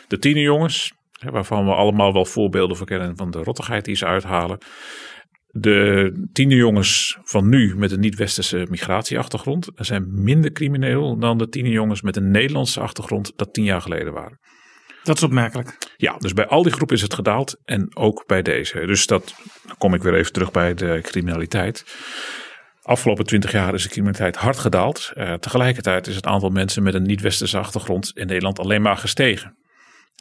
De 0.08 0.20
tienerjongens, 0.20 0.93
waarvan 1.20 1.66
we 1.66 1.74
allemaal 1.74 2.14
wel 2.14 2.26
voorbeelden 2.26 2.78
voor 2.78 2.86
kennen 2.86 3.18
van 3.18 3.32
de 3.32 3.44
rottigheid 3.44 3.86
die 3.86 3.96
ze 3.96 4.06
uithalen. 4.06 4.58
De 5.52 6.12
tienerjongens 6.32 7.18
van 7.24 7.50
nu 7.50 7.76
met 7.76 7.92
een 7.92 8.00
niet-westerse 8.00 8.68
migratieachtergrond 8.70 9.70
zijn 9.76 10.24
minder 10.24 10.52
crimineel 10.52 11.20
dan 11.20 11.38
de 11.38 11.50
tienerjongens 11.50 12.02
met 12.02 12.16
een 12.16 12.32
Nederlandse 12.32 12.80
achtergrond 12.80 13.32
dat 13.36 13.54
tien 13.54 13.64
jaar 13.64 13.82
geleden 13.82 14.14
waren. 14.14 14.40
Dat 15.04 15.18
is 15.18 15.24
opmerkelijk. 15.24 15.78
Ja, 15.98 16.18
dus 16.18 16.34
bij 16.34 16.48
al 16.48 16.64
die 16.64 16.72
groepen 16.72 16.96
is 16.96 17.02
het 17.02 17.14
gedaald 17.14 17.62
en 17.66 17.96
ook 17.96 18.24
bij 18.28 18.42
deze. 18.42 18.86
Dus 18.86 19.06
dat, 19.06 19.36
dan 19.66 19.78
kom 19.78 19.94
ik 19.94 20.04
weer 20.04 20.16
even 20.16 20.34
terug 20.34 20.52
bij 20.52 20.74
de 20.74 21.00
criminaliteit. 21.02 21.84
Afgelopen 22.82 23.26
twintig 23.26 23.52
jaar 23.52 23.74
is 23.74 23.84
de 23.84 23.90
criminaliteit 23.90 24.36
hard 24.36 24.58
gedaald. 24.58 25.12
Uh, 25.14 25.34
tegelijkertijd 25.34 26.08
is 26.08 26.16
het 26.16 26.26
aantal 26.26 26.50
mensen 26.50 26.84
met 26.84 26.94
een 26.94 27.04
niet-westerse 27.04 27.58
achtergrond 27.58 28.12
in 28.14 28.28
Nederland 28.28 28.60
alleen 28.60 28.82
maar 28.82 28.98
gestegen. 28.98 29.58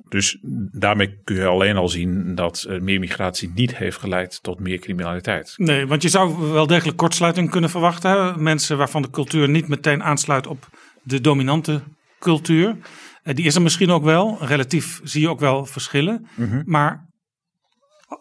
Dus 0.09 0.39
daarmee 0.73 1.21
kun 1.25 1.37
je 1.37 1.47
alleen 1.47 1.77
al 1.77 1.89
zien 1.89 2.35
dat 2.35 2.67
uh, 2.69 2.81
meer 2.81 2.99
migratie 2.99 3.53
niet 3.55 3.77
heeft 3.77 3.99
geleid 3.99 4.43
tot 4.43 4.61
meer 4.61 4.79
criminaliteit. 4.79 5.55
Nee, 5.57 5.87
want 5.87 6.03
je 6.03 6.09
zou 6.09 6.51
wel 6.53 6.67
degelijk 6.67 6.97
kortsluiting 6.97 7.51
kunnen 7.51 7.71
verwachten. 7.71 8.11
Hè? 8.11 8.37
Mensen 8.37 8.79
waarvan 8.79 9.03
de 9.03 9.11
cultuur 9.11 9.49
niet 9.49 9.69
meteen 9.69 10.03
aansluit 10.03 10.47
op 10.47 10.69
de 11.03 11.21
dominante 11.21 11.83
cultuur. 12.19 12.77
Uh, 13.25 13.35
die 13.35 13.45
is 13.45 13.55
er 13.55 13.63
misschien 13.63 13.91
ook 13.91 14.05
wel. 14.05 14.37
Relatief 14.41 15.01
zie 15.05 15.21
je 15.21 15.29
ook 15.29 15.41
wel 15.41 15.67
verschillen. 15.67 16.27
Mhm. 16.35 16.63
Maar 16.65 17.07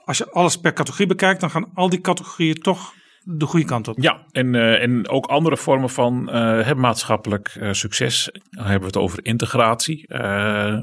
als 0.05 0.17
je 0.17 0.31
alles 0.31 0.57
per 0.57 0.73
categorie 0.73 1.07
bekijkt, 1.07 1.39
dan 1.39 1.49
gaan 1.49 1.73
al 1.73 1.89
die 1.89 2.01
categorieën 2.01 2.61
toch 2.61 2.93
de 3.29 3.45
goede 3.45 3.65
kant 3.65 3.87
op. 3.87 3.95
Ja, 3.99 4.25
en, 4.31 4.53
uh, 4.53 4.81
en 4.81 5.09
ook 5.09 5.25
andere 5.25 5.57
vormen 5.57 5.89
van 5.89 6.29
uh, 6.35 6.73
maatschappelijk 6.73 7.55
uh, 7.59 7.71
succes. 7.71 8.29
Dan 8.49 8.63
hebben 8.63 8.79
we 8.79 8.85
het 8.85 8.97
over 8.97 9.25
integratie. 9.25 10.05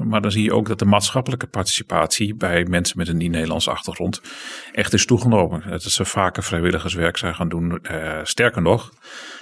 maar 0.03 0.21
dan 0.21 0.31
zie 0.31 0.43
je 0.43 0.53
ook 0.53 0.67
dat 0.67 0.79
de 0.79 0.85
maatschappelijke 0.85 1.47
participatie 1.47 2.35
bij 2.35 2.65
mensen 2.65 2.97
met 2.97 3.07
een 3.07 3.17
niet-Nederlandse 3.17 3.69
achtergrond 3.69 4.21
echt 4.71 4.93
is 4.93 5.05
toegenomen. 5.05 5.63
Dat 5.69 5.81
ze 5.81 6.05
vaker 6.05 6.43
vrijwilligerswerk 6.43 7.17
zijn 7.17 7.35
gaan 7.35 7.49
doen. 7.49 7.79
sterker 8.23 8.61
nog, 8.61 8.91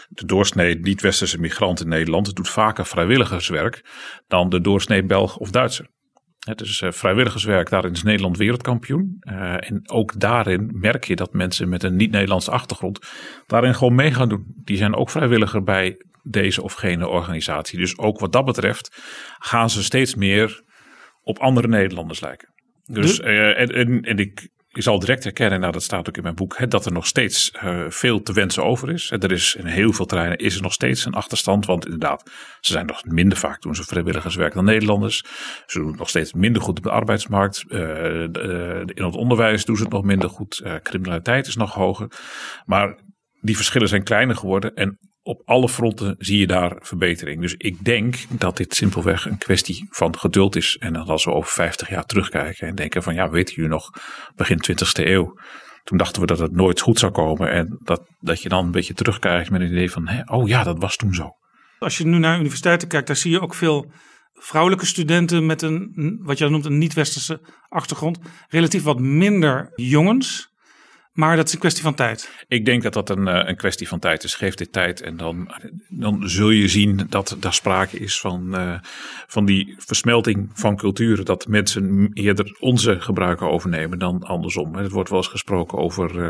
de 0.10 0.26
doorsnee 0.26 0.80
niet-westerse 0.80 1.40
migrant 1.40 1.82
in 1.82 1.88
Nederland 1.88 2.36
doet 2.36 2.50
vaker 2.50 2.86
vrijwilligerswerk 2.86 3.86
dan 4.28 4.50
de 4.50 4.62
doorsnee 4.62 5.04
Belg 5.04 5.38
of 5.38 5.50
Duitser. 5.50 5.88
Het 6.44 6.62
is 6.62 6.82
uh, 6.82 6.92
vrijwilligerswerk, 6.92 7.70
daarin 7.70 7.92
is 7.92 8.04
Nederland 8.04 8.38
wereldkampioen. 8.38 9.18
Uh, 9.20 9.70
en 9.70 9.90
ook 9.90 10.20
daarin 10.20 10.70
merk 10.74 11.04
je 11.04 11.16
dat 11.16 11.34
mensen 11.34 11.70
met 11.70 11.84
een 11.84 11.96
niet-Nederlandse 11.96 12.52
achtergrond 12.52 13.00
daarin 13.46 13.76
gewoon 13.76 13.96
mee 13.96 14.14
gaan 14.14 14.30
doen. 14.30 14.46
Die 14.64 14.78
zijn 14.78 14.96
ook 14.96 15.10
vrijwilliger 15.10 15.64
bij 15.64 16.06
deze 16.24 16.62
of 16.62 16.74
gene 16.74 17.08
organisatie. 17.08 17.80
Dus 17.80 17.98
ook 17.98 18.20
wat 18.20 18.32
dat 18.32 18.46
betreft 18.46 19.02
gaan 19.40 19.70
ze 19.70 19.84
steeds 19.84 20.16
meer 20.16 20.64
op 21.22 21.40
andere 21.40 21.68
Nederlanders 21.68 22.20
lijken. 22.20 22.54
Dus 22.84 23.20
uh, 23.20 23.60
en, 23.60 23.68
en, 23.68 24.02
en 24.02 24.18
ik, 24.18 24.50
je 24.74 24.82
zal 24.82 25.00
direct 25.00 25.24
herkennen, 25.24 25.60
nou 25.60 25.72
dat 25.72 25.84
staat 25.84 26.10
ook 26.10 26.18
in 26.18 26.24
mijn 26.24 26.36
boek, 26.36 26.58
hè, 26.58 26.68
dat 26.68 26.86
er 26.86 26.92
nog 26.92 27.08
steeds 27.08 27.52
uh, 27.64 27.86
veel 27.90 28.22
te 28.22 28.34
wensen 28.34 28.64
over 28.64 28.92
is. 28.92 29.12
Er 29.12 29.32
is 29.32 29.56
in 29.56 29.66
heel 29.66 29.94
veel 29.94 30.06
terreinen 30.06 30.38
is 30.38 30.56
er 30.56 30.62
nog 30.62 30.74
steeds 30.74 31.06
een 31.06 31.14
achterstand. 31.14 31.66
Want 31.66 31.86
inderdaad, 31.86 32.32
ze 32.60 32.72
zijn 32.72 32.86
nog 32.86 33.06
minder 33.06 33.38
vaak 33.38 33.62
doen 33.62 33.76
ze 33.76 33.84
vrijwilligerswerk 33.84 34.54
dan 34.54 34.66
Nederlanders. 34.66 35.24
Ze 35.66 35.80
doen 35.80 35.88
het 35.88 35.98
nog 35.98 36.10
steeds 36.10 36.34
minder 36.34 36.62
goed 36.62 36.78
op 36.78 36.84
de 36.84 36.92
arbeidsmarkt. 36.92 37.64
Uh, 37.68 37.70
de, 37.70 38.92
in 38.94 39.04
het 39.04 39.16
onderwijs 39.16 39.66
doen 39.66 39.76
ze 39.76 39.84
het 39.84 39.92
nog 39.92 40.04
minder 40.04 40.30
goed. 40.30 40.64
Criminaliteit 40.84 41.48
is 41.48 41.56
nog 41.56 41.74
hoger. 41.74 42.08
Maar 42.66 42.96
die 43.42 43.56
verschillen 43.56 43.88
zijn 43.88 44.04
kleiner 44.04 44.36
geworden. 44.36 44.76
En 44.76 45.00
op 45.24 45.42
alle 45.46 45.70
fronten 45.70 46.16
zie 46.20 46.40
je 46.40 46.48
daar 46.48 46.76
verbetering. 46.80 47.42
Dus 47.42 47.56
ik 47.58 47.86
denk 47.86 48.16
dat 48.30 48.58
dit 48.58 48.76
simpelweg 48.76 49.26
een 49.26 49.38
kwestie 49.38 49.88
van 49.90 50.18
geduld 50.18 50.56
is. 50.56 50.78
En 50.80 50.94
dat 50.94 51.08
als 51.08 51.26
we 51.26 51.32
over 51.32 51.52
50 51.52 51.90
jaar 51.90 52.06
terugkijken 52.06 52.68
en 52.68 52.76
denken 52.76 53.04
van 53.04 53.14
ja, 53.14 53.30
weten 53.30 53.56
jullie 53.56 53.70
nog, 53.70 53.90
begin 54.36 54.64
20e 54.72 55.06
eeuw. 55.06 55.40
Toen 55.84 55.98
dachten 55.98 56.22
we 56.22 56.28
dat 56.28 56.40
het 56.40 56.52
nooit 56.52 56.82
goed 56.82 57.00
zou 57.00 57.12
komen. 57.12 57.52
En 57.52 57.80
dat, 57.84 58.02
dat 58.20 58.42
je 58.42 58.50
dan 58.50 58.66
een 58.66 58.72
beetje 58.72 58.94
terugkijkt 58.94 59.50
met 59.50 59.62
het 59.62 59.72
idee 59.72 59.92
van, 59.92 60.08
hè, 60.08 60.22
oh 60.26 60.48
ja, 60.48 60.64
dat 60.64 60.80
was 60.80 60.96
toen 60.96 61.14
zo. 61.14 61.30
Als 61.80 61.98
je 61.98 62.06
nu 62.06 62.18
naar 62.18 62.40
universiteiten 62.40 62.88
kijkt, 62.88 63.08
daar 63.08 63.16
zie 63.16 63.32
je 63.32 63.42
ook 63.42 63.54
veel 63.54 63.92
vrouwelijke 64.34 64.86
studenten 64.86 65.46
met 65.46 65.62
een, 65.62 66.20
wat 66.24 66.38
je 66.38 66.50
noemt, 66.50 66.66
een 66.66 66.78
niet-westerse 66.78 67.42
achtergrond. 67.70 68.20
Relatief 68.48 68.84
wat 68.84 69.00
minder 69.00 69.72
jongens. 69.76 70.53
Maar 71.14 71.36
dat 71.36 71.48
is 71.48 71.54
een 71.54 71.60
kwestie 71.60 71.84
van 71.84 71.94
tijd. 71.94 72.46
Ik 72.48 72.66
denk 72.66 72.84
dat 72.84 72.94
dat 72.94 73.10
een, 73.10 73.48
een 73.50 73.56
kwestie 73.56 73.88
van 73.88 74.00
tijd 74.00 74.24
is. 74.24 74.36
Geef 74.36 74.56
dit 74.56 74.72
tijd 74.72 75.02
en 75.02 75.18
dan, 75.18 75.52
dan 75.88 76.30
zul 76.30 76.50
je 76.50 76.68
zien 76.68 77.06
dat 77.10 77.38
daar 77.40 77.54
sprake 77.54 77.98
is 77.98 78.20
van, 78.20 78.56
uh, 78.56 78.80
van 79.28 79.46
die 79.46 79.76
versmelting 79.78 80.50
van 80.54 80.76
culturen. 80.76 81.26
Dat 81.26 81.48
mensen 81.48 82.10
eerder 82.14 82.58
onze 82.60 83.02
gebruiken 83.02 83.50
overnemen 83.50 84.00
dan 84.00 84.24
andersom. 84.24 84.76
Het 84.76 84.92
wordt 84.92 85.10
wel 85.10 85.18
eens 85.18 85.28
gesproken 85.28 85.78
over 85.78 86.16
uh, 86.16 86.30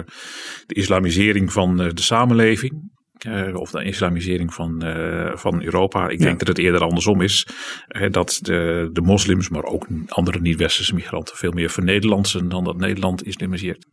de 0.65 0.75
islamisering 0.75 1.51
van 1.51 1.81
uh, 1.81 1.89
de 1.93 2.01
samenleving. 2.01 2.91
Uh, 3.27 3.55
of 3.55 3.71
de 3.71 3.83
islamisering 3.83 4.53
van, 4.53 4.85
uh, 4.85 5.35
van 5.35 5.63
Europa. 5.63 6.07
Ik 6.09 6.19
ja. 6.19 6.25
denk 6.25 6.39
dat 6.39 6.47
het 6.47 6.57
eerder 6.57 6.81
andersom 6.81 7.21
is. 7.21 7.47
Uh, 7.87 8.09
dat 8.11 8.39
de, 8.41 8.89
de 8.91 9.01
moslims, 9.01 9.49
maar 9.49 9.63
ook 9.63 9.87
andere 10.07 10.39
niet-westerse 10.39 10.93
migranten, 10.93 11.35
veel 11.35 11.51
meer 11.51 11.69
vernederlandsen 11.69 12.49
dan 12.49 12.63
dat 12.63 12.77
Nederland 12.77 13.25
islamiseert. 13.25 13.85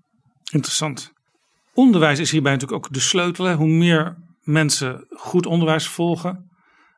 Interessant. 0.51 1.13
Onderwijs 1.75 2.19
is 2.19 2.31
hierbij 2.31 2.53
natuurlijk 2.53 2.85
ook 2.85 2.93
de 2.93 3.01
sleutel. 3.01 3.53
Hoe 3.53 3.69
meer 3.69 4.17
mensen 4.43 5.07
goed 5.11 5.47
onderwijs 5.47 5.89
volgen, 5.89 6.51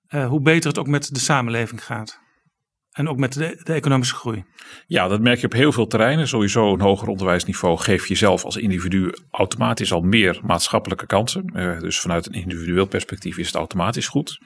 uh, 0.09 0.27
hoe 0.27 0.41
beter 0.41 0.69
het 0.69 0.79
ook 0.79 0.87
met 0.87 1.15
de 1.15 1.21
samenleving 1.21 1.85
gaat. 1.85 2.21
En 2.93 3.09
ook 3.09 3.17
met 3.17 3.33
de, 3.33 3.61
de, 3.65 3.73
economische 3.73 4.15
groei. 4.15 4.45
Ja, 4.87 5.09
dat 5.09 5.21
merk 5.21 5.39
je 5.39 5.47
op 5.47 5.53
heel 5.53 5.73
veel 5.73 5.87
terreinen. 5.87 6.29
Sowieso 6.29 6.73
een 6.73 6.81
hoger 6.81 7.09
onderwijsniveau 7.09 7.79
geeft 7.79 8.09
jezelf 8.09 8.45
als 8.45 8.57
individu 8.57 9.15
automatisch 9.31 9.93
al 9.93 10.01
meer 10.01 10.41
maatschappelijke 10.43 11.07
kansen. 11.07 11.53
Uh, 11.55 11.81
dus 11.81 12.01
vanuit 12.01 12.27
een 12.27 12.33
individueel 12.33 12.87
perspectief 12.87 13.39
is 13.39 13.47
het 13.47 13.55
automatisch 13.55 14.09
goed. 14.09 14.41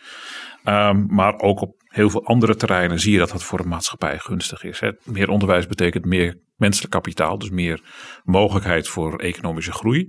Um, 0.65 1.07
maar 1.09 1.39
ook 1.39 1.61
op 1.61 1.75
heel 1.97 2.11
veel 2.11 2.25
andere 2.25 2.57
terreinen 2.57 3.01
zie 3.01 3.13
je 3.13 3.19
dat 3.19 3.31
dat 3.31 3.43
voor 3.43 3.61
een 3.61 3.69
maatschappij 3.69 4.19
gunstig 4.19 4.63
is. 4.65 4.81
Hè. 4.81 4.91
Meer 5.05 5.29
onderwijs 5.29 5.67
betekent 5.67 6.05
meer 6.05 6.39
menselijk 6.57 6.93
kapitaal, 6.93 7.39
dus 7.39 7.51
meer 7.51 7.81
mogelijkheid 8.25 8.89
voor 8.89 9.19
economische 9.19 9.73
groei. 9.73 10.09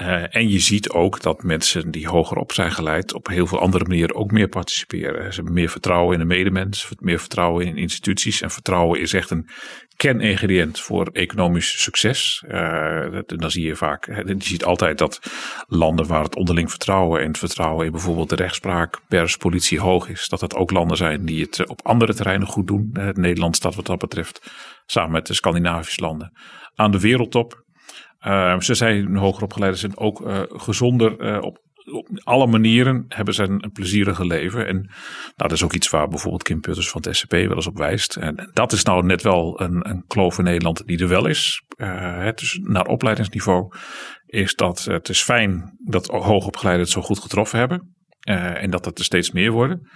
Uh, 0.00 0.36
en 0.36 0.48
je 0.48 0.58
ziet 0.58 0.90
ook 0.90 1.22
dat 1.22 1.42
mensen 1.42 1.90
die 1.90 2.08
hoger 2.08 2.36
op 2.36 2.52
zijn 2.52 2.72
geleid 2.72 3.14
op 3.14 3.28
heel 3.28 3.46
veel 3.46 3.60
andere 3.60 3.84
manieren 3.84 4.16
ook 4.16 4.30
meer 4.30 4.48
participeren. 4.48 5.28
Ze 5.28 5.34
hebben 5.34 5.52
meer 5.52 5.68
vertrouwen 5.68 6.12
in 6.12 6.18
de 6.18 6.34
medemens, 6.34 6.88
meer 6.98 7.18
vertrouwen 7.18 7.66
in 7.66 7.76
instituties. 7.76 8.40
En 8.40 8.50
vertrouwen 8.50 9.00
is 9.00 9.12
echt 9.12 9.30
een 9.30 9.48
kerningrediënt 9.96 10.80
voor 10.80 11.06
economisch 11.12 11.82
succes. 11.82 12.44
Uh, 12.48 13.18
dan 13.26 13.50
zie 13.50 13.66
je 13.66 13.76
vaak, 13.76 14.06
je 14.26 14.36
ziet 14.38 14.64
altijd 14.64 14.98
dat 14.98 15.20
landen 15.66 16.06
waar 16.06 16.22
het 16.22 16.36
onderling 16.36 16.70
vertrouwen 16.70 17.20
en 17.20 17.26
het 17.26 17.38
vertrouwen 17.38 17.86
in 17.86 17.92
bijvoorbeeld 17.92 18.28
de 18.28 18.36
rechtspraak, 18.36 19.00
pers, 19.08 19.36
politie 19.36 19.80
hoog 19.80 20.08
is, 20.08 20.28
dat 20.28 20.40
dat 20.40 20.54
ook 20.54 20.70
landen 20.70 20.96
zijn 20.96 21.24
die 21.24 21.42
het 21.42 21.68
op 21.68 21.86
andere 21.86 22.14
terreinen 22.14 22.46
goed 22.46 22.66
doen. 22.66 22.90
Nederland 23.12 23.56
staat 23.56 23.74
wat 23.74 23.86
dat 23.86 23.98
betreft 23.98 24.52
samen 24.86 25.12
met 25.12 25.26
de 25.26 25.34
Scandinavische 25.34 26.00
landen 26.00 26.32
aan 26.74 26.90
de 26.90 27.00
wereldtop. 27.00 27.63
Uh, 28.26 28.60
ze 28.60 28.74
zijn 28.74 29.16
hoger 29.16 29.42
opgeleid, 29.42 29.78
zijn 29.78 29.98
ook 29.98 30.20
uh, 30.20 30.40
gezonder 30.46 31.20
uh, 31.20 31.42
op, 31.42 31.58
op 31.92 32.08
alle 32.22 32.46
manieren 32.46 33.04
hebben 33.08 33.34
ze 33.34 33.42
een, 33.42 33.70
plezierige 33.72 34.26
leven. 34.26 34.66
En 34.66 34.76
nou, 34.76 34.90
dat 35.36 35.52
is 35.52 35.62
ook 35.62 35.72
iets 35.72 35.90
waar 35.90 36.08
bijvoorbeeld 36.08 36.42
Kim 36.42 36.60
Putters 36.60 36.90
van 36.90 37.02
het 37.04 37.16
SCP 37.16 37.30
wel 37.30 37.54
eens 37.54 37.66
op 37.66 37.78
wijst. 37.78 38.16
En 38.16 38.50
dat 38.52 38.72
is 38.72 38.84
nou 38.84 39.06
net 39.06 39.22
wel 39.22 39.60
een, 39.60 39.88
een 39.88 40.04
kloof 40.06 40.38
in 40.38 40.44
Nederland 40.44 40.86
die 40.86 40.98
er 40.98 41.08
wel 41.08 41.26
is. 41.26 41.62
Het 41.76 42.38
dus 42.38 42.58
naar 42.62 42.86
opleidingsniveau 42.86 43.74
is 44.26 44.54
dat 44.54 44.84
het 44.84 45.08
is 45.08 45.22
fijn 45.22 45.76
dat 45.84 46.06
hoogopgeleiden 46.06 46.84
het 46.84 46.94
zo 46.94 47.00
goed 47.00 47.18
getroffen 47.18 47.58
hebben. 47.58 47.94
en 48.20 48.70
dat 48.70 48.84
het 48.84 48.98
er 48.98 49.04
steeds 49.04 49.30
meer 49.30 49.50
worden. 49.50 49.88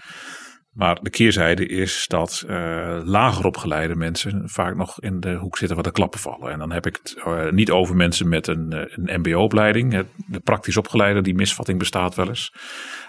Maar 0.78 0.98
de 1.02 1.10
keerzijde 1.10 1.66
is 1.66 2.04
dat 2.08 2.44
uh, 2.48 3.00
lager 3.04 3.46
opgeleide 3.46 3.94
mensen 3.94 4.42
vaak 4.48 4.76
nog 4.76 5.00
in 5.00 5.20
de 5.20 5.34
hoek 5.34 5.56
zitten 5.56 5.76
waar 5.76 5.84
de 5.86 5.92
klappen 5.92 6.20
vallen. 6.20 6.52
En 6.52 6.58
dan 6.58 6.72
heb 6.72 6.86
ik 6.86 6.98
het 7.02 7.16
uh, 7.26 7.50
niet 7.50 7.70
over 7.70 7.96
mensen 7.96 8.28
met 8.28 8.46
een, 8.46 8.74
uh, 8.74 8.80
een 8.90 9.20
MBO-opleiding. 9.20 10.04
De 10.26 10.40
praktisch 10.40 10.76
opgeleide, 10.76 11.20
die 11.20 11.34
misvatting 11.34 11.78
bestaat 11.78 12.14
wel 12.14 12.28
eens. 12.28 12.52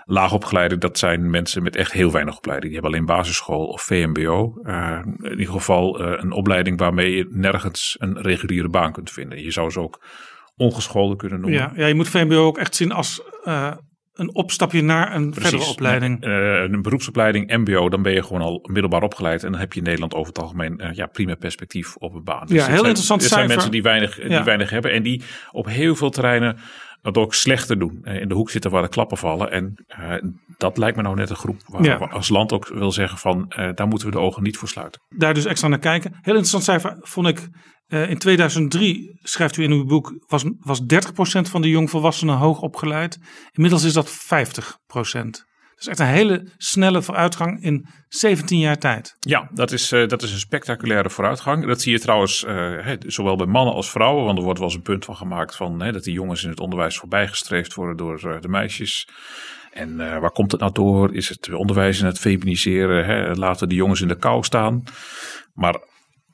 Laag 0.05 0.33
opgeleide, 0.33 0.77
dat 0.77 0.97
zijn 0.97 1.29
mensen 1.29 1.63
met 1.63 1.75
echt 1.75 1.91
heel 1.91 2.11
weinig 2.11 2.37
opleiding. 2.37 2.71
Die 2.71 2.81
hebben 2.81 2.91
alleen 2.99 3.15
basisschool 3.15 3.65
of 3.65 3.81
VMBO. 3.81 4.53
in 5.21 5.29
ieder 5.29 5.53
geval 5.53 6.01
een 6.01 6.31
opleiding 6.31 6.79
waarmee 6.79 7.15
je 7.15 7.27
nergens 7.29 7.95
een 7.99 8.21
reguliere 8.21 8.69
baan 8.69 8.91
kunt 8.91 9.11
vinden. 9.11 9.43
Je 9.43 9.51
zou 9.51 9.69
ze 9.69 9.79
ook 9.79 10.05
ongescholden 10.57 11.17
kunnen 11.17 11.39
noemen. 11.39 11.59
Ja, 11.59 11.71
ja 11.75 11.87
je 11.87 11.95
moet 11.95 12.09
VMBO 12.09 12.45
ook 12.45 12.57
echt 12.57 12.75
zien 12.75 12.91
als 12.91 13.21
een 14.19 14.35
opstapje 14.35 14.81
naar 14.81 15.15
een 15.15 15.29
Precies. 15.29 15.49
verdere 15.49 15.71
opleiding. 15.71 16.25
Uh, 16.25 16.61
een 16.61 16.81
beroepsopleiding, 16.81 17.57
MBO, 17.57 17.89
dan 17.89 18.01
ben 18.01 18.13
je 18.13 18.23
gewoon 18.23 18.41
al 18.41 18.59
middelbaar 18.71 19.03
opgeleid. 19.03 19.43
En 19.43 19.51
dan 19.51 19.59
heb 19.59 19.73
je 19.73 19.79
in 19.79 19.85
Nederland 19.85 20.13
over 20.13 20.27
het 20.27 20.41
algemeen 20.41 20.81
uh, 20.83 20.93
ja, 20.93 21.05
prima 21.05 21.35
perspectief 21.35 21.95
op 21.95 22.13
een 22.13 22.23
baan. 22.23 22.45
Dus 22.45 22.57
ja, 22.57 22.65
heel 22.65 22.73
zijn, 22.73 22.85
interessant 22.85 23.21
Het 23.21 23.31
zijn 23.31 23.47
mensen 23.47 23.71
die 23.71 23.81
weinig, 23.81 24.19
die 24.19 24.43
weinig 24.43 24.69
hebben 24.69 24.91
en 24.91 25.03
die 25.03 25.21
op 25.51 25.65
heel 25.65 25.95
veel 25.95 26.09
terreinen 26.09 26.57
het 27.01 27.17
ook 27.17 27.33
slechter 27.33 27.79
doen. 27.79 28.03
In 28.03 28.27
de 28.27 28.33
hoek 28.33 28.49
zitten 28.49 28.71
waar 28.71 28.81
de 28.81 28.89
klappen 28.89 29.17
vallen. 29.17 29.51
En 29.51 29.85
uh, 29.99 30.13
dat 30.57 30.77
lijkt 30.77 30.97
me 30.97 31.03
nou 31.03 31.15
net 31.15 31.29
een 31.29 31.35
groep 31.35 31.61
waar 31.65 31.83
ja. 31.83 31.97
we 31.97 32.07
als 32.07 32.29
land 32.29 32.51
ook 32.51 32.67
wil 32.67 32.91
zeggen 32.91 33.17
van 33.17 33.45
uh, 33.49 33.69
daar 33.75 33.87
moeten 33.87 34.07
we 34.07 34.13
de 34.13 34.19
ogen 34.19 34.43
niet 34.43 34.57
voor 34.57 34.67
sluiten. 34.67 35.01
Daar 35.09 35.33
dus 35.33 35.45
extra 35.45 35.67
naar 35.67 35.79
kijken. 35.79 36.11
Heel 36.11 36.35
interessant 36.35 36.63
cijfer 36.63 36.97
vond 36.99 37.27
ik. 37.27 37.49
Uh, 37.89 38.09
in 38.09 38.17
2003 38.17 39.19
schrijft 39.21 39.57
u 39.57 39.63
in 39.63 39.71
uw 39.71 39.85
boek 39.85 40.13
was, 40.27 40.43
was 40.59 40.81
30% 40.81 40.85
van 41.41 41.61
de 41.61 41.69
jongvolwassenen 41.69 42.35
hoog 42.35 42.61
opgeleid. 42.61 43.19
Inmiddels 43.51 43.83
is 43.83 43.93
dat 43.93 44.11
50%. 44.11 45.47
Dat 45.79 45.87
is 45.87 45.87
echt 45.87 45.99
een 45.99 46.15
hele 46.15 46.47
snelle 46.57 47.01
vooruitgang 47.01 47.63
in 47.63 47.87
17 48.07 48.59
jaar 48.59 48.77
tijd. 48.77 49.15
Ja, 49.19 49.49
dat 49.53 49.71
is, 49.71 49.91
uh, 49.91 50.07
dat 50.07 50.23
is 50.23 50.31
een 50.31 50.39
spectaculaire 50.39 51.09
vooruitgang. 51.09 51.65
Dat 51.65 51.81
zie 51.81 51.91
je 51.91 51.99
trouwens 51.99 52.43
uh, 52.43 52.93
zowel 52.99 53.35
bij 53.35 53.45
mannen 53.45 53.73
als 53.73 53.89
vrouwen. 53.91 54.25
Want 54.25 54.37
er 54.37 54.43
wordt 54.43 54.59
wel 54.59 54.67
eens 54.67 54.77
een 54.77 54.83
punt 54.83 55.05
van 55.05 55.15
gemaakt 55.15 55.55
van 55.55 55.79
dat 55.79 56.03
die 56.03 56.13
jongens 56.13 56.43
in 56.43 56.49
het 56.49 56.59
onderwijs 56.59 56.97
voorbijgestreefd 56.97 57.73
worden 57.73 57.97
door 57.97 58.41
de 58.41 58.47
meisjes. 58.47 59.07
En 59.71 59.97
waar 59.97 60.31
komt 60.31 60.51
het 60.51 60.61
nou 60.61 60.73
door? 60.73 61.15
Is 61.15 61.29
het 61.29 61.53
onderwijs 61.53 61.99
en 61.99 62.05
het 62.05 62.19
feminiseren? 62.19 63.05
Hè? 63.05 63.33
Laten 63.33 63.69
de 63.69 63.75
jongens 63.75 64.01
in 64.01 64.07
de 64.07 64.17
kou 64.17 64.43
staan. 64.43 64.83
Maar 65.53 65.79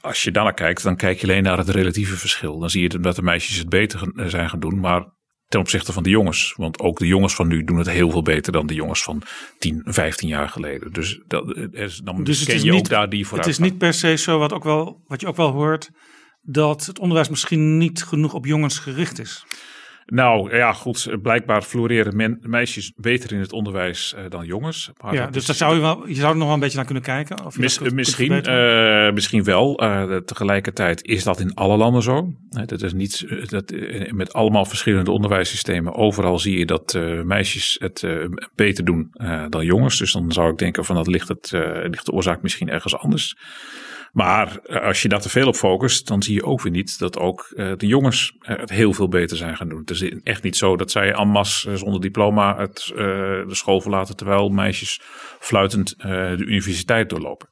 als 0.06 0.24
je 0.24 0.32
daarnaar 0.32 0.54
kijkt, 0.54 0.84
dan 0.84 0.96
kijk 0.96 1.20
je 1.20 1.28
alleen 1.28 1.44
naar 1.44 1.58
het 1.58 1.70
relatieve 1.70 2.18
verschil. 2.18 2.60
Dan 2.60 2.70
zie 2.70 2.82
je 2.82 3.00
dat 3.00 3.16
de 3.16 3.22
meisjes 3.22 3.58
het 3.58 3.70
beter 3.70 4.12
zijn 4.16 4.50
gaan 4.50 4.60
doen. 4.60 4.80
Maar 4.80 5.14
ten 5.48 5.60
opzichte 5.60 5.94
van 5.94 6.04
de 6.04 6.10
jongens. 6.10 6.54
Want 6.58 6.80
ook 6.80 7.00
de 7.00 7.08
jongens 7.08 7.36
van 7.36 7.48
nu 7.48 7.64
doen 7.64 7.78
het 7.78 7.90
heel 7.90 8.12
veel 8.12 8.22
beter 8.22 8.52
dan 8.52 8.68
de 8.68 8.74
jongens 8.74 9.04
van 9.04 9.22
10, 9.58 9.82
15 9.86 10.28
jaar 10.28 10.50
geleden. 10.50 10.94
Dus, 10.94 11.22
dat, 11.28 11.58
is, 11.72 11.98
dan 11.98 12.24
dus 12.24 12.44
ken 12.44 12.64
je 12.64 12.72
niet, 12.72 12.80
ook 12.80 12.90
daar 12.90 13.10
die 13.10 13.28
vooruit. 13.28 13.46
Het 13.46 13.60
is 13.60 13.70
niet 13.70 13.78
per 13.78 13.94
se 13.94 14.16
zo, 14.16 14.40
wat, 14.40 14.54
ook 14.54 14.64
wel, 14.64 15.02
wat 15.06 15.22
je 15.22 15.28
ook 15.28 15.36
wel 15.36 15.52
hoort, 15.52 15.90
dat 16.42 16.86
het 16.86 17.00
onderwijs 17.00 17.30
misschien 17.30 17.78
niet 17.78 18.04
genoeg 18.04 18.34
op 18.34 18.46
jongens 18.46 18.80
gericht 18.80 19.20
is. 19.20 19.46
Nou 20.06 20.56
ja, 20.56 20.74
goed. 20.74 21.18
Blijkbaar 21.22 21.62
floreren 21.62 22.40
meisjes 22.42 22.94
beter 22.96 23.32
in 23.32 23.40
het 23.40 23.52
onderwijs 23.52 24.16
uh, 24.18 24.30
dan 24.30 24.46
jongens. 24.46 24.92
Maar 25.02 25.14
ja, 25.14 25.28
dus 25.28 25.46
daar 25.46 25.56
zou 25.56 25.76
je, 25.76 25.82
wel, 25.82 26.08
je 26.08 26.14
zou 26.14 26.32
er 26.32 26.38
nog 26.38 26.46
wel 26.46 26.54
een 26.54 26.60
beetje 26.60 26.76
naar 26.76 26.86
kunnen 26.86 27.04
kijken. 27.04 27.46
Of 27.46 27.58
mis, 27.58 27.80
misschien, 27.80 28.50
uh, 28.50 29.12
misschien 29.12 29.44
wel. 29.44 29.76
Tegelijkertijd 30.26 31.06
is 31.06 31.24
dat 31.24 31.40
in 31.40 31.54
alle 31.54 31.78
landen 31.78 32.02
zo. 32.02 32.34
dat 32.66 32.82
is 32.82 32.94
niet 32.94 33.26
dat, 33.50 33.74
met 34.10 34.34
allemaal 34.34 34.66
verschillende 34.66 35.12
onderwijssystemen. 35.12 35.94
Overal 35.94 36.40
zie 36.40 36.58
je 36.58 36.66
dat 36.66 37.00
meisjes 37.24 37.76
het 37.80 38.08
beter 38.56 38.86
doen 38.86 39.12
dan 39.50 39.66
jongens. 39.66 39.98
Dus 39.98 40.12
dan 40.12 40.32
zou 40.32 40.52
ik 40.52 40.58
denken 40.58 40.86
van 40.86 40.96
dat 40.96 41.08
ligt, 41.08 41.28
het, 41.28 41.52
ligt 41.90 42.06
de 42.06 42.12
oorzaak 42.12 42.42
misschien 42.42 42.70
ergens 42.70 42.98
anders. 42.98 43.36
Maar 44.16 44.60
eh, 44.60 44.82
als 44.82 45.02
je 45.02 45.08
daar 45.08 45.22
te 45.22 45.30
veel 45.30 45.48
op 45.48 45.56
focust, 45.56 46.08
dan 46.08 46.24
zie 46.24 46.34
je 46.34 46.44
ook 46.44 46.62
weer 46.62 46.72
niet 46.72 47.00
dat 47.00 47.18
ook 47.18 47.54
uh, 47.56 47.72
de 47.78 47.88
jongens 47.88 48.36
uh, 48.40 48.58
het 48.58 48.70
heel 48.70 48.94
veel 48.94 49.08
beter 49.08 49.38
zijn 49.38 49.58
gaan 49.58 49.70
doen. 49.70 49.80
Het 49.80 49.90
is 49.90 50.12
echt 50.24 50.44
niet 50.44 50.58
zo 50.58 50.78
dat 50.78 50.92
zij 50.92 51.14
en 51.14 51.28
masse 51.28 51.78
zonder 51.78 52.02
diploma 52.02 52.58
het, 52.58 52.92
de 52.96 53.46
school 53.50 53.82
verlaten, 53.82 54.16
terwijl 54.16 54.50
meisjes 54.50 55.02
fluitend 55.40 55.96
de 55.98 56.46
universiteit 56.46 57.10
doorlopen. 57.10 57.48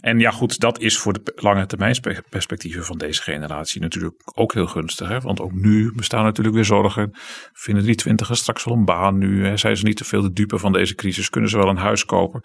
En 0.00 0.18
ja, 0.18 0.30
goed, 0.30 0.60
dat 0.60 0.80
is 0.80 0.98
voor 0.98 1.12
de 1.12 1.32
lange 1.34 1.66
termijn 1.66 1.96
perspectieven 2.28 2.84
van 2.84 2.98
deze 2.98 3.22
generatie 3.22 3.80
natuurlijk 3.80 4.22
ook 4.34 4.52
heel 4.52 4.66
gunstig. 4.66 5.08
Hè? 5.08 5.20
Want 5.20 5.40
ook 5.40 5.52
nu 5.52 5.92
bestaan 5.94 6.24
natuurlijk 6.24 6.54
weer 6.54 6.64
zorgen. 6.64 7.10
Vinden 7.52 7.84
die 7.84 7.94
twintigers 7.94 8.38
straks 8.38 8.64
wel 8.64 8.74
een 8.74 8.84
baan 8.84 9.18
nu? 9.18 9.46
Hè? 9.46 9.56
Zijn 9.56 9.76
ze 9.76 9.84
niet 9.84 9.96
te 9.96 10.04
veel 10.04 10.22
de 10.22 10.32
dupe 10.32 10.58
van 10.58 10.72
deze 10.72 10.94
crisis? 10.94 11.30
Kunnen 11.30 11.50
ze 11.50 11.56
wel 11.56 11.68
een 11.68 11.76
huis 11.76 12.04
kopen? 12.04 12.40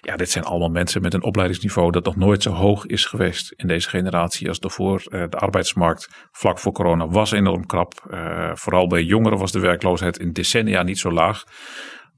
Ja, 0.00 0.16
dit 0.16 0.30
zijn 0.30 0.44
allemaal 0.44 0.68
mensen 0.68 1.02
met 1.02 1.14
een 1.14 1.22
opleidingsniveau 1.22 1.90
dat 1.90 2.04
nog 2.04 2.16
nooit 2.16 2.42
zo 2.42 2.50
hoog 2.50 2.86
is 2.86 3.04
geweest 3.04 3.52
in 3.56 3.66
deze 3.66 3.88
generatie 3.88 4.48
als 4.48 4.60
daarvoor. 4.60 5.02
Uh, 5.08 5.24
de 5.30 5.36
arbeidsmarkt 5.36 6.08
vlak 6.32 6.58
voor 6.58 6.72
corona 6.72 7.08
was 7.08 7.32
enorm 7.32 7.66
krap. 7.66 8.06
Uh, 8.10 8.50
vooral 8.54 8.86
bij 8.86 9.02
jongeren 9.02 9.38
was 9.38 9.52
de 9.52 9.60
werkloosheid 9.60 10.18
in 10.18 10.32
decennia 10.32 10.82
niet 10.82 10.98
zo 10.98 11.12
laag. 11.12 11.44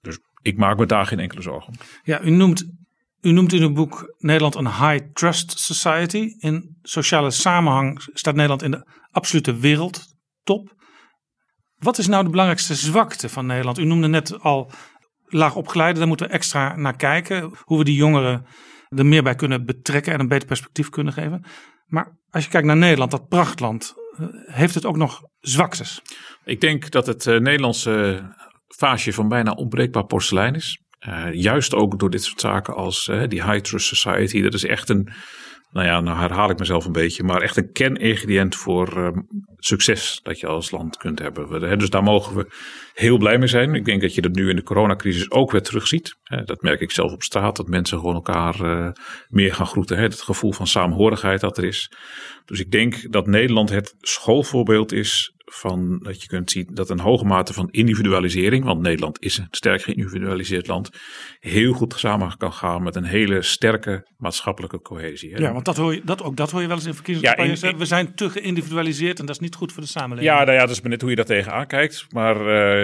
Dus 0.01 0.19
ik 0.43 0.57
maak 0.57 0.79
me 0.79 0.87
daar 0.87 1.07
geen 1.07 1.21
enkele 1.21 1.43
zorgen. 1.43 1.75
Ja, 2.03 2.21
u 2.21 2.31
noemt 2.31 2.65
u 3.27 3.33
noemt 3.33 3.53
in 3.53 3.63
uw 3.63 3.73
boek 3.73 4.15
Nederland 4.19 4.55
een 4.55 4.67
high 4.67 5.05
trust 5.13 5.59
society. 5.59 6.35
In 6.39 6.79
sociale 6.83 7.31
samenhang 7.31 8.09
staat 8.13 8.35
Nederland 8.35 8.63
in 8.63 8.71
de 8.71 8.87
absolute 9.11 9.57
wereldtop. 9.57 10.75
Wat 11.77 11.99
is 11.99 12.07
nou 12.07 12.25
de 12.25 12.31
belangrijkste 12.31 12.75
zwakte 12.75 13.29
van 13.29 13.47
Nederland? 13.47 13.79
U 13.79 13.85
noemde 13.85 14.09
net 14.09 14.41
al 14.41 14.71
laag 15.25 15.57
opgeleide, 15.57 15.99
daar 15.99 16.09
moeten 16.09 16.27
we 16.27 16.33
extra 16.33 16.77
naar 16.77 16.97
kijken. 16.97 17.53
Hoe 17.61 17.79
we 17.79 17.85
die 17.85 17.95
jongeren 17.95 18.47
er 18.89 19.07
meer 19.07 19.23
bij 19.23 19.35
kunnen 19.35 19.65
betrekken 19.65 20.13
en 20.13 20.21
een 20.21 20.29
beter 20.29 20.49
perspectief 20.49 20.89
kunnen 20.89 21.13
geven. 21.13 21.45
Maar 21.87 22.19
als 22.31 22.45
je 22.45 22.51
kijkt 22.51 22.67
naar 22.67 22.77
Nederland, 22.77 23.11
dat 23.11 23.29
prachtland, 23.29 23.95
eh, 24.19 24.27
heeft 24.33 24.75
het 24.75 24.85
ook 24.85 24.97
nog 24.97 25.23
zwaktes? 25.39 26.03
Ik 26.45 26.61
denk 26.61 26.91
dat 26.91 27.07
het 27.07 27.27
uh, 27.27 27.39
Nederlandse 27.39 28.23
vaasje 28.67 29.13
van 29.13 29.29
bijna 29.29 29.51
onbreekbaar 29.51 30.05
porselein 30.05 30.55
is. 30.55 30.81
Uh, 31.09 31.33
juist 31.33 31.75
ook 31.75 31.99
door 31.99 32.11
dit 32.11 32.25
soort 32.25 32.41
zaken 32.41 32.75
als 32.75 33.09
uh, 33.09 33.23
die 33.29 33.45
High 33.45 33.61
Trust 33.61 33.87
Society. 33.87 34.43
Dat 34.43 34.55
is 34.55 34.65
echt 34.65 34.89
een, 34.89 35.13
nou 35.71 35.87
ja, 35.87 36.01
nou 36.01 36.19
herhaal 36.19 36.51
ik 36.51 36.59
mezelf 36.59 36.85
een 36.85 36.93
beetje, 36.93 37.23
maar 37.23 37.43
echt 37.43 37.57
een 37.57 37.73
kerningrediënt 37.73 38.57
voor 38.57 38.99
uh, 38.99 39.09
succes 39.57 40.21
dat 40.23 40.41
je 40.41 40.47
als 40.47 40.71
land 40.71 40.97
kunt 40.97 41.19
hebben. 41.19 41.79
Dus 41.79 41.91
daar 41.91 42.03
mogen 42.03 42.37
we 42.37 42.47
heel 42.95 43.19
blij 43.19 43.39
mee 43.39 43.49
zijn. 43.49 43.75
Ik 43.75 43.85
denk 43.85 44.01
dat 44.01 44.15
je 44.15 44.23
dat 44.23 44.35
nu 44.35 44.51
in 44.51 44.57
de 44.57 44.63
coronacrisis 44.63 45.31
ook 45.31 45.51
weer 45.51 45.63
terugziet. 45.63 46.17
Dat 46.45 46.63
merk 46.63 46.81
ik 46.81 46.91
zelf 46.91 47.13
op 47.13 47.23
straat, 47.23 47.57
dat 47.57 47.69
mensen 47.69 47.99
gewoon 47.99 48.15
elkaar 48.15 48.57
meer 49.29 49.55
gaan 49.55 49.67
groeten. 49.67 49.99
Het 49.99 50.23
gevoel 50.23 50.53
van 50.53 50.67
saamhorigheid 50.67 51.41
dat 51.41 51.59
er 51.59 51.65
is. 51.65 51.93
Dus 52.45 52.61
ik 52.61 52.71
denk 52.71 53.13
dat 53.13 53.27
Nederland 53.27 53.71
het 53.71 53.95
schoolvoorbeeld 54.01 54.93
is 54.93 55.36
van 55.53 55.99
dat 56.03 56.23
je 56.23 56.29
kunt 56.29 56.51
zien 56.51 56.69
dat 56.73 56.91
een 56.91 57.01
hoge 57.01 57.25
mate 57.25 57.53
van 57.53 57.69
individualisering, 57.71 58.65
want 58.65 58.81
Nederland 58.81 59.23
is 59.23 59.39
een 59.39 59.47
sterk 59.51 59.83
geïndividualiseerd 59.83 60.67
land, 60.67 60.91
heel 61.39 61.73
goed 61.73 61.95
samen 61.97 62.37
kan 62.37 62.53
gaan 62.53 62.83
met 62.83 62.97
een 62.97 63.05
hele 63.05 63.43
sterke 63.43 64.11
maatschappelijke 64.17 64.81
cohesie. 64.81 65.33
Hè. 65.33 65.39
Ja, 65.39 65.53
want 65.53 65.65
dat 65.65 65.77
hoor 65.77 65.95
je, 65.95 66.01
dat, 66.05 66.23
ook 66.23 66.37
dat 66.37 66.51
hoor 66.51 66.61
je 66.61 66.67
wel 66.67 66.77
eens 66.77 66.87
in 66.87 66.95
verkiezingscampagnes. 66.95 67.61
Ja, 67.61 67.69
in- 67.69 67.79
we 67.79 67.85
zijn 67.85 68.15
te 68.15 68.31
geïndividualiseerd 68.31 69.19
en 69.19 69.27
dat 69.27 69.35
is 69.35 69.41
niet 69.41 69.55
goed 69.55 69.73
voor 69.73 69.83
de 69.83 69.89
samenleving. 69.89 70.33
Ja, 70.33 70.45
nou 70.45 70.53
ja, 70.57 70.61
dat 70.61 70.71
is 70.71 70.81
maar 70.81 70.91
net 70.91 71.01
hoe 71.01 71.11
je 71.11 71.17
dat 71.17 71.27
tegenaan 71.27 71.67
kijkt. 71.67 72.07
Maar 72.09 72.37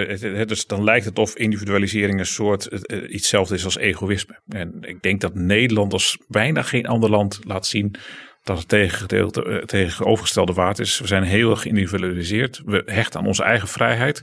eh, 0.02 0.08
het, 0.08 0.20
het- 0.20 0.48
dus 0.48 0.66
dan 0.66 0.84
lijkt 0.84 1.04
het 1.04 1.18
of 1.18 1.34
individualisering 1.36 2.18
een 2.18 2.26
soort 2.26 2.66
eh, 2.68 3.14
iets 3.14 3.32
is 3.32 3.64
als 3.64 3.76
egoïsme. 3.76 4.40
En 4.48 4.76
ik 4.80 5.02
denk 5.02 5.20
dat 5.20 5.34
Nederland 5.34 5.92
als 5.92 6.18
bijna 6.28 6.62
geen 6.62 6.86
ander 6.86 7.10
land 7.10 7.40
laat 7.44 7.66
zien 7.66 7.94
dat 8.42 8.58
het 8.58 9.12
eh, 9.12 9.56
tegenovergestelde 9.56 10.52
waard 10.52 10.78
is. 10.78 10.98
We 10.98 11.06
zijn 11.06 11.22
heel 11.22 11.50
erg 11.50 11.62
geïndividualiseerd. 11.62 12.60
We 12.64 12.82
hechten 12.84 13.20
aan 13.20 13.26
onze 13.26 13.42
eigen 13.42 13.68
vrijheid. 13.68 14.22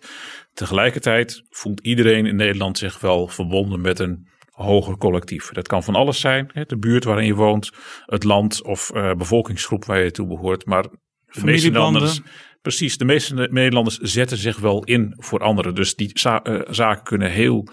Tegelijkertijd 0.54 1.44
voelt 1.50 1.80
iedereen 1.80 2.26
in 2.26 2.36
Nederland 2.36 2.78
zich 2.78 3.00
wel 3.00 3.28
verbonden 3.28 3.82
met 3.82 4.00
een 4.00 4.28
hoger 4.52 4.98
collectief. 4.98 5.50
Dat 5.50 5.68
kan 5.68 5.84
van 5.84 5.96
alles 5.96 6.20
zijn. 6.20 6.50
Hè, 6.54 6.64
de 6.66 6.78
buurt 6.78 7.04
waarin 7.04 7.26
je 7.26 7.36
woont, 7.36 7.72
het 8.06 8.24
land 8.24 8.64
of 8.64 8.90
eh, 8.90 9.14
bevolkingsgroep 9.14 9.86
waar 9.86 10.04
je 10.04 10.12
toe 10.12 10.28
behoort. 10.28 10.66
Maar 10.66 10.84
de 10.84 11.44
meeste. 11.44 11.68
Nederlanders, 11.68 12.22
precies, 12.61 12.98
de 12.98 13.06
meeste 13.06 13.34
Nederlanders 13.52 13.98
zetten 13.98 14.38
zich 14.38 14.57
wel 14.57 14.84
in 14.84 15.14
voor 15.18 15.40
anderen. 15.40 15.76
Dus 15.76 15.95
die 15.95 16.11
za- 16.14 16.41
eh, 16.44 16.61
zaken 16.69 17.03
kunnen 17.03 17.31
heel, 17.31 17.68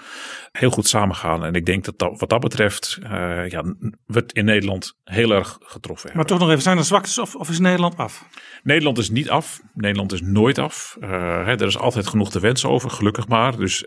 heel 0.53 0.71
goed 0.71 0.89
samengaan. 0.89 1.45
En 1.45 1.55
ik 1.55 1.67
denk 1.67 1.85
dat, 1.85 1.99
dat 1.99 2.21
wat 2.21 2.29
dat 2.29 2.41
betreft, 2.41 2.99
eh, 3.03 3.49
ja, 3.49 3.65
het 4.07 4.33
in 4.33 4.45
Nederland 4.45 4.95
heel 5.05 5.31
erg 5.31 5.57
getroffen 5.61 6.09
hebben. 6.11 6.17
Maar 6.17 6.25
toch 6.27 6.39
nog 6.39 6.51
even, 6.51 6.63
zijn 6.63 6.79
er 6.79 6.85
zwaktes 6.85 7.19
of, 7.19 7.35
of 7.35 7.49
is 7.49 7.59
Nederland 7.59 7.97
af? 7.97 8.25
Nederland 8.63 8.99
is 8.99 9.11
niet 9.11 9.31
af. 9.31 9.61
Nederland 9.75 10.13
is 10.13 10.21
nooit 10.21 10.59
af. 10.59 10.97
Eh, 11.01 11.11
hè, 11.45 11.53
er 11.53 11.67
is 11.67 11.79
altijd 11.79 12.07
genoeg 12.07 12.31
te 12.31 12.41
wensen 12.41 12.69
over, 12.69 12.91
gelukkig 12.91 13.29
maar. 13.29 13.57
Dus 13.57 13.85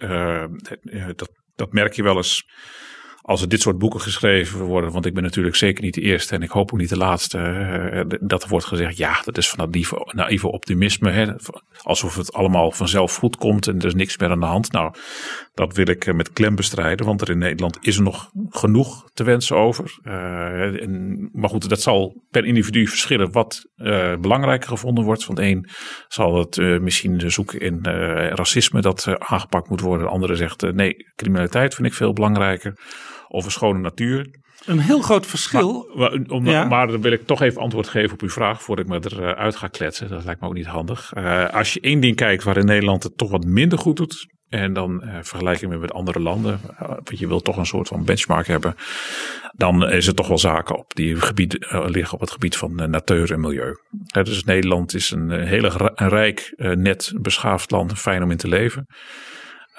dat, 1.16 1.30
dat 1.56 1.72
merk 1.72 1.94
je 1.94 2.04
wel 2.04 2.16
eens 2.16 2.46
als 3.30 3.42
er 3.42 3.50
dit 3.50 3.62
soort 3.62 3.78
boeken 3.78 4.02
geschreven 4.02 4.60
worden. 4.60 4.92
Want 4.92 5.06
ik 5.06 5.14
ben 5.14 5.24
natuurlijk 5.24 5.56
zeker 5.56 5.84
niet 5.84 5.94
de 5.94 6.02
eerste 6.02 6.36
en 6.36 6.42
ik 6.42 6.50
hoop 6.50 6.74
ook 6.74 6.80
niet 6.80 6.90
de 6.90 6.98
laatste. 6.98 7.38
eh, 7.38 8.18
dat 8.22 8.44
er 8.44 8.50
wordt 8.50 8.66
gezegd, 8.66 8.98
ja, 8.98 9.22
dat 9.24 9.38
is 9.38 9.50
van 9.50 9.58
dat 9.58 9.70
naïeve, 9.72 10.12
naïeve 10.16 10.52
optimisme. 10.52 11.10
Hè, 11.12 11.28
alsof 11.82 12.16
het 12.16 12.34
allemaal 12.34 12.72
vanzelf 12.72 13.16
goed 13.16 13.36
komt 13.36 13.68
en 13.68 13.80
er 13.80 13.86
is 13.86 13.94
niks 13.94 14.18
meer 14.18 14.30
aan 14.30 14.40
de 14.40 14.46
hand. 14.46 14.72
Nou, 14.72 14.94
dat 15.54 15.76
wil 15.76 15.88
ik 15.88 16.06
eh, 16.06 16.14
met 16.14 16.34
klem 16.34 16.56
bestrijden. 16.56 17.06
Want 17.06 17.22
er 17.22 17.30
in 17.30 17.38
Nederland 17.38 17.78
is 17.82 17.98
er 17.98 18.04
nog 18.04 18.30
genoeg 18.50 19.10
te 19.14 19.24
wensen 19.24 19.56
over. 19.56 20.00
Eh, 20.04 20.82
en, 20.82 21.30
maar 21.34 21.50
goed, 21.50 21.70
dat 21.70 21.82
zal 21.82 22.24
per 22.30 22.46
individu 22.46 22.88
verschillen 22.88 23.32
wat 23.32 23.62
eh, 23.76 24.16
belangrijker 24.16 24.70
gevonden 24.70 25.04
wordt. 25.04 25.24
Van 25.24 25.36
de 25.36 25.44
een 25.44 25.70
zal 26.08 26.38
het 26.38 26.58
eh, 26.58 26.80
misschien 26.80 27.32
zoeken 27.32 27.60
in 27.60 27.84
eh, 27.84 28.30
racisme 28.30 28.82
dat 28.82 29.06
eh, 29.08 29.14
aangepakt 29.14 29.70
moet 29.70 29.82
worden. 29.82 30.06
De 30.06 30.12
andere 30.12 30.36
zegt 30.36 30.64
eh, 30.64 30.72
nee, 30.72 30.96
criminaliteit 31.16 31.76
vind 31.76 31.88
ik 31.88 31.94
veel 31.94 32.14
belangrijker. 32.14 32.74
Of 33.32 33.46
een 33.46 33.52
schone 33.52 33.80
natuur. 33.80 34.28
Een 34.66 34.80
heel 34.80 35.02
groot 35.02 35.26
verschil. 35.26 35.92
Maar, 35.94 36.10
maar- 36.12 36.26
om, 36.28 36.46
Ja. 36.48 36.64
maar 36.64 36.88
dan 36.88 37.02
wil 37.02 37.12
ik 37.12 37.26
toch 37.28 37.42
even 37.42 37.62
antwoord 37.62 37.88
geven 37.88 38.14
op 38.14 38.22
uw 38.22 38.30
vraag 38.30 38.62
voordat 38.64 38.86
ik 38.86 38.92
me 38.92 39.18
eruit 39.18 39.56
ga 39.56 39.68
kletsen. 39.68 40.10
Dat 40.10 40.26
lijkt 40.26 40.42
me 40.42 40.48
ook 40.48 40.54
niet 40.54 40.66
handig. 40.66 41.14
Eh, 41.14 41.50
als 41.50 41.74
je 41.74 41.80
één 41.80 42.00
ding 42.00 42.16
kijkt 42.16 42.44
waar 42.44 42.58
in 42.58 42.66
Nederland 42.66 43.04
het 43.04 43.18
toch 43.18 43.30
wat 43.32 43.46
minder 43.46 43.78
goed 43.80 43.98
doet. 43.98 44.38
En 44.50 44.74
dan 44.74 45.02
eh 45.04 45.18
vergelijk 45.22 45.60
je 45.60 45.68
me 45.68 45.78
met 45.78 45.92
andere 45.94 46.20
landen. 46.20 46.60
eh, 46.78 46.88
want 46.88 47.20
je 47.20 47.28
wil 47.28 47.40
toch 47.42 47.58
een 47.58 47.66
soort 47.66 47.88
van 47.88 48.06
benchmark 48.06 48.48
hebben. 48.48 48.76
Dan 49.56 49.90
is 49.90 50.08
er 50.08 50.14
toch 50.16 50.28
wel 50.28 50.38
zaken 50.38 50.78
op 50.78 50.94
die 50.96 51.16
gebied, 51.16 51.66
eh, 51.68 51.86
liggen 51.88 52.14
op 52.14 52.20
het 52.20 52.32
gebied 52.32 52.58
van 52.58 52.80
eh, 52.80 52.88
natuur 52.88 53.32
en 53.32 53.40
milieu. 53.40 53.74
Dus 54.24 54.44
Nederland 54.44 54.94
is 54.94 55.12
een 55.12 55.32
eh, 55.32 55.48
heel 55.48 55.68
rijk, 55.96 56.54
eh, 56.56 56.72
net 56.72 57.14
beschaafd 57.22 57.72
land. 57.72 58.00
Fijn 58.00 58.24
om 58.24 58.32
in 58.32 58.38
te 58.38 58.48
leven. 58.48 58.86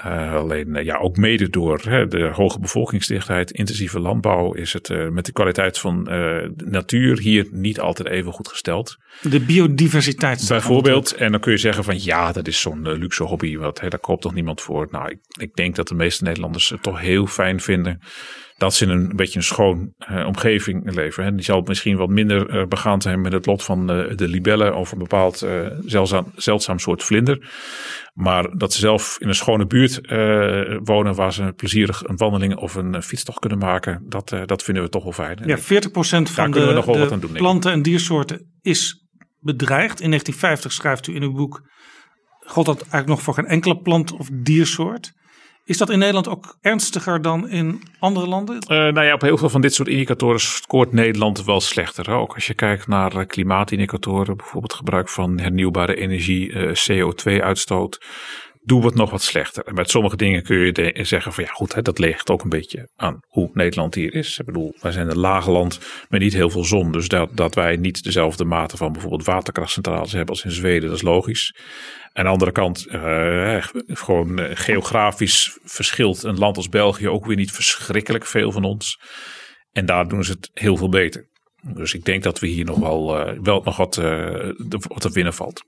Eh, 0.02 0.34
alleen 0.34 0.84
ja, 0.84 0.96
ook 0.96 1.16
mede 1.16 1.50
door 1.50 1.80
hè, 1.82 2.06
de 2.06 2.30
hoge 2.32 2.60
bevolkingsdichtheid, 2.60 3.50
intensieve 3.50 4.00
landbouw, 4.00 4.52
is 4.52 4.72
het 4.72 4.90
eh, 4.90 5.08
met 5.08 5.26
de 5.26 5.32
kwaliteit 5.32 5.78
van 5.78 6.08
eh, 6.08 6.14
de 6.54 6.64
natuur 6.64 7.18
hier 7.18 7.48
niet 7.50 7.80
altijd 7.80 8.08
even 8.08 8.32
goed 8.32 8.48
gesteld. 8.48 8.96
De 9.22 9.40
biodiversiteit. 9.40 10.48
Bijvoorbeeld, 10.48 11.14
en 11.14 11.30
dan 11.30 11.40
kun 11.40 11.52
je 11.52 11.58
zeggen 11.58 11.84
van 11.84 12.02
ja, 12.02 12.32
dat 12.32 12.46
is 12.46 12.60
zo'n 12.60 12.86
eh, 12.86 12.98
luxe 12.98 13.22
hobby, 13.22 13.56
wat, 13.56 13.80
hè, 13.80 13.88
daar 13.88 14.00
koopt 14.00 14.22
toch 14.22 14.34
niemand 14.34 14.60
voor. 14.60 14.88
Nou, 14.90 15.10
ik, 15.10 15.18
ik 15.38 15.54
denk 15.54 15.76
dat 15.76 15.88
de 15.88 15.94
meeste 15.94 16.24
Nederlanders 16.24 16.68
het 16.68 16.82
toch 16.82 17.00
heel 17.00 17.26
fijn 17.26 17.60
vinden 17.60 18.00
dat 18.60 18.74
ze 18.74 18.84
in 18.84 18.90
een, 18.90 19.16
beetje 19.16 19.38
een 19.38 19.44
schoon 19.44 19.94
eh, 19.98 20.26
omgeving 20.26 20.94
leven. 20.94 21.24
Hè. 21.24 21.34
Die 21.34 21.44
zal 21.44 21.60
misschien 21.60 21.96
wat 21.96 22.08
minder 22.08 22.48
eh, 22.48 22.66
begaan 22.66 23.02
zijn 23.02 23.20
met 23.20 23.32
het 23.32 23.46
lot 23.46 23.62
van 23.62 23.90
eh, 23.90 24.16
de 24.16 24.28
libellen 24.28 24.76
of 24.76 24.92
een 24.92 24.98
bepaald 24.98 25.46
zeldzaam, 25.84 26.32
zeldzaam 26.36 26.78
soort 26.78 27.02
vlinder. 27.02 27.50
Maar 28.14 28.56
dat 28.58 28.72
ze 28.72 28.78
zelf 28.78 29.16
in 29.20 29.28
een 29.28 29.34
schone 29.34 29.66
buurt 29.66 30.00
wonen 30.84 31.14
waar 31.14 31.32
ze 31.32 31.52
plezierig 31.56 32.02
een 32.08 32.16
wandeling 32.16 32.56
of 32.56 32.74
een 32.74 33.02
fietstocht 33.02 33.38
kunnen 33.38 33.58
maken, 33.58 34.04
dat, 34.06 34.34
dat 34.46 34.62
vinden 34.62 34.82
we 34.82 34.88
toch 34.88 35.02
wel 35.02 35.12
fijn. 35.12 35.36
En 35.38 35.48
Ja, 35.48 35.58
40% 35.58 35.62
daar 35.62 36.26
van 36.26 36.52
we 36.52 36.58
de, 36.66 36.72
nog 36.72 36.84
wel 36.84 36.94
de 36.94 37.00
wat 37.00 37.12
aan 37.12 37.20
doen. 37.20 37.32
planten- 37.32 37.72
en 37.72 37.82
diersoorten 37.82 38.50
is 38.60 39.06
bedreigd. 39.40 40.00
In 40.00 40.08
1950 40.08 40.72
schrijft 40.72 41.06
u 41.06 41.14
in 41.14 41.22
uw 41.22 41.32
boek, 41.32 41.62
gold 42.40 42.66
dat 42.66 42.80
eigenlijk 42.80 43.08
nog 43.08 43.22
voor 43.22 43.34
geen 43.34 43.46
enkele 43.46 43.80
plant 43.80 44.12
of 44.12 44.28
diersoort. 44.32 45.12
Is 45.70 45.78
dat 45.78 45.90
in 45.90 45.98
Nederland 45.98 46.28
ook 46.28 46.56
ernstiger 46.60 47.22
dan 47.22 47.48
in 47.48 47.82
andere 47.98 48.26
landen? 48.26 48.58
Eh, 48.58 48.68
nou 48.68 49.02
ja, 49.02 49.14
op 49.14 49.20
heel 49.20 49.36
veel 49.36 49.48
van 49.48 49.60
dit 49.60 49.74
soort 49.74 49.88
indicatoren 49.88 50.40
scoort 50.40 50.92
Nederland 50.92 51.44
wel 51.44 51.60
slechter. 51.60 52.10
Ook 52.10 52.34
als 52.34 52.46
je 52.46 52.54
kijkt 52.54 52.86
naar 52.86 53.16
eh, 53.16 53.26
klimaatindicatoren, 53.26 54.36
bijvoorbeeld 54.36 54.74
gebruik 54.74 55.08
van 55.08 55.38
hernieuwbare 55.38 55.94
energie, 55.94 56.52
eh, 56.52 56.74
CO2-uitstoot, 56.74 58.00
doen 58.70 58.80
we 58.80 58.86
het 58.86 58.94
nog 58.94 59.10
wat 59.10 59.22
slechter. 59.22 59.64
En 59.64 59.74
met 59.74 59.90
sommige 59.90 60.16
dingen 60.16 60.42
kun 60.42 60.56
je 60.56 61.04
zeggen 61.04 61.32
van 61.32 61.44
ja 61.44 61.50
goed, 61.50 61.74
hè, 61.74 61.82
dat 61.82 61.98
ligt 61.98 62.30
ook 62.30 62.42
een 62.42 62.48
beetje 62.48 62.88
aan 62.96 63.18
hoe 63.26 63.50
Nederland 63.52 63.94
hier 63.94 64.14
is. 64.14 64.38
Ik 64.38 64.46
bedoel, 64.46 64.76
wij 64.80 64.92
zijn 64.92 65.10
een 65.10 65.18
laag 65.18 65.46
land 65.46 65.80
met 66.08 66.20
niet 66.20 66.32
heel 66.32 66.50
veel 66.50 66.64
zon. 66.64 66.92
Dus 66.92 67.08
dat, 67.08 67.36
dat 67.36 67.54
wij 67.54 67.76
niet 67.76 68.02
dezelfde 68.02 68.44
mate 68.44 68.76
van 68.76 68.92
bijvoorbeeld 68.92 69.24
waterkrachtcentrales 69.24 70.12
hebben 70.12 70.34
als 70.34 70.44
in 70.44 70.50
Zweden, 70.50 70.88
dat 70.88 70.96
is 70.96 71.02
logisch. 71.02 71.56
Aan 72.12 72.24
de 72.24 72.30
andere 72.30 72.52
kant, 72.52 72.86
eh, 72.86 73.66
gewoon 73.86 74.38
eh, 74.38 74.56
geografisch 74.56 75.58
verschilt 75.64 76.22
een 76.22 76.38
land 76.38 76.56
als 76.56 76.68
België 76.68 77.08
ook 77.08 77.26
weer 77.26 77.36
niet 77.36 77.52
verschrikkelijk 77.52 78.26
veel 78.26 78.52
van 78.52 78.64
ons. 78.64 79.00
En 79.72 79.86
daar 79.86 80.08
doen 80.08 80.24
ze 80.24 80.32
het 80.32 80.50
heel 80.52 80.76
veel 80.76 80.88
beter. 80.88 81.28
Dus 81.74 81.94
ik 81.94 82.04
denk 82.04 82.22
dat 82.22 82.38
we 82.38 82.46
hier 82.46 82.64
nog 82.64 82.78
wel, 82.78 83.18
eh, 83.18 83.38
wel 83.42 83.62
nog 83.64 83.76
wat, 83.76 83.96
eh, 83.96 84.50
wat 84.88 85.00
te 85.00 85.10
winnen 85.12 85.34
valt. 85.34 85.62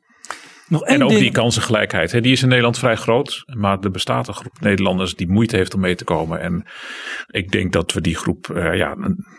Nog 0.72 0.82
En 0.84 1.02
ook 1.02 1.08
ding. 1.08 1.20
die 1.20 1.30
kansengelijkheid, 1.30 2.12
hè, 2.12 2.20
die 2.20 2.32
is 2.32 2.42
in 2.42 2.48
Nederland 2.48 2.78
vrij 2.78 2.96
groot. 2.96 3.42
Maar 3.58 3.78
er 3.80 3.90
bestaat 3.90 4.28
een 4.28 4.34
groep 4.34 4.60
Nederlanders 4.60 5.14
die 5.14 5.28
moeite 5.28 5.56
heeft 5.56 5.74
om 5.74 5.80
mee 5.80 5.94
te 5.94 6.04
komen. 6.04 6.40
En 6.40 6.66
ik 7.26 7.50
denk 7.50 7.72
dat 7.72 7.92
we 7.92 8.00
die 8.00 8.16
groep 8.16 8.48
eh, 8.50 8.76
ja, 8.76 8.96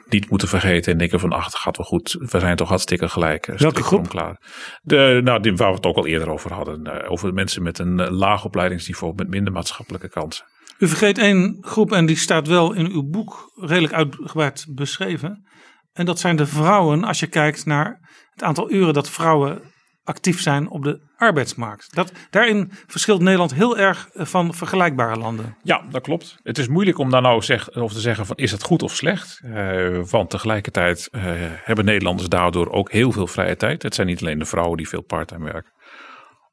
niet 0.09 0.29
moeten 0.29 0.47
vergeten. 0.47 0.91
En 0.91 0.97
denken 0.97 1.19
van, 1.19 1.31
ach, 1.31 1.45
het 1.45 1.55
gaat 1.55 1.77
wel 1.77 1.85
goed. 1.85 2.15
We 2.19 2.39
zijn 2.39 2.55
toch 2.55 2.69
hartstikke 2.69 3.09
gelijk. 3.09 3.47
eh, 3.47 3.57
Welke 3.57 3.83
groep? 3.83 4.09
Klaar. 4.09 4.41
De, 4.81 5.21
nou, 5.23 5.39
die, 5.41 5.55
waar 5.55 5.69
we 5.69 5.75
het 5.75 5.85
ook 5.85 5.95
al 5.97 6.07
eerder 6.07 6.29
over 6.29 6.53
hadden. 6.53 6.83
eh, 6.83 7.11
over 7.11 7.33
mensen 7.33 7.63
met 7.63 7.79
een 7.79 8.11
laag 8.11 8.45
opleidingsniveau. 8.45 9.13
Met 9.15 9.29
minder 9.29 9.53
maatschappelijke 9.53 10.09
kansen. 10.09 10.45
U 10.79 10.87
vergeet 10.87 11.17
één 11.17 11.57
groep 11.61 11.91
en 11.91 12.05
die 12.05 12.15
staat 12.17 12.47
wel 12.47 12.73
in 12.73 12.91
uw 12.91 13.03
boek 13.09 13.51
redelijk 13.55 13.93
uitgebreid 13.93 14.65
beschreven. 14.69 15.47
En 15.93 16.05
dat 16.05 16.19
zijn 16.19 16.35
de 16.35 16.45
vrouwen 16.45 17.03
als 17.03 17.19
je 17.19 17.27
kijkt 17.27 17.65
naar 17.65 17.99
het 18.33 18.43
aantal 18.43 18.71
uren 18.71 18.93
dat 18.93 19.09
vrouwen 19.09 19.61
actief 20.03 20.41
zijn 20.41 20.69
op 20.69 20.83
de 20.83 20.99
arbeidsmarkt. 21.17 21.95
Dat, 21.95 22.11
daarin 22.29 22.71
verschilt 22.87 23.21
Nederland 23.21 23.53
heel 23.53 23.77
erg 23.77 24.09
van 24.13 24.53
vergelijkbare 24.53 25.17
landen. 25.17 25.57
Ja, 25.63 25.81
dat 25.91 26.01
klopt. 26.01 26.37
Het 26.43 26.57
is 26.57 26.67
moeilijk 26.67 26.97
om 26.97 27.09
daar 27.09 27.21
nou 27.21 27.41
zeg, 27.41 27.73
over 27.73 27.95
te 27.95 28.01
zeggen 28.01 28.25
van 28.25 28.35
is 28.35 28.51
het 28.51 28.63
goed 28.63 28.83
of 28.83 28.95
slecht. 28.95 29.41
Eh, 29.43 29.99
want 30.09 30.29
tegelijkertijd 30.29 31.07
eh, 31.11 31.21
hebben 31.63 31.85
Nederlanders 31.85 32.29
daardoor 32.29 32.69
ook 32.69 32.91
heel 32.91 33.11
veel 33.11 33.27
vrije 33.27 33.55
tijd. 33.55 33.83
Het 33.83 33.95
zijn 33.95 34.07
niet 34.07 34.21
alleen 34.21 34.39
de 34.39 34.45
vrouwen 34.45 34.77
die 34.77 34.87
veel 34.87 35.01
parttime 35.03 35.51
werken. 35.51 35.71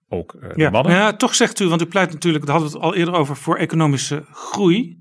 Ook 0.09 0.35
eh, 0.35 0.49
de 0.49 0.61
Ja, 0.61 0.71
mannen. 0.71 0.93
ja, 0.93 1.13
toch 1.13 1.35
zegt 1.35 1.61
u, 1.61 1.69
want 1.69 1.83
u 1.83 1.87
pleit 1.87 2.13
natuurlijk, 2.13 2.47
daar 2.47 2.55
hadden 2.55 2.73
we 2.73 2.79
het 2.79 2.87
al 2.87 2.95
eerder 2.95 3.15
over, 3.15 3.37
voor 3.37 3.57
economische 3.57 4.25
groei 4.33 4.99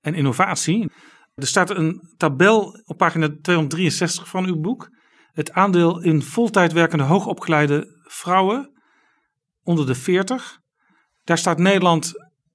en 0.00 0.14
innovatie. 0.14 0.90
Er 1.34 1.46
staat 1.46 1.70
een 1.70 2.14
tabel 2.16 2.82
op 2.84 2.96
pagina 2.96 3.28
263 3.42 4.28
van 4.28 4.46
uw 4.46 4.60
boek. 4.60 4.88
Het 5.34 5.52
aandeel 5.52 6.02
in 6.02 6.22
voltijd 6.22 6.72
werkende 6.72 7.04
hoogopgeleide 7.04 8.02
vrouwen 8.02 8.82
onder 9.62 9.86
de 9.86 9.94
40. 9.94 10.58
Daar 11.24 11.38
staat 11.38 11.58
Nederland 11.58 12.12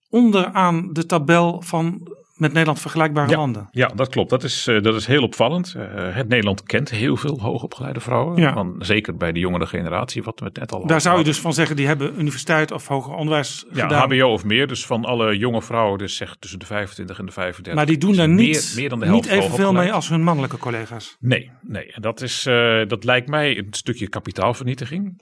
onderaan 0.09 0.93
de 0.93 1.05
tabel 1.05 1.61
van 1.61 2.07
met 2.39 2.51
Nederland 2.51 2.79
vergelijkbare 2.79 3.29
ja, 3.29 3.37
landen. 3.37 3.67
Ja, 3.71 3.87
dat 3.95 4.09
klopt. 4.09 4.29
Dat 4.29 4.43
is, 4.43 4.67
uh, 4.67 4.81
dat 4.81 4.95
is 4.95 5.05
heel 5.05 5.23
opvallend. 5.23 5.73
Uh, 5.77 5.83
het 6.15 6.27
Nederland 6.27 6.63
kent 6.63 6.89
heel 6.89 7.17
veel 7.17 7.39
hoogopgeleide 7.39 7.99
vrouwen. 7.99 8.41
Ja. 8.41 8.53
Van, 8.53 8.75
zeker 8.79 9.17
bij 9.17 9.31
de 9.31 9.39
jongere 9.39 9.65
generatie, 9.65 10.23
wat 10.23 10.39
we 10.39 10.45
het 10.45 10.57
net 10.57 10.71
al 10.71 10.87
Daar 10.87 11.01
zou 11.01 11.17
je 11.17 11.23
dus 11.23 11.39
van 11.39 11.53
zeggen, 11.53 11.75
die 11.75 11.87
hebben 11.87 12.19
universiteit 12.19 12.71
of 12.71 12.87
hoger 12.87 13.13
onderwijs 13.13 13.65
ja, 13.73 13.81
gedaan. 13.81 14.13
HBO 14.13 14.33
of 14.33 14.45
meer. 14.45 14.67
Dus 14.67 14.85
van 14.85 15.05
alle 15.05 15.37
jonge 15.37 15.61
vrouwen, 15.61 15.97
dus 15.97 16.15
zeg 16.15 16.35
tussen 16.39 16.59
de 16.59 16.65
25 16.65 17.19
en 17.19 17.25
de 17.25 17.31
35. 17.31 17.73
Maar 17.73 17.85
die 17.85 17.97
doen 17.97 18.15
daar 18.15 18.29
meer, 18.29 18.45
niet, 18.45 18.73
meer 18.75 18.89
dan 18.89 18.99
de 18.99 19.05
niet 19.05 19.29
helft 19.29 19.43
evenveel 19.43 19.73
mee 19.73 19.91
als 19.91 20.09
hun 20.09 20.23
mannelijke 20.23 20.57
collega's. 20.57 21.17
Nee, 21.19 21.51
nee. 21.61 21.91
En 21.91 22.01
dat, 22.01 22.21
is, 22.21 22.47
uh, 22.47 22.81
dat 22.87 23.03
lijkt 23.03 23.29
mij 23.29 23.57
een 23.57 23.67
stukje 23.69 24.09
kapitaalvernietiging. 24.09 25.21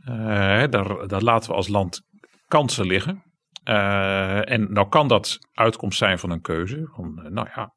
daar, 0.69 1.07
daar 1.07 1.21
laten 1.21 1.49
we 1.49 1.55
als 1.55 1.67
land 1.67 2.01
kansen 2.47 2.85
liggen. 2.85 3.23
Uh, 3.67 4.51
en 4.51 4.73
nou 4.73 4.89
kan 4.89 5.07
dat 5.07 5.39
uitkomst 5.53 5.97
zijn 5.97 6.19
van 6.19 6.29
een 6.29 6.41
keuze. 6.41 6.89
Van, 6.95 7.19
uh, 7.23 7.31
nou 7.31 7.47
ja, 7.55 7.73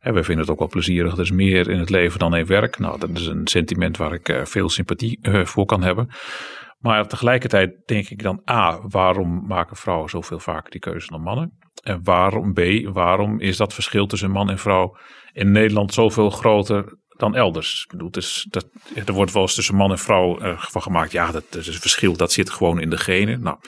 we 0.00 0.24
vinden 0.24 0.38
het 0.38 0.50
ook 0.50 0.58
wel 0.58 0.68
plezierig. 0.68 1.12
Er 1.12 1.20
is 1.20 1.30
meer 1.30 1.70
in 1.70 1.78
het 1.78 1.90
leven 1.90 2.18
dan 2.18 2.36
in 2.36 2.46
werk. 2.46 2.78
Nou, 2.78 2.98
dat 2.98 3.10
is 3.14 3.26
een 3.26 3.46
sentiment 3.46 3.96
waar 3.96 4.12
ik 4.12 4.28
uh, 4.28 4.44
veel 4.44 4.68
sympathie 4.68 5.18
voor 5.22 5.66
kan 5.66 5.82
hebben. 5.82 6.08
Maar 6.78 7.08
tegelijkertijd 7.08 7.86
denk 7.86 8.08
ik 8.08 8.22
dan 8.22 8.42
A, 8.50 8.80
waarom 8.82 9.46
maken 9.46 9.76
vrouwen 9.76 10.10
zoveel 10.10 10.38
vaker 10.38 10.70
die 10.70 10.80
keuze 10.80 11.08
dan 11.08 11.22
mannen? 11.22 11.58
En 11.82 12.00
waarom 12.02 12.52
B, 12.52 12.60
waarom 12.92 13.40
is 13.40 13.56
dat 13.56 13.74
verschil 13.74 14.06
tussen 14.06 14.30
man 14.30 14.50
en 14.50 14.58
vrouw 14.58 14.96
in 15.32 15.50
Nederland 15.50 15.94
zoveel 15.94 16.30
groter 16.30 16.98
dan 17.08 17.34
elders. 17.34 17.82
Ik 17.84 17.90
bedoel, 17.90 18.10
dat, 18.50 18.68
er 19.06 19.12
wordt 19.12 19.32
wel 19.32 19.42
eens 19.42 19.54
tussen 19.54 19.74
man 19.74 19.90
en 19.90 19.98
vrouw 19.98 20.56
van 20.56 20.82
gemaakt. 20.82 21.12
Ja, 21.12 21.30
dat, 21.30 21.44
dat 21.50 21.60
is 21.60 21.66
een 21.66 21.80
verschil. 21.80 22.16
Dat 22.16 22.32
zit 22.32 22.50
gewoon 22.50 22.80
in 22.80 22.90
de 22.90 22.98
genen. 22.98 23.42
Nou, 23.42 23.58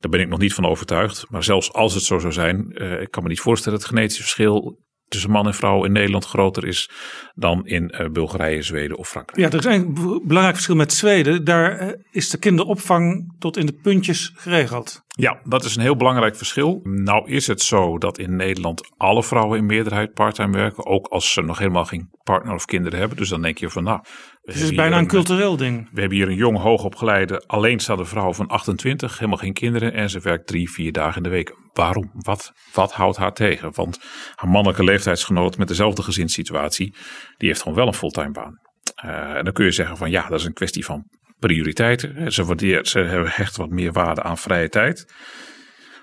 daar 0.00 0.10
ben 0.10 0.20
ik 0.20 0.28
nog 0.28 0.38
niet 0.38 0.54
van 0.54 0.66
overtuigd. 0.66 1.26
Maar 1.28 1.44
zelfs 1.44 1.72
als 1.72 1.94
het 1.94 2.02
zo 2.02 2.18
zou 2.18 2.32
zijn, 2.32 2.82
uh, 2.82 3.00
ik 3.00 3.10
kan 3.10 3.22
me 3.22 3.28
niet 3.28 3.40
voorstellen 3.40 3.78
dat 3.78 3.88
het 3.88 3.96
genetische 3.96 4.22
verschil 4.22 4.78
tussen 5.08 5.30
man 5.30 5.46
en 5.46 5.54
vrouw 5.54 5.84
in 5.84 5.92
Nederland 5.92 6.24
groter 6.24 6.66
is 6.66 6.90
dan 7.34 7.66
in 7.66 7.94
uh, 8.00 8.08
Bulgarije, 8.08 8.62
Zweden 8.62 8.96
of 8.96 9.08
Frankrijk. 9.08 9.40
Ja, 9.40 9.58
er 9.58 9.66
is 9.66 9.74
een 9.74 9.94
belangrijk 10.24 10.54
verschil 10.54 10.76
met 10.76 10.92
Zweden. 10.92 11.44
Daar 11.44 11.96
is 12.10 12.30
de 12.30 12.38
kinderopvang 12.38 13.34
tot 13.38 13.56
in 13.56 13.66
de 13.66 13.72
puntjes 13.82 14.32
geregeld. 14.36 15.02
Ja, 15.20 15.40
dat 15.44 15.64
is 15.64 15.76
een 15.76 15.82
heel 15.82 15.96
belangrijk 15.96 16.36
verschil. 16.36 16.80
Nou 16.82 17.30
is 17.30 17.46
het 17.46 17.62
zo 17.62 17.98
dat 17.98 18.18
in 18.18 18.36
Nederland 18.36 18.90
alle 18.96 19.22
vrouwen 19.22 19.58
in 19.58 19.66
meerderheid 19.66 20.12
parttime 20.12 20.56
werken. 20.56 20.86
Ook 20.86 21.06
als 21.06 21.32
ze 21.32 21.42
nog 21.42 21.58
helemaal 21.58 21.84
geen 21.84 22.10
partner 22.22 22.54
of 22.54 22.64
kinderen 22.64 22.98
hebben. 22.98 23.16
Dus 23.16 23.28
dan 23.28 23.42
denk 23.42 23.58
je 23.58 23.70
van 23.70 23.84
nou... 23.84 24.00
Het 24.42 24.56
is 24.56 24.74
bijna 24.74 24.96
een, 24.96 25.02
een 25.02 25.08
cultureel 25.08 25.56
ding. 25.56 25.88
We 25.92 26.00
hebben 26.00 26.18
hier 26.18 26.28
een 26.28 26.34
jong, 26.34 26.58
hoogopgeleide, 26.58 27.42
alleenstaande 27.46 28.04
vrouw 28.04 28.32
van 28.32 28.46
28. 28.46 29.18
Helemaal 29.18 29.38
geen 29.38 29.52
kinderen. 29.52 29.92
En 29.92 30.10
ze 30.10 30.20
werkt 30.20 30.46
drie, 30.46 30.70
vier 30.70 30.92
dagen 30.92 31.16
in 31.16 31.22
de 31.22 31.28
week. 31.28 31.54
Waarom? 31.72 32.10
Wat, 32.12 32.52
wat 32.72 32.92
houdt 32.92 33.16
haar 33.16 33.32
tegen? 33.32 33.74
Want 33.74 33.98
haar 34.34 34.50
mannelijke 34.50 34.84
leeftijdsgenoot 34.84 35.56
met 35.56 35.68
dezelfde 35.68 36.02
gezinssituatie. 36.02 36.94
Die 37.36 37.48
heeft 37.48 37.62
gewoon 37.62 37.76
wel 37.76 37.86
een 37.86 37.94
fulltime 37.94 38.30
baan. 38.30 38.58
Uh, 39.04 39.36
en 39.36 39.44
dan 39.44 39.52
kun 39.52 39.64
je 39.64 39.70
zeggen 39.70 39.96
van 39.96 40.10
ja, 40.10 40.28
dat 40.28 40.38
is 40.38 40.44
een 40.44 40.52
kwestie 40.52 40.84
van 40.84 41.04
prioriteiten. 41.40 42.32
Ze, 42.32 42.44
waardeert, 42.44 42.88
ze 42.88 42.98
hecht 43.28 43.56
wat 43.56 43.70
meer 43.70 43.92
waarde 43.92 44.22
aan 44.22 44.38
vrije 44.38 44.68
tijd. 44.68 45.06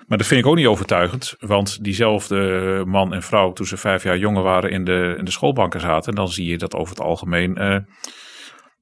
Maar 0.06 0.18
dat 0.18 0.26
vind 0.26 0.40
ik 0.40 0.46
ook 0.46 0.56
niet 0.56 0.66
overtuigend. 0.66 1.34
Want 1.38 1.84
diezelfde 1.84 2.82
man 2.86 3.14
en 3.14 3.22
vrouw 3.22 3.52
toen 3.52 3.66
ze 3.66 3.76
vijf 3.76 4.02
jaar 4.02 4.18
jonger 4.18 4.42
waren 4.42 4.70
in 4.70 4.84
de, 4.84 5.14
in 5.18 5.24
de 5.24 5.30
schoolbanken 5.30 5.80
zaten. 5.80 6.14
Dan 6.14 6.28
zie 6.28 6.46
je 6.46 6.58
dat 6.58 6.74
over 6.74 6.96
het 6.96 7.04
algemeen... 7.04 7.58
Uh, 7.58 7.76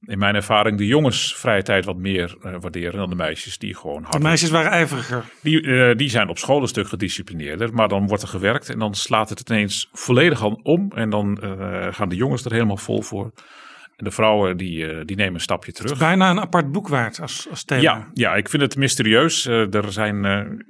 in 0.01 0.19
mijn 0.19 0.35
ervaring 0.35 0.77
de 0.77 0.85
jongens 0.85 1.35
vrije 1.35 1.63
tijd 1.63 1.85
wat 1.85 1.97
meer 1.97 2.35
uh, 2.43 2.55
waarderen 2.59 2.99
dan 2.99 3.09
de 3.09 3.15
meisjes 3.15 3.57
die 3.57 3.75
gewoon 3.75 4.01
hard. 4.01 4.13
De 4.13 4.19
meisjes 4.19 4.49
waren 4.49 4.71
ijveriger. 4.71 5.23
Die, 5.41 5.61
uh, 5.61 5.95
die 5.95 6.09
zijn 6.09 6.29
op 6.29 6.37
school 6.37 6.61
een 6.61 6.67
stuk 6.67 6.87
gedisciplineerder, 6.87 7.73
maar 7.73 7.87
dan 7.87 8.07
wordt 8.07 8.23
er 8.23 8.29
gewerkt 8.29 8.69
en 8.69 8.79
dan 8.79 8.95
slaat 8.95 9.29
het 9.29 9.49
ineens 9.49 9.89
volledig 9.91 10.43
om 10.43 10.91
en 10.95 11.09
dan 11.09 11.39
gaan 11.91 12.09
de 12.09 12.15
jongens 12.15 12.45
er 12.45 12.51
helemaal 12.51 12.77
vol 12.77 13.01
voor. 13.01 13.31
De 13.99 14.11
vrouwen 14.11 14.57
die, 14.57 15.05
die 15.05 15.15
nemen 15.15 15.33
een 15.33 15.39
stapje 15.39 15.71
terug. 15.71 15.89
Het 15.91 15.99
is 16.01 16.05
bijna 16.05 16.29
een 16.29 16.39
apart 16.39 16.71
boek 16.71 16.87
waard 16.87 17.21
als, 17.21 17.47
als 17.49 17.63
thema. 17.63 17.81
Ja, 17.81 18.09
ja, 18.13 18.35
ik 18.35 18.49
vind 18.49 18.61
het 18.61 18.75
mysterieus. 18.75 19.45
er, 19.45 19.91
zijn, 19.91 20.23
er 20.23 20.65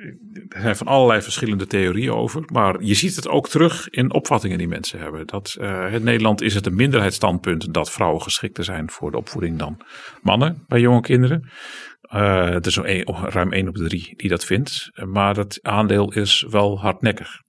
zijn 0.49 0.75
van 0.75 0.87
allerlei 0.87 1.21
verschillende 1.21 1.67
theorieën 1.67 2.11
over. 2.11 2.43
Maar 2.45 2.83
je 2.83 2.93
ziet 2.93 3.15
het 3.15 3.27
ook 3.27 3.49
terug 3.49 3.89
in 3.89 4.13
opvattingen 4.13 4.57
die 4.57 4.67
mensen 4.67 4.99
hebben. 4.99 5.27
Dat 5.27 5.57
in 5.91 6.03
Nederland 6.03 6.41
is 6.41 6.53
het 6.53 6.65
een 6.65 6.75
minderheidsstandpunt 6.75 7.73
dat 7.73 7.91
vrouwen 7.91 8.21
geschikter 8.21 8.63
zijn 8.63 8.89
voor 8.89 9.11
de 9.11 9.17
opvoeding 9.17 9.57
dan 9.57 9.81
mannen 10.21 10.63
bij 10.67 10.79
jonge 10.79 11.01
kinderen. 11.01 11.49
Uh, 12.13 12.49
het 12.49 12.65
is 12.65 12.75
een, 12.75 13.03
ruim 13.29 13.53
1 13.53 13.67
op 13.67 13.75
de 13.75 13.87
3 13.87 14.13
die 14.15 14.29
dat 14.29 14.45
vindt. 14.45 14.91
Maar 14.93 15.33
dat 15.33 15.59
aandeel 15.61 16.13
is 16.13 16.45
wel 16.49 16.79
hardnekkig. 16.79 17.41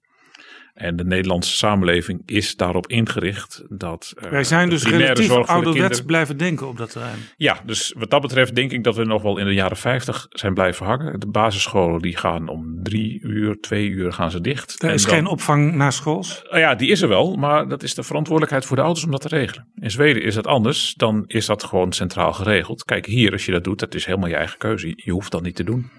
En 0.79 0.97
de 0.97 1.05
Nederlandse 1.05 1.57
samenleving 1.57 2.23
is 2.27 2.57
daarop 2.57 2.87
ingericht 2.87 3.63
dat. 3.69 4.15
Uh, 4.25 4.31
Wij 4.31 4.45
zijn 4.45 4.69
dus 4.69 4.85
relatief 4.85 5.31
ouderwets 5.31 6.03
blijven 6.03 6.37
denken 6.37 6.69
op 6.69 6.77
dat 6.77 6.91
terrein. 6.91 7.19
Ja, 7.37 7.61
dus 7.65 7.95
wat 7.97 8.11
dat 8.11 8.21
betreft 8.21 8.55
denk 8.55 8.73
ik 8.73 8.85
dat 8.85 8.97
we 8.97 9.05
nog 9.05 9.23
wel 9.23 9.39
in 9.39 9.47
de 9.47 9.55
jaren 9.55 9.77
50 9.77 10.27
zijn 10.31 10.55
blijven 10.55 10.87
hangen. 10.87 11.21
De 11.21 11.27
basisscholen 11.27 12.03
die 12.03 12.17
gaan 12.17 12.49
om 12.49 12.83
drie 12.83 13.21
uur, 13.23 13.61
twee 13.61 13.89
uur 13.89 14.13
gaan 14.13 14.31
ze 14.31 14.41
dicht. 14.41 14.83
Er 14.83 14.93
is 14.93 15.03
dan, 15.03 15.15
geen 15.15 15.27
opvang 15.27 15.75
na 15.75 15.91
schools? 15.91 16.43
Uh, 16.51 16.59
ja, 16.59 16.75
die 16.75 16.91
is 16.91 17.03
er 17.03 17.09
wel, 17.09 17.37
maar 17.37 17.69
dat 17.69 17.83
is 17.83 17.95
de 17.95 18.03
verantwoordelijkheid 18.03 18.65
voor 18.65 18.77
de 18.77 18.83
ouders 18.83 19.05
om 19.05 19.11
dat 19.11 19.21
te 19.21 19.29
regelen. 19.29 19.69
In 19.75 19.91
Zweden 19.91 20.23
is 20.23 20.35
dat 20.35 20.47
anders, 20.47 20.95
dan 20.95 21.25
is 21.27 21.47
dat 21.47 21.65
gewoon 21.65 21.93
centraal 21.93 22.33
geregeld. 22.33 22.85
Kijk, 22.85 23.07
hier 23.07 23.33
als 23.33 23.47
je 23.47 23.53
dat 23.53 23.65
doet, 23.65 23.79
dat 23.79 23.95
is 23.95 24.07
helemaal 24.07 24.29
je 24.29 24.37
eigen 24.37 24.59
keuze. 24.59 24.93
Je 24.97 25.11
hoeft 25.11 25.31
dat 25.31 25.43
niet 25.43 25.57
te 25.57 25.65
doen. 25.65 25.91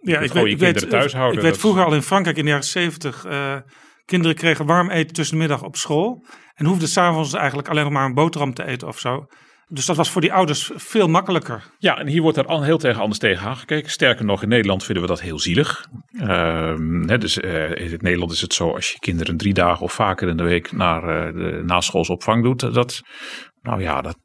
Je 0.00 0.10
ja, 0.10 0.20
ik 0.20 0.32
weet, 0.32 0.46
ik 0.46 0.58
weet, 0.58 0.90
thuis 0.90 1.12
houden. 1.12 1.36
Ik 1.36 1.44
weet 1.44 1.58
vroeger 1.58 1.84
al 1.84 1.94
in 1.94 2.02
Frankrijk 2.02 2.36
in 2.36 2.44
de 2.44 2.50
jaren 2.50 2.64
70. 2.64 3.24
Uh, 3.26 3.56
Kinderen 4.06 4.36
kregen 4.36 4.66
warm 4.66 4.90
eten 4.90 5.14
tussen 5.14 5.34
de 5.34 5.40
middag 5.40 5.62
op 5.62 5.76
school. 5.76 6.24
En 6.54 6.66
hoefden 6.66 6.88
s'avonds 6.88 7.32
eigenlijk 7.34 7.68
alleen 7.68 7.84
nog 7.84 7.92
maar 7.92 8.04
een 8.04 8.14
boterham 8.14 8.54
te 8.54 8.64
eten 8.64 8.88
of 8.88 8.98
zo. 8.98 9.26
Dus 9.68 9.86
dat 9.86 9.96
was 9.96 10.10
voor 10.10 10.20
die 10.20 10.32
ouders 10.32 10.70
veel 10.74 11.08
makkelijker. 11.08 11.64
Ja, 11.78 11.98
en 11.98 12.06
hier 12.06 12.22
wordt 12.22 12.36
er 12.36 12.46
al 12.46 12.62
heel 12.62 12.78
tegen 12.78 13.00
anders 13.00 13.18
tegen 13.18 13.46
aangekeken. 13.46 13.90
Sterker 13.90 14.24
nog, 14.24 14.42
in 14.42 14.48
Nederland 14.48 14.84
vinden 14.84 15.02
we 15.02 15.08
dat 15.08 15.20
heel 15.20 15.38
zielig. 15.38 15.86
Uh, 16.12 16.76
dus 17.18 17.38
uh, 17.38 17.70
in 17.70 17.98
Nederland 18.00 18.32
is 18.32 18.40
het 18.40 18.54
zo, 18.54 18.74
als 18.74 18.92
je 18.92 18.98
kinderen 18.98 19.36
drie 19.36 19.54
dagen 19.54 19.82
of 19.82 19.92
vaker 19.92 20.28
in 20.28 20.36
de 20.36 20.42
week 20.42 20.72
naar 20.72 21.02
uh, 21.02 21.34
de 21.34 21.62
naschoolsopvang 21.64 22.42
doet. 22.42 22.74
Dat, 22.74 23.00
nou 23.62 23.82
ja, 23.82 24.00
dat, 24.00 24.16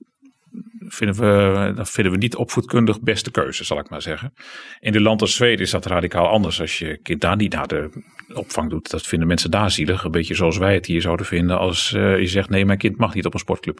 vinden 0.93 1.15
we, 1.15 1.73
dat 1.76 1.89
vinden 1.89 2.13
we 2.13 2.18
niet 2.18 2.35
opvoedkundig 2.35 3.01
beste 3.01 3.31
keuze, 3.31 3.63
zal 3.63 3.80
ik 3.80 3.89
maar 3.89 4.01
zeggen. 4.01 4.34
In 4.80 4.91
de 4.91 5.01
land 5.01 5.22
als 5.22 5.35
Zweden 5.35 5.65
is 5.65 5.72
dat 5.72 5.85
radicaal 5.85 6.27
anders. 6.27 6.61
Als 6.61 6.80
je 6.80 6.99
kind 7.01 7.22
daar 7.22 7.35
niet 7.35 7.53
naar 7.53 7.68
de 7.68 8.03
opvang 8.34 8.69
doet, 8.69 8.89
dat 8.89 9.07
vinden 9.07 9.27
mensen 9.27 9.51
daar 9.51 9.72
zielig. 9.72 10.03
Een 10.03 10.11
beetje 10.11 10.35
zoals 10.35 10.57
wij 10.57 10.73
het 10.73 10.85
hier 10.85 11.01
zouden 11.01 11.26
vinden 11.26 11.57
als 11.59 11.91
uh, 11.91 12.19
je 12.19 12.27
zegt 12.27 12.49
nee, 12.49 12.65
mijn 12.65 12.77
kind 12.77 12.97
mag 12.97 13.13
niet 13.13 13.26
op 13.26 13.34
een 13.34 13.39
sportclub. 13.39 13.80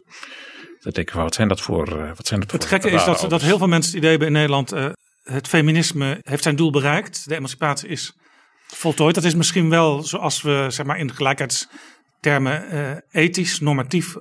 Dat 0.80 0.96
denk 0.96 1.10
ik, 1.10 1.14
wat 1.14 1.34
zijn 1.34 1.48
dat 1.48 1.62
voor... 1.62 1.88
Uh, 1.88 2.12
wat 2.16 2.28
zijn 2.28 2.40
dat 2.40 2.52
het 2.52 2.62
voor 2.62 2.70
gekke 2.70 2.90
is 2.90 3.06
dat, 3.06 3.26
dat 3.30 3.42
heel 3.42 3.58
veel 3.58 3.68
mensen 3.68 3.90
het 3.90 4.00
idee 4.00 4.10
hebben 4.10 4.28
in 4.28 4.34
Nederland... 4.34 4.74
Uh, 4.74 4.86
het 5.24 5.48
feminisme 5.48 6.20
heeft 6.22 6.44
zijn 6.44 6.56
doel 6.56 6.72
bereikt. 6.72 7.30
De 7.30 7.36
emancipatie 7.36 7.90
is 7.90 8.14
voltooid. 8.68 9.16
Dat 9.16 9.24
is 9.24 9.36
misschien 9.36 9.70
wel 9.70 10.04
zoals 10.04 10.42
we 10.42 10.66
zeg 10.68 10.86
maar, 10.86 10.98
in 10.98 11.14
gelijkheidstermen 11.14 13.04
ethisch, 13.12 13.60
normatief 13.60 14.16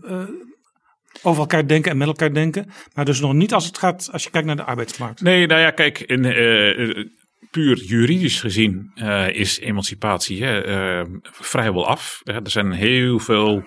over 1.23 1.41
elkaar 1.41 1.67
denken 1.67 1.91
en 1.91 1.97
met 1.97 2.07
elkaar 2.07 2.33
denken. 2.33 2.71
Maar 2.95 3.05
dus 3.05 3.21
nog 3.21 3.33
niet 3.33 3.55
als 3.55 3.67
het 3.67 3.79
gaat, 3.79 4.09
als 4.13 4.25
je 4.25 4.31
kijkt 4.31 4.47
naar 4.47 4.57
de 4.57 4.65
arbeidsmarkt. 4.65 5.21
Nee, 5.21 5.47
nou 5.47 5.61
ja, 5.61 5.71
kijk, 5.71 6.01
in, 6.01 6.25
uh, 6.25 7.05
puur 7.51 7.77
juridisch 7.77 8.41
gezien 8.41 8.93
uh, 8.95 9.29
is 9.29 9.59
emancipatie 9.59 10.45
hè, 10.45 10.67
uh, 10.69 11.07
vrijwel 11.23 11.87
af. 11.87 12.21
er 12.25 12.51
zijn 12.51 12.73
heel 12.73 13.19
veel 13.19 13.65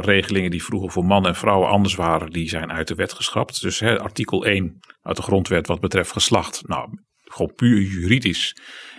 regelingen 0.00 0.50
die 0.50 0.64
vroeger 0.64 0.90
voor 0.90 1.04
mannen 1.04 1.30
en 1.30 1.36
vrouwen 1.36 1.68
anders 1.68 1.94
waren, 1.94 2.30
die 2.30 2.48
zijn 2.48 2.72
uit 2.72 2.88
de 2.88 2.94
wet 2.94 3.12
geschrapt. 3.12 3.62
Dus 3.62 3.82
artikel 3.82 4.44
1 4.44 4.78
uit 5.02 5.16
de 5.16 5.22
grondwet 5.22 5.66
wat 5.66 5.80
betreft 5.80 6.12
geslacht, 6.12 6.62
nou, 6.68 6.88
gewoon 7.24 7.54
puur 7.54 7.80
juridisch 7.80 8.56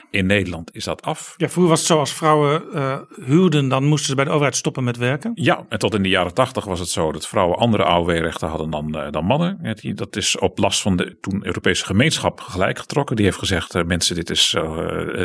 in 0.09 0.25
Nederland 0.25 0.75
is 0.75 0.83
dat 0.83 1.01
af. 1.01 1.33
Ja, 1.37 1.49
vroeger 1.49 1.69
was 1.71 1.79
het 1.79 1.87
zo 1.87 1.99
als 1.99 2.13
vrouwen 2.13 2.63
uh, 2.73 2.99
huwden, 3.25 3.67
dan 3.67 3.83
moesten 3.83 4.09
ze 4.09 4.15
bij 4.15 4.25
de 4.25 4.31
overheid 4.31 4.55
stoppen 4.55 4.83
met 4.83 4.97
werken. 4.97 5.31
Ja, 5.35 5.65
en 5.69 5.79
tot 5.79 5.93
in 5.93 6.03
de 6.03 6.09
jaren 6.09 6.33
tachtig 6.33 6.65
was 6.65 6.79
het 6.79 6.89
zo 6.89 7.11
dat 7.11 7.27
vrouwen 7.27 7.57
andere 7.57 7.83
AOW-rechten 7.83 8.47
hadden 8.47 8.69
dan, 8.69 8.97
uh, 8.97 9.11
dan 9.11 9.25
mannen. 9.25 9.59
Ja, 9.61 9.93
dat 9.93 10.15
is 10.15 10.37
op 10.37 10.57
last 10.57 10.81
van 10.81 10.95
de 10.95 11.17
toen 11.21 11.45
Europese 11.45 11.85
gemeenschap 11.85 12.39
gelijk 12.39 12.79
getrokken. 12.79 13.15
Die 13.15 13.25
heeft 13.25 13.37
gezegd, 13.37 13.75
uh, 13.75 13.83
mensen, 13.83 14.15
dit 14.15 14.29
is, 14.29 14.55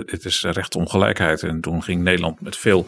dit 0.07 0.25
is 0.25 0.43
rechtsongelijkheid. 0.43 1.43
En 1.43 1.61
toen 1.61 1.83
ging 1.83 2.03
Nederland 2.03 2.41
met 2.41 2.57
veel 2.57 2.87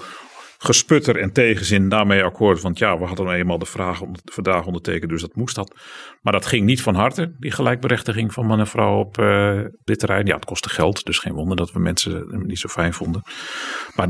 gesputter 0.64 1.16
en 1.16 1.32
tegenzin 1.32 1.88
daarmee 1.88 2.22
akkoord. 2.22 2.60
Want 2.60 2.78
ja, 2.78 2.98
we 2.98 3.04
hadden 3.04 3.30
eenmaal 3.30 3.58
de 3.58 3.66
vraag 3.66 4.00
om 4.00 4.12
de 4.12 4.32
verdrag 4.32 4.66
ondertekenen, 4.66 5.08
dus 5.08 5.20
dat 5.20 5.34
moest 5.34 5.54
dat. 5.54 5.74
Maar 6.22 6.32
dat 6.32 6.46
ging 6.46 6.64
niet 6.66 6.82
van 6.82 6.94
harte, 6.94 7.34
die 7.38 7.50
gelijkberechtiging 7.50 8.32
van 8.32 8.46
man 8.46 8.58
en 8.58 8.66
vrouw 8.66 8.98
op 8.98 9.18
uh, 9.18 9.60
dit 9.84 9.98
terrein. 9.98 10.26
Ja, 10.26 10.34
het 10.34 10.44
kostte 10.44 10.68
geld, 10.68 11.04
dus 11.04 11.18
geen 11.18 11.32
wonder 11.32 11.56
dat 11.56 11.72
we 11.72 11.78
mensen 11.78 12.12
het 12.12 12.46
niet 12.46 12.58
zo 12.58 12.68
fijn 12.68 12.94
vonden. 12.94 13.22
Maar 13.94 14.08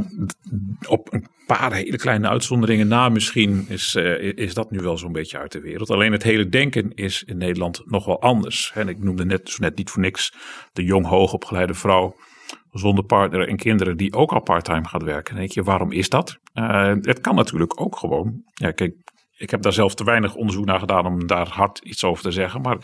op 0.89 1.13
een 1.13 1.27
paar 1.47 1.73
hele 1.73 1.97
kleine 1.97 2.29
uitzonderingen 2.29 2.89
na 2.89 3.09
misschien 3.09 3.67
is, 3.69 3.95
uh, 3.95 4.33
is 4.35 4.55
dat 4.55 4.71
nu 4.71 4.79
wel 4.79 4.99
zo'n 4.99 5.13
beetje 5.13 5.39
uit 5.39 5.53
de 5.53 5.61
wereld. 5.61 5.91
Alleen 5.91 6.13
het 6.13 6.23
hele 6.23 6.49
denken 6.49 6.95
is 6.95 7.23
in 7.27 7.37
Nederland 7.37 7.83
nog 7.85 8.05
wel 8.05 8.21
anders. 8.21 8.73
En 8.75 8.89
ik 8.89 9.03
noemde 9.03 9.25
net, 9.25 9.51
zo 9.51 9.57
net 9.61 9.77
niet 9.77 9.91
voor 9.91 10.03
niks 10.03 10.35
de 10.73 10.85
jong 10.85 11.07
hoogopgeleide 11.07 11.75
vrouw 11.75 12.17
zonder 12.75 13.05
partner 13.05 13.49
en 13.49 13.57
kinderen 13.57 13.97
die 13.97 14.13
ook 14.13 14.33
al 14.33 14.41
parttime 14.41 14.89
gaat 14.89 15.03
werken. 15.03 15.33
Dan 15.33 15.43
denk 15.43 15.53
je, 15.53 15.63
waarom 15.63 15.93
is 15.93 16.09
dat? 16.09 16.39
Uh, 16.55 16.93
het 17.01 17.21
kan 17.21 17.35
natuurlijk 17.35 17.81
ook 17.81 17.97
gewoon. 17.97 18.43
Ja, 18.55 18.71
kijk, 18.71 18.95
ik 19.37 19.51
heb 19.51 19.63
daar 19.63 19.73
zelf 19.73 19.95
te 19.95 20.05
weinig 20.05 20.35
onderzoek 20.35 20.65
naar 20.65 20.79
gedaan 20.79 21.07
om 21.07 21.27
daar 21.27 21.49
hard 21.49 21.79
iets 21.79 22.05
over 22.05 22.23
te 22.23 22.31
zeggen. 22.31 22.61
Maar 22.61 22.77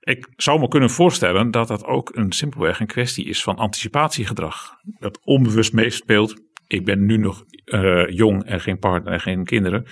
ik 0.00 0.28
zou 0.36 0.60
me 0.60 0.68
kunnen 0.68 0.90
voorstellen 0.90 1.50
dat 1.50 1.68
dat 1.68 1.84
ook 1.84 2.16
een 2.16 2.32
simpelweg 2.32 2.80
een 2.80 2.86
kwestie 2.86 3.24
is 3.24 3.42
van 3.42 3.56
anticipatiegedrag. 3.56 4.76
Dat 4.98 5.20
onbewust 5.24 5.72
meespeelt. 5.72 6.40
Ik 6.66 6.84
ben 6.84 7.06
nu 7.06 7.16
nog 7.16 7.44
uh, 7.64 8.08
jong 8.08 8.44
en 8.44 8.60
geen 8.60 8.78
partner 8.78 9.12
en 9.12 9.20
geen 9.20 9.44
kinderen. 9.44 9.86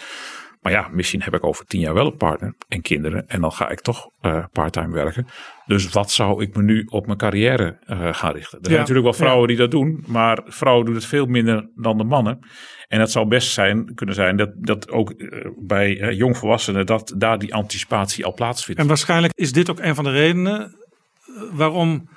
Maar 0.66 0.74
ja, 0.74 0.88
misschien 0.92 1.22
heb 1.22 1.34
ik 1.34 1.44
over 1.44 1.66
tien 1.66 1.80
jaar 1.80 1.94
wel 1.94 2.06
een 2.06 2.16
partner 2.16 2.54
en 2.68 2.80
kinderen. 2.80 3.28
En 3.28 3.40
dan 3.40 3.52
ga 3.52 3.68
ik 3.68 3.80
toch 3.80 4.10
uh, 4.22 4.44
parttime 4.52 4.92
werken. 4.92 5.26
Dus 5.66 5.88
wat 5.88 6.10
zou 6.10 6.42
ik 6.42 6.56
me 6.56 6.62
nu 6.62 6.84
op 6.88 7.06
mijn 7.06 7.18
carrière 7.18 7.78
uh, 7.86 8.14
gaan 8.14 8.32
richten? 8.32 8.58
Er 8.58 8.64
zijn 8.64 8.78
natuurlijk 8.78 9.06
wel 9.06 9.16
vrouwen 9.16 9.48
die 9.48 9.56
dat 9.56 9.70
doen. 9.70 10.04
Maar 10.06 10.42
vrouwen 10.46 10.84
doen 10.84 10.94
het 10.94 11.04
veel 11.04 11.26
minder 11.26 11.68
dan 11.74 11.98
de 11.98 12.04
mannen. 12.04 12.38
En 12.88 13.00
het 13.00 13.10
zou 13.10 13.28
best 13.28 13.52
zijn, 13.52 13.94
kunnen 13.94 14.14
zijn 14.14 14.36
dat, 14.36 14.50
dat 14.54 14.90
ook 14.90 15.12
uh, 15.16 15.46
bij 15.58 16.14
jongvolwassenen... 16.14 16.86
dat 16.86 17.14
daar 17.16 17.38
die 17.38 17.54
anticipatie 17.54 18.24
al 18.24 18.34
plaatsvindt. 18.34 18.80
En 18.80 18.86
waarschijnlijk 18.86 19.32
is 19.36 19.52
dit 19.52 19.70
ook 19.70 19.80
een 19.80 19.94
van 19.94 20.04
de 20.04 20.10
redenen... 20.10 20.76
waarom 21.52 22.08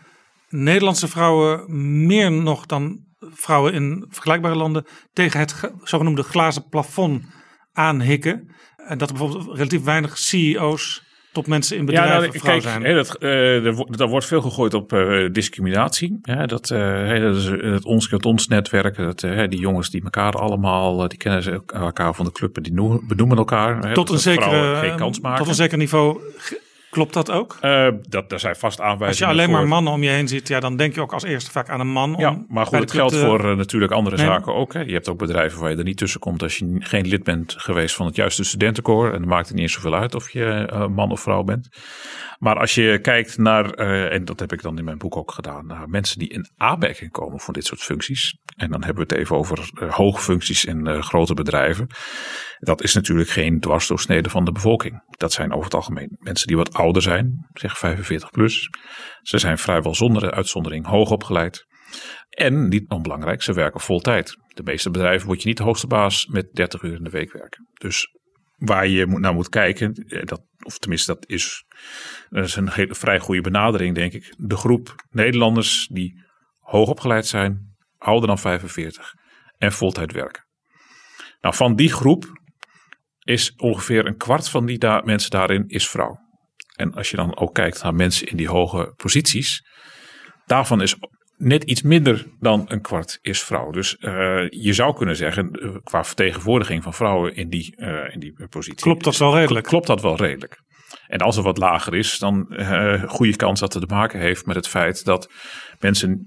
Nederlandse 0.49 1.07
vrouwen 1.07 1.65
meer 2.05 2.31
nog 2.31 2.65
dan 2.65 2.99
vrouwen 3.19 3.73
in 3.73 4.05
vergelijkbare 4.09 4.55
landen... 4.55 4.85
tegen 5.13 5.39
het 5.39 5.71
zogenoemde 5.83 6.23
glazen 6.23 6.67
plafond 6.69 7.37
aanhikken. 7.79 8.49
En 8.77 8.97
dat 8.97 9.09
er 9.09 9.15
bijvoorbeeld 9.15 9.55
relatief 9.55 9.83
weinig 9.83 10.17
CEO's 10.17 11.07
tot 11.31 11.47
mensen 11.47 11.77
in 11.77 11.85
bedrijven 11.85 12.13
ja, 12.13 12.19
nou, 12.19 12.39
kijk, 12.39 12.61
zijn. 12.61 12.95
dat, 12.95 13.17
uh, 13.19 13.99
er, 13.99 14.07
wordt 14.07 14.25
veel 14.25 14.41
gegooid 14.41 14.73
op 14.73 14.93
uh, 14.93 15.29
discriminatie. 15.31 16.19
Dat, 16.45 16.69
uh, 16.69 17.21
dat 17.21 17.35
is 17.35 17.45
het 17.45 17.85
ons 17.85 18.07
kent 18.07 18.25
ons 18.25 18.47
netwerk. 18.47 18.97
Dat, 18.97 19.19
die 19.19 19.59
jongens 19.59 19.89
die 19.89 20.03
elkaar 20.03 20.31
allemaal, 20.31 21.07
die 21.07 21.17
kennen 21.17 21.43
ze 21.43 21.61
elkaar 21.65 22.13
van 22.13 22.25
de 22.25 22.31
club 22.31 22.57
en 22.57 22.63
die 22.63 22.73
benoemen 23.07 23.37
elkaar. 23.37 23.93
Tot, 23.93 24.09
een 24.09 24.19
zekere, 24.19 24.75
geen 24.75 24.95
kans 24.95 25.19
maken. 25.19 25.39
tot 25.39 25.47
een 25.47 25.55
zeker 25.55 25.77
niveau 25.77 26.21
Klopt 26.89 27.13
dat 27.13 27.31
ook? 27.31 27.57
Uh, 27.61 27.87
dat, 28.09 28.29
daar 28.29 28.39
zijn 28.39 28.55
vast 28.55 28.81
aanwijzingen 28.81 29.07
Als 29.07 29.17
je 29.17 29.25
alleen 29.25 29.55
maar 29.55 29.67
mannen 29.67 29.93
om 29.93 30.03
je 30.03 30.09
heen 30.09 30.27
ziet, 30.27 30.47
ja, 30.47 30.59
dan 30.59 30.77
denk 30.77 30.95
je 30.95 31.01
ook 31.01 31.13
als 31.13 31.23
eerste 31.23 31.51
vaak 31.51 31.69
aan 31.69 31.79
een 31.79 31.87
man. 31.87 32.15
Ja, 32.17 32.45
maar 32.47 32.65
goed, 32.65 32.79
het 32.79 32.91
geldt 32.91 33.15
voor 33.15 33.45
uh, 33.45 33.55
natuurlijk 33.55 33.91
andere 33.91 34.17
zaken 34.17 34.55
ook. 34.55 34.73
Hè. 34.73 34.79
Je 34.79 34.93
hebt 34.93 35.09
ook 35.09 35.17
bedrijven 35.17 35.59
waar 35.59 35.71
je 35.71 35.77
er 35.77 35.83
niet 35.83 35.97
tussen 35.97 36.19
komt 36.19 36.43
als 36.43 36.57
je 36.57 36.75
geen 36.79 37.07
lid 37.07 37.23
bent 37.23 37.55
geweest 37.57 37.95
van 37.95 38.05
het 38.05 38.15
juiste 38.15 38.43
studentenkoor. 38.43 39.13
En 39.13 39.19
dan 39.19 39.27
maakt 39.27 39.47
het 39.47 39.53
niet 39.53 39.63
eens 39.63 39.73
zoveel 39.73 39.95
uit 39.95 40.15
of 40.15 40.29
je 40.29 40.69
uh, 40.73 40.87
man 40.87 41.11
of 41.11 41.21
vrouw 41.21 41.43
bent. 41.43 41.69
Maar 42.39 42.59
als 42.59 42.75
je 42.75 42.99
kijkt 43.01 43.37
naar, 43.37 43.69
en 44.09 44.25
dat 44.25 44.39
heb 44.39 44.53
ik 44.53 44.61
dan 44.61 44.77
in 44.77 44.83
mijn 44.83 44.97
boek 44.97 45.15
ook 45.15 45.31
gedaan, 45.31 45.67
naar 45.67 45.89
mensen 45.89 46.19
die 46.19 46.29
in 46.29 46.49
aanmerking 46.57 47.11
komen 47.11 47.39
voor 47.39 47.53
dit 47.53 47.65
soort 47.65 47.81
functies. 47.81 48.37
En 48.55 48.71
dan 48.71 48.83
hebben 48.83 49.07
we 49.07 49.13
het 49.13 49.21
even 49.21 49.35
over 49.35 49.69
hoge 49.89 50.21
functies 50.21 50.65
in 50.65 51.03
grote 51.03 51.33
bedrijven. 51.33 51.87
Dat 52.59 52.83
is 52.83 52.93
natuurlijk 52.93 53.29
geen 53.29 53.59
dwarsdoorsnede 53.59 54.29
van 54.29 54.45
de 54.45 54.51
bevolking. 54.51 55.03
Dat 55.09 55.31
zijn 55.31 55.51
over 55.51 55.63
het 55.63 55.73
algemeen 55.73 56.17
mensen 56.19 56.47
die 56.47 56.57
wat 56.57 56.73
ouder 56.79 57.01
zijn, 57.01 57.47
zeg 57.53 57.77
45 57.77 58.29
plus. 58.29 58.69
Ze 59.21 59.37
zijn 59.37 59.57
vrijwel 59.57 59.95
zonder 59.95 60.31
uitzondering 60.31 60.85
hoog 60.85 61.11
opgeleid. 61.11 61.65
En 62.29 62.67
niet 62.67 62.89
onbelangrijk, 62.89 63.41
ze 63.41 63.53
werken 63.53 63.79
vol 63.79 63.99
tijd. 63.99 64.35
De 64.47 64.63
meeste 64.63 64.89
bedrijven 64.89 65.27
moet 65.27 65.41
je 65.41 65.47
niet 65.47 65.57
de 65.57 65.63
hoogste 65.63 65.87
baas 65.87 66.25
met 66.25 66.53
30 66.53 66.81
uur 66.81 66.95
in 66.95 67.03
de 67.03 67.09
week 67.09 67.31
werken. 67.31 67.67
Dus 67.73 68.07
waar 68.55 68.87
je 68.87 69.05
naar 69.05 69.33
moet 69.33 69.49
kijken, 69.49 69.93
eh, 69.93 70.23
dat, 70.23 70.41
of 70.65 70.77
tenminste 70.77 71.13
dat 71.13 71.29
is, 71.29 71.65
dat 72.29 72.45
is 72.45 72.55
een 72.55 72.69
hele, 72.69 72.95
vrij 72.95 73.19
goede 73.19 73.41
benadering 73.41 73.95
denk 73.95 74.13
ik. 74.13 74.33
De 74.37 74.57
groep 74.57 74.95
Nederlanders 75.09 75.87
die 75.91 76.23
hoog 76.59 76.89
opgeleid 76.89 77.27
zijn, 77.27 77.75
ouder 77.97 78.27
dan 78.27 78.39
45 78.39 79.13
en 79.57 79.71
voltijd 79.71 80.11
werken. 80.11 80.47
Nou, 81.41 81.55
van 81.55 81.75
die 81.75 81.91
groep 81.93 82.39
is 83.19 83.53
ongeveer 83.55 84.05
een 84.05 84.17
kwart 84.17 84.49
van 84.49 84.65
die 84.65 84.79
mensen 85.03 85.31
daarin 85.31 85.67
is 85.67 85.89
vrouw. 85.89 86.28
En 86.79 86.93
als 86.93 87.09
je 87.09 87.15
dan 87.15 87.37
ook 87.37 87.53
kijkt 87.53 87.83
naar 87.83 87.95
mensen 87.95 88.27
in 88.27 88.37
die 88.37 88.49
hoge 88.49 88.93
posities, 88.95 89.65
daarvan 90.45 90.81
is 90.81 90.95
net 91.37 91.63
iets 91.63 91.81
minder 91.81 92.25
dan 92.39 92.65
een 92.67 92.81
kwart 92.81 93.19
is 93.21 93.43
vrouw. 93.43 93.71
Dus 93.71 93.97
uh, 93.99 94.11
je 94.49 94.73
zou 94.73 94.95
kunnen 94.95 95.15
zeggen, 95.15 95.49
uh, 95.51 95.75
qua 95.83 96.03
vertegenwoordiging 96.03 96.83
van 96.83 96.93
vrouwen 96.93 97.35
in 97.35 97.49
die, 97.49 97.75
uh, 97.77 98.13
in 98.13 98.19
die 98.19 98.47
positie. 98.49 98.81
Klopt 98.81 99.03
dat 99.03 99.17
wel 99.17 99.35
redelijk? 99.35 99.65
Klopt 99.65 99.87
dat 99.87 100.01
wel 100.01 100.15
redelijk. 100.15 100.57
En 101.07 101.19
als 101.19 101.37
er 101.37 101.43
wat 101.43 101.57
lager 101.57 101.95
is, 101.95 102.17
dan 102.17 102.47
goede 103.07 103.35
kans 103.35 103.59
dat 103.59 103.73
het 103.73 103.87
te 103.87 103.93
maken 103.93 104.19
heeft 104.19 104.45
met 104.45 104.55
het 104.55 104.67
feit 104.67 105.05
dat 105.05 105.31
mensen 105.79 106.25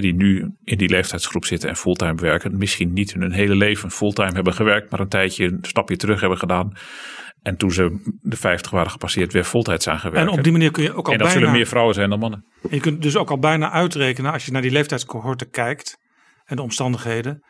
die 0.00 0.14
nu 0.14 0.54
in 0.64 0.78
die 0.78 0.88
leeftijdsgroep 0.88 1.44
zitten 1.44 1.68
en 1.68 1.76
fulltime 1.76 2.14
werken, 2.14 2.58
misschien 2.58 2.92
niet 2.92 3.12
hun 3.12 3.32
hele 3.32 3.54
leven 3.54 3.90
fulltime 3.90 4.32
hebben 4.32 4.54
gewerkt, 4.54 4.90
maar 4.90 5.00
een 5.00 5.08
tijdje 5.08 5.44
een 5.44 5.58
stapje 5.62 5.96
terug 5.96 6.20
hebben 6.20 6.38
gedaan. 6.38 6.72
En 7.42 7.56
toen 7.56 7.72
ze 7.72 8.16
de 8.22 8.36
50 8.36 8.70
waren 8.70 8.90
gepasseerd, 8.90 9.32
weer 9.32 9.44
voltijd 9.44 9.82
zijn 9.82 9.98
gewerkt. 9.98 10.30
En 10.30 10.38
op 10.38 10.42
die 10.42 10.52
manier 10.52 10.70
kun 10.70 10.82
je 10.82 10.94
ook 10.94 11.06
al 11.06 11.12
En 11.12 11.18
dat 11.18 11.26
bijna, 11.26 11.40
zullen 11.40 11.56
meer 11.56 11.66
vrouwen 11.66 11.94
zijn 11.94 12.10
dan 12.10 12.18
mannen. 12.18 12.44
Je 12.70 12.80
kunt 12.80 13.02
dus 13.02 13.16
ook 13.16 13.30
al 13.30 13.38
bijna 13.38 13.70
uitrekenen, 13.70 14.32
als 14.32 14.46
je 14.46 14.52
naar 14.52 14.62
die 14.62 14.70
leeftijdscohorten 14.70 15.50
kijkt 15.50 15.98
en 16.44 16.56
de 16.56 16.62
omstandigheden, 16.62 17.42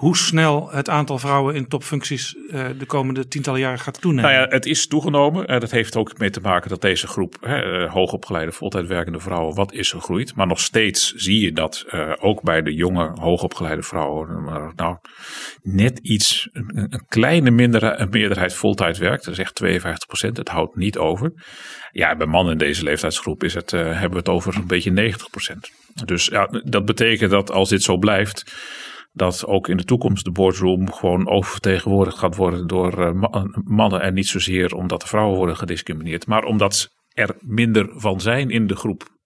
hoe 0.00 0.16
snel 0.16 0.70
het 0.70 0.88
aantal 0.88 1.18
vrouwen 1.18 1.54
in 1.54 1.68
topfuncties 1.68 2.34
uh, 2.34 2.66
de 2.78 2.86
komende 2.86 3.28
tientallen 3.28 3.60
jaren 3.60 3.78
gaat 3.78 4.00
toenemen. 4.00 4.30
Nou 4.30 4.42
ja, 4.42 4.48
het 4.48 4.66
is 4.66 4.86
toegenomen. 4.86 5.52
Uh, 5.52 5.60
dat 5.60 5.70
heeft 5.70 5.96
ook 5.96 6.18
mee 6.18 6.30
te 6.30 6.40
maken 6.40 6.68
dat 6.68 6.80
deze 6.80 7.06
groep 7.06 7.36
uh, 7.42 7.92
hoogopgeleide, 7.92 8.52
voltijd 8.52 8.86
werkende 8.86 9.20
vrouwen 9.20 9.54
wat 9.54 9.72
is 9.72 9.90
gegroeid. 9.90 10.34
Maar 10.34 10.46
nog 10.46 10.60
steeds 10.60 11.12
zie 11.14 11.40
je 11.40 11.52
dat 11.52 11.86
ook 12.20 12.42
bij 12.42 12.62
de 12.62 12.74
jonge, 12.74 13.10
hoogopgeleide 13.14 13.82
vrouwen 13.82 14.44
nou, 14.76 14.96
net 15.62 15.98
iets, 15.98 16.48
een, 16.52 17.04
kleine 17.08 17.50
minder, 17.50 18.00
een 18.00 18.10
meerderheid 18.10 18.54
voltijd 18.54 18.98
werkt. 18.98 19.24
Dat 19.24 19.32
is 19.32 19.40
echt 19.40 19.54
52 19.54 20.06
procent. 20.06 20.36
Het 20.36 20.48
houdt 20.48 20.76
niet 20.76 20.98
over. 20.98 21.32
Ja, 21.92 22.16
bij 22.16 22.26
mannen 22.26 22.52
in 22.52 22.58
deze 22.58 22.84
leeftijdsgroep 22.84 23.44
is 23.44 23.54
het, 23.54 23.70
hebben 23.70 24.10
we 24.10 24.16
het 24.16 24.28
over 24.28 24.56
een 24.56 24.66
beetje 24.66 24.90
90 24.90 25.30
procent. 25.30 25.70
Dus 26.04 26.26
ja, 26.26 26.48
dat 26.64 26.84
betekent 26.84 27.30
dat 27.30 27.50
als 27.50 27.68
dit 27.68 27.82
zo 27.82 27.96
blijft 27.96 28.52
dat 29.12 29.46
ook 29.46 29.68
in 29.68 29.76
de 29.76 29.84
toekomst 29.84 30.24
de 30.24 30.30
boardroom 30.30 30.92
gewoon 30.92 31.28
oververtegenwoordigd 31.28 32.18
gaat 32.18 32.36
worden 32.36 32.66
door 32.66 32.98
uh, 32.98 33.44
mannen. 33.64 34.00
En 34.00 34.14
niet 34.14 34.26
zozeer 34.26 34.74
omdat 34.74 35.00
de 35.00 35.06
vrouwen 35.06 35.36
worden 35.36 35.56
gediscrimineerd, 35.56 36.26
maar 36.26 36.44
omdat 36.44 36.90
er 37.08 37.36
minder 37.40 37.88
van 37.92 38.20
zijn 38.20 38.50
in 38.50 38.66
de 38.66 38.76
groep. 38.76 39.18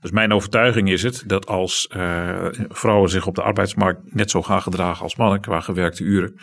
Dus 0.00 0.10
mijn 0.10 0.32
overtuiging 0.32 0.90
is 0.90 1.02
het 1.02 1.24
dat 1.26 1.46
als 1.46 1.90
uh, 1.96 2.46
vrouwen 2.68 3.10
zich 3.10 3.26
op 3.26 3.34
de 3.34 3.42
arbeidsmarkt 3.42 4.14
net 4.14 4.30
zo 4.30 4.42
gaan 4.42 4.62
gedragen 4.62 5.02
als 5.02 5.16
mannen 5.16 5.40
qua 5.40 5.60
gewerkte 5.60 6.02
uren, 6.02 6.34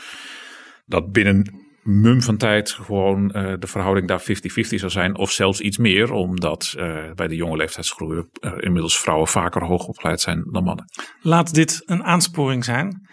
dat 0.86 1.12
binnen 1.12 1.69
mum 1.84 2.22
van 2.22 2.38
tijd 2.38 2.72
gewoon 2.72 3.24
uh, 3.24 3.54
de 3.60 3.68
verhouding 3.68 4.08
daar 4.08 4.22
50-50 4.22 4.26
zou 4.54 4.92
zijn. 4.92 5.18
Of 5.18 5.32
zelfs 5.32 5.62
iets 5.62 5.78
meer, 5.78 6.12
omdat 6.12 6.74
uh, 6.78 7.12
bij 7.16 7.28
de 7.28 7.36
jonge 7.36 7.58
leeftijdsgroep 7.58 8.38
uh, 8.40 8.52
inmiddels 8.58 9.00
vrouwen 9.00 9.28
vaker 9.28 9.64
hoog 9.64 9.86
opgeleid 9.86 10.22
zijn 10.22 10.44
dan 10.52 10.64
mannen. 10.64 10.86
Laat 11.22 11.54
dit 11.54 11.82
een 11.86 12.04
aansporing 12.04 12.66
zijn. 12.66 13.08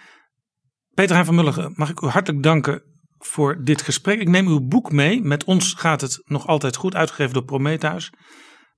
Peter 0.95 1.15
Hein 1.15 1.27
van 1.27 1.35
Mulligen, 1.35 1.73
mag 1.75 1.91
ik 1.91 2.01
u 2.01 2.07
hartelijk 2.07 2.43
danken 2.43 2.83
voor 3.19 3.65
dit 3.65 3.83
gesprek. 3.83 4.21
Ik 4.21 4.29
neem 4.29 4.47
uw 4.47 4.67
boek 4.67 4.93
mee. 4.93 5.23
Met 5.23 5.45
ons 5.45 5.75
gaat 5.75 6.01
het 6.01 6.23
nog 6.25 6.47
altijd 6.47 6.77
goed, 6.77 6.95
uitgegeven 6.95 7.35
door 7.35 7.45
Prometheus. 7.45 8.13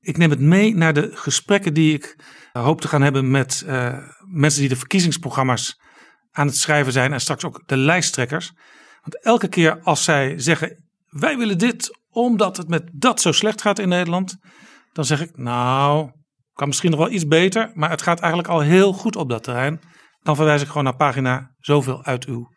Ik 0.00 0.16
neem 0.16 0.30
het 0.30 0.40
mee 0.40 0.74
naar 0.74 0.92
de 0.92 1.10
gesprekken 1.14 1.74
die 1.74 1.94
ik 1.94 2.24
hoop 2.52 2.80
te 2.80 2.88
gaan 2.88 3.02
hebben 3.02 3.30
met 3.30 3.64
mensen 4.34 4.60
die 4.60 4.68
de 4.68 4.76
verkiezingsprogramma's 4.76 5.80
aan 6.30 6.46
het 6.46 6.56
schrijven 6.56 6.92
zijn 6.92 7.12
en 7.12 7.20
straks 7.20 7.44
ook 7.44 7.62
de 7.66 7.76
lijsttrekkers. 7.76 8.52
Want 9.08 9.24
elke 9.24 9.48
keer 9.48 9.80
als 9.82 10.04
zij 10.04 10.38
zeggen: 10.38 10.84
wij 11.08 11.38
willen 11.38 11.58
dit 11.58 11.98
omdat 12.10 12.56
het 12.56 12.68
met 12.68 12.90
dat 12.92 13.20
zo 13.20 13.32
slecht 13.32 13.60
gaat 13.60 13.78
in 13.78 13.88
Nederland, 13.88 14.36
dan 14.92 15.04
zeg 15.04 15.20
ik: 15.20 15.36
nou, 15.36 16.10
kan 16.52 16.68
misschien 16.68 16.90
nog 16.90 17.00
wel 17.00 17.10
iets 17.10 17.26
beter, 17.26 17.70
maar 17.74 17.90
het 17.90 18.02
gaat 18.02 18.20
eigenlijk 18.20 18.52
al 18.52 18.60
heel 18.60 18.92
goed 18.92 19.16
op 19.16 19.28
dat 19.28 19.42
terrein. 19.42 19.80
Dan 20.22 20.36
verwijs 20.36 20.62
ik 20.62 20.66
gewoon 20.66 20.84
naar 20.84 20.96
pagina 20.96 21.54
zoveel 21.58 22.04
uit 22.04 22.24
uw 22.24 22.48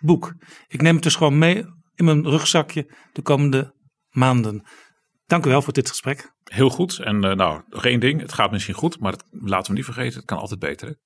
boek. 0.00 0.34
Ik 0.68 0.82
neem 0.82 0.94
het 0.94 1.02
dus 1.02 1.14
gewoon 1.14 1.38
mee 1.38 1.64
in 1.94 2.04
mijn 2.04 2.24
rugzakje 2.24 2.92
de 3.12 3.22
komende 3.22 3.74
maanden. 4.10 4.66
Dank 5.24 5.46
u 5.46 5.50
wel 5.50 5.62
voor 5.62 5.72
dit 5.72 5.88
gesprek. 5.88 6.32
Heel 6.44 6.70
goed. 6.70 6.98
En 6.98 7.24
uh, 7.24 7.32
nou, 7.32 7.62
nog 7.68 7.84
één 7.84 8.00
ding. 8.00 8.20
Het 8.20 8.32
gaat 8.32 8.50
misschien 8.50 8.74
goed, 8.74 9.00
maar 9.00 9.14
laten 9.30 9.70
we 9.70 9.76
niet 9.76 9.84
vergeten, 9.84 10.16
het 10.16 10.26
kan 10.26 10.38
altijd 10.38 10.60
beter. 10.60 10.96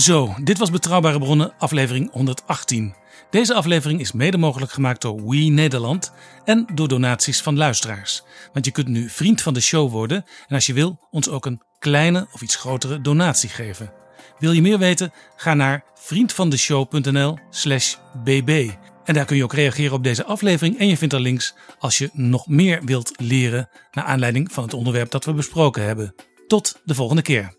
Zo, 0.00 0.34
dit 0.42 0.58
was 0.58 0.70
Betrouwbare 0.70 1.18
Bronnen, 1.18 1.52
aflevering 1.58 2.12
118. 2.12 2.94
Deze 3.30 3.54
aflevering 3.54 4.00
is 4.00 4.12
mede 4.12 4.38
mogelijk 4.38 4.72
gemaakt 4.72 5.02
door 5.02 5.28
We 5.28 5.36
Nederland 5.36 6.12
en 6.44 6.66
door 6.74 6.88
donaties 6.88 7.40
van 7.40 7.56
luisteraars. 7.56 8.22
Want 8.52 8.64
je 8.64 8.70
kunt 8.70 8.88
nu 8.88 9.08
vriend 9.08 9.42
van 9.42 9.54
de 9.54 9.60
show 9.60 9.90
worden 9.90 10.24
en 10.48 10.54
als 10.54 10.66
je 10.66 10.72
wil 10.72 11.08
ons 11.10 11.28
ook 11.28 11.46
een 11.46 11.62
kleine 11.78 12.28
of 12.32 12.42
iets 12.42 12.56
grotere 12.56 13.00
donatie 13.00 13.48
geven. 13.48 13.92
Wil 14.38 14.52
je 14.52 14.62
meer 14.62 14.78
weten? 14.78 15.12
Ga 15.36 15.54
naar 15.54 15.84
vriendvandeshow.nl/slash 15.94 17.96
bb. 18.24 18.70
En 19.04 19.14
daar 19.14 19.24
kun 19.24 19.36
je 19.36 19.44
ook 19.44 19.54
reageren 19.54 19.92
op 19.92 20.04
deze 20.04 20.24
aflevering 20.24 20.78
en 20.78 20.88
je 20.88 20.96
vindt 20.96 21.14
er 21.14 21.20
links 21.20 21.54
als 21.78 21.98
je 21.98 22.10
nog 22.12 22.48
meer 22.48 22.84
wilt 22.84 23.12
leren 23.16 23.68
naar 23.92 24.04
aanleiding 24.04 24.52
van 24.52 24.64
het 24.64 24.74
onderwerp 24.74 25.10
dat 25.10 25.24
we 25.24 25.32
besproken 25.32 25.84
hebben. 25.84 26.14
Tot 26.46 26.80
de 26.84 26.94
volgende 26.94 27.22
keer. 27.22 27.58